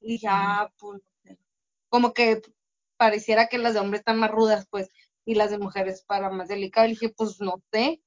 Y 0.00 0.12
dije, 0.12 0.26
ah, 0.28 0.72
pues, 0.78 1.02
como 1.88 2.14
que 2.14 2.40
pareciera 2.96 3.48
que 3.48 3.58
las 3.58 3.74
de 3.74 3.80
hombre 3.80 3.98
están 3.98 4.18
más 4.18 4.30
rudas, 4.30 4.66
pues, 4.70 4.88
y 5.24 5.34
las 5.34 5.50
de 5.50 5.58
mujeres 5.58 6.02
para 6.02 6.30
más 6.30 6.48
delicado. 6.48 6.86
Y 6.86 6.90
dije, 6.90 7.10
pues, 7.10 7.40
no 7.40 7.62
sé. 7.70 8.00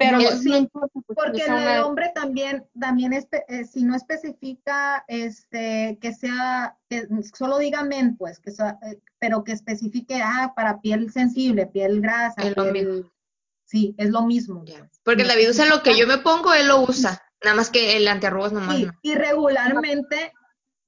Pero 0.00 0.16
No, 0.18 0.30
no, 0.30 0.36
sí, 0.38 0.48
no 0.48 0.56
importa, 0.56 1.00
pues, 1.06 1.16
Porque 1.16 1.44
el 1.44 1.52
una- 1.52 1.84
hombre 1.86 2.10
también, 2.14 2.64
también 2.80 3.12
espe- 3.12 3.44
eh, 3.48 3.66
si 3.66 3.84
no 3.84 3.94
especifica 3.94 5.04
este, 5.08 5.98
que 6.00 6.14
sea, 6.14 6.78
que 6.88 7.06
solo 7.36 7.58
diga 7.58 7.84
men, 7.84 8.16
pues, 8.16 8.40
que 8.40 8.50
sea, 8.50 8.78
eh, 8.82 8.98
pero 9.18 9.44
que 9.44 9.52
especifique, 9.52 10.22
ah, 10.24 10.54
para 10.56 10.80
piel 10.80 11.12
sensible, 11.12 11.66
piel 11.66 12.00
grasa, 12.00 12.40
Es 12.42 12.56
lo 12.56 12.72
piel- 12.72 13.10
sí, 13.66 13.94
es 13.98 14.08
lo 14.08 14.22
mismo. 14.24 14.64
Pues. 14.64 15.00
Porque 15.04 15.22
No 15.24 15.28
David 15.28 15.50
usa 15.50 15.66
lo 15.66 15.82
que 15.82 15.94
yo 15.96 16.06
me 16.06 16.16
pongo, 16.16 16.54
él 16.54 16.68
lo 16.68 16.80
usa. 16.80 17.20
Nada 17.44 17.56
más 17.56 17.68
que 17.70 17.96
el 17.98 18.08
antiarrugas 18.08 18.52
nomás 18.52 18.76
Sí, 18.76 18.86
no. 18.86 18.92
y 19.02 19.14
regularmente, 19.14 20.32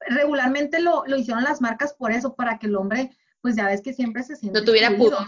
regularmente 0.00 0.80
lo, 0.80 1.04
lo 1.06 1.16
hicieron 1.16 1.44
las 1.44 1.60
marcas 1.60 1.92
por 1.94 2.12
eso, 2.12 2.34
para 2.34 2.58
que 2.58 2.66
el 2.66 2.76
hombre, 2.76 3.10
pues 3.42 3.56
ya 3.56 3.66
ves 3.66 3.82
que 3.82 3.92
siempre 3.92 4.22
se 4.22 4.36
siente 4.36 4.58
No 4.58 4.64
tuviera 4.64 4.96
pudor. 4.96 5.26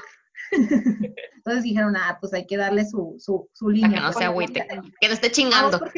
Entonces 1.37 1.63
dijeron, 1.65 1.97
ah, 1.97 2.19
pues 2.21 2.33
hay 2.35 2.47
que 2.47 2.57
darle 2.57 2.85
su, 2.87 3.17
su, 3.19 3.49
su 3.53 3.67
Para 3.67 3.75
línea. 3.77 3.91
que 3.91 4.01
no 4.01 4.09
se 4.09 4.15
Pues, 4.15 4.27
agüite, 4.27 4.67
que 5.01 5.09
no 5.09 5.15
esté 5.15 5.31
chingando. 5.31 5.81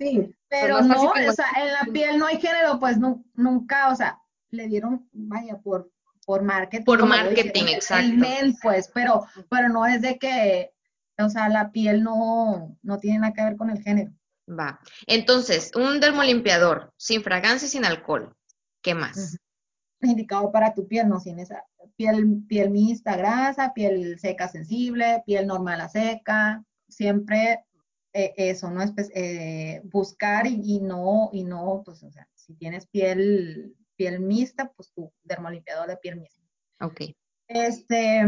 Sí, 0.00 0.32
pero 0.48 0.76
fácil 0.78 0.92
no, 0.94 1.10
o 1.10 1.32
sea, 1.32 1.46
en 1.60 1.72
la 1.72 1.92
piel 1.92 2.18
no 2.18 2.26
hay 2.26 2.40
género, 2.40 2.78
pues 2.78 2.98
nu- 2.98 3.24
nunca, 3.34 3.90
o 3.90 3.96
sea, 3.96 4.16
le 4.50 4.68
dieron, 4.68 5.08
vaya, 5.12 5.58
por, 5.58 5.90
por 6.24 6.42
marketing. 6.44 6.84
Por 6.84 7.04
marketing, 7.04 7.64
dicen, 7.64 7.68
exacto. 7.68 8.04
El 8.06 8.16
men, 8.16 8.56
pues, 8.62 8.88
pero, 8.94 9.26
pero 9.50 9.68
no 9.70 9.86
es 9.86 10.00
de 10.00 10.16
que, 10.16 10.70
o 11.18 11.28
sea, 11.28 11.48
la 11.48 11.72
piel 11.72 12.04
no, 12.04 12.76
no 12.82 12.98
tiene 13.00 13.18
nada 13.18 13.32
que 13.32 13.42
ver 13.42 13.56
con 13.56 13.70
el 13.70 13.82
género. 13.82 14.12
Va. 14.48 14.78
Entonces, 15.08 15.72
un 15.74 15.98
dermolimpiador 15.98 16.92
sin 16.96 17.24
fragancia 17.24 17.66
y 17.66 17.70
sin 17.70 17.84
alcohol. 17.84 18.36
¿Qué 18.80 18.94
más? 18.94 19.36
Indicado 20.00 20.52
para 20.52 20.74
tu 20.74 20.86
piel, 20.86 21.08
no 21.08 21.18
sin 21.18 21.38
esa 21.40 21.64
piel, 21.96 22.44
piel 22.46 22.70
mixta, 22.70 23.16
grasa, 23.16 23.72
piel 23.74 24.18
seca, 24.18 24.48
sensible, 24.48 25.22
piel 25.26 25.46
normal 25.46 25.80
a 25.80 25.88
seca, 25.88 26.64
siempre 26.88 27.64
eh, 28.12 28.32
eso, 28.36 28.70
¿no? 28.70 28.80
Eh, 29.14 29.80
buscar 29.84 30.46
y, 30.46 30.60
y 30.64 30.80
no, 30.80 31.30
y 31.32 31.44
no, 31.44 31.82
pues, 31.84 32.02
o 32.04 32.10
sea, 32.10 32.28
si 32.34 32.54
tienes 32.54 32.86
piel, 32.86 33.76
piel 33.96 34.20
mixta, 34.20 34.72
pues 34.72 34.92
tu 34.92 35.12
dermolimpiador 35.24 35.88
de 35.88 35.96
piel 35.96 36.20
mixta. 36.20 36.42
Ok. 36.80 37.02
Este, 37.48 38.22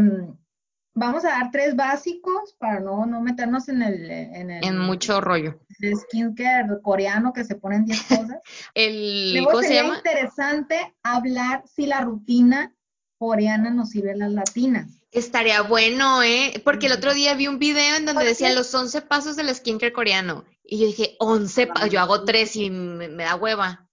vamos 0.93 1.23
a 1.25 1.29
dar 1.29 1.51
tres 1.51 1.75
básicos 1.75 2.55
para 2.59 2.79
no, 2.79 3.05
no 3.05 3.21
meternos 3.21 3.69
en 3.69 3.81
el, 3.81 4.09
en 4.11 4.51
el, 4.51 4.63
En 4.65 4.77
mucho 4.77 5.21
rollo. 5.21 5.59
el 5.79 5.97
skincare 5.97 6.81
coreano 6.81 7.33
que 7.33 7.43
se 7.43 7.55
ponen 7.55 7.85
10 7.85 8.01
cosas. 8.03 8.39
El, 8.73 9.33
Luego 9.33 9.49
¿cómo 9.51 9.61
se 9.61 9.67
sería 9.67 9.83
llama? 9.83 9.97
interesante 9.97 10.95
hablar 11.03 11.63
si 11.65 11.85
la 11.85 12.01
rutina 12.01 12.73
coreana 13.17 13.69
nos 13.69 13.89
sirve 13.91 14.11
a 14.11 14.15
las 14.15 14.31
latinas. 14.31 14.87
Estaría 15.11 15.61
bueno, 15.61 16.23
¿eh? 16.23 16.61
Porque 16.63 16.87
el 16.87 16.93
otro 16.93 17.13
día 17.13 17.33
vi 17.33 17.47
un 17.47 17.59
video 17.59 17.97
en 17.97 18.05
donde 18.05 18.21
¿Por 18.21 18.29
decían 18.29 18.55
los 18.55 18.73
11 18.73 19.01
pasos 19.01 19.35
del 19.35 19.53
skincare 19.53 19.91
coreano. 19.93 20.45
Y 20.63 20.79
yo 20.79 20.85
dije, 20.87 21.15
11 21.19 21.67
pasos, 21.67 21.89
yo 21.89 21.99
hago 21.99 22.23
tres 22.23 22.55
y 22.55 22.69
me, 22.69 23.09
me 23.09 23.23
da 23.25 23.35
hueva. 23.35 23.87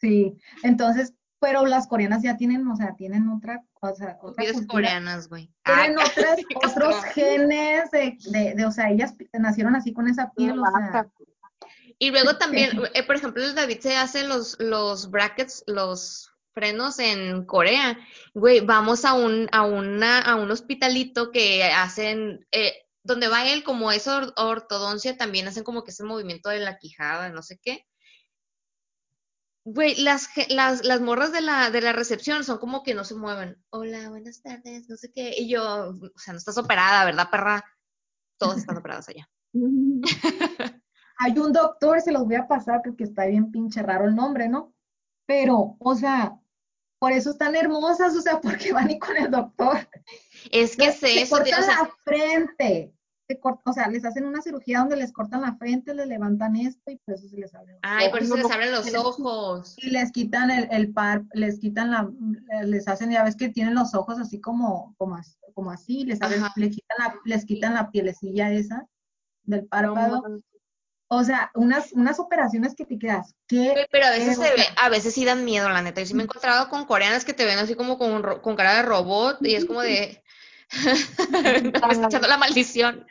Sí, 0.00 0.36
entonces, 0.62 1.14
pero 1.40 1.66
las 1.66 1.86
coreanas 1.88 2.22
ya 2.22 2.36
tienen, 2.36 2.66
o 2.68 2.76
sea, 2.76 2.94
tienen 2.96 3.28
otra 3.28 3.62
cosa, 3.72 4.18
otra 4.22 4.42
Videos 4.42 4.58
cultura. 4.58 4.88
coreanas, 4.88 5.28
güey. 5.28 5.50
Tienen 5.64 5.98
Ah, 5.98 6.04
otras, 6.06 6.38
otros 6.66 7.04
genes 7.14 7.90
de, 7.90 8.18
de, 8.30 8.54
de, 8.54 8.66
o 8.66 8.70
sea, 8.72 8.90
ellas 8.90 9.14
nacieron 9.32 9.74
así 9.74 9.92
con 9.92 10.06
esa 10.08 10.30
piel, 10.36 10.58
o 10.58 10.64
sea, 10.92 11.06
Y 11.98 12.10
luego 12.10 12.36
también, 12.36 12.80
eh, 12.94 13.02
por 13.02 13.16
ejemplo, 13.16 13.42
el 13.44 13.54
David 13.54 13.80
se 13.80 13.96
hace 13.96 14.24
los, 14.24 14.56
los 14.60 15.10
brackets, 15.10 15.64
los 15.66 16.30
frenos 16.52 16.98
en 16.98 17.44
Corea. 17.46 17.98
Güey, 18.34 18.60
vamos 18.60 19.04
a 19.04 19.14
un, 19.14 19.48
a 19.52 19.62
una, 19.62 20.18
a 20.20 20.36
un 20.36 20.50
hospitalito 20.50 21.30
que 21.30 21.64
hacen, 21.64 22.46
eh, 22.52 22.72
donde 23.02 23.28
va 23.28 23.46
él, 23.48 23.64
como 23.64 23.90
es 23.92 24.06
or- 24.08 24.32
ortodoncia, 24.36 25.16
también 25.16 25.48
hacen 25.48 25.64
como 25.64 25.84
que 25.84 25.90
ese 25.90 26.04
movimiento 26.04 26.48
de 26.50 26.58
la 26.58 26.76
quijada, 26.76 27.30
no 27.30 27.42
sé 27.42 27.58
qué. 27.62 27.86
Güey, 29.64 30.02
las, 30.02 30.28
las, 30.48 30.84
las 30.84 31.00
morras 31.00 31.32
de 31.32 31.42
la, 31.42 31.70
de 31.70 31.82
la 31.82 31.92
recepción 31.92 32.44
son 32.44 32.58
como 32.58 32.82
que 32.82 32.94
no 32.94 33.04
se 33.04 33.14
mueven. 33.14 33.62
Hola, 33.70 34.08
buenas 34.08 34.40
tardes, 34.42 34.88
no 34.88 34.96
sé 34.96 35.12
qué. 35.12 35.34
Y 35.36 35.50
yo, 35.50 35.90
o 35.90 36.18
sea, 36.18 36.32
no 36.32 36.38
estás 36.38 36.56
operada, 36.56 37.04
¿verdad, 37.04 37.28
perra? 37.30 37.64
Todas 38.38 38.58
están 38.58 38.78
operadas 38.78 39.08
allá. 39.08 39.28
hay 41.18 41.38
un 41.38 41.52
doctor, 41.52 42.00
se 42.00 42.12
los 42.12 42.24
voy 42.24 42.36
a 42.36 42.48
pasar 42.48 42.80
porque 42.82 43.04
está 43.04 43.26
bien 43.26 43.50
pinche 43.50 43.82
raro 43.82 44.06
el 44.06 44.14
nombre, 44.14 44.48
¿no? 44.48 44.74
Pero, 45.26 45.76
o 45.78 45.94
sea, 45.94 46.38
por 46.98 47.12
eso 47.12 47.30
están 47.30 47.54
hermosas, 47.54 48.16
o 48.16 48.22
sea, 48.22 48.40
porque 48.42 48.72
van 48.72 48.90
y 48.90 48.98
con 48.98 49.16
el 49.16 49.30
doctor. 49.30 49.88
Es 50.50 50.74
que 50.76 50.92
sé 50.92 51.08
se 51.08 51.24
te- 51.24 51.28
cortan 51.28 51.62
o 51.62 51.66
sea, 51.66 51.82
la 51.82 51.90
frente, 52.02 52.94
o 53.42 53.72
sea, 53.72 53.88
les 53.88 54.04
hacen 54.04 54.24
una 54.24 54.42
cirugía 54.42 54.80
donde 54.80 54.96
les 54.96 55.12
cortan 55.12 55.42
la 55.42 55.54
frente, 55.56 55.94
les 55.94 56.06
levantan 56.06 56.56
esto 56.56 56.90
y 56.90 56.96
por 56.96 57.14
eso 57.14 57.28
se 57.28 57.36
les 57.36 57.54
abre. 57.54 57.72
los 57.74 57.80
Ay, 57.82 58.08
por 58.10 58.18
ojos. 58.18 58.26
eso 58.28 58.36
se 58.36 58.42
les 58.42 58.50
abren 58.52 58.72
los 58.72 58.94
ojos. 58.94 59.74
Y 59.78 59.90
les 59.90 60.12
quitan 60.12 60.50
el, 60.50 60.68
el 60.70 60.92
par, 60.92 61.22
les 61.32 61.58
quitan 61.58 61.90
la, 61.90 62.10
les 62.64 62.88
hacen, 62.88 63.10
ya 63.10 63.24
ves 63.24 63.36
que 63.36 63.48
tienen 63.48 63.74
los 63.74 63.94
ojos 63.94 64.18
así 64.18 64.40
como, 64.40 64.94
como, 64.98 65.16
as- 65.16 65.38
como 65.54 65.70
así, 65.70 66.04
les, 66.04 66.20
abren- 66.20 66.50
les, 66.56 66.70
quitan 66.74 66.96
la, 66.98 67.14
les 67.24 67.44
quitan 67.44 67.74
la 67.74 67.90
pielecilla 67.90 68.50
esa 68.52 68.86
del 69.44 69.66
párpado. 69.66 70.22
O 71.12 71.24
sea, 71.24 71.50
unas, 71.54 71.92
unas 71.92 72.20
operaciones 72.20 72.76
que 72.76 72.84
te 72.84 72.96
quedas, 72.96 73.34
¿qué? 73.48 73.84
Pero 73.90 74.06
a 74.06 74.10
veces 74.10 74.36
se 74.36 74.42
ve, 74.54 74.62
a 74.80 74.88
veces 74.88 75.12
sí 75.12 75.24
dan 75.24 75.44
miedo, 75.44 75.68
la 75.68 75.82
neta. 75.82 76.00
Yo 76.00 76.06
sí 76.06 76.14
me 76.14 76.22
he 76.22 76.24
encontrado 76.24 76.68
con 76.68 76.84
coreanas 76.84 77.24
que 77.24 77.32
te 77.34 77.44
ven 77.44 77.58
así 77.58 77.74
como 77.74 77.98
con, 77.98 78.22
con 78.40 78.54
cara 78.54 78.74
de 78.76 78.82
robot 78.82 79.38
y 79.40 79.56
es 79.56 79.64
como 79.64 79.80
de... 79.82 80.22
me 81.32 81.68
está 81.92 82.06
echando 82.06 82.28
la 82.28 82.38
maldición. 82.38 83.06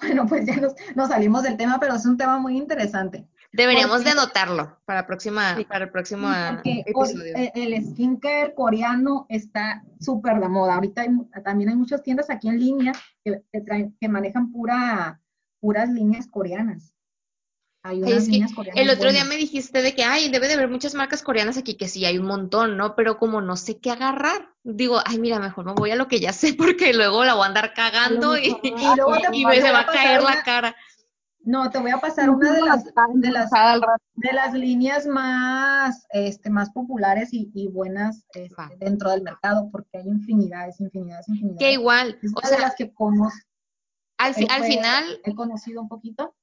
Bueno, 0.00 0.26
pues 0.26 0.46
ya 0.46 0.56
nos, 0.56 0.72
nos 0.94 1.08
salimos 1.08 1.42
del 1.42 1.56
tema, 1.56 1.78
pero 1.78 1.94
es 1.94 2.06
un 2.06 2.16
tema 2.16 2.38
muy 2.38 2.56
interesante. 2.56 3.26
Deberíamos 3.52 3.98
de 4.04 4.10
Porque- 4.12 4.18
anotarlo 4.20 4.80
para, 4.84 5.06
próxima, 5.06 5.56
Sí. 5.56 5.64
para 5.64 5.86
el 5.86 5.90
próximo 5.90 6.28
episodio. 6.64 7.34
el 7.54 7.84
skincare 7.84 8.54
coreano 8.54 9.26
está 9.28 9.82
súper 10.00 10.38
de 10.38 10.48
moda. 10.48 10.74
Ahorita 10.76 11.02
hay 11.02 11.08
también 11.44 11.70
hay 11.70 11.76
muchas 11.76 12.02
tiendas 12.02 12.30
aquí 12.30 12.48
en 12.48 12.60
línea 12.60 12.92
que, 13.24 13.42
que 13.52 13.60
traen- 13.60 13.96
que 14.00 14.08
manejan 14.08 14.52
pura, 14.52 15.20
puras 15.60 15.88
líneas 15.90 16.28
coreanas. 16.28 16.94
Hay 17.82 18.02
Ay, 18.02 18.12
unas 18.12 18.24
es 18.24 18.28
que 18.48 18.54
coreanas. 18.54 18.82
El 18.82 18.90
otro 18.90 19.10
día 19.10 19.24
me 19.24 19.36
dijiste 19.36 19.80
de 19.80 19.94
que, 19.94 20.04
ay, 20.04 20.28
debe 20.28 20.48
de 20.48 20.54
haber 20.54 20.68
muchas 20.68 20.94
marcas 20.94 21.22
coreanas 21.22 21.56
aquí, 21.56 21.76
que 21.76 21.88
sí, 21.88 22.04
hay 22.04 22.18
un 22.18 22.26
montón, 22.26 22.76
¿no? 22.76 22.94
Pero 22.94 23.18
como 23.18 23.40
no 23.40 23.56
sé 23.56 23.78
qué 23.78 23.90
agarrar, 23.90 24.50
digo, 24.64 24.98
ay, 25.06 25.18
mira, 25.18 25.38
mejor 25.38 25.64
me 25.64 25.72
voy 25.72 25.90
a 25.90 25.96
lo 25.96 26.06
que 26.06 26.20
ya 26.20 26.32
sé, 26.34 26.52
porque 26.58 26.92
luego 26.92 27.24
la 27.24 27.34
voy 27.34 27.44
a 27.44 27.46
andar 27.46 27.72
cagando 27.72 28.36
y, 28.36 28.50
mejor, 28.50 28.60
Y 28.64 28.96
luego 28.96 29.12
te- 29.18 29.36
y 29.36 29.44
me- 29.46 29.54
te 29.54 29.60
se 29.62 29.66
voy 29.68 29.72
va 29.72 29.80
a 29.80 29.86
caer 29.86 30.22
la 30.22 30.32
una- 30.32 30.42
cara. 30.42 30.76
No, 31.42 31.70
te 31.70 31.78
voy 31.78 31.90
a 31.90 31.96
pasar 31.96 32.28
una 32.28 32.52
de 32.52 32.60
las, 32.60 32.84
de 32.84 34.32
las, 34.32 34.52
de 34.52 34.58
líneas 34.58 35.06
más, 35.06 36.04
este, 36.10 36.50
más 36.50 36.68
populares 36.70 37.32
y, 37.32 37.50
y 37.54 37.66
buenas 37.68 38.26
este, 38.34 38.54
dentro 38.78 39.08
del 39.10 39.22
mercado, 39.22 39.70
porque 39.72 39.96
hay 39.98 40.06
infinidades, 40.06 40.78
infinidades, 40.80 41.26
infinidades. 41.30 41.58
Que 41.60 41.72
igual, 41.72 42.18
Es 42.22 42.30
o 42.34 42.38
una 42.40 42.50
de 42.50 42.56
sea, 42.56 42.66
las 42.66 42.74
que 42.76 42.92
conozco, 42.92 43.40
al, 44.18 44.34
fi- 44.34 44.46
al 44.50 44.58
fue- 44.58 44.66
final, 44.68 45.20
he 45.24 45.34
conocido 45.34 45.80
un 45.80 45.88
poquito. 45.88 46.34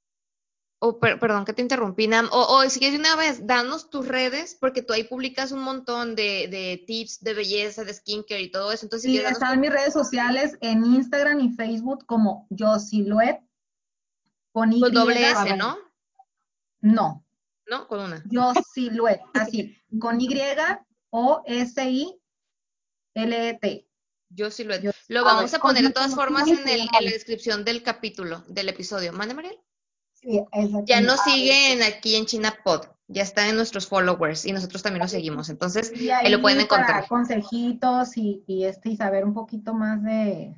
O 0.79 0.99
per- 0.99 1.19
perdón 1.19 1.43
que 1.45 1.53
te 1.53 1.61
interrumpí, 1.61 2.07
Nam, 2.07 2.29
o, 2.31 2.57
o 2.57 2.69
si 2.69 2.79
quieres 2.79 2.93
de 2.93 2.99
una 2.99 3.15
vez, 3.15 3.47
danos 3.47 3.89
tus 3.89 4.07
redes, 4.07 4.55
porque 4.59 4.81
tú 4.83 4.93
ahí 4.93 5.03
publicas 5.05 5.51
un 5.51 5.61
montón 5.61 6.15
de, 6.15 6.47
de 6.49 6.83
tips 6.85 7.21
de 7.21 7.33
belleza, 7.33 7.83
de 7.83 7.93
skincare 7.93 8.41
y 8.41 8.51
todo 8.51 8.71
eso. 8.71 8.85
Entonces, 8.85 9.09
si 9.09 9.17
Sí, 9.17 9.17
quieres 9.17 9.33
están 9.33 9.59
mis 9.59 9.71
redes 9.71 9.93
sociales, 9.93 10.57
en 10.61 10.85
Instagram 10.85 11.39
y 11.39 11.53
Facebook 11.53 12.05
como 12.05 12.45
Yo 12.51 12.77
Silhouette, 12.79 13.41
con 14.51 14.71
Y. 14.71 14.81
con 14.81 14.93
doble 14.93 15.31
S, 15.31 15.55
¿no? 15.55 15.77
No, 16.81 17.25
¿No? 17.65 17.87
Con 17.87 17.99
una. 17.99 18.23
Yo 18.29 18.53
Silhouette, 18.73 19.21
así, 19.33 19.75
con 19.99 20.21
Y 20.21 20.29
o 21.09 21.41
S 21.45 21.89
I 21.89 22.21
L 23.15 23.49
E 23.49 23.53
T. 23.55 23.89
Yo 24.29 24.51
sí 24.51 24.65
lo 25.07 25.23
vamos 25.23 25.53
a 25.53 25.59
poner 25.59 25.83
de 25.83 25.89
todas 25.91 26.13
formas 26.13 26.47
en, 26.47 26.67
el, 26.67 26.81
en 26.81 26.87
la 27.05 27.11
descripción 27.11 27.65
del 27.65 27.81
capítulo, 27.81 28.43
del 28.47 28.69
episodio. 28.69 29.11
¿Mande, 29.11 29.33
Mariel? 29.33 29.57
Sí. 30.27 30.41
Ya 30.85 30.99
nos 31.01 31.21
siguen 31.21 31.81
aquí 31.83 32.15
en 32.15 32.25
China 32.25 32.53
Pod. 32.63 32.81
Ya 33.07 33.23
está 33.23 33.47
en 33.47 33.55
nuestros 33.55 33.87
followers 33.87 34.45
y 34.45 34.51
nosotros 34.51 34.83
también 34.83 35.01
lo 35.03 35.07
seguimos. 35.07 35.47
Entonces, 35.49 35.93
Y 35.95 36.09
ahí 36.09 36.29
lo 36.29 36.41
pueden 36.41 36.67
para 36.67 36.81
encontrar. 36.81 37.07
consejitos 37.07 38.17
y, 38.17 38.43
y 38.47 38.65
este 38.65 38.89
y 38.89 38.97
saber 38.97 39.23
un 39.23 39.33
poquito 39.33 39.73
más 39.73 40.03
de, 40.03 40.53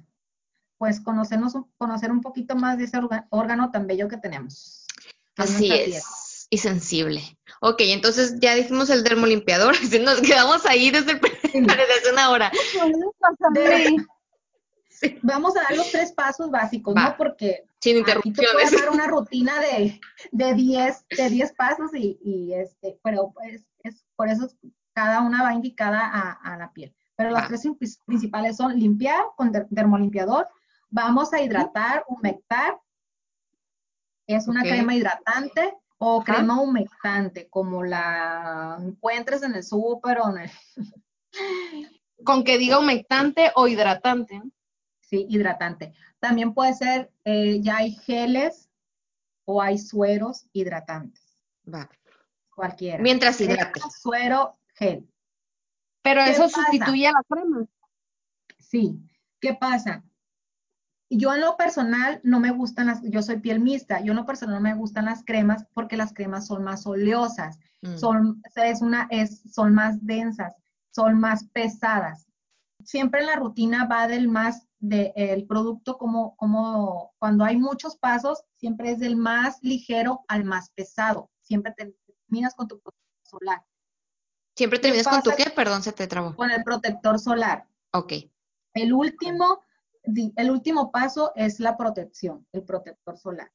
pues 0.80 1.00
conocernos, 1.00 1.54
conocer 1.78 2.12
un 2.12 2.22
poquito 2.22 2.56
más 2.56 2.80
de 2.80 2.86
ese 2.86 2.98
órgano 3.30 3.70
tan 3.70 3.86
bello 3.86 4.08
que 4.08 4.18
tenemos. 4.18 4.88
que 5.36 5.44
Así 5.44 5.68
piel. 5.70 5.94
es. 5.94 6.48
Y 6.50 6.58
sensible. 6.58 7.22
Ok, 7.62 7.82
entonces 7.82 8.34
ya 8.40 8.56
dijimos 8.56 8.90
el 8.90 9.04
dermolimpiador. 9.04 9.76
Nos 10.02 10.20
quedamos 10.22 10.66
ahí 10.66 10.90
desde, 10.90 11.12
el- 11.12 11.20
desde 11.54 12.12
una 12.12 12.32
hora. 12.32 12.52
Sí. 14.90 15.20
vamos 15.22 15.56
a 15.56 15.62
dar 15.62 15.76
los 15.78 15.92
tres 15.92 16.12
pasos 16.12 16.50
básicos, 16.52 16.96
Va. 16.96 17.04
¿no? 17.10 17.18
Porque 17.18 17.66
Sin 17.82 17.98
aquí 17.98 18.06
te 18.06 18.12
puedo 18.14 18.60
interrupciones. 18.60 18.72
dar 18.72 18.90
una 18.92 19.08
rutina 19.08 19.54
de, 19.62 20.00
de 20.32 20.54
10 20.54 21.06
de 21.16 21.30
10 21.30 21.54
pasos 21.54 21.92
y, 21.94 22.20
y 22.24 22.54
este, 22.54 23.00
pero 23.04 23.32
pues 23.34 23.66
es, 23.84 24.04
por 24.16 24.28
eso 24.30 24.46
es- 24.46 24.58
cada 24.94 25.22
una 25.22 25.44
va 25.44 25.54
indicada 25.54 26.02
a, 26.02 26.32
a 26.32 26.58
la 26.58 26.74
piel. 26.74 26.94
Pero 27.16 27.30
las 27.32 27.44
Va. 27.44 27.48
tres 27.48 27.62
prin- 27.62 27.98
principales 28.06 28.58
son 28.58 28.78
limpiar 28.78 29.24
con 29.38 29.52
der- 29.52 29.68
dermolimpiador, 29.70 30.48
vamos 30.90 31.32
a 31.34 31.42
hidratar, 31.42 32.04
humectar, 32.08 32.78
es 34.28 34.48
una 34.48 34.62
crema 34.62 34.94
hidratante 34.96 35.74
o 36.00 36.22
Ajá. 36.22 36.34
crema 36.36 36.60
humectante, 36.62 37.48
como 37.50 37.84
la 37.84 38.78
encuentres 38.82 39.42
en 39.44 39.56
el 39.56 39.64
súper 39.64 40.20
o 40.20 40.30
en 40.30 40.38
el, 40.44 40.52
Con 42.26 42.44
que 42.44 42.58
diga 42.58 42.80
humectante 42.80 43.52
o 43.56 43.68
hidratante. 43.68 44.42
sí, 45.00 45.26
hidratante. 45.30 45.94
También 46.20 46.54
puede 46.54 46.74
ser, 46.74 47.12
eh, 47.26 47.60
ya 47.62 47.78
hay 47.78 47.92
geles 47.94 48.70
o 49.46 49.62
hay 49.62 49.78
sueros 49.78 50.48
hidratantes, 50.54 51.42
Va. 51.74 51.90
cualquiera. 52.54 53.02
Mientras 53.02 53.40
hidrate. 53.42 53.80
Suero, 54.02 54.60
gel. 54.76 55.08
Pero 56.02 56.24
¿Qué 56.24 56.32
eso 56.32 56.44
pasa? 56.44 56.62
sustituye 56.64 57.08
a 57.08 57.12
la 57.14 57.24
crema. 57.28 57.66
Sí. 58.60 59.00
¿Qué 59.40 59.54
pasa? 59.54 60.04
Yo 61.10 61.34
en 61.34 61.42
lo 61.42 61.58
personal 61.58 62.20
no 62.24 62.40
me 62.40 62.52
gustan 62.52 62.88
las, 62.88 63.02
yo 63.04 63.22
soy 63.24 63.40
piel 63.40 63.60
mixta, 63.60 64.02
yo 64.02 64.12
en 64.12 64.18
lo 64.18 64.26
personal 64.26 64.56
no 64.56 64.62
me 64.62 64.76
gustan 64.76 65.06
las 65.06 65.24
cremas 65.24 65.66
porque 65.74 65.98
las 65.98 66.14
cremas 66.14 66.46
son 66.48 66.64
más 66.64 66.86
oleosas, 66.86 67.58
Mm. 67.82 67.96
son, 67.98 68.44
es 68.56 68.82
una, 68.82 69.08
es, 69.10 69.42
son 69.54 69.74
más 69.74 70.06
densas, 70.06 70.54
son 70.94 71.18
más 71.18 71.46
pesadas. 71.46 72.28
Siempre 72.84 73.22
en 73.22 73.28
la 73.28 73.38
rutina 73.38 73.86
va 73.86 74.06
del 74.08 74.28
más, 74.28 74.68
del 74.80 75.46
producto 75.46 75.98
como, 75.98 76.36
como 76.38 77.14
cuando 77.20 77.44
hay 77.44 77.58
muchos 77.58 77.98
pasos, 77.98 78.44
siempre 78.56 78.92
es 78.92 79.00
del 79.00 79.16
más 79.16 79.60
ligero 79.62 80.24
al 80.28 80.44
más 80.44 80.70
pesado. 80.72 81.30
Siempre 81.42 81.74
te 81.74 81.94
terminas 82.28 82.56
con 82.56 82.68
tu 82.68 82.80
protector 82.80 83.04
solar. 83.24 83.66
¿Siempre 84.56 84.80
terminas 84.80 85.08
con 85.08 85.22
tu 85.22 85.32
qué? 85.38 85.50
Perdón, 85.50 85.84
se 85.84 85.92
te 85.92 86.08
trabó. 86.08 86.36
Con 86.36 86.52
el 86.52 86.64
protector 86.64 87.20
solar. 87.20 87.68
Ok. 87.94 88.14
El 88.74 88.94
último, 88.94 89.64
el 90.04 90.52
último 90.52 90.92
paso 90.92 91.32
es 91.36 91.60
la 91.60 91.78
protección, 91.78 92.46
el 92.52 92.64
protector 92.64 93.18
solar. 93.18 93.52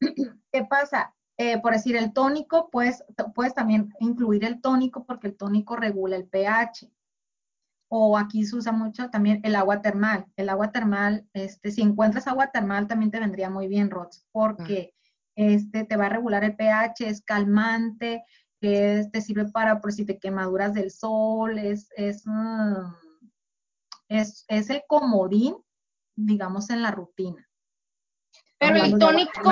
¿Qué 0.00 0.64
pasa? 0.68 1.14
Eh, 1.38 1.60
por 1.60 1.72
decir, 1.74 1.96
el 1.96 2.12
tónico, 2.12 2.70
pues, 2.70 3.04
puedes 3.34 3.54
también 3.54 3.92
incluir 4.00 4.44
el 4.44 4.60
tónico 4.60 5.04
porque 5.04 5.28
el 5.28 5.36
tónico 5.36 5.76
regula 5.76 6.16
el 6.16 6.26
pH. 6.26 6.90
O 7.88 8.18
aquí 8.18 8.44
se 8.44 8.56
usa 8.56 8.72
mucho 8.72 9.10
también 9.10 9.40
el 9.44 9.54
agua 9.56 9.80
termal. 9.80 10.26
El 10.36 10.48
agua 10.48 10.72
termal, 10.72 11.26
este, 11.32 11.70
si 11.70 11.82
encuentras 11.82 12.26
agua 12.26 12.50
termal, 12.50 12.88
también 12.88 13.10
te 13.10 13.20
vendría 13.20 13.48
muy 13.50 13.68
bien, 13.68 13.90
Rox, 13.90 14.26
porque 14.32 14.92
este, 15.36 15.84
te 15.84 15.96
va 15.96 16.06
a 16.06 16.08
regular 16.10 16.42
el 16.44 16.56
pH, 16.56 17.08
es 17.08 17.22
calmante, 17.22 18.24
es- 18.60 19.10
te 19.12 19.20
sirve 19.20 19.44
para 19.50 19.80
por 19.80 19.92
si 19.92 20.04
te 20.04 20.18
quemaduras 20.18 20.74
del 20.74 20.90
sol, 20.90 21.58
es, 21.58 21.88
es, 21.96 22.22
mm, 22.26 22.94
es, 24.08 24.44
es 24.48 24.70
el 24.70 24.82
comodín, 24.88 25.54
digamos, 26.16 26.70
en 26.70 26.82
la 26.82 26.90
rutina. 26.90 27.46
Pero 28.58 28.76
el 28.82 28.98
tónico. 28.98 29.50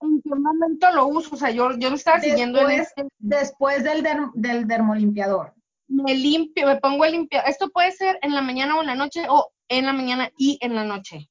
¿en 0.00 0.22
qué 0.22 0.30
momento 0.34 0.90
lo 0.92 1.06
uso? 1.08 1.34
O 1.34 1.38
sea, 1.38 1.50
yo, 1.50 1.76
yo 1.78 1.88
lo 1.90 1.96
estaba 1.96 2.20
siguiendo 2.20 2.60
en 2.60 2.68
Después, 2.68 2.88
este, 2.96 3.08
después 3.18 3.84
del, 3.84 4.02
der- 4.02 4.30
del 4.34 4.66
dermolimpiador. 4.66 5.54
Me 5.88 6.14
limpio, 6.14 6.66
me 6.66 6.80
pongo 6.80 7.04
a 7.04 7.08
limpiar. 7.08 7.48
Esto 7.48 7.70
puede 7.70 7.92
ser 7.92 8.18
en 8.22 8.34
la 8.34 8.42
mañana 8.42 8.76
o 8.76 8.80
en 8.80 8.86
la 8.86 8.94
noche, 8.94 9.26
o 9.28 9.52
en 9.68 9.86
la 9.86 9.92
mañana 9.92 10.30
y 10.36 10.58
en 10.60 10.74
la 10.74 10.84
noche. 10.84 11.30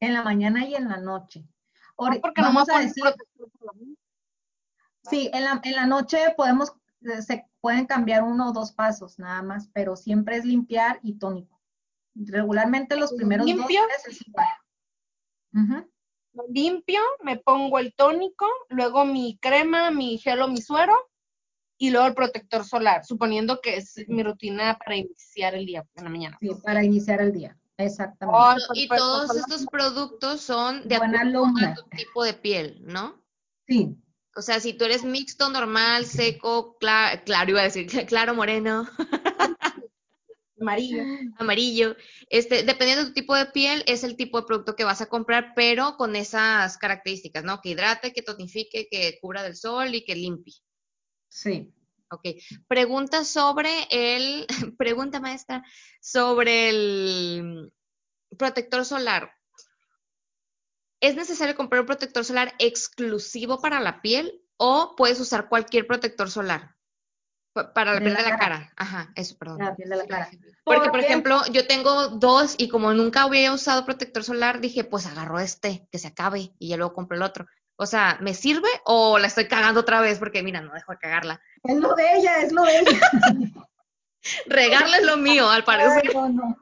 En 0.00 0.14
la 0.14 0.22
mañana 0.22 0.66
y 0.66 0.74
en 0.74 0.88
la 0.88 0.98
noche. 0.98 1.44
No, 1.98 2.20
porque 2.20 2.42
no 2.42 2.48
vamos 2.48 2.68
a 2.68 2.80
decir, 2.80 3.02
sí, 5.08 5.30
en 5.32 5.44
la, 5.44 5.60
en 5.62 5.74
la 5.74 5.86
noche 5.86 6.18
podemos, 6.36 6.72
eh, 7.00 7.22
se 7.22 7.46
pueden 7.60 7.86
cambiar 7.86 8.22
uno 8.22 8.50
o 8.50 8.52
dos 8.52 8.72
pasos 8.72 9.18
nada 9.18 9.42
más, 9.42 9.70
pero 9.72 9.96
siempre 9.96 10.36
es 10.36 10.44
limpiar 10.44 11.00
y 11.02 11.18
tónico. 11.18 11.58
Regularmente 12.14 12.96
los 12.96 13.12
primeros 13.14 13.46
dos 13.46 13.56
¿Limpio? 13.56 13.80
días 13.86 14.06
es 14.06 14.26
igual. 14.26 14.46
Limpio, 16.50 17.00
me 17.22 17.38
pongo 17.38 17.78
el 17.78 17.94
tónico, 17.94 18.46
luego 18.68 19.06
mi 19.06 19.38
crema, 19.38 19.90
mi 19.90 20.18
gel 20.18 20.42
o 20.42 20.48
mi 20.48 20.60
suero, 20.60 20.94
y 21.78 21.90
luego 21.90 22.06
el 22.06 22.14
protector 22.14 22.64
solar, 22.64 23.04
suponiendo 23.04 23.60
que 23.60 23.76
es 23.76 23.94
mi 24.08 24.22
rutina 24.22 24.78
para 24.78 24.96
iniciar 24.96 25.54
el 25.54 25.66
día 25.66 25.84
en 25.94 26.04
la 26.04 26.10
mañana. 26.10 26.36
Sí, 26.40 26.50
para 26.64 26.82
iniciar 26.84 27.20
el 27.20 27.32
día. 27.32 27.56
Exactamente. 27.78 28.40
Ay, 28.42 28.58
Y 28.84 28.88
todos 28.88 29.26
solar. 29.28 29.44
estos 29.48 29.66
productos 29.66 30.40
son 30.40 30.88
de 30.88 30.96
Buena 30.98 31.18
acuerdo 31.20 31.44
a 31.66 31.74
tu 31.74 31.82
tipo 31.90 32.24
de 32.24 32.32
piel, 32.34 32.78
¿no? 32.86 33.22
Sí, 33.68 33.94
O 34.34 34.40
sea, 34.42 34.60
si 34.60 34.72
tú 34.74 34.84
eres 34.86 35.04
mixto, 35.04 35.48
normal, 35.50 36.06
seco, 36.06 36.76
cla- 36.80 37.22
claro, 37.24 37.50
iba 37.50 37.60
a 37.60 37.64
decir, 37.64 37.86
claro, 38.08 38.34
moreno, 38.34 38.88
amarillo. 40.60 41.02
amarillo, 41.38 41.96
este, 42.30 42.62
dependiendo 42.62 43.02
de 43.04 43.08
tu 43.10 43.14
tipo 43.14 43.34
de 43.34 43.46
piel, 43.46 43.82
es 43.86 44.04
el 44.04 44.16
tipo 44.16 44.40
de 44.40 44.46
producto 44.46 44.74
que 44.74 44.84
vas 44.84 45.00
a 45.02 45.06
comprar, 45.08 45.52
pero 45.54 45.96
con 45.96 46.16
esas 46.16 46.78
características, 46.78 47.44
¿no? 47.44 47.60
Que 47.60 47.70
hidrate, 47.70 48.12
que 48.12 48.22
tonifique, 48.22 48.88
que 48.90 49.18
cubra 49.20 49.42
del 49.42 49.56
sol 49.56 49.94
y 49.94 50.04
que 50.04 50.14
limpie. 50.16 50.54
Sí. 51.42 51.72
Ok. 52.10 52.22
Pregunta 52.68 53.24
sobre 53.24 53.68
el, 53.90 54.46
pregunta 54.78 55.18
maestra, 55.20 55.64
sobre 56.00 56.68
el 56.68 57.72
protector 58.38 58.84
solar. 58.84 59.32
¿Es 61.00 61.14
necesario 61.16 61.54
comprar 61.56 61.80
un 61.80 61.86
protector 61.86 62.24
solar 62.24 62.54
exclusivo 62.58 63.60
para 63.60 63.80
la 63.80 64.00
piel 64.02 64.40
o 64.56 64.94
puedes 64.96 65.20
usar 65.20 65.48
cualquier 65.48 65.86
protector 65.86 66.30
solar? 66.30 66.74
Pa- 67.52 67.72
Para 67.74 67.92
la 67.94 67.98
De 68.00 68.04
piel 68.06 68.14
la 68.14 68.22
de 68.22 68.30
la 68.30 68.38
cara. 68.38 68.56
cara. 68.58 68.72
Ajá, 68.76 69.12
eso, 69.16 69.36
perdón. 69.36 69.58
La 69.58 69.74
piel 69.76 69.88
de 69.88 69.96
la 69.96 70.06
cara. 70.06 70.30
Porque, 70.64 70.80
por 70.82 70.90
Porque- 70.92 71.06
ejemplo, 71.06 71.40
yo 71.52 71.66
tengo 71.66 72.08
dos 72.08 72.54
y 72.56 72.68
como 72.68 72.92
nunca 72.94 73.22
había 73.22 73.52
usado 73.52 73.84
protector 73.84 74.24
solar, 74.24 74.60
dije, 74.60 74.84
pues 74.84 75.06
agarro 75.06 75.38
este, 75.40 75.86
que 75.90 75.98
se 75.98 76.08
acabe 76.08 76.52
y 76.58 76.68
ya 76.68 76.76
luego 76.76 76.94
compro 76.94 77.16
el 77.16 77.22
otro. 77.22 77.46
O 77.76 77.86
sea, 77.86 78.16
¿me 78.20 78.32
sirve 78.32 78.68
o 78.84 79.18
la 79.18 79.26
estoy 79.26 79.48
cagando 79.48 79.80
otra 79.80 80.00
vez? 80.00 80.18
Porque 80.18 80.42
mira, 80.42 80.60
no 80.62 80.72
dejo 80.72 80.92
de 80.92 80.98
cagarla. 80.98 81.40
Es 81.62 81.76
lo 81.76 81.94
de 81.94 82.16
ella, 82.16 82.38
es 82.38 82.52
lo 82.52 82.62
de 82.62 82.78
ella. 82.78 83.00
Regarla 84.46 84.96
es 84.98 85.04
lo 85.04 85.16
mío, 85.16 85.48
al 85.48 85.64
parecer. 85.64 86.02
Ay, 86.08 86.14
no, 86.14 86.28
no. 86.28 86.56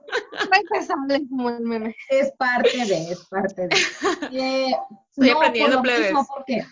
Me 0.50 0.82
sale 0.82 1.26
como 1.28 1.50
el 1.50 1.60
meme. 1.60 1.96
Es 2.10 2.32
parte 2.32 2.76
de, 2.76 3.12
es 3.12 3.24
parte 3.26 3.68
de. 3.68 3.76
Eh, 4.32 4.74
Estoy 5.10 5.30
no, 5.30 5.36
aprendiendo, 5.36 5.76
por 5.76 5.76
lo 5.76 5.82
plebes. 5.82 6.12
mismo, 6.12 6.26
¿por 6.26 6.44
qué? 6.44 6.66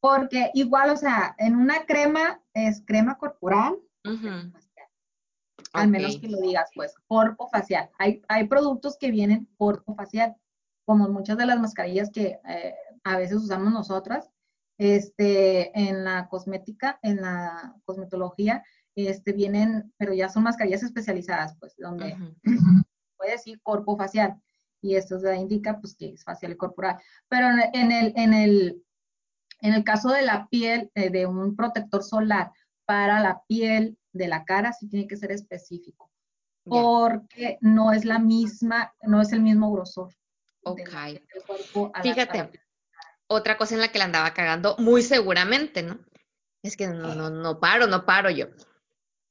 Porque 0.00 0.50
igual, 0.54 0.90
o 0.90 0.96
sea, 0.96 1.34
en 1.38 1.56
una 1.56 1.84
crema 1.84 2.40
es 2.54 2.82
crema 2.86 3.18
corporal, 3.18 3.76
al 5.72 5.88
menos 5.88 6.18
que 6.18 6.28
lo 6.28 6.40
digas, 6.40 6.70
pues, 6.74 6.94
corpo 7.06 7.48
facial. 7.48 7.90
Hay, 7.98 8.22
hay 8.28 8.46
productos 8.46 8.96
que 8.98 9.10
vienen 9.10 9.48
corpo 9.56 9.94
facial, 9.94 10.36
como 10.84 11.08
muchas 11.08 11.36
de 11.36 11.46
las 11.46 11.60
mascarillas 11.60 12.10
que 12.10 12.38
eh, 12.48 12.74
a 13.04 13.18
veces 13.18 13.38
usamos 13.38 13.72
nosotras, 13.72 14.30
este, 14.78 15.78
en 15.78 16.04
la 16.04 16.28
cosmética, 16.28 16.98
en 17.02 17.20
la 17.20 17.74
cosmetología, 17.84 18.64
este, 18.94 19.32
vienen, 19.32 19.92
pero 19.96 20.12
ya 20.12 20.28
son 20.28 20.42
mascarillas 20.42 20.82
especializadas, 20.82 21.56
pues, 21.58 21.74
donde 21.78 22.16
puede 23.16 23.32
decir 23.32 23.60
corpo 23.62 23.96
facial 23.96 24.40
y 24.82 24.96
esto 24.96 25.18
ya 25.22 25.36
indica 25.36 25.78
pues 25.80 25.94
que 25.94 26.10
es 26.10 26.24
facial 26.24 26.52
y 26.52 26.56
corporal. 26.56 26.98
Pero 27.28 27.46
en 27.72 27.92
el, 27.92 28.12
en 28.16 28.34
el, 28.34 28.82
en 29.60 29.74
el 29.74 29.84
caso 29.84 30.10
de 30.10 30.22
la 30.22 30.48
piel, 30.48 30.90
eh, 30.94 31.08
de 31.08 31.24
un 31.24 31.56
protector 31.56 32.02
solar 32.02 32.52
para 32.84 33.20
la 33.20 33.42
piel 33.46 33.96
de 34.12 34.28
la 34.28 34.44
cara, 34.44 34.72
sí 34.72 34.88
tiene 34.88 35.06
que 35.06 35.16
ser 35.16 35.30
específico, 35.30 36.10
porque 36.64 37.58
no 37.60 37.92
es 37.92 38.04
la 38.04 38.18
misma, 38.18 38.92
no 39.02 39.22
es 39.22 39.32
el 39.32 39.40
mismo 39.40 39.72
grosor. 39.72 40.12
Ok. 40.64 40.78
del 40.78 41.22
cuerpo 41.46 41.92
Fíjate. 42.02 42.50
Otra 43.32 43.56
cosa 43.56 43.74
en 43.74 43.80
la 43.80 43.90
que 43.92 43.98
la 43.98 44.04
andaba 44.06 44.34
cagando 44.34 44.76
muy 44.78 45.02
seguramente, 45.02 45.82
¿no? 45.82 45.98
Es 46.62 46.76
que 46.76 46.86
no, 46.86 47.14
no, 47.14 47.30
no 47.30 47.58
paro, 47.60 47.86
no 47.86 48.04
paro 48.06 48.30
yo. 48.30 48.46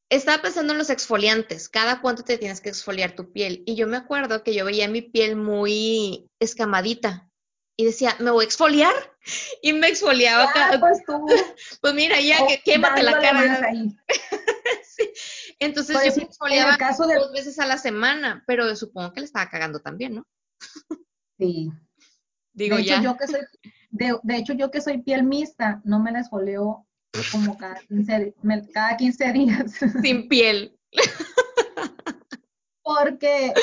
Estaba 0.09 0.41
pensando 0.41 0.73
en 0.73 0.79
los 0.79 0.89
exfoliantes, 0.89 1.69
cada 1.69 2.01
cuánto 2.01 2.23
te 2.23 2.37
tienes 2.37 2.59
que 2.59 2.67
exfoliar 2.69 3.15
tu 3.15 3.31
piel. 3.31 3.63
Y 3.65 3.75
yo 3.75 3.87
me 3.87 3.95
acuerdo 3.95 4.43
que 4.43 4.53
yo 4.53 4.65
veía 4.65 4.89
mi 4.89 5.01
piel 5.01 5.37
muy 5.37 6.29
escamadita 6.39 7.29
y 7.77 7.85
decía, 7.85 8.17
¿me 8.19 8.31
voy 8.31 8.43
a 8.43 8.47
exfoliar? 8.47 8.93
Y 9.61 9.71
me 9.73 9.87
exfoliaba 9.87 10.45
Ah, 10.45 10.51
cada... 10.53 10.79
pues 10.79 11.03
tú, 11.05 11.25
Pues 11.81 11.93
mira, 11.93 12.19
ya, 12.19 12.39
oh, 12.41 12.47
que 12.47 12.59
quémate 12.63 13.03
la 13.03 13.19
cara. 13.19 13.65
ahí. 13.67 13.95
Sí. 14.83 15.09
Entonces 15.59 15.95
Pues 15.95 16.15
yo 16.15 16.21
me 16.21 16.27
exfoliaba 16.27 16.71
el 16.71 16.77
caso 16.77 17.07
de, 17.07 17.15
dos 17.15 17.31
veces 17.31 17.57
a 17.59 17.65
la 17.65 17.77
semana, 17.77 18.43
pero 18.45 18.75
supongo 18.75 19.13
que 19.13 19.21
le 19.21 19.25
estaba 19.27 19.49
cagando 19.49 19.79
también, 19.79 20.15
¿no? 20.15 20.27
sí, 21.37 21.69
Digo, 22.53 22.75
de 22.75 22.81
hecho, 22.81 22.95
ya. 22.95 23.01
yo 23.03 23.15
que 23.17 23.27
soy, 23.27 23.39
de, 23.91 24.17
de 24.23 24.35
hecho, 24.37 24.53
yo 24.53 24.71
que 24.71 24.81
soy 24.81 25.01
piel 25.01 25.23
mixta, 25.23 25.81
no 25.83 25.99
me 25.99 26.11
la 26.11 26.19
esfoleo 26.21 26.85
como 27.31 27.57
cada 27.57 27.75
15, 27.75 28.35
me- 28.41 28.67
cada 28.69 28.97
15 28.97 29.31
días. 29.33 29.71
Sin 30.01 30.27
piel. 30.27 30.77
Porque 32.83 33.53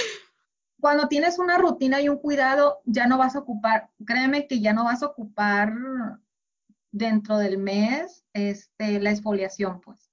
cuando 0.81 1.09
tienes 1.09 1.39
una 1.39 1.59
rutina 1.59 2.01
y 2.01 2.09
un 2.09 2.19
cuidado, 2.19 2.81
ya 2.85 3.07
no 3.07 3.19
vas 3.19 3.35
a 3.37 3.41
ocupar, 3.41 3.91
créeme 4.07 4.47
que 4.47 4.61
ya 4.61 4.73
no 4.73 4.85
vas 4.85 5.03
a 5.03 5.07
ocupar 5.07 5.73
dentro 6.93 7.37
del 7.39 7.59
mes 7.59 8.25
este, 8.33 9.01
la 9.01 9.11
exfoliación, 9.11 9.81
pues. 9.81 10.11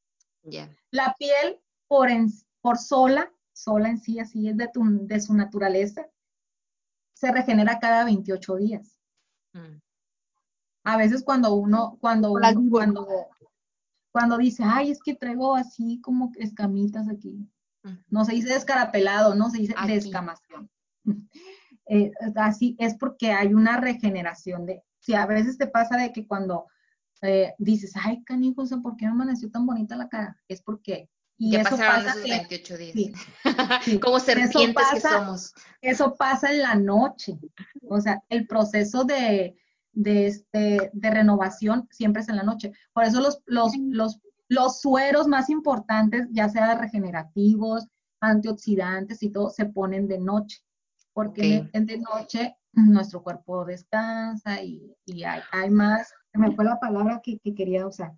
La 0.91 1.15
piel 1.17 1.59
por, 1.87 2.09
en- 2.09 2.31
por 2.61 2.77
sola, 2.77 3.31
sola 3.53 3.89
en 3.89 3.99
sí, 3.99 4.19
así 4.19 4.49
es 4.49 4.57
de, 4.57 4.67
tu, 4.69 4.81
de 5.05 5.19
su 5.21 5.33
naturaleza, 5.33 6.07
se 7.13 7.31
regenera 7.31 7.79
cada 7.79 8.03
28 8.05 8.55
días. 8.57 8.99
Mm. 9.53 9.79
A 10.85 10.97
veces 10.97 11.23
cuando 11.23 11.53
uno, 11.55 11.97
cuando 11.99 12.31
uno, 12.31 12.41
cuando, 12.69 13.07
cuando 14.11 14.37
dice, 14.37 14.63
ay, 14.65 14.91
es 14.91 14.99
que 15.03 15.15
traigo 15.15 15.55
así 15.55 15.99
como 16.01 16.31
escamitas 16.37 17.07
aquí. 17.09 17.49
No 18.09 18.25
se 18.25 18.33
dice 18.33 18.49
descarapelado, 18.53 19.35
no 19.35 19.49
se 19.51 19.59
dice 19.59 19.73
Aquí. 19.77 19.93
descamación. 19.93 20.69
Eh, 21.87 22.11
así 22.37 22.75
es 22.79 22.95
porque 22.97 23.31
hay 23.31 23.53
una 23.53 23.77
regeneración 23.79 24.65
de, 24.65 24.81
si 24.97 25.13
a 25.13 25.27
veces 25.27 25.55
te 25.59 25.67
pasa 25.67 25.97
de 25.97 26.11
que 26.11 26.25
cuando 26.25 26.65
eh, 27.21 27.53
dices, 27.59 27.93
ay, 27.95 28.23
canijo, 28.23 28.63
¿por 28.81 28.97
qué 28.97 29.05
me 29.05 29.11
amaneció 29.11 29.51
tan 29.51 29.67
bonita 29.67 29.95
la 29.95 30.09
cara? 30.09 30.35
Es 30.47 30.63
porque 30.63 31.11
Y 31.37 31.51
ya 31.51 31.61
eso 31.61 31.69
pasaron 31.69 31.95
pasa 32.05 32.09
esos 32.09 32.23
que- 32.23 32.31
28 32.31 32.77
días. 32.77 32.91
sí, 32.95 33.13
sí. 33.83 33.99
Como 33.99 34.19
serpientes 34.19 34.65
que 34.65 34.73
pasa- 34.73 35.19
somos. 35.19 35.53
Eso 35.79 36.15
pasa 36.15 36.51
en 36.51 36.63
la 36.63 36.73
noche. 36.73 37.37
O 37.87 38.01
sea, 38.01 38.23
el 38.29 38.47
proceso 38.47 39.03
de, 39.03 39.55
de, 39.95 40.27
este, 40.27 40.91
de 40.93 41.09
renovación 41.09 41.87
siempre 41.89 42.21
es 42.21 42.29
en 42.29 42.35
la 42.35 42.43
noche. 42.43 42.71
Por 42.93 43.05
eso 43.05 43.19
los, 43.19 43.41
los, 43.47 43.71
los, 43.89 44.19
los 44.47 44.81
sueros 44.81 45.27
más 45.27 45.49
importantes, 45.49 46.27
ya 46.31 46.47
sea 46.49 46.75
regenerativos, 46.77 47.87
antioxidantes 48.19 49.23
y 49.23 49.29
todo, 49.29 49.49
se 49.49 49.65
ponen 49.65 50.07
de 50.07 50.19
noche. 50.19 50.61
Porque 51.13 51.65
Ok. 51.65 51.71
de, 51.73 51.79
de 51.85 51.97
noche 51.97 52.57
nuestro 52.73 53.23
cuerpo 53.23 53.65
descansa 53.65 54.61
y, 54.61 54.93
y 55.05 55.23
hay, 55.23 55.41
hay 55.51 55.69
más, 55.69 56.13
me 56.33 56.51
fue 56.51 56.65
la 56.65 56.79
palabra 56.79 57.21
que, 57.23 57.39
que 57.39 57.55
quería 57.55 57.87
usar. 57.87 58.13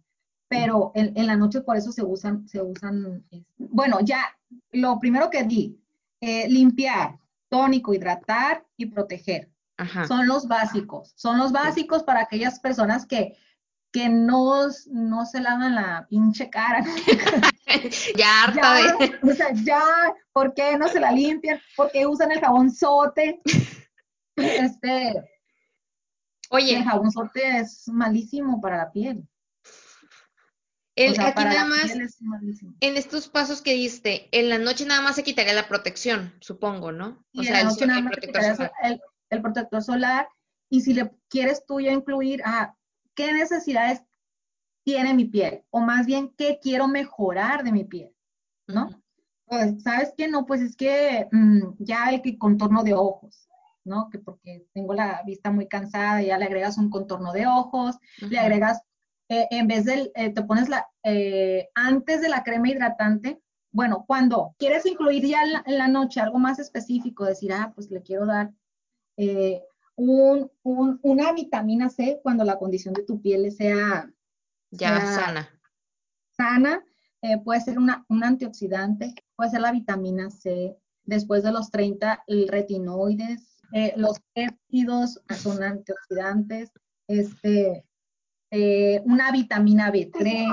Pero 0.50 0.92
en, 0.96 1.16
en 1.16 1.28
la 1.28 1.36
noche 1.36 1.62
por 1.62 1.78
eso 1.78 1.92
se 1.92 2.04
usan, 2.04 2.48
se 2.48 2.62
usan, 2.62 3.26
bueno, 3.58 4.00
ya, 4.02 4.22
lo 4.72 4.98
primero 4.98 5.30
que 5.30 5.44
di, 5.44 5.78
eh, 6.22 6.48
limpiar, 6.50 7.20
tónico, 7.50 7.94
hidratar 7.94 8.66
y 8.78 8.88
proteger. 8.88 9.52
Ajá. 9.78 10.08
Son 10.08 10.28
los 10.28 10.48
básicos. 10.48 11.14
Son 11.16 11.38
los 11.38 11.52
básicos 11.52 12.04
para 12.04 12.22
aquellas 12.22 12.60
personas 12.60 13.06
que, 13.06 13.38
que 13.92 14.10
no, 14.10 14.68
no 14.92 15.26
se 15.26 15.40
lavan 15.40 15.76
la 15.76 16.08
pinche 16.10 16.50
cara. 16.50 16.84
ya 18.18 18.44
harta 18.44 18.74
de. 18.74 19.20
o 19.22 19.34
sea, 19.36 19.54
ya, 19.54 19.82
¿por 20.34 20.54
qué 20.54 20.78
no 20.78 20.88
se 20.88 21.00
la 21.00 21.12
limpian? 21.12 21.60
¿Por 21.76 21.92
qué 21.92 22.06
usan 22.08 22.32
el 22.32 22.40
jabonzote? 22.40 23.42
Este, 24.40 25.10
el 25.10 25.24
Oye, 26.52 26.84
jabonzote 26.84 27.58
es 27.58 27.88
malísimo 27.88 28.62
para 28.62 28.78
la 28.78 28.92
piel. 28.92 29.28
el- 30.96 31.12
o 31.12 31.16
sea, 31.16 31.30
aquí 31.30 31.44
nada 31.44 31.66
más, 31.66 31.86
es 31.96 32.20
en 32.80 32.98
estos 32.98 33.30
pasos 33.30 33.64
que 33.64 33.74
diste, 33.74 34.30
en 34.32 34.50
la 34.50 34.60
noche 34.60 34.86
nada 34.86 35.02
más 35.02 35.16
se 35.16 35.24
quitaría 35.24 35.54
la 35.54 35.68
protección, 35.68 36.36
supongo, 36.40 36.92
¿no? 36.92 37.26
Y 37.32 37.48
en 37.48 37.54
la 37.54 37.62
el, 37.62 37.66
noche 37.68 37.88
nada 37.88 37.98
el 38.00 38.06
más 38.06 38.14
protector 38.14 38.72
el, 38.84 39.02
el 39.30 39.42
protector 39.42 39.84
solar. 39.84 40.28
Y 40.70 40.82
si 40.82 40.94
le 40.94 41.12
quieres 41.30 41.66
tú 41.66 41.80
ya 41.80 41.92
incluir, 41.92 42.42
ah, 42.46 42.76
¿qué 43.14 43.34
necesidades 43.34 44.04
tiene 44.84 45.14
mi 45.14 45.26
piel? 45.26 45.64
O 45.70 45.80
más 45.80 46.06
bien, 46.06 46.34
¿qué 46.38 46.60
quiero 46.62 46.88
mejorar 46.88 47.64
de 47.64 47.72
mi 47.72 47.84
piel? 47.84 48.14
¿No? 48.68 48.90
Pues, 49.46 49.82
¿sabes 49.82 50.14
qué? 50.18 50.28
No, 50.28 50.46
pues 50.46 50.62
es 50.62 50.76
que 50.76 51.28
mm, 51.32 51.76
ya 51.80 52.10
el 52.10 52.22
que 52.22 52.38
contorno 52.38 52.84
de 52.84 52.94
ojos, 52.94 53.48
¿no? 53.86 54.10
Que 54.10 54.20
porque 54.20 54.68
tengo 54.74 54.94
la 54.94 55.24
vista 55.26 55.52
muy 55.52 55.68
cansada, 55.68 56.22
ya 56.22 56.38
le 56.38 56.46
agregas 56.46 56.78
un 56.78 56.90
contorno 56.90 57.32
de 57.32 57.48
ojos, 57.48 57.98
le 58.20 58.38
agregas, 58.40 58.82
eh, 59.30 59.48
en 59.52 59.68
vez 59.68 59.86
del, 59.86 60.12
eh, 60.16 60.34
te 60.34 60.44
pones 60.44 60.68
la, 60.68 60.88
eh, 61.04 61.70
antes 61.76 62.22
de 62.22 62.30
la 62.30 62.44
crema 62.44 62.70
hidratante, 62.70 63.42
bueno, 63.72 64.04
cuando 64.06 64.54
quieres 64.58 64.86
incluir 64.86 65.26
ya 65.26 65.44
en 65.44 65.54
la, 65.54 65.64
en 65.66 65.78
la 65.78 65.88
noche 65.88 66.20
algo 66.20 66.40
más 66.40 66.60
específico, 66.60 67.24
decir, 67.26 67.54
ah, 67.54 67.72
pues 67.74 67.90
le 67.90 68.02
quiero 68.02 68.26
dar 68.26 68.52
eh, 69.18 69.62
un, 69.96 70.52
un- 70.64 71.00
una 71.04 71.34
vitamina 71.34 71.90
C 71.90 72.20
cuando 72.24 72.44
la 72.44 72.58
condición 72.60 72.94
de 72.94 73.04
tu 73.04 73.20
piel 73.22 73.52
sea 73.52 74.10
Ya 74.72 75.00
sea 75.02 75.06
sana. 75.12 75.50
sana, 76.36 76.84
eh, 77.22 77.38
puede 77.44 77.62
ser 77.62 77.78
una, 77.80 78.06
un 78.10 78.24
antioxidante, 78.24 79.14
puede 79.36 79.50
ser 79.52 79.62
la 79.62 79.72
vitamina 79.72 80.30
C, 80.30 80.78
después 81.04 81.42
de 81.44 81.52
los 81.52 81.72
30, 81.72 82.24
el 82.28 82.48
retinoides, 82.48 83.58
eh, 83.74 83.94
los 83.98 84.20
péptidos 84.34 85.20
son 85.36 85.64
antioxidantes, 85.64 86.72
este, 87.08 87.84
eh, 88.52 89.02
una 89.06 89.32
vitamina 89.32 89.92
B3, 89.92 90.48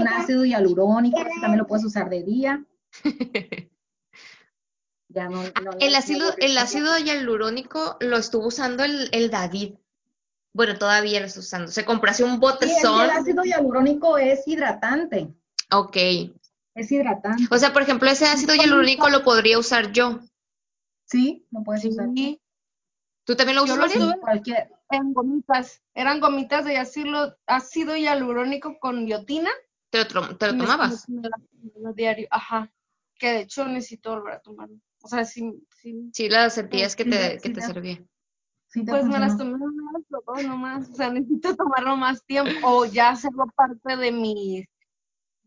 un 0.00 0.08
ácido 0.08 0.44
hialurónico, 0.44 1.18
también 1.40 1.58
lo 1.58 1.66
puedes 1.66 1.84
usar 1.84 2.10
de 2.10 2.22
día. 2.24 2.64
Ya 5.14 5.28
no, 5.28 5.42
no- 5.42 5.72
El 5.80 5.94
ácido, 5.94 6.32
el 6.38 6.56
ácido 6.58 6.96
hialurónico 6.98 7.96
lo 8.00 8.16
estuvo 8.16 8.46
usando 8.46 8.84
el, 8.84 9.08
el 9.12 9.30
David. 9.30 9.74
Bueno, 10.54 10.78
todavía 10.78 11.20
lo 11.20 11.26
está 11.26 11.40
usando. 11.40 11.70
Se 11.70 11.84
compró 11.84 12.10
así 12.10 12.22
un 12.22 12.32
Sí, 12.34 12.38
botezón. 12.38 13.04
el 13.04 13.10
ácido 13.10 13.42
hialurónico 13.44 14.18
es 14.18 14.46
hidratante, 14.46 15.28
Ok. 15.70 15.96
es 16.74 16.92
hidratante. 16.92 17.44
O 17.50 17.58
sea, 17.58 17.72
por 17.72 17.82
ejemplo, 17.82 18.08
ese 18.10 18.26
ácido 18.26 18.54
hialurónico 18.54 19.08
lo 19.08 19.22
podría 19.22 19.58
usar 19.58 19.92
yo. 19.92 20.20
sí, 21.04 21.46
lo 21.50 21.62
puedes 21.62 21.84
usar. 21.84 22.08
Sí, 22.14 22.38
¿Tú 23.24 23.36
también 23.36 23.56
lo 23.56 23.66
Yo 23.66 23.74
usas, 23.74 23.76
lo 23.78 23.86
Mariel? 23.86 24.02
estuve- 24.02 24.20
Cualquier, 24.20 24.70
en 24.90 25.12
gomitas. 25.12 25.80
Eran 25.94 26.20
gomitas 26.20 26.64
de 26.64 26.76
ácido, 26.78 27.38
ácido 27.46 27.96
hialurónico 27.96 28.78
con 28.80 29.04
biotina. 29.06 29.50
¿Te 29.90 30.04
lo, 30.12 30.36
te 30.36 30.46
lo 30.48 30.54
me- 30.54 30.58
tomabas? 30.64 31.08
me 31.08 31.22
tomaba 31.28 31.92
diario. 31.94 32.26
Ajá. 32.30 32.72
Que 33.18 33.28
de 33.32 33.40
hecho 33.42 33.64
necesito 33.66 34.10
volver 34.10 34.34
a 34.34 34.40
tomarlo. 34.40 34.74
O 35.02 35.08
sea, 35.08 35.24
sí, 35.24 35.52
sí. 35.80 36.10
Sí, 36.12 36.28
las 36.28 36.54
sentías 36.54 36.94
que 36.96 37.04
te, 37.04 37.32
sí, 37.40 37.42
que 37.42 37.50
te 37.50 37.60
sí. 37.60 37.66
servía. 37.66 38.02
sí 38.68 38.84
te 38.84 38.90
Pues 38.90 39.04
me 39.04 39.18
las 39.18 39.32
funcionó. 39.32 39.58
tomé 39.58 40.04
pero 40.08 40.22
dos 40.26 40.44
nomás. 40.44 40.88
O 40.90 40.94
sea, 40.94 41.10
necesito 41.10 41.56
tomarlo 41.56 41.96
más 41.96 42.24
tiempo. 42.24 42.50
O 42.64 42.84
ya 42.84 43.10
hacerlo 43.10 43.46
parte 43.56 43.96
de 43.96 44.12
mis 44.12 44.66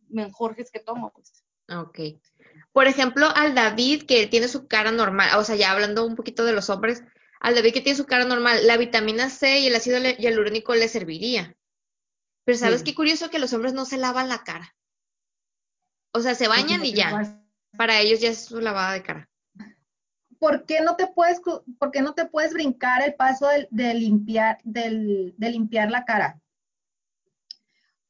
menjurjes 0.10 0.70
que 0.72 0.80
tomo, 0.80 1.12
pues. 1.14 1.44
Ok. 1.70 2.00
Por 2.72 2.88
ejemplo, 2.88 3.28
al 3.36 3.56
David 3.56 4.04
que 4.04 4.28
tiene 4.28 4.48
su 4.48 4.68
cara 4.68 4.92
normal, 4.92 5.38
o 5.40 5.44
sea, 5.44 5.56
ya 5.56 5.72
hablando 5.72 6.06
un 6.06 6.16
poquito 6.16 6.44
de 6.46 6.54
los 6.54 6.70
hombres, 6.70 7.04
al 7.40 7.56
David 7.56 7.74
que 7.74 7.82
tiene 7.82 7.98
su 7.98 8.06
cara 8.06 8.26
normal, 8.26 8.66
la 8.68 8.78
vitamina 8.78 9.30
C 9.30 9.60
y 9.60 9.68
el 9.68 9.76
ácido 9.76 9.98
hialurónico 10.00 10.76
le 10.76 10.88
serviría. 10.88 11.56
Pero 12.44 12.58
¿sabes 12.58 12.80
Sí. 12.80 12.86
qué 12.86 12.96
curioso? 12.96 13.30
Que 13.30 13.40
los 13.40 13.54
hombres 13.54 13.74
no 13.74 13.86
se 13.86 13.98
lavan 13.98 14.30
la 14.30 14.44
cara. 14.44 14.76
O 16.14 16.20
sea, 16.20 16.36
se 16.36 16.48
bañan 16.48 16.86
y 16.86 16.94
ya. 16.94 17.42
Para 17.78 18.00
ellos 18.00 18.22
ya 18.22 18.30
es 18.30 18.46
su 18.46 18.62
lavada 18.62 18.94
de 18.94 19.04
cara. 19.04 19.30
¿Por 20.40 20.66
qué 20.66 20.82
no 20.82 20.96
te 20.96 21.08
puedes, 21.08 21.40
por 21.80 21.92
qué 21.92 22.02
no 22.02 22.14
te 22.14 22.26
puedes 22.26 22.54
brincar 22.54 23.02
el 23.04 23.16
paso 23.16 23.48
de, 23.72 23.94
limpiar, 23.94 24.60
del- 24.64 25.34
de 25.38 25.50
limpiar 25.50 25.90
la 25.92 26.06
cara? 26.06 26.40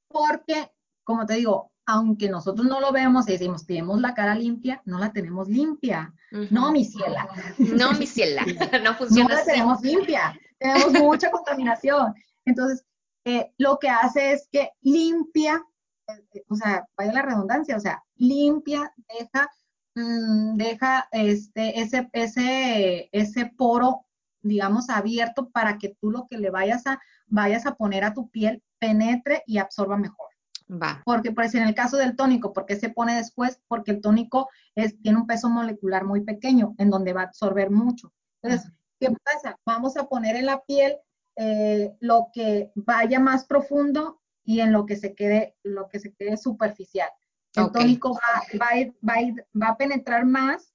Porque, 0.07 0.71
como 1.03 1.25
te 1.25 1.35
digo, 1.35 1.71
aunque 1.85 2.29
nosotros 2.29 2.65
no 2.65 2.79
lo 2.79 2.91
vemos 2.91 3.27
y 3.27 3.33
decimos, 3.33 3.65
tenemos 3.65 4.01
la 4.01 4.13
cara 4.13 4.33
limpia, 4.35 4.81
no 4.85 4.97
la 4.99 5.11
tenemos 5.13 5.47
limpia. 5.47 6.13
No, 6.51 6.71
mi 6.71 6.83
ciela. 6.83 7.27
No, 7.59 7.93
mi 7.93 8.07
ciela, 8.07 8.43
no 8.45 8.79
no 8.91 8.95
funciona 8.95 9.35
la 9.35 9.41
así. 9.41 9.51
tenemos 9.51 9.81
limpia, 9.81 10.39
tenemos 10.57 10.93
mucha 10.93 11.29
contaminación. 11.31 12.13
Entonces, 12.45 12.83
eh, 13.25 13.51
lo 13.57 13.77
que 13.79 13.89
hace 13.89 14.31
es 14.33 14.47
que 14.51 14.71
limpia, 14.81 15.63
eh, 16.07 16.43
o 16.49 16.55
sea, 16.55 16.85
vaya 16.97 17.13
la 17.13 17.21
redundancia, 17.21 17.75
o 17.75 17.79
sea, 17.79 18.01
limpia, 18.15 18.91
deja, 19.19 19.47
mm, 19.95 20.55
deja 20.57 21.07
este, 21.11 21.79
ese, 21.79 22.09
ese, 22.13 23.09
ese 23.11 23.45
poro, 23.57 24.05
digamos, 24.41 24.89
abierto 24.89 25.49
para 25.49 25.77
que 25.77 25.95
tú 25.99 26.11
lo 26.11 26.27
que 26.29 26.37
le 26.37 26.49
vayas 26.49 26.85
a, 26.87 26.99
vayas 27.27 27.65
a 27.65 27.75
poner 27.75 28.03
a 28.03 28.13
tu 28.13 28.29
piel 28.29 28.61
penetre 28.79 29.43
y 29.47 29.57
absorba 29.57 29.97
mejor. 29.97 30.27
Va. 30.69 31.01
Porque, 31.05 31.31
por 31.31 31.43
decir, 31.43 31.61
en 31.61 31.67
el 31.67 31.75
caso 31.75 31.97
del 31.97 32.15
tónico, 32.15 32.51
¿por 32.51 32.65
qué 32.65 32.75
se 32.75 32.89
pone 32.89 33.15
después? 33.15 33.61
Porque 33.67 33.91
el 33.91 34.01
tónico 34.01 34.49
es, 34.75 34.99
tiene 35.01 35.19
un 35.19 35.27
peso 35.27 35.49
molecular 35.49 36.05
muy 36.05 36.21
pequeño, 36.21 36.73
en 36.77 36.89
donde 36.89 37.13
va 37.13 37.21
a 37.21 37.25
absorber 37.25 37.69
mucho. 37.69 38.11
Entonces, 38.41 38.71
¿qué 38.99 39.09
pasa? 39.23 39.57
Vamos 39.65 39.95
a 39.97 40.07
poner 40.07 40.35
en 40.35 40.47
la 40.47 40.61
piel 40.63 40.97
eh, 41.35 41.95
lo 41.99 42.29
que 42.33 42.71
vaya 42.75 43.19
más 43.19 43.45
profundo 43.45 44.21
y 44.43 44.61
en 44.61 44.71
lo 44.71 44.85
que 44.85 44.95
se 44.95 45.13
quede, 45.13 45.55
lo 45.63 45.87
que 45.87 45.99
se 45.99 46.13
quede 46.13 46.37
superficial. 46.37 47.09
El 47.57 47.71
tónico 47.71 48.13
va, 48.13 48.41
va, 48.59 48.67
va, 49.07 49.15
va 49.61 49.67
a 49.69 49.77
penetrar 49.77 50.25
más, 50.25 50.73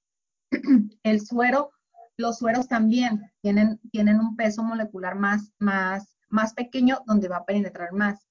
el 1.03 1.21
suero, 1.21 1.71
los 2.17 2.37
sueros 2.39 2.67
también 2.67 3.31
tienen, 3.41 3.79
tienen 3.91 4.19
un 4.19 4.35
peso 4.35 4.63
molecular 4.63 5.15
más, 5.15 5.51
más, 5.59 6.17
más 6.29 6.53
pequeño 6.53 7.01
donde 7.05 7.27
va 7.27 7.37
a 7.37 7.45
penetrar 7.45 7.93
más. 7.93 8.27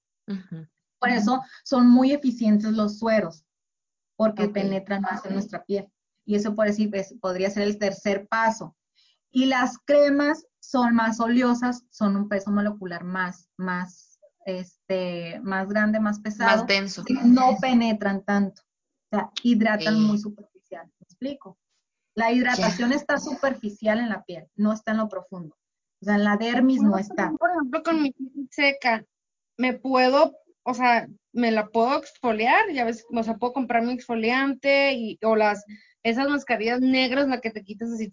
Por 0.99 1.09
eso 1.09 1.41
son 1.63 1.89
muy 1.89 2.11
eficientes 2.13 2.71
los 2.71 2.99
sueros, 2.99 3.43
porque 4.15 4.43
penetran 4.53 5.01
más 5.01 5.25
en 5.25 5.33
nuestra 5.33 5.63
piel. 5.65 5.87
Y 6.25 6.35
eso 6.35 6.53
por 6.55 6.67
decir, 6.67 6.95
es- 6.95 7.15
podría 7.19 7.49
ser 7.49 7.63
el 7.63 7.77
tercer 7.79 8.27
paso. 8.27 8.75
Y 9.31 9.45
las 9.45 9.77
cremas 9.79 10.45
son 10.59 10.93
más 10.93 11.19
oleosas, 11.19 11.85
son 11.89 12.15
un 12.15 12.29
peso 12.29 12.51
molecular 12.51 13.03
más, 13.03 13.49
más, 13.57 14.10
este, 14.45 15.39
más 15.41 15.67
grande, 15.67 15.99
más 15.99 16.19
pesado. 16.19 16.57
Más 16.57 16.67
denso. 16.67 17.03
No 17.23 17.57
penetran 17.59 18.23
tanto. 18.23 18.61
O 19.11 19.17
sea, 19.17 19.31
hidratan 19.43 20.01
muy 20.01 20.17
superficial. 20.17 20.85
¿Me 20.99 21.03
explico? 21.03 21.57
La 22.13 22.31
hidratación 22.31 22.91
está 22.91 23.19
superficial 23.19 23.99
en 23.99 24.09
la 24.09 24.23
piel, 24.23 24.47
no 24.55 24.73
está 24.73 24.91
en 24.91 24.97
lo 24.97 25.09
profundo. 25.09 25.55
O 26.01 26.05
sea, 26.05 26.15
en 26.15 26.23
la 26.23 26.37
dermis 26.37 26.81
no 26.81 26.97
está. 26.97 27.31
Por 27.31 27.51
ejemplo, 27.51 27.83
con 27.83 28.01
mi 28.01 28.11
piel 28.11 28.47
seca, 28.49 29.05
me 29.57 29.73
puedo, 29.73 30.33
o 30.63 30.73
sea, 30.73 31.07
me 31.31 31.51
la 31.51 31.67
puedo 31.67 31.97
exfoliar, 31.97 32.71
ya 32.73 32.83
ves, 32.83 33.05
o 33.09 33.23
sea, 33.23 33.37
puedo 33.37 33.53
comprar 33.53 33.83
mi 33.83 33.93
exfoliante 33.93 34.93
y, 34.93 35.19
o 35.23 35.35
las, 35.35 35.63
esas 36.03 36.27
mascarillas 36.27 36.81
negras, 36.81 37.27
la 37.27 37.39
que 37.39 37.51
te 37.51 37.63
quitas 37.63 37.91
así, 37.91 38.11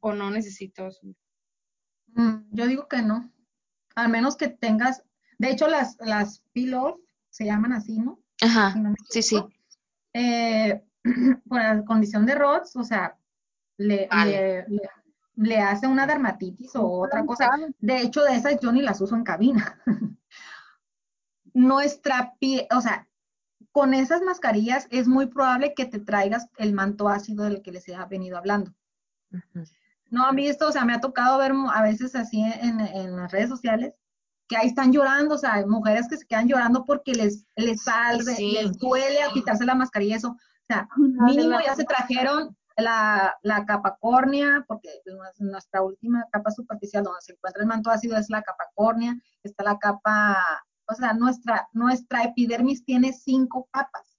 o 0.00 0.12
no 0.12 0.30
necesito 0.30 0.88
eso. 0.88 1.06
Mm, 2.14 2.46
yo 2.50 2.66
digo 2.66 2.88
que 2.88 3.02
no. 3.02 3.30
Al 3.94 4.08
menos 4.08 4.36
que 4.36 4.48
tengas, 4.48 5.04
de 5.38 5.50
hecho 5.50 5.68
las, 5.68 5.96
las 6.00 6.42
peel 6.52 6.74
off 6.74 6.98
se 7.30 7.44
llaman 7.44 7.72
así, 7.72 7.98
¿no? 7.98 8.18
Ajá. 8.42 8.72
Si 8.72 8.80
no 8.80 8.90
me 8.90 8.96
Sí, 9.10 9.22
sí. 9.22 9.42
eh, 10.12 10.82
por 11.48 11.58
la 11.60 11.84
condición 11.84 12.26
de 12.26 12.34
ROTS, 12.34 12.76
o 12.76 12.84
sea, 12.84 13.16
le, 13.76 14.08
Vale. 14.10 14.30
le, 14.68 14.76
le- 14.76 14.90
le 15.36 15.58
hace 15.58 15.88
una 15.88 16.06
dermatitis 16.06 16.76
o 16.76 16.86
otra 16.86 17.26
cosa. 17.26 17.50
De 17.80 18.00
hecho, 18.00 18.22
de 18.22 18.36
esas 18.36 18.60
yo 18.60 18.70
ni 18.70 18.82
las 18.82 19.00
uso 19.00 19.16
en 19.16 19.24
cabina. 19.24 19.80
Nuestra 21.54 22.34
piel, 22.38 22.66
o 22.70 22.80
sea, 22.80 23.08
con 23.72 23.94
esas 23.94 24.22
mascarillas 24.22 24.86
es 24.90 25.08
muy 25.08 25.26
probable 25.26 25.74
que 25.74 25.86
te 25.86 25.98
traigas 25.98 26.48
el 26.58 26.72
manto 26.72 27.08
ácido 27.08 27.44
del 27.44 27.62
que 27.62 27.72
les 27.72 27.88
he 27.88 27.96
venido 28.08 28.36
hablando. 28.38 28.72
No 30.10 30.26
han 30.26 30.36
visto, 30.36 30.68
o 30.68 30.72
sea, 30.72 30.84
me 30.84 30.94
ha 30.94 31.00
tocado 31.00 31.38
ver 31.38 31.52
a 31.72 31.82
veces 31.82 32.14
así 32.14 32.40
en, 32.42 32.80
en 32.80 33.16
las 33.16 33.32
redes 33.32 33.48
sociales 33.48 33.94
que 34.54 34.60
ahí 34.60 34.68
están 34.68 34.92
llorando, 34.92 35.34
o 35.34 35.38
sea, 35.38 35.54
hay 35.54 35.66
mujeres 35.66 36.06
que 36.08 36.16
se 36.16 36.26
quedan 36.26 36.46
llorando 36.46 36.84
porque 36.84 37.12
les, 37.12 37.44
les 37.56 37.82
sale, 37.82 38.22
sí. 38.36 38.52
les 38.52 38.78
duele 38.78 39.20
a 39.22 39.32
quitarse 39.32 39.64
la 39.64 39.74
mascarilla, 39.74 40.16
eso. 40.16 40.28
O 40.30 40.66
sea, 40.68 40.88
mínimo 40.96 41.58
ya 41.66 41.74
se 41.74 41.84
trajeron 41.84 42.56
la, 42.76 43.36
la 43.42 43.64
capa 43.66 43.96
córnea, 44.00 44.64
porque 44.68 44.88
nues- 45.06 45.38
nuestra 45.40 45.82
última 45.82 46.24
capa 46.30 46.50
superficial 46.52 47.02
donde 47.02 47.20
se 47.20 47.32
encuentra 47.32 47.62
el 47.62 47.68
manto 47.68 47.90
ácido 47.90 48.16
es 48.16 48.30
la 48.30 48.42
capa 48.42 48.64
córnea, 48.74 49.16
está 49.42 49.64
la 49.64 49.76
capa, 49.78 50.36
o 50.86 50.94
sea, 50.94 51.12
nuestra, 51.14 51.68
nuestra 51.72 52.22
epidermis 52.22 52.84
tiene 52.84 53.12
cinco 53.12 53.68
capas. 53.72 54.16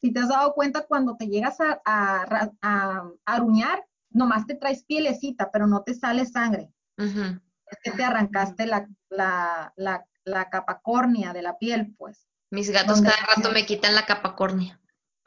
Si 0.00 0.12
te 0.12 0.20
has 0.20 0.28
dado 0.28 0.52
cuenta, 0.54 0.84
cuando 0.86 1.16
te 1.16 1.26
llegas 1.28 1.60
a, 1.60 1.80
a, 1.84 2.22
a- 2.22 2.50
a 2.62 3.10
aruñar, 3.24 3.84
nomás 4.10 4.46
te 4.46 4.54
traes 4.56 4.84
pielecita, 4.84 5.50
pero 5.52 5.66
no 5.68 5.82
te 5.82 5.94
sale 5.94 6.26
sangre. 6.26 6.72
Ujú. 6.98 7.40
Es 7.70 7.78
que 7.82 7.90
te 7.90 8.04
arrancaste 8.04 8.66
la, 8.66 8.88
la, 9.08 9.72
la, 9.76 10.06
la 10.24 10.50
capa 10.50 10.80
córnea 10.80 11.32
de 11.32 11.42
la 11.42 11.58
piel, 11.58 11.94
pues. 11.96 12.26
Mis 12.50 12.70
gatos 12.70 13.02
cada 13.02 13.16
rato 13.34 13.50
me 13.52 13.66
quitan 13.66 13.94
la 13.94 14.06
capa 14.06 14.36
córnea. 14.36 14.80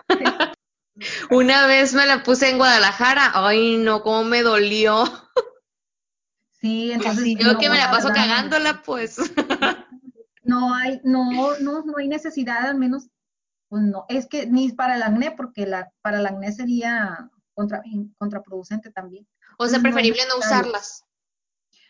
Una 1.32 1.68
vez 1.68 1.94
me 1.94 2.06
la 2.06 2.24
puse 2.24 2.50
en 2.50 2.58
Guadalajara. 2.58 3.32
Ay, 3.34 3.78
no, 3.78 4.04
cómo 4.04 4.24
me 4.24 4.42
dolió. 4.42 5.06
Sí, 6.62 6.92
entonces. 6.92 7.24
Sí, 7.24 7.36
Yo 7.36 7.54
no, 7.54 7.60
que 7.60 7.70
me 7.70 7.78
la 7.78 7.92
paso 7.92 8.10
cagándola, 8.10 8.82
pues. 8.84 9.18
No 10.44 10.74
hay, 10.74 11.00
no, 11.04 11.58
no, 11.60 11.84
no 11.84 11.98
hay 11.98 12.08
necesidad, 12.08 12.66
al 12.66 12.76
menos, 12.76 13.08
pues 13.68 13.84
no, 13.84 14.06
es 14.10 14.26
que 14.26 14.48
ni 14.48 14.72
para 14.72 14.96
el 14.96 15.04
acné, 15.04 15.32
porque 15.32 15.68
la, 15.68 15.92
para 16.02 16.20
el 16.20 16.26
acné 16.26 16.52
sería 16.52 17.30
contra, 17.54 17.84
contraproducente 18.18 18.90
también. 18.90 19.28
O 19.60 19.68
sea, 19.68 19.80
preferible 19.80 20.22
no 20.28 20.40
usarlas. 20.40 21.06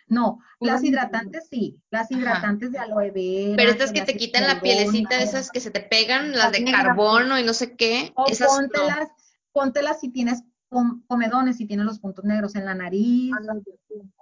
No, 0.10 0.40
las 0.60 0.78
Puro 0.82 0.90
hidratantes 0.90 1.48
sí, 1.50 1.80
las 1.92 2.12
Ajá. 2.12 2.20
hidratantes 2.20 2.72
de 2.72 2.80
aloe 2.80 3.12
vera. 3.12 3.56
Pero 3.56 3.72
estas 3.72 3.92
que 3.92 4.00
las 4.00 4.08
te 4.08 4.18
quitan 4.18 4.48
la 4.48 4.60
pielecita, 4.60 5.22
esas 5.22 5.52
que 5.52 5.60
se 5.60 5.72
te 5.72 5.80
pegan, 5.82 6.32
las 6.32 6.52
de 6.52 6.62
Las 6.62 6.72
carbono 6.72 7.38
y 7.40 7.44
no 7.44 7.54
sé 7.54 7.76
qué, 7.76 8.12
O 8.16 8.26
esas 8.28 8.50
no. 8.52 8.56
póntelas, 8.58 9.10
póntelas 9.52 10.00
si 10.00 10.10
tienes 10.10 10.42
com- 10.68 11.04
comedones, 11.08 11.58
si 11.58 11.66
tienes 11.66 11.86
los 11.86 12.00
puntos 12.00 12.26
negros 12.26 12.56
en 12.56 12.66
la 12.66 12.74
nariz. 12.76 13.32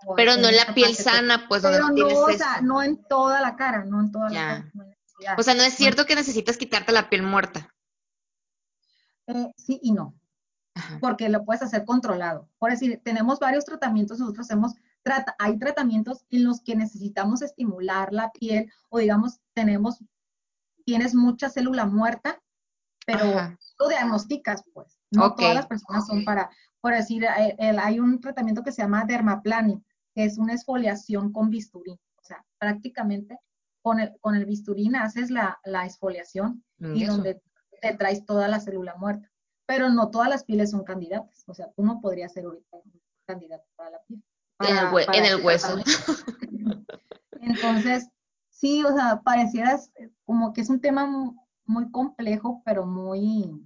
o 0.06 0.16
Pero 0.16 0.36
no 0.38 0.50
en 0.50 0.58
la 0.58 0.74
piel 0.74 0.90
parte, 0.90 1.04
sana, 1.04 1.46
pues, 1.48 1.62
Pero 1.64 1.78
donde 1.80 2.02
no, 2.02 2.08
tienes 2.08 2.18
o 2.24 2.38
sea, 2.38 2.62
no 2.62 2.84
en 2.84 2.98
toda 3.08 3.42
la 3.42 3.56
cara, 3.56 3.86
no 3.86 4.02
en 4.02 4.12
toda 4.12 4.30
Ya. 4.30 4.42
la 4.42 4.48
cara. 4.56 4.72
no. 4.74 4.86
O 5.38 5.44
sea, 5.44 5.56
no 5.56 5.64
es 5.64 5.74
cierto 5.74 6.06
que 6.06 6.16
necesitas 6.16 6.58
quitarte 6.58 6.92
la 6.92 7.10
piel 7.10 7.24
muerta. 7.24 7.74
Eh, 9.28 9.52
sí 9.58 9.80
y 9.82 9.92
no. 9.94 10.14
Ajá. 10.76 11.00
porque 11.02 11.28
lo 11.28 11.44
puedes 11.44 11.64
hacer 11.64 11.86
controlado. 11.86 12.48
Por 12.60 12.70
decir, 12.70 13.02
tenemos 13.04 13.40
varios 13.40 13.66
tratamientos, 13.66 14.20
nosotros 14.20 14.46
hacemos, 14.46 14.74
trata, 15.08 15.36
hay 15.40 15.58
tratamientos 15.58 16.26
en 16.30 16.44
los 16.44 16.62
que 16.62 16.76
necesitamos 16.76 17.42
estimular 17.42 18.12
la 18.12 18.30
piel 18.32 18.72
o 18.90 19.00
digamos, 19.00 19.40
tenemos, 19.54 20.04
tienes 20.86 21.16
mucha 21.16 21.50
célula 21.50 21.86
muerta, 21.86 22.42
pero 23.06 23.24
Ajá. 23.24 23.58
lo 23.80 23.88
diagnosticas, 23.88 24.64
pues. 24.74 25.00
No 25.12 25.28
Ok. 25.28 25.38
todas 25.40 25.56
las 25.56 25.68
personas 25.68 26.06
son 26.08 26.26
para, 26.26 26.50
por 26.82 26.94
decir, 26.94 27.24
eh, 27.24 27.56
el- 27.58 27.80
hay 27.80 28.00
un 28.00 28.20
tratamiento 28.20 28.64
que 28.64 28.72
se 28.74 28.82
llama 28.82 29.06
dermaplaning, 29.06 29.84
que 30.14 30.26
es 30.26 30.38
una 30.38 30.54
exfoliación 30.54 31.32
con 31.32 31.50
bisturí. 31.50 31.92
O 31.94 32.24
sea, 32.24 32.46
prácticamente 32.60 33.40
con 33.82 34.00
el, 34.02 34.18
con 34.20 34.36
el 34.36 34.46
bisturí 34.46 34.92
haces 34.96 35.30
la, 35.32 35.58
la 35.64 35.86
exfoliación 35.86 36.64
y 36.80 37.04
Eso. 37.04 37.14
donde 37.14 37.42
te 37.82 37.94
traes 37.96 38.26
toda 38.26 38.48
la 38.50 38.60
célula 38.60 38.96
muerta. 38.98 39.30
Pero 39.66 39.90
no 39.90 40.10
todas 40.12 40.30
las 40.30 40.44
pieles 40.44 40.72
son 40.72 40.84
candidatas. 40.84 41.44
O 41.48 41.54
sea, 41.54 41.72
tú 41.76 41.84
no 41.84 42.02
podrías 42.02 42.34
ser 42.34 42.46
ahorita 42.46 42.78
un 42.78 43.02
candidato 43.26 43.66
para 43.78 43.92
la 43.92 44.00
piel. 44.08 44.22
En 44.60 44.68
el 44.70 44.76
para- 44.76 44.92
hue- 44.92 45.06
para 45.06 45.18
en 45.18 45.26
el 45.26 45.46
hueso. 45.46 45.76
Entonces, 47.42 48.10
sí, 48.50 48.84
o 48.84 48.94
sea, 48.96 49.22
parecieras 49.24 49.92
como 50.26 50.54
que 50.54 50.62
es 50.62 50.70
un 50.70 50.82
tema 50.82 51.06
mu- 51.06 51.36
muy 51.66 51.92
complejo, 51.92 52.62
pero 52.66 52.86
muy 52.86 53.62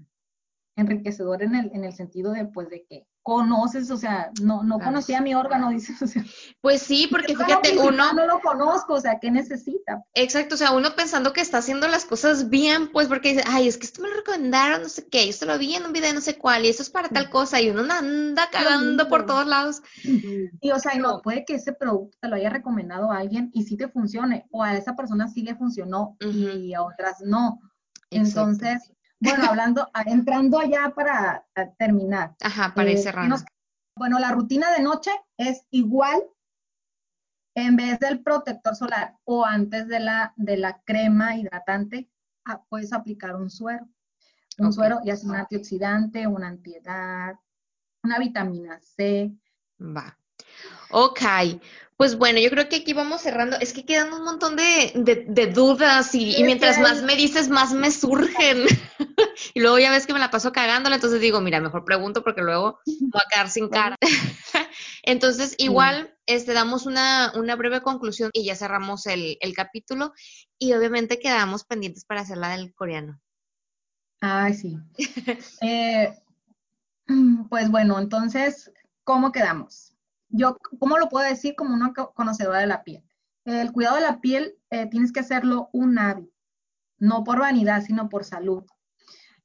enriquecedor 0.76 1.44
en 1.44 1.56
el, 1.56 1.72
en 1.74 1.84
el 1.84 1.94
sentido 1.94 2.32
de, 2.32 2.46
pues, 2.46 2.70
de 2.70 2.86
que 2.86 3.08
conoces, 3.24 3.92
o 3.92 3.98
sea, 3.98 4.32
no, 4.42 4.64
no 4.64 4.80
conocía 4.80 5.22
mi 5.22 5.36
órgano, 5.36 5.70
dices, 5.72 6.02
o 6.02 6.08
sea, 6.08 6.24
Pues 6.62 6.82
sí, 6.82 7.08
porque 7.10 7.36
fíjate, 7.36 7.78
uno, 7.78 8.14
no 8.14 8.26
lo 8.26 8.40
conozco, 8.40 8.94
o 8.94 9.00
sea, 9.00 9.20
¿qué 9.20 9.32
necesita? 9.32 10.04
exacto, 10.14 10.56
o 10.56 10.58
sea, 10.58 10.72
uno 10.72 10.96
pensando 10.96 11.34
que 11.34 11.42
está 11.42 11.60
haciendo 11.60 11.88
las 11.88 12.06
cosas 12.06 12.50
bien, 12.50 12.92
pues 12.92 13.08
porque 13.08 13.30
dice, 13.30 13.44
ay, 13.48 13.68
es 13.68 13.78
que 13.78 13.86
esto 13.86 14.02
me 14.02 14.10
lo 14.10 14.16
recomendaron, 14.16 14.82
no 14.82 14.90
sé 14.90 15.08
qué, 15.08 15.24
yo 15.24 15.30
esto 15.30 15.46
lo 15.46 15.58
vi 15.58 15.76
en 15.76 15.86
un 15.86 15.94
video, 15.94 16.14
no 16.14 16.22
sé 16.22 16.38
cuál, 16.38 16.66
y 16.66 16.70
eso 16.70 16.84
es 16.84 16.90
para 16.90 17.10
tal 17.10 17.30
cosa, 17.30 17.62
y 17.62 17.70
uno 17.70 17.82
anda 17.94 18.50
cagando 18.52 19.08
por 19.08 19.26
todos 19.26 19.48
lados. 19.48 19.82
Y 20.04 20.72
o 20.72 20.80
sea, 20.80 20.96
y 20.96 21.00
no 21.00 21.22
puede 21.22 21.46
que 21.46 21.56
ese 21.56 21.74
producto 21.74 22.18
te 22.22 22.28
lo 22.28 22.36
haya 22.36 22.50
recomendado 22.50 23.12
a 23.12 23.18
alguien 23.18 23.52
y 23.54 23.64
sí 23.64 23.78
te 23.78 23.88
funcione, 23.88 24.46
o 24.52 24.64
a 24.64 24.76
esa 24.76 24.96
persona 24.96 25.28
sí 25.28 25.42
le 25.42 25.56
funcionó 25.56 26.18
y 26.22 26.74
a 26.74 26.84
otras 26.84 27.22
no. 27.22 27.60
Exacto. 28.10 28.52
Entonces, 28.52 28.92
bueno, 29.22 29.46
hablando, 29.46 29.90
entrando 30.06 30.60
allá 30.60 30.92
para 30.96 31.46
terminar. 31.78 32.36
Ajá, 32.42 32.74
para 32.74 32.92
ir 32.92 32.98
eh, 32.98 33.02
cerrando. 33.02 33.36
nos- 33.36 33.46
bueno, 33.96 34.20
la 34.20 34.32
rutina 34.32 34.72
de 34.72 34.82
noche 34.84 35.12
es 35.38 35.66
igual 35.70 36.22
en 37.56 37.76
vez 37.76 38.00
del 38.00 38.22
protector 38.22 38.76
solar 38.76 39.18
o 39.26 39.46
antes 39.46 39.88
de 39.88 40.00
la, 40.00 40.34
de 40.38 40.58
la 40.58 40.82
crema 40.84 41.36
hidratante, 41.36 42.10
ah, 42.46 42.64
puedes 42.70 42.94
aplicar 42.94 43.36
un 43.36 43.50
suero. 43.50 43.88
Un 44.58 44.74
suero, 44.74 45.00
ya 45.04 45.16
sea 45.16 45.30
un 45.30 45.36
antioxidante, 45.38 46.28
una 46.28 46.48
antiedad, 46.48 47.40
una 48.04 48.20
vitamina 48.20 48.80
C. 48.82 49.32
Va. 49.80 50.18
Ok, 50.92 51.22
pues 52.02 52.18
bueno, 52.18 52.40
yo 52.40 52.50
creo 52.50 52.68
que 52.68 52.78
aquí 52.78 52.94
vamos 52.94 53.22
cerrando. 53.22 53.58
Es 53.60 53.74
que 53.74 53.86
quedan 53.86 54.12
un 54.12 54.24
montón 54.24 54.56
de, 54.56 54.92
de- 54.96 55.24
de 55.30 55.46
dudas 55.46 56.16
y, 56.16 56.44
mientras 56.44 56.80
más 56.80 57.04
me 57.04 57.16
dices, 57.16 57.48
más 57.48 57.74
me 57.74 57.92
surgen. 57.92 58.66
y 59.54 59.60
luego 59.60 59.78
ya 59.78 59.92
ves 59.92 60.08
que 60.08 60.14
me 60.14 60.18
la 60.18 60.32
paso 60.32 60.52
cagándola, 60.52 60.96
entonces 60.96 61.22
digo, 61.22 61.42
mira, 61.42 61.62
mejor 61.62 61.86
pregunto 61.86 62.24
porque 62.24 62.42
luego 62.42 62.80
voy 62.88 63.22
a 63.24 63.30
quedar 63.32 63.52
sin 63.52 63.70
cara. 63.70 63.96
entonces, 65.04 65.54
igual, 65.60 66.18
este, 66.26 66.54
damos 66.54 66.88
una, 66.88 67.34
una 67.36 67.56
breve 67.56 67.82
conclusión 67.82 68.32
y 68.34 68.46
ya 68.46 68.56
cerramos 68.56 69.06
el, 69.06 69.38
el 69.40 69.54
capítulo 69.54 70.14
y 70.58 70.74
obviamente 70.74 71.20
quedamos 71.20 71.66
pendientes 71.66 72.04
para 72.04 72.22
hacer 72.22 72.38
la 72.38 72.58
del 72.58 72.74
coreano. 72.74 73.22
Ay, 74.22 74.56
sí. 74.56 74.76
Eh, 75.62 76.18
pues 77.48 77.70
bueno, 77.70 78.00
entonces, 78.00 78.72
¿cómo 79.04 79.32
quedamos? 79.32 79.91
Yo, 80.32 80.58
¿cómo 80.80 80.98
lo 80.98 81.10
puedo 81.10 81.28
decir 81.28 81.56
como 81.56 81.74
una 81.74 81.94
co- 81.94 82.14
conocedora 82.14 82.60
de 82.60 82.68
la 82.68 82.84
piel? 82.84 83.04
El 83.46 83.72
cuidado 83.72 83.96
de 83.96 84.02
la 84.02 84.22
piel 84.22 84.56
eh, 84.70 84.88
tienes 84.90 85.12
que 85.12 85.20
hacerlo 85.22 85.70
un 85.74 85.98
hábito, 86.00 86.32
no 87.00 87.24
por 87.26 87.40
vanidad, 87.40 87.84
sino 87.84 88.10
por 88.10 88.26
salud. 88.26 88.66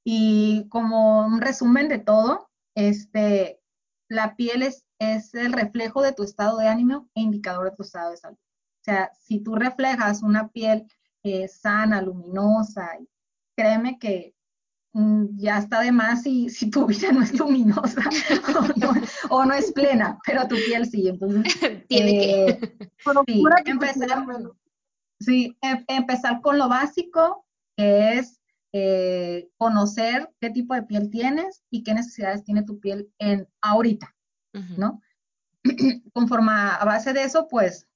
Y 0.05 0.69
como 0.71 1.27
un 1.27 1.43
resumen 1.43 1.89
de 1.91 2.01
todo, 2.01 2.51
este, 2.77 3.61
la 4.09 4.37
piel 4.37 4.63
es, 4.65 4.87
es 5.01 5.35
el 5.35 5.55
reflejo 5.55 6.03
de 6.03 6.15
tu 6.15 6.25
estado 6.25 6.59
de 6.59 6.69
ánimo 6.69 7.11
e 7.17 7.23
indicador 7.23 7.71
de 7.71 7.77
tu 7.77 7.85
estado 7.85 8.13
de 8.13 8.19
salud. 8.19 8.39
O 8.39 8.85
sea, 8.85 9.13
si 9.21 9.41
tú 9.41 9.57
reflejas 9.57 10.23
una 10.25 10.49
piel 10.51 10.87
eh, 11.25 11.49
sana, 11.49 12.03
luminosa, 12.03 12.91
créeme 13.57 13.99
que 13.99 14.36
ya 15.37 15.59
está 15.59 15.81
de 15.81 15.93
más 15.93 16.23
si, 16.23 16.49
si 16.49 16.71
tu 16.71 16.87
vida 16.87 17.13
no 17.13 17.23
es 17.23 17.39
luminosa 17.39 18.03
o 18.59 18.79
no, 18.79 18.93
o 19.31 19.45
no 19.45 19.55
es 19.55 19.73
plena, 19.73 20.19
pero 20.27 20.49
tu 20.49 20.57
piel 20.57 20.87
sí. 20.87 21.09
Entonces, 21.09 21.43
Tiene 21.89 22.13
que. 22.13 22.49
eh, 22.49 22.61
sí, 23.27 23.45
empezar, 23.67 24.27
sí, 25.21 25.57
em- 25.61 25.85
empezar 25.89 26.41
con 26.41 26.59
lo 26.59 26.69
básico, 26.69 27.45
que 27.77 28.15
es 28.15 28.41
eh, 28.73 29.51
conocer 29.59 30.31
qué 30.41 30.51
tipo 30.51 30.75
de 30.75 30.85
piel 30.85 31.11
tienes 31.11 31.63
y 31.71 31.83
qué 31.83 31.93
necesidades 31.93 32.43
tiene 32.45 32.63
tu 32.63 32.81
piel 32.81 33.13
en 33.19 33.49
ahorita, 33.61 34.15
Ujú. 34.55 34.75
¿no? 34.79 35.03
Conforme 36.15 36.53
a, 36.53 36.77
a 36.77 36.85
base 36.85 37.13
de 37.13 37.23
eso, 37.23 37.49
pues, 37.49 37.87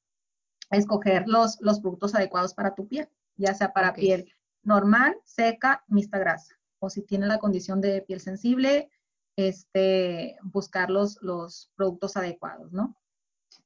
escoger 0.70 1.27
los, 1.27 1.59
los 1.60 1.81
productos 1.81 2.14
adecuados 2.14 2.52
para 2.52 2.74
tu 2.74 2.86
piel, 2.86 3.09
ya 3.36 3.55
sea 3.55 3.72
para 3.72 3.94
piel 3.94 4.31
normal, 4.62 5.16
seca, 5.24 5.82
mixta 5.89 6.18
grasa, 6.18 6.60
o 6.81 6.90
si 6.90 7.02
tiene 7.02 7.27
la 7.27 7.39
condición 7.39 7.81
de 7.81 8.02
piel 8.02 8.20
sensible, 8.20 8.90
este, 9.36 10.36
buscar 10.43 10.90
los, 10.90 11.19
los 11.23 11.70
productos 11.77 12.16
adecuados, 12.16 12.73
¿no? 12.73 12.97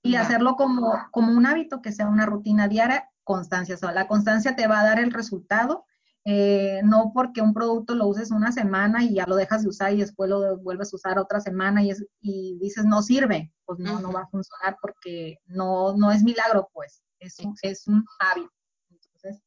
Y 0.02 0.16
hacerlo 0.16 0.56
como, 0.56 0.92
como 1.10 1.32
un 1.32 1.46
hábito, 1.46 1.80
que 1.80 1.92
sea 1.92 2.08
una 2.08 2.26
rutina 2.26 2.68
diaria, 2.68 3.08
constancia. 3.24 3.74
O 3.74 3.78
sea, 3.78 3.92
la 3.92 4.06
constancia 4.06 4.54
te 4.54 4.66
va 4.66 4.80
a 4.80 4.84
dar 4.84 4.98
el 4.98 5.12
resultado 5.12 5.86
Eh, 6.26 6.80
no 6.84 7.10
porque 7.12 7.42
un 7.42 7.52
producto 7.52 7.94
lo 7.94 8.06
uses 8.06 8.30
una 8.30 8.50
semana 8.50 9.02
y 9.04 9.14
ya 9.14 9.26
lo 9.26 9.36
dejas 9.36 9.62
de 9.62 9.68
usar 9.68 9.92
y 9.92 9.98
después 9.98 10.30
lo 10.30 10.56
vuelves 10.56 10.90
a 10.90 10.96
usar 10.96 11.18
otra 11.18 11.38
semana 11.38 11.82
y, 11.82 11.90
es, 11.90 12.02
y 12.22 12.56
dices 12.62 12.86
no 12.86 13.02
sirve, 13.02 13.52
pues 13.66 13.78
no, 13.78 14.00
no 14.00 14.10
va 14.10 14.22
a 14.22 14.28
funcionar 14.28 14.78
porque 14.80 15.36
no, 15.44 15.94
no 15.98 16.10
es 16.12 16.22
milagro, 16.22 16.70
pues, 16.72 17.02
es 17.20 17.38
un, 17.40 17.54
es 17.60 17.86
un 17.86 18.06
hábito. 18.20 18.50
Entonces, 18.88 19.42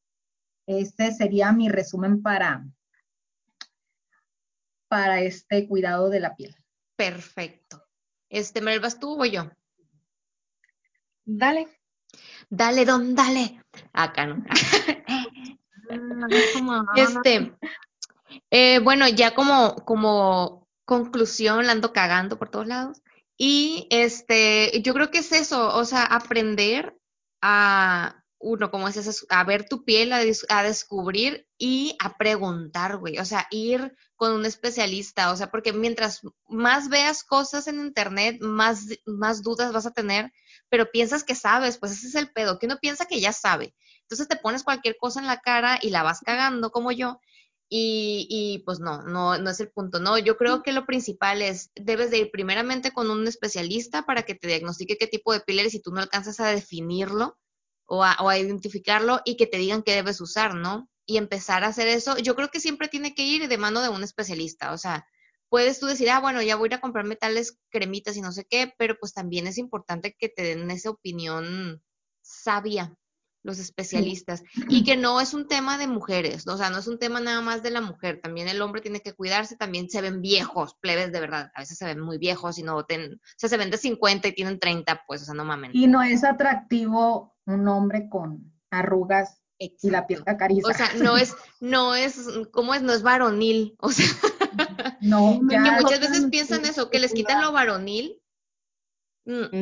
este 0.66 1.10
sería 1.12 1.50
mi 1.52 1.68
resumen 1.68 2.22
para, 2.22 2.64
para 4.88 5.20
este 5.20 5.68
cuidado 5.68 6.10
de 6.10 6.20
la 6.20 6.34
piel. 6.34 6.56
Perfecto. 6.96 7.84
Este, 8.28 8.60
¿me 8.60 8.78
vas 8.78 8.98
tú 8.98 9.20
o 9.20 9.24
yo? 9.24 9.50
Dale. 11.24 11.68
Dale, 12.50 12.84
don, 12.84 13.14
dale. 13.14 13.62
Acá 13.92 14.26
no. 14.26 14.44
este, 16.96 17.54
eh, 18.50 18.78
bueno, 18.80 19.08
ya 19.08 19.34
como, 19.34 19.76
como 19.84 20.66
conclusión, 20.84 21.66
la 21.66 21.72
ando 21.72 21.92
cagando 21.92 22.38
por 22.38 22.48
todos 22.48 22.66
lados. 22.66 23.02
Y 23.36 23.86
este, 23.90 24.80
yo 24.82 24.94
creo 24.94 25.10
que 25.10 25.18
es 25.18 25.32
eso, 25.32 25.76
o 25.76 25.84
sea, 25.84 26.02
aprender 26.02 26.96
a, 27.40 28.17
uno, 28.40 28.70
como 28.70 28.88
es 28.88 29.26
a 29.28 29.44
ver 29.44 29.68
tu 29.68 29.84
piel, 29.84 30.12
a, 30.12 30.62
descubrir 30.62 31.48
y 31.58 31.96
a 32.00 32.16
preguntar, 32.16 32.98
güey. 32.98 33.18
O 33.18 33.24
sea, 33.24 33.46
ir 33.50 33.96
con 34.16 34.32
un 34.32 34.46
especialista, 34.46 35.32
o 35.32 35.36
sea, 35.36 35.50
porque 35.50 35.72
mientras 35.72 36.20
más 36.48 36.88
veas 36.88 37.24
cosas 37.24 37.66
en 37.66 37.80
internet, 37.80 38.40
más, 38.40 38.86
más 39.06 39.42
dudas 39.42 39.72
vas 39.72 39.86
a 39.86 39.92
tener, 39.92 40.32
pero 40.68 40.90
piensas 40.90 41.24
que 41.24 41.34
sabes, 41.34 41.78
pues 41.78 41.92
ese 41.92 42.08
es 42.08 42.14
el 42.14 42.32
pedo, 42.32 42.58
que 42.58 42.66
uno 42.66 42.78
piensa 42.80 43.06
que 43.06 43.20
ya 43.20 43.32
sabe. 43.32 43.74
Entonces 44.02 44.28
te 44.28 44.36
pones 44.36 44.62
cualquier 44.62 44.96
cosa 44.98 45.20
en 45.20 45.26
la 45.26 45.40
cara 45.40 45.78
y 45.82 45.90
la 45.90 46.02
vas 46.02 46.20
cagando 46.20 46.70
como 46.70 46.92
yo. 46.92 47.20
Y, 47.70 48.26
y, 48.30 48.60
pues 48.64 48.80
no, 48.80 49.02
no, 49.02 49.36
no 49.36 49.50
es 49.50 49.60
el 49.60 49.70
punto, 49.70 50.00
no. 50.00 50.16
Yo 50.16 50.38
creo 50.38 50.62
que 50.62 50.72
lo 50.72 50.86
principal 50.86 51.42
es, 51.42 51.70
debes 51.74 52.10
de 52.10 52.18
ir 52.18 52.30
primeramente 52.30 52.92
con 52.92 53.10
un 53.10 53.26
especialista 53.28 54.06
para 54.06 54.22
que 54.22 54.34
te 54.34 54.48
diagnostique 54.48 54.96
qué 54.96 55.06
tipo 55.06 55.34
de 55.34 55.40
piel 55.40 55.58
eres 55.58 55.72
si 55.72 55.82
tú 55.82 55.92
no 55.92 56.00
alcanzas 56.00 56.40
a 56.40 56.46
definirlo 56.46 57.36
o 57.88 58.04
a, 58.04 58.16
o 58.20 58.28
a 58.28 58.38
identificarlo 58.38 59.20
y 59.24 59.36
que 59.36 59.46
te 59.46 59.58
digan 59.58 59.82
qué 59.82 59.94
debes 59.94 60.20
usar, 60.20 60.54
¿no? 60.54 60.88
Y 61.06 61.16
empezar 61.16 61.64
a 61.64 61.68
hacer 61.68 61.88
eso, 61.88 62.18
yo 62.18 62.36
creo 62.36 62.48
que 62.48 62.60
siempre 62.60 62.88
tiene 62.88 63.14
que 63.14 63.24
ir 63.24 63.48
de 63.48 63.58
mano 63.58 63.80
de 63.80 63.88
un 63.88 64.04
especialista, 64.04 64.72
o 64.72 64.78
sea, 64.78 65.06
puedes 65.48 65.80
tú 65.80 65.86
decir, 65.86 66.10
ah, 66.10 66.20
bueno, 66.20 66.42
ya 66.42 66.56
voy 66.56 66.66
a 66.66 66.68
ir 66.68 66.74
a 66.74 66.80
comprarme 66.80 67.16
tales 67.16 67.58
cremitas 67.70 68.16
y 68.16 68.20
no 68.20 68.32
sé 68.32 68.44
qué, 68.48 68.72
pero 68.78 68.96
pues 69.00 69.14
también 69.14 69.46
es 69.46 69.58
importante 69.58 70.14
que 70.18 70.28
te 70.28 70.42
den 70.42 70.70
esa 70.70 70.90
opinión 70.90 71.82
sabia 72.22 72.94
los 73.42 73.58
especialistas 73.58 74.42
y 74.68 74.84
que 74.84 74.96
no 74.96 75.20
es 75.20 75.32
un 75.32 75.46
tema 75.46 75.78
de 75.78 75.86
mujeres, 75.86 76.46
o 76.46 76.56
sea, 76.58 76.68
no 76.68 76.78
es 76.78 76.86
un 76.86 76.98
tema 76.98 77.20
nada 77.20 77.40
más 77.40 77.62
de 77.62 77.70
la 77.70 77.80
mujer, 77.80 78.20
también 78.20 78.48
el 78.48 78.60
hombre 78.60 78.82
tiene 78.82 79.00
que 79.00 79.14
cuidarse, 79.14 79.56
también 79.56 79.88
se 79.88 80.02
ven 80.02 80.20
viejos, 80.20 80.74
plebes 80.80 81.12
de 81.12 81.20
verdad, 81.20 81.50
a 81.54 81.60
veces 81.60 81.78
se 81.78 81.86
ven 81.86 82.00
muy 82.00 82.18
viejos 82.18 82.58
y 82.58 82.62
no 82.62 82.84
ten, 82.84 83.14
o 83.14 83.18
sea, 83.36 83.48
se 83.48 83.56
ven 83.56 83.70
de 83.70 83.78
50 83.78 84.28
y 84.28 84.34
tienen 84.34 84.58
30, 84.58 85.02
pues, 85.06 85.22
o 85.22 85.24
sea, 85.24 85.34
no 85.34 85.44
mames. 85.44 85.70
Y 85.72 85.86
no 85.86 86.02
es 86.02 86.24
atractivo 86.24 87.37
un 87.48 87.66
hombre 87.68 88.08
con 88.08 88.52
arrugas 88.70 89.40
Exacto. 89.58 89.86
y 89.86 89.90
la 89.90 90.06
piel 90.06 90.24
cacariza. 90.24 90.68
O 90.68 90.72
sea, 90.72 90.92
no 90.94 91.16
es, 91.16 91.34
no 91.60 91.94
es, 91.94 92.28
¿cómo 92.52 92.74
es? 92.74 92.82
No 92.82 92.92
es 92.92 93.02
varonil, 93.02 93.74
o 93.80 93.90
sea, 93.90 94.06
no, 95.00 95.40
ya 95.50 95.62
que 95.62 95.70
muchas 95.82 96.00
veces 96.00 96.26
piensan 96.30 96.64
eso, 96.64 96.90
que 96.90 97.00
les 97.00 97.12
quitan 97.12 97.42
lo 97.42 97.52
varonil. 97.52 98.20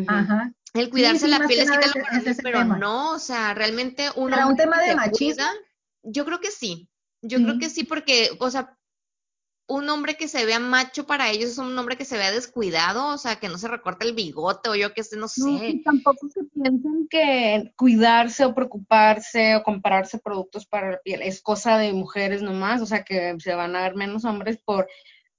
Ajá. 0.07 0.53
El 0.75 0.91
cuidarse 0.91 1.27
sí, 1.27 1.33
sí, 1.33 1.39
la 1.39 1.47
piel 1.47 1.61
les 1.61 1.71
quita 1.71 1.87
lo 1.87 2.05
varonil, 2.05 2.37
pero 2.43 2.59
tema. 2.59 2.77
no, 2.77 3.13
o 3.13 3.19
sea, 3.19 3.55
realmente 3.55 4.09
uno. 4.17 4.31
¿Para 4.31 4.47
un 4.47 4.57
tema 4.57 4.81
de 4.83 4.95
machismo? 4.95 5.45
Cuida, 5.45 5.51
yo 6.03 6.25
creo 6.25 6.41
que 6.41 6.51
sí. 6.51 6.89
Yo 7.23 7.39
sí. 7.39 7.45
creo 7.45 7.59
que 7.59 7.71
sí, 7.71 7.85
porque, 7.85 8.31
o 8.39 8.51
sea, 8.51 8.76
un 9.68 9.88
hombre 9.88 10.16
que 10.16 10.28
se 10.28 10.44
vea 10.44 10.60
macho 10.60 11.06
para 11.06 11.30
ellos 11.30 11.51
es 11.51 11.59
un 11.59 11.76
hombre 11.76 11.97
que 11.97 12.05
se 12.05 12.16
vea 12.16 12.30
descuidado, 12.30 13.14
o 13.14 13.18
sea, 13.18 13.36
que 13.36 13.48
no 13.48 13.59
se 13.59 13.68
recorta 13.68 14.06
el 14.06 14.14
bigote 14.14 14.68
o 14.68 14.76
yo 14.76 14.94
que 14.94 15.02
sé, 15.02 15.16
no 15.16 15.26
sé. 15.26 15.40
No, 15.43 15.64
y 15.64 15.82
tampoco 15.82 16.28
se 16.28 16.44
piensen 16.44 17.09
que 17.10 17.72
cuidarse 17.76 18.44
o 18.44 18.55
preocuparse 18.55 19.56
o 19.56 19.62
comprarse 19.64 20.18
productos 20.18 20.66
para 20.66 20.93
la 20.93 20.98
piel 20.98 21.22
es 21.22 21.43
cosa 21.43 21.78
de 21.78 21.93
mujeres 21.93 22.43
nomás, 22.43 22.80
o 22.80 22.86
sea, 22.86 23.02
que 23.02 23.34
se 23.40 23.55
van 23.55 23.74
a 23.74 23.82
ver 23.82 23.97
menos 23.97 24.24
hombres 24.24 24.59
por 24.64 24.86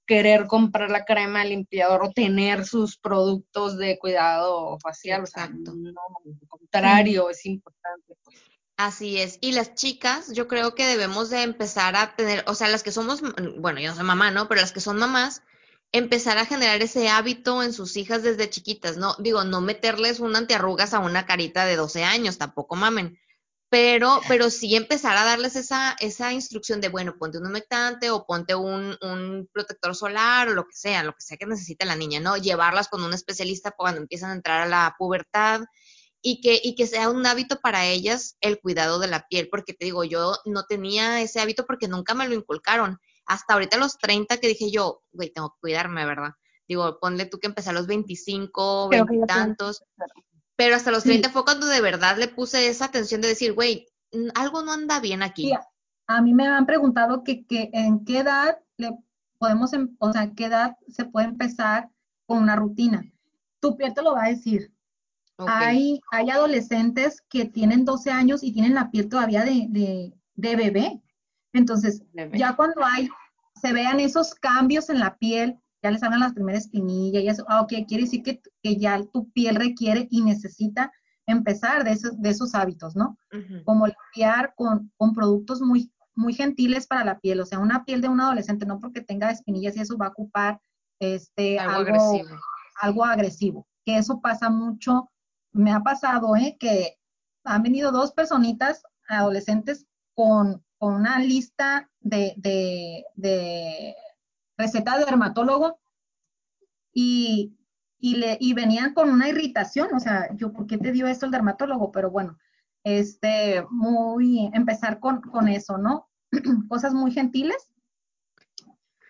querer 0.06 0.46
comprar 0.46 0.90
la 0.90 1.04
crema 1.04 1.42
de 1.42 1.50
limpiador 1.50 2.02
o 2.02 2.12
tener 2.12 2.64
sus 2.64 2.98
productos 2.98 3.78
de 3.78 3.98
cuidado 3.98 4.78
facial. 4.82 5.20
Exacto. 5.20 5.70
O 5.70 5.74
sea, 5.74 5.92
no, 5.92 6.00
al 6.26 6.48
contrario, 6.48 7.30
es 7.30 7.44
importante. 7.46 8.14
Pues. 8.24 8.36
Así 8.78 9.20
es. 9.20 9.38
Y 9.40 9.52
las 9.52 9.74
chicas, 9.74 10.32
yo 10.32 10.46
creo 10.46 10.76
que 10.76 10.86
debemos 10.86 11.30
de 11.30 11.42
empezar 11.42 11.96
a 11.96 12.14
tener, 12.14 12.44
o 12.46 12.54
sea, 12.54 12.68
las 12.68 12.84
que 12.84 12.92
somos, 12.92 13.20
bueno, 13.58 13.80
yo 13.80 13.90
no 13.90 13.96
soy 13.96 14.04
mamá, 14.04 14.30
¿no? 14.30 14.46
Pero 14.46 14.60
las 14.60 14.70
que 14.70 14.80
son 14.80 14.98
mamás, 14.98 15.42
empezar 15.90 16.38
a 16.38 16.46
generar 16.46 16.80
ese 16.80 17.08
hábito 17.08 17.64
en 17.64 17.72
sus 17.72 17.96
hijas 17.96 18.22
desde 18.22 18.50
chiquitas, 18.50 18.96
¿no? 18.96 19.16
Digo, 19.18 19.42
no 19.42 19.60
meterles 19.60 20.20
un 20.20 20.36
antiarrugas 20.36 20.94
a 20.94 21.00
una 21.00 21.26
carita 21.26 21.66
de 21.66 21.74
12 21.74 22.04
años, 22.04 22.38
tampoco 22.38 22.76
mamen. 22.76 23.18
Pero, 23.68 24.20
pero 24.28 24.48
sí 24.48 24.76
empezar 24.76 25.16
a 25.16 25.24
darles 25.24 25.56
esa, 25.56 25.96
esa 25.98 26.32
instrucción 26.32 26.80
de, 26.80 26.88
bueno, 26.88 27.16
ponte 27.18 27.38
un 27.38 27.46
humectante 27.48 28.10
o 28.10 28.26
ponte 28.26 28.54
un, 28.54 28.96
un 29.02 29.48
protector 29.52 29.96
solar 29.96 30.48
o 30.50 30.54
lo 30.54 30.64
que 30.66 30.74
sea, 30.74 31.02
lo 31.02 31.14
que 31.14 31.22
sea 31.22 31.36
que 31.36 31.46
necesite 31.46 31.84
la 31.84 31.96
niña, 31.96 32.20
¿no? 32.20 32.36
Llevarlas 32.36 32.86
con 32.86 33.02
un 33.02 33.12
especialista 33.12 33.72
cuando 33.72 34.00
empiezan 34.00 34.30
a 34.30 34.34
entrar 34.34 34.60
a 34.62 34.66
la 34.66 34.94
pubertad 34.96 35.62
y 36.22 36.40
que, 36.40 36.60
y 36.62 36.74
que 36.74 36.86
sea 36.86 37.10
un 37.10 37.24
hábito 37.26 37.60
para 37.60 37.86
ellas 37.86 38.36
el 38.40 38.60
cuidado 38.60 38.98
de 38.98 39.08
la 39.08 39.26
piel, 39.28 39.48
porque 39.50 39.72
te 39.72 39.84
digo, 39.84 40.04
yo 40.04 40.34
no 40.44 40.64
tenía 40.64 41.20
ese 41.20 41.40
hábito 41.40 41.64
porque 41.66 41.88
nunca 41.88 42.14
me 42.14 42.28
lo 42.28 42.34
inculcaron. 42.34 42.98
Hasta 43.26 43.54
ahorita 43.54 43.76
a 43.76 43.80
los 43.80 43.98
30 43.98 44.38
que 44.38 44.48
dije 44.48 44.70
yo, 44.70 45.02
güey, 45.12 45.30
tengo 45.32 45.50
que 45.50 45.60
cuidarme, 45.60 46.04
¿verdad? 46.04 46.30
Digo, 46.66 46.98
ponle 47.00 47.26
tú 47.26 47.38
que 47.38 47.46
empecé 47.46 47.70
a 47.70 47.74
los 47.74 47.86
25, 47.86 48.88
veintitantos, 48.88 49.82
pero 50.56 50.76
hasta 50.76 50.90
los 50.90 51.04
30 51.04 51.28
sí. 51.28 51.32
fue 51.32 51.44
cuando 51.44 51.66
de 51.66 51.80
verdad 51.80 52.18
le 52.18 52.28
puse 52.28 52.68
esa 52.68 52.86
atención 52.86 53.20
de 53.20 53.28
decir, 53.28 53.54
güey, 53.54 53.86
algo 54.34 54.62
no 54.62 54.72
anda 54.72 55.00
bien 55.00 55.22
aquí. 55.22 55.44
Sí, 55.44 55.52
a 56.06 56.22
mí 56.22 56.34
me 56.34 56.46
han 56.46 56.66
preguntado 56.66 57.22
que, 57.22 57.46
que 57.46 57.70
en 57.72 58.04
qué 58.04 58.20
edad 58.20 58.58
le 58.76 58.90
podemos, 59.38 59.70
o 59.98 60.12
sea, 60.12 60.32
qué 60.34 60.46
edad 60.46 60.76
se 60.88 61.04
puede 61.04 61.26
empezar 61.28 61.90
con 62.26 62.38
una 62.38 62.56
rutina. 62.56 63.04
Tu 63.60 63.76
piel 63.76 63.94
te 63.94 64.02
lo 64.02 64.14
va 64.14 64.24
a 64.24 64.28
decir. 64.28 64.72
Okay. 65.38 65.54
Hay, 65.54 66.00
hay 66.10 66.30
adolescentes 66.30 67.22
que 67.28 67.44
tienen 67.44 67.84
12 67.84 68.10
años 68.10 68.42
y 68.42 68.52
tienen 68.52 68.74
la 68.74 68.90
piel 68.90 69.08
todavía 69.08 69.44
de, 69.44 69.66
de, 69.68 70.12
de 70.34 70.56
bebé. 70.56 71.00
Entonces, 71.52 72.02
bebé. 72.12 72.36
ya 72.36 72.56
cuando 72.56 72.84
hay, 72.84 73.08
se 73.54 73.72
vean 73.72 74.00
esos 74.00 74.34
cambios 74.34 74.90
en 74.90 74.98
la 74.98 75.16
piel, 75.16 75.56
ya 75.82 75.92
les 75.92 76.00
salen 76.00 76.20
las 76.20 76.34
primeras 76.34 76.64
espinillas, 76.64 77.22
y 77.22 77.28
eso, 77.28 77.44
ah, 77.48 77.60
ok, 77.60 77.72
quiere 77.86 78.04
decir 78.04 78.24
que, 78.24 78.40
que, 78.62 78.76
ya 78.76 79.00
tu 79.12 79.30
piel 79.30 79.54
requiere 79.54 80.08
y 80.10 80.22
necesita 80.22 80.92
empezar 81.26 81.84
de 81.84 81.92
esos, 81.92 82.20
de 82.20 82.30
esos 82.30 82.54
hábitos, 82.56 82.96
¿no? 82.96 83.16
Uh 83.32 83.36
-huh. 83.36 83.64
Como 83.64 83.86
limpiar 83.86 84.54
con, 84.56 84.90
con 84.96 85.14
productos 85.14 85.60
muy, 85.60 85.92
muy 86.16 86.34
gentiles 86.34 86.88
para 86.88 87.04
la 87.04 87.20
piel, 87.20 87.40
o 87.40 87.46
sea, 87.46 87.60
una 87.60 87.84
piel 87.84 88.00
de 88.00 88.08
un 88.08 88.20
adolescente, 88.20 88.66
no 88.66 88.80
porque 88.80 89.02
tenga 89.02 89.30
espinillas 89.30 89.76
y 89.76 89.80
eso 89.80 89.96
va 89.96 90.06
a 90.06 90.10
ocupar 90.10 90.60
este, 90.98 91.60
algo, 91.60 91.76
algo, 91.76 91.90
agresivo. 91.90 92.40
algo 92.80 93.04
agresivo, 93.04 93.66
que 93.84 93.98
eso 93.98 94.20
pasa 94.20 94.50
mucho, 94.50 95.08
me 95.58 95.72
ha 95.72 95.80
pasado, 95.80 96.36
¿eh? 96.36 96.56
Que 96.58 96.98
han 97.44 97.62
venido 97.62 97.90
dos 97.90 98.12
personitas 98.12 98.82
adolescentes 99.08 99.86
con, 100.14 100.64
con 100.78 100.94
una 100.94 101.18
lista 101.18 101.90
de, 102.00 102.34
de, 102.36 103.04
de 103.16 103.96
receta 104.56 104.98
de 104.98 105.04
dermatólogo 105.04 105.80
y, 106.92 107.56
y, 107.98 108.16
le, 108.16 108.38
y 108.40 108.54
venían 108.54 108.94
con 108.94 109.10
una 109.10 109.28
irritación, 109.28 109.88
o 109.94 110.00
sea, 110.00 110.32
yo, 110.36 110.52
¿por 110.52 110.66
qué 110.66 110.78
te 110.78 110.92
dio 110.92 111.08
esto 111.08 111.26
el 111.26 111.32
dermatólogo? 111.32 111.90
Pero 111.90 112.10
bueno, 112.10 112.38
este, 112.84 113.64
muy, 113.70 114.50
empezar 114.54 115.00
con, 115.00 115.20
con 115.20 115.48
eso, 115.48 115.76
¿no? 115.76 116.08
Cosas 116.68 116.94
muy 116.94 117.10
gentiles. 117.10 117.68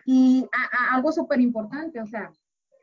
Y 0.05 0.47
algo 0.91 1.11
súper 1.11 1.39
importante, 1.39 2.01
o 2.01 2.07
sea, 2.07 2.31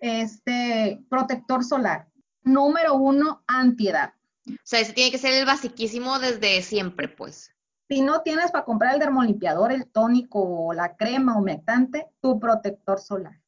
este, 0.01 1.05
protector 1.11 1.65
solar. 1.65 2.07
Número 2.47 2.95
uno, 2.95 3.43
antiedad. 3.47 4.15
O 4.49 4.55
sea, 4.63 4.81
ese 4.81 4.93
tiene 4.93 5.11
que 5.11 5.19
ser 5.19 5.35
el 5.35 5.45
basiquísimo 5.45 6.19
desde 6.21 6.63
siempre, 6.63 7.09
pues. 7.09 7.51
Si 7.89 8.03
no 8.03 8.23
tienes 8.23 8.53
para 8.53 8.65
comprar 8.65 8.95
el 8.95 9.01
dermolimpiador, 9.01 9.73
el 9.73 9.87
tónico 9.87 10.41
o 10.41 10.73
la 10.73 10.97
crema 10.97 11.37
humectante, 11.37 12.07
tu 12.21 12.39
protector 12.41 13.01
solar. 13.01 13.41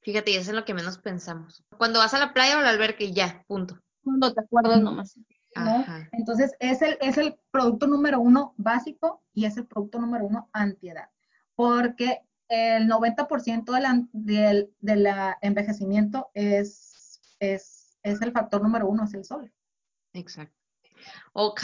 Fíjate, 0.00 0.36
eso 0.36 0.50
es 0.50 0.56
lo 0.56 0.64
que 0.64 0.72
menos 0.72 0.98
pensamos. 0.98 1.62
Cuando 1.76 1.98
vas 1.98 2.14
a 2.14 2.18
la 2.18 2.32
playa 2.32 2.56
o 2.56 2.60
al 2.60 2.66
albergue, 2.66 3.12
ya, 3.12 3.44
punto. 3.46 3.78
Cuando 4.02 4.32
te 4.32 4.40
acuerdas 4.40 4.80
nomás. 4.80 5.16
¿no? 5.56 5.84
Entonces, 6.12 6.52
es 6.60 6.80
el, 6.82 6.96
es 7.00 7.18
el 7.18 7.36
producto 7.50 7.86
número 7.86 8.20
uno 8.20 8.54
básico 8.56 9.22
y 9.34 9.46
es 9.46 9.56
el 9.56 9.66
producto 9.66 9.98
número 9.98 10.24
uno 10.24 10.48
antiedad. 10.52 11.10
Porque 11.54 12.22
el 12.48 12.88
90% 12.88 13.72
del 13.72 14.08
de, 14.12 14.70
de 14.80 14.96
la 14.96 15.38
envejecimiento 15.40 16.30
es, 16.34 17.20
es, 17.40 17.77
es 18.10 18.22
el 18.22 18.32
factor 18.32 18.62
número 18.62 18.88
uno, 18.88 19.04
es 19.04 19.14
el 19.14 19.24
sol. 19.24 19.52
Exacto. 20.12 20.56
Ok. 21.32 21.62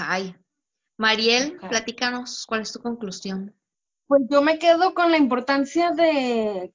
Mariel, 0.96 1.56
okay. 1.56 1.68
platícanos, 1.68 2.44
¿cuál 2.46 2.62
es 2.62 2.72
tu 2.72 2.80
conclusión? 2.80 3.54
Pues 4.06 4.22
yo 4.30 4.42
me 4.42 4.58
quedo 4.58 4.94
con 4.94 5.10
la 5.10 5.16
importancia 5.16 5.90
de 5.90 6.72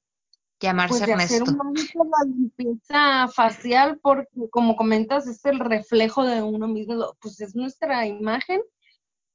Llamarse 0.60 0.98
pues 0.98 1.06
de 1.06 1.14
hacer 1.14 1.42
un 1.42 1.56
la 1.56 2.24
limpieza 2.26 3.28
facial 3.28 3.98
porque 4.02 4.50
como 4.50 4.76
comentas 4.76 5.26
es 5.26 5.42
el 5.46 5.58
reflejo 5.58 6.24
de 6.24 6.42
uno 6.42 6.68
mismo, 6.68 7.16
pues 7.20 7.40
es 7.40 7.56
nuestra 7.56 8.06
imagen 8.06 8.60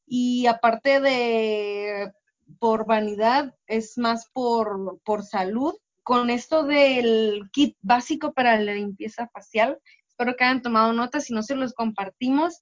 y 0.05 0.45
aparte 0.45 0.99
de 0.99 2.13
por 2.59 2.85
vanidad 2.85 3.55
es 3.65 3.97
más 3.97 4.29
por, 4.31 4.99
por 5.03 5.23
salud. 5.23 5.73
Con 6.03 6.29
esto 6.29 6.63
del 6.63 7.49
kit 7.51 7.75
básico 7.81 8.31
para 8.31 8.59
la 8.59 8.75
limpieza 8.75 9.27
facial, 9.29 9.79
espero 10.15 10.37
que 10.37 10.45
hayan 10.45 10.61
tomado 10.61 10.93
nota, 10.93 11.19
si 11.19 11.33
no 11.33 11.43
se 11.43 11.55
los 11.55 11.73
compartimos, 11.73 12.61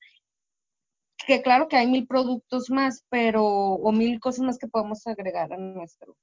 que 1.27 1.43
claro 1.43 1.67
que 1.67 1.77
hay 1.77 1.85
mil 1.85 2.07
productos 2.07 2.71
más, 2.71 3.05
pero, 3.09 3.45
o 3.45 3.91
mil 3.91 4.19
cosas 4.19 4.43
más 4.43 4.57
que 4.57 4.67
podemos 4.67 5.05
agregar 5.05 5.53
a 5.53 5.57
nuestro, 5.57 6.17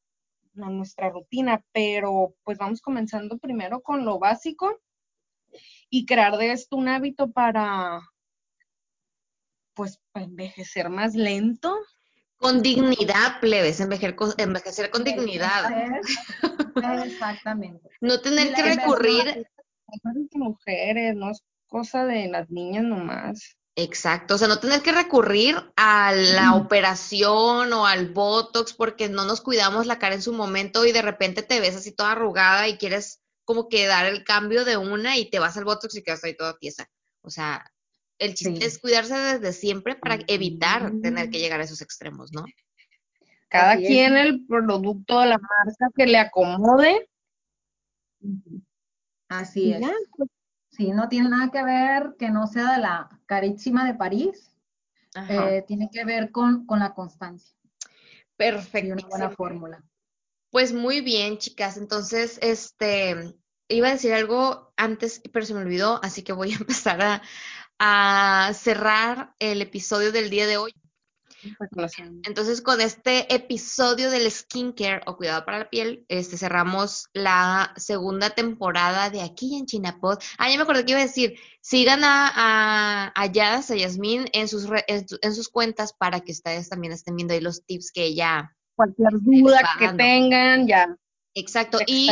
a 0.61 0.69
nuestra 0.71 1.09
rutina, 1.09 1.65
pero 1.73 2.35
pues 2.43 2.59
vamos 2.59 2.81
comenzando 2.81 3.39
primero 3.39 3.81
con 3.81 4.05
lo 4.05 4.19
básico 4.19 4.81
y 5.89 6.05
crear 6.05 6.37
de 6.37 6.51
esto 6.51 6.77
un 6.77 6.89
hábito 6.89 7.31
para 7.31 8.01
pues 9.75 10.01
para 10.11 10.27
envejecer 10.27 10.91
más 10.91 11.15
lento. 11.15 11.79
Con 12.39 12.61
dignidad, 12.61 13.39
plebes, 13.41 13.81
envejecer 13.81 14.17
con, 14.17 14.33
envejecer 14.37 14.91
con 14.91 15.05
dignidad. 15.05 15.71
Exactamente. 17.05 17.89
No 18.01 18.21
tener 18.21 18.53
que 18.53 18.63
recurrir, 18.63 19.47
Mujeres, 20.33 21.15
no 21.17 21.31
es 21.31 21.43
cosa 21.67 22.05
de 22.05 22.29
las 22.29 22.51
niñas 22.51 22.85
nomás. 22.85 23.57
exacto, 23.77 24.35
o 24.35 24.39
sea, 24.39 24.49
no 24.49 24.59
tener 24.59 24.83
que 24.83 24.93
recurrir 24.93 25.57
a 25.77 26.13
la 26.13 26.55
operación 26.55 27.73
o 27.73 27.87
al 27.87 28.13
Botox 28.13 28.75
porque 28.75 29.09
no 29.09 29.25
nos 29.25 29.41
cuidamos 29.41 29.87
la 29.87 29.99
cara 29.99 30.15
en 30.15 30.23
su 30.23 30.33
momento 30.33 30.85
y 30.85 30.93
de 30.93 31.03
repente 31.03 31.43
te 31.43 31.61
ves 31.61 31.77
así 31.77 31.93
toda 31.93 32.13
arrugada 32.13 32.69
y 32.69 32.77
quieres 32.77 33.23
como 33.45 33.69
que 33.69 33.87
dar 33.87 34.07
el 34.07 34.23
cambio 34.25 34.65
de 34.65 34.77
una 34.77 35.17
y 35.17 35.31
te 35.31 35.39
vas 35.39 35.57
al 35.57 35.65
Botox 35.65 35.97
y 35.97 36.03
quedas 36.03 36.23
ahí 36.25 36.37
toda 36.37 36.59
tiesa. 36.59 36.89
O 37.23 37.31
sea, 37.31 37.65
el 38.19 38.35
chiste 38.35 38.61
Sí. 38.61 38.65
es 38.65 38.79
cuidarse 38.79 39.15
desde 39.15 39.53
siempre 39.53 39.97
para 39.97 40.19
evitar 40.27 40.93
tener 41.03 41.31
que 41.31 41.39
llegar 41.39 41.61
a 41.61 41.65
esos 41.65 41.81
extremos, 41.81 42.33
¿no? 42.33 42.45
Cada 43.49 43.77
quien 43.77 44.17
el 44.17 44.47
producto, 44.47 45.25
la 45.25 45.39
marca 45.39 45.89
que 45.97 46.07
le 46.07 46.19
acomode. 46.19 47.09
Así 49.31 49.73
es. 49.73 49.81
ya, 49.81 49.93
pues, 50.17 50.29
Sí, 50.71 50.93
no 50.93 51.09
tiene 51.09 51.29
nada 51.29 51.51
que 51.51 51.65
ver 51.65 52.15
que 52.19 52.31
no 52.31 52.47
sea 52.47 52.75
de 52.75 52.79
la 52.79 53.09
carísima 53.27 53.85
de 53.85 53.95
París, 53.95 54.55
eh, 55.29 55.65
tiene 55.67 55.91
que 55.93 56.05
ver 56.05 56.31
con, 56.31 56.65
con 56.65 56.79
la 56.79 56.95
constancia 56.95 57.55
y 58.39 58.91
una 58.91 59.07
buena 59.07 59.31
fórmula. 59.31 59.85
Pues 60.51 60.73
muy 60.73 61.01
bien, 61.01 61.39
chicas. 61.39 61.77
Entonces, 61.77 62.39
este, 62.43 63.35
iba 63.69 63.89
a 63.89 63.93
decir 63.93 64.15
algo 64.15 64.73
antes, 64.77 65.21
pero 65.33 65.45
se 65.45 65.55
me 65.55 65.61
olvidó, 65.61 66.01
así 66.03 66.23
que 66.23 66.33
voy 66.33 66.53
a 66.53 66.57
empezar 66.61 67.03
a, 67.03 67.23
a 67.79 68.53
cerrar 68.55 69.35
el 69.39 69.63
episodio 69.63 70.13
del 70.13 70.31
día 70.31 70.47
de 70.47 70.57
hoy. 70.57 70.73
para 70.73 70.79
que 70.79 70.79
lo 70.79 70.79
sepan. 70.79 71.30
Entonces, 72.25 72.61
con 72.63 72.81
este 72.81 73.35
episodio 73.35 74.11
del 74.11 74.31
skincare 74.31 75.03
o 75.07 75.17
cuidado 75.17 75.45
para 75.45 75.61
la 75.61 75.71
piel, 75.71 76.05
este, 76.09 76.37
cerramos 76.37 77.09
la 77.13 77.73
segunda 77.77 78.31
temporada 78.31 79.11
de 79.11 79.23
aquí 79.23 79.57
en 79.57 79.67
Chinapod. 79.67 80.19
Ah, 80.39 80.51
ya 80.51 80.57
me 80.57 80.63
acordé 80.63 80.85
que 80.85 80.93
iba 80.93 81.01
a 81.01 81.05
decir, 81.05 81.39
sigan 81.61 82.05
a, 82.05 82.31
a, 82.35 83.13
a 83.15 83.27
Yas, 83.27 83.71
a 83.71 83.77
Yasmín 83.77 84.27
en 84.33 84.49
sus, 84.49 84.69
re- 84.69 84.85
en, 84.89 85.07
en 85.23 85.35
sus 85.35 85.49
cuentas 85.49 85.93
para 85.93 86.21
que 86.21 86.33
ustedes 86.33 86.69
también 86.69 86.93
estén 86.93 87.17
viendo 87.17 87.35
ahí 87.35 87.41
los 87.41 87.65
tips 87.65 87.93
que 87.93 88.05
ella... 88.05 88.55
Cualquier 88.75 89.13
duda 89.13 89.61
que 89.79 89.89
tengan, 89.93 90.67
ya, 90.67 90.97
Exacto. 91.35 91.79
Y 91.87 92.11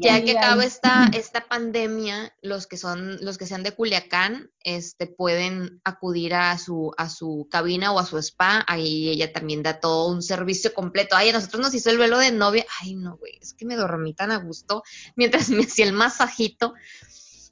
ya 0.00 0.22
que 0.22 0.38
acaba 0.38 0.64
esta, 0.64 1.10
esta 1.14 1.46
pandemia, 1.48 2.34
los 2.40 2.66
que 2.66 2.76
son, 2.76 3.18
los 3.24 3.36
que 3.36 3.46
sean 3.46 3.62
de 3.62 3.72
Culiacán, 3.72 4.50
este, 4.62 5.06
pueden 5.06 5.80
acudir 5.84 6.34
a 6.34 6.56
su, 6.58 6.92
a 6.96 7.08
su 7.08 7.48
cabina 7.50 7.92
o 7.92 7.98
a 7.98 8.06
su 8.06 8.16
spa. 8.18 8.64
Ahí 8.68 9.08
ella 9.08 9.32
también 9.32 9.62
da 9.62 9.80
todo 9.80 10.08
un 10.08 10.22
servicio 10.22 10.72
completo. 10.72 11.16
Ay, 11.16 11.30
a 11.30 11.32
nosotros 11.32 11.62
nos 11.62 11.74
hizo 11.74 11.90
el 11.90 11.98
velo 11.98 12.18
de 12.18 12.30
novia. 12.30 12.64
Ay, 12.80 12.94
no, 12.94 13.16
güey, 13.16 13.38
es 13.40 13.54
que 13.54 13.64
me 13.64 13.76
dormí 13.76 14.14
tan 14.14 14.30
a 14.30 14.36
gusto 14.36 14.82
mientras 15.16 15.48
me 15.50 15.64
hacía 15.64 15.86
el 15.86 15.92
masajito. 15.92 16.74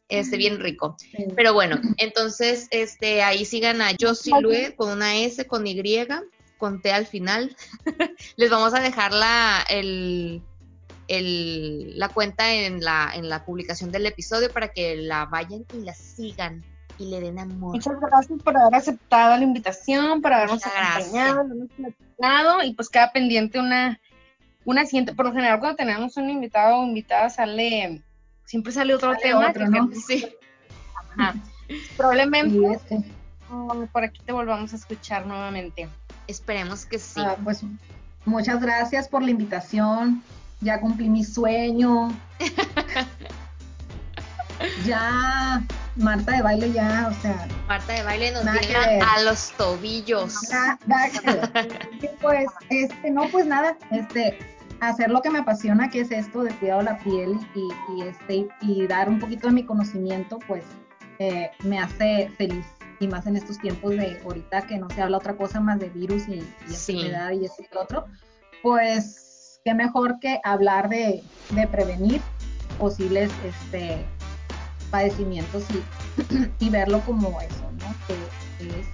Este, 0.09 0.37
bien 0.37 0.61
rico. 0.61 0.97
Sí. 0.99 1.25
Pero 1.35 1.55
bueno, 1.55 1.81
entonces, 1.97 2.69
este, 2.71 3.23
ahí 3.23 3.47
sigan 3.47 3.81
a 3.81 3.93
Josilue 3.99 4.77
con 4.77 4.91
una 4.91 5.17
S, 5.17 5.47
con 5.47 5.67
Y, 5.67 5.75
con 6.59 6.83
T 6.83 6.93
al 6.93 7.07
final. 7.07 7.57
Les 8.37 8.51
vamos 8.51 8.75
a 8.75 8.81
dejar 8.81 9.13
la, 9.15 9.65
el, 9.71 10.43
el- 11.19 11.99
la 11.99 12.09
cuenta 12.09 12.51
en 12.53 12.83
la, 12.83 13.11
en 13.15 13.29
la 13.29 13.45
publicación 13.45 13.91
del 13.93 14.07
episodio 14.07 14.51
para 14.53 14.69
que 14.69 14.97
la 14.97 15.27
vayan 15.27 15.65
y 15.75 15.83
la 15.85 15.95
sigan 15.95 16.65
y 16.99 17.11
le 17.11 17.21
den 17.21 17.39
amor. 17.39 17.75
Muchas 17.75 17.99
gracias 18.01 18.41
por 18.43 18.57
haber 18.57 18.75
aceptado 18.75 19.37
la 19.37 19.43
invitación, 19.43 20.21
por 20.23 20.33
habernos 20.33 20.57
Muchas 20.65 20.73
acompañado, 20.77 21.41
habernos 21.41 21.69
platicado 21.77 22.63
y 22.63 22.75
pues 22.75 22.89
queda 22.89 23.11
pendiente 23.13 23.59
una, 23.59 24.01
una 24.65 24.85
siguiente. 24.85 25.15
Por 25.15 25.27
lo 25.27 25.33
general 25.33 25.59
cuando 25.59 25.77
tenemos 25.77 26.17
un 26.17 26.31
invitado 26.31 26.77
o 26.79 26.85
invitada 26.87 27.29
sale, 27.31 28.03
siempre 28.45 28.73
sale 28.73 28.95
otro 28.95 29.11
Sale 29.13 29.23
tema. 29.23 29.49
otro, 29.51 29.65
que- 29.65 29.71
¿no? 29.71 29.91
Sí, 30.07 30.27
Ajá. 31.17 31.35
Probablemente 31.97 32.59
este, 32.75 33.03
por 33.93 34.05
aquí 34.05 34.21
te 34.25 34.33
volvamos 34.33 34.73
a 34.73 34.77
escuchar 34.77 35.27
nuevamente. 35.27 35.89
esperemos 36.27 36.85
que 36.87 36.99
sí. 36.99 37.21
ah, 37.25 37.37
pues 37.43 37.63
muchas 38.25 38.61
gracias 38.61 39.09
por 39.09 39.23
la 39.23 39.31
invitación. 39.31 40.23
Ya 40.63 40.81
cumplí 40.81 41.09
mi 41.11 41.25
sueño. 41.25 42.09
Ya, 44.87 45.61
Marta 45.97 46.33
de 46.37 46.43
baile 46.43 46.73
ya, 46.73 47.09
o 47.11 47.21
sea, 47.21 47.49
Marta 47.67 47.93
de 47.95 48.03
baile 48.05 48.31
nos 48.33 48.45
ver. 48.45 49.03
a 49.03 49.23
los 49.25 49.51
tobillos. 49.57 50.35
nada- 50.51 50.79
nada 50.87 51.11
que 51.11 51.21
ver. 51.21 51.91
Y 52.03 52.09
pues, 52.21 52.47
este, 52.71 53.11
no, 53.11 53.29
pues 53.29 53.47
nada, 53.47 53.77
este, 53.91 54.39
hacer 54.81 55.11
lo 55.11 55.21
que 55.21 55.31
me 55.31 55.41
apasiona, 55.41 55.91
que 55.91 56.01
es 56.03 56.11
esto 56.13 56.43
de 56.45 56.55
cuidado 56.55 56.79
de 56.81 56.85
la 56.87 56.99
piel 56.99 57.39
y, 57.55 57.69
y, 57.97 58.03
este, 58.03 58.49
y 58.61 58.87
dar 58.87 59.09
un 59.09 59.19
poquito 59.19 59.49
de 59.49 59.55
mi 59.55 59.65
conocimiento, 59.65 60.39
pues 60.47 60.63
eh, 61.19 61.51
me 61.65 61.81
hace 61.81 62.31
feliz. 62.39 62.65
Y 63.01 63.09
más 63.09 63.27
en 63.27 63.37
estos 63.37 63.59
tiempos 63.59 63.91
de 63.97 64.21
ahorita 64.25 64.63
que 64.69 64.79
no 64.79 64.89
se 64.91 65.03
habla 65.03 65.17
otra 65.17 65.37
cosa 65.37 65.59
más 65.59 65.81
de 65.81 65.89
virus 65.89 66.29
y, 66.29 66.35
y 66.69 66.73
Sí. 66.73 66.93
enfermedad 67.01 67.33
y 67.33 67.47
esto 67.47 67.63
y 67.69 67.75
lo 67.75 67.83
otro, 67.83 68.05
pues 68.63 69.32
qué 69.65 69.75
mejor 69.75 70.19
que 70.21 70.41
hablar 70.45 70.89
de, 70.89 71.23
de 71.51 71.67
prevenir 71.67 72.21
posibles 72.79 73.31
este, 73.45 74.05
padecimientos 74.91 75.65
y, 75.71 76.51
y 76.65 76.71
verlo 76.71 77.01
como 77.01 77.41
eso, 77.41 77.71
¿no? 77.79 77.95
Que 78.07 78.15
es, 78.65 78.87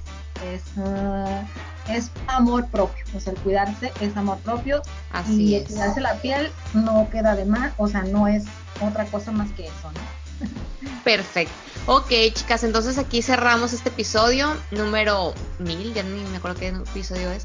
es, 0.55 0.63
ah, 0.79 1.43
es 1.89 2.11
amor 2.27 2.67
propio, 2.69 3.05
o 3.15 3.21
sea, 3.21 3.33
el 3.33 3.39
cuidarse 3.41 3.93
es 4.01 4.17
amor 4.17 4.39
propio 4.39 4.83
Así 5.13 5.45
y 5.45 5.55
el 5.57 5.63
es. 5.63 5.69
cuidarse 5.69 6.01
la 6.01 6.15
piel 6.21 6.51
no 6.75 7.09
queda 7.11 7.35
de 7.35 7.45
más, 7.45 7.73
o 7.77 7.89
sea, 7.89 8.03
no 8.03 8.29
es 8.29 8.45
otra 8.81 9.05
cosa 9.07 9.33
más 9.33 9.51
que 9.53 9.65
eso, 9.65 9.91
¿no? 9.93 10.49
Perfecto. 11.05 11.53
Ok, 11.87 12.11
chicas, 12.35 12.65
entonces 12.65 12.99
aquí 12.99 13.23
cerramos 13.23 13.73
este 13.73 13.89
episodio 13.89 14.55
número 14.71 15.33
1000, 15.59 15.95
ya 15.95 16.03
ni 16.03 16.23
me 16.25 16.37
acuerdo 16.37 16.61
qué 16.61 16.69
episodio 16.69 17.31
es. 17.31 17.45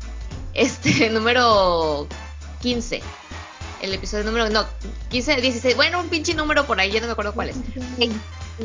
Este, 0.54 1.10
número 1.10 2.08
15. 2.64 3.02
El 3.81 3.94
episodio 3.94 4.23
número, 4.23 4.49
no, 4.49 4.65
15, 5.10 5.41
16, 5.41 5.76
bueno, 5.76 5.99
un 5.99 6.07
pinche 6.07 6.34
número 6.34 6.65
por 6.65 6.80
ahí, 6.80 6.90
ya 6.90 7.02
no 7.02 7.07
me 7.07 7.11
acuerdo 7.11 7.34
cuál 7.34 7.49
es. 7.49 7.57
El 7.99 8.14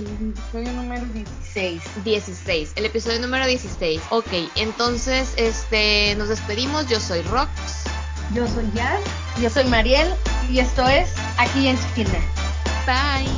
episodio 0.07 0.73
número 0.73 1.05
16. 1.07 1.83
16, 2.05 2.73
el 2.77 2.87
episodio 2.87 3.19
número 3.19 3.45
16. 3.45 4.01
Ok, 4.11 4.29
entonces, 4.55 5.33
este, 5.37 6.15
nos 6.15 6.29
despedimos. 6.29 6.87
Yo 6.87 7.01
soy 7.01 7.23
Rox. 7.23 7.51
Yo 8.33 8.47
soy 8.47 8.71
Jazz. 8.73 9.01
Yo 9.41 9.51
soy 9.51 9.65
Mariel 9.65 10.15
y 10.49 10.61
esto 10.61 10.87
es 10.87 11.11
Aquí 11.37 11.67
en 11.67 11.77
Chiquilna. 11.77 12.21
Bye. 12.87 13.29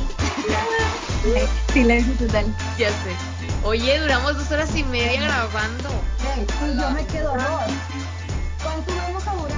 Silencio 1.73 2.13
total. 2.27 2.45
Ya 2.77 2.89
sé. 2.89 3.15
Oye, 3.63 3.99
duramos 3.99 4.37
dos 4.37 4.51
horas 4.51 4.75
y 4.75 4.83
media 4.83 5.21
grabando. 5.21 5.89
Hey, 6.35 6.45
y 6.71 6.79
yo 6.79 6.91
me 6.91 7.05
quedo 7.07 7.33
dos. 7.33 7.73
¿Cuánto 8.61 8.95
vamos 8.95 9.27
a 9.27 9.33
durar? 9.33 9.50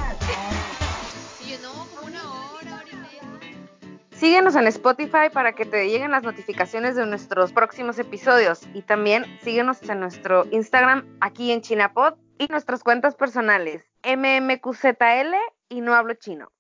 Síguenos 4.24 4.56
en 4.56 4.68
Spotify 4.68 5.30
para 5.34 5.52
que 5.52 5.66
te 5.66 5.90
lleguen 5.90 6.12
las 6.12 6.24
notificaciones 6.24 6.96
de 6.96 7.06
nuestros 7.06 7.52
próximos 7.52 8.00
episodios 8.00 8.62
y 8.74 8.82
también 8.82 9.26
síguenos 9.42 9.84
en 9.90 10.00
nuestro 10.00 10.46
Instagram 10.50 11.18
aquí 11.20 11.52
en 11.52 11.60
Chinapod 11.60 12.14
y 12.38 12.48
nuestras 12.48 12.86
cuentas 12.86 13.16
personales 13.16 13.84
mmqzl 14.02 15.36
y 15.68 15.82
no 15.82 15.94
hablo 15.94 16.14
chino. 16.14 16.54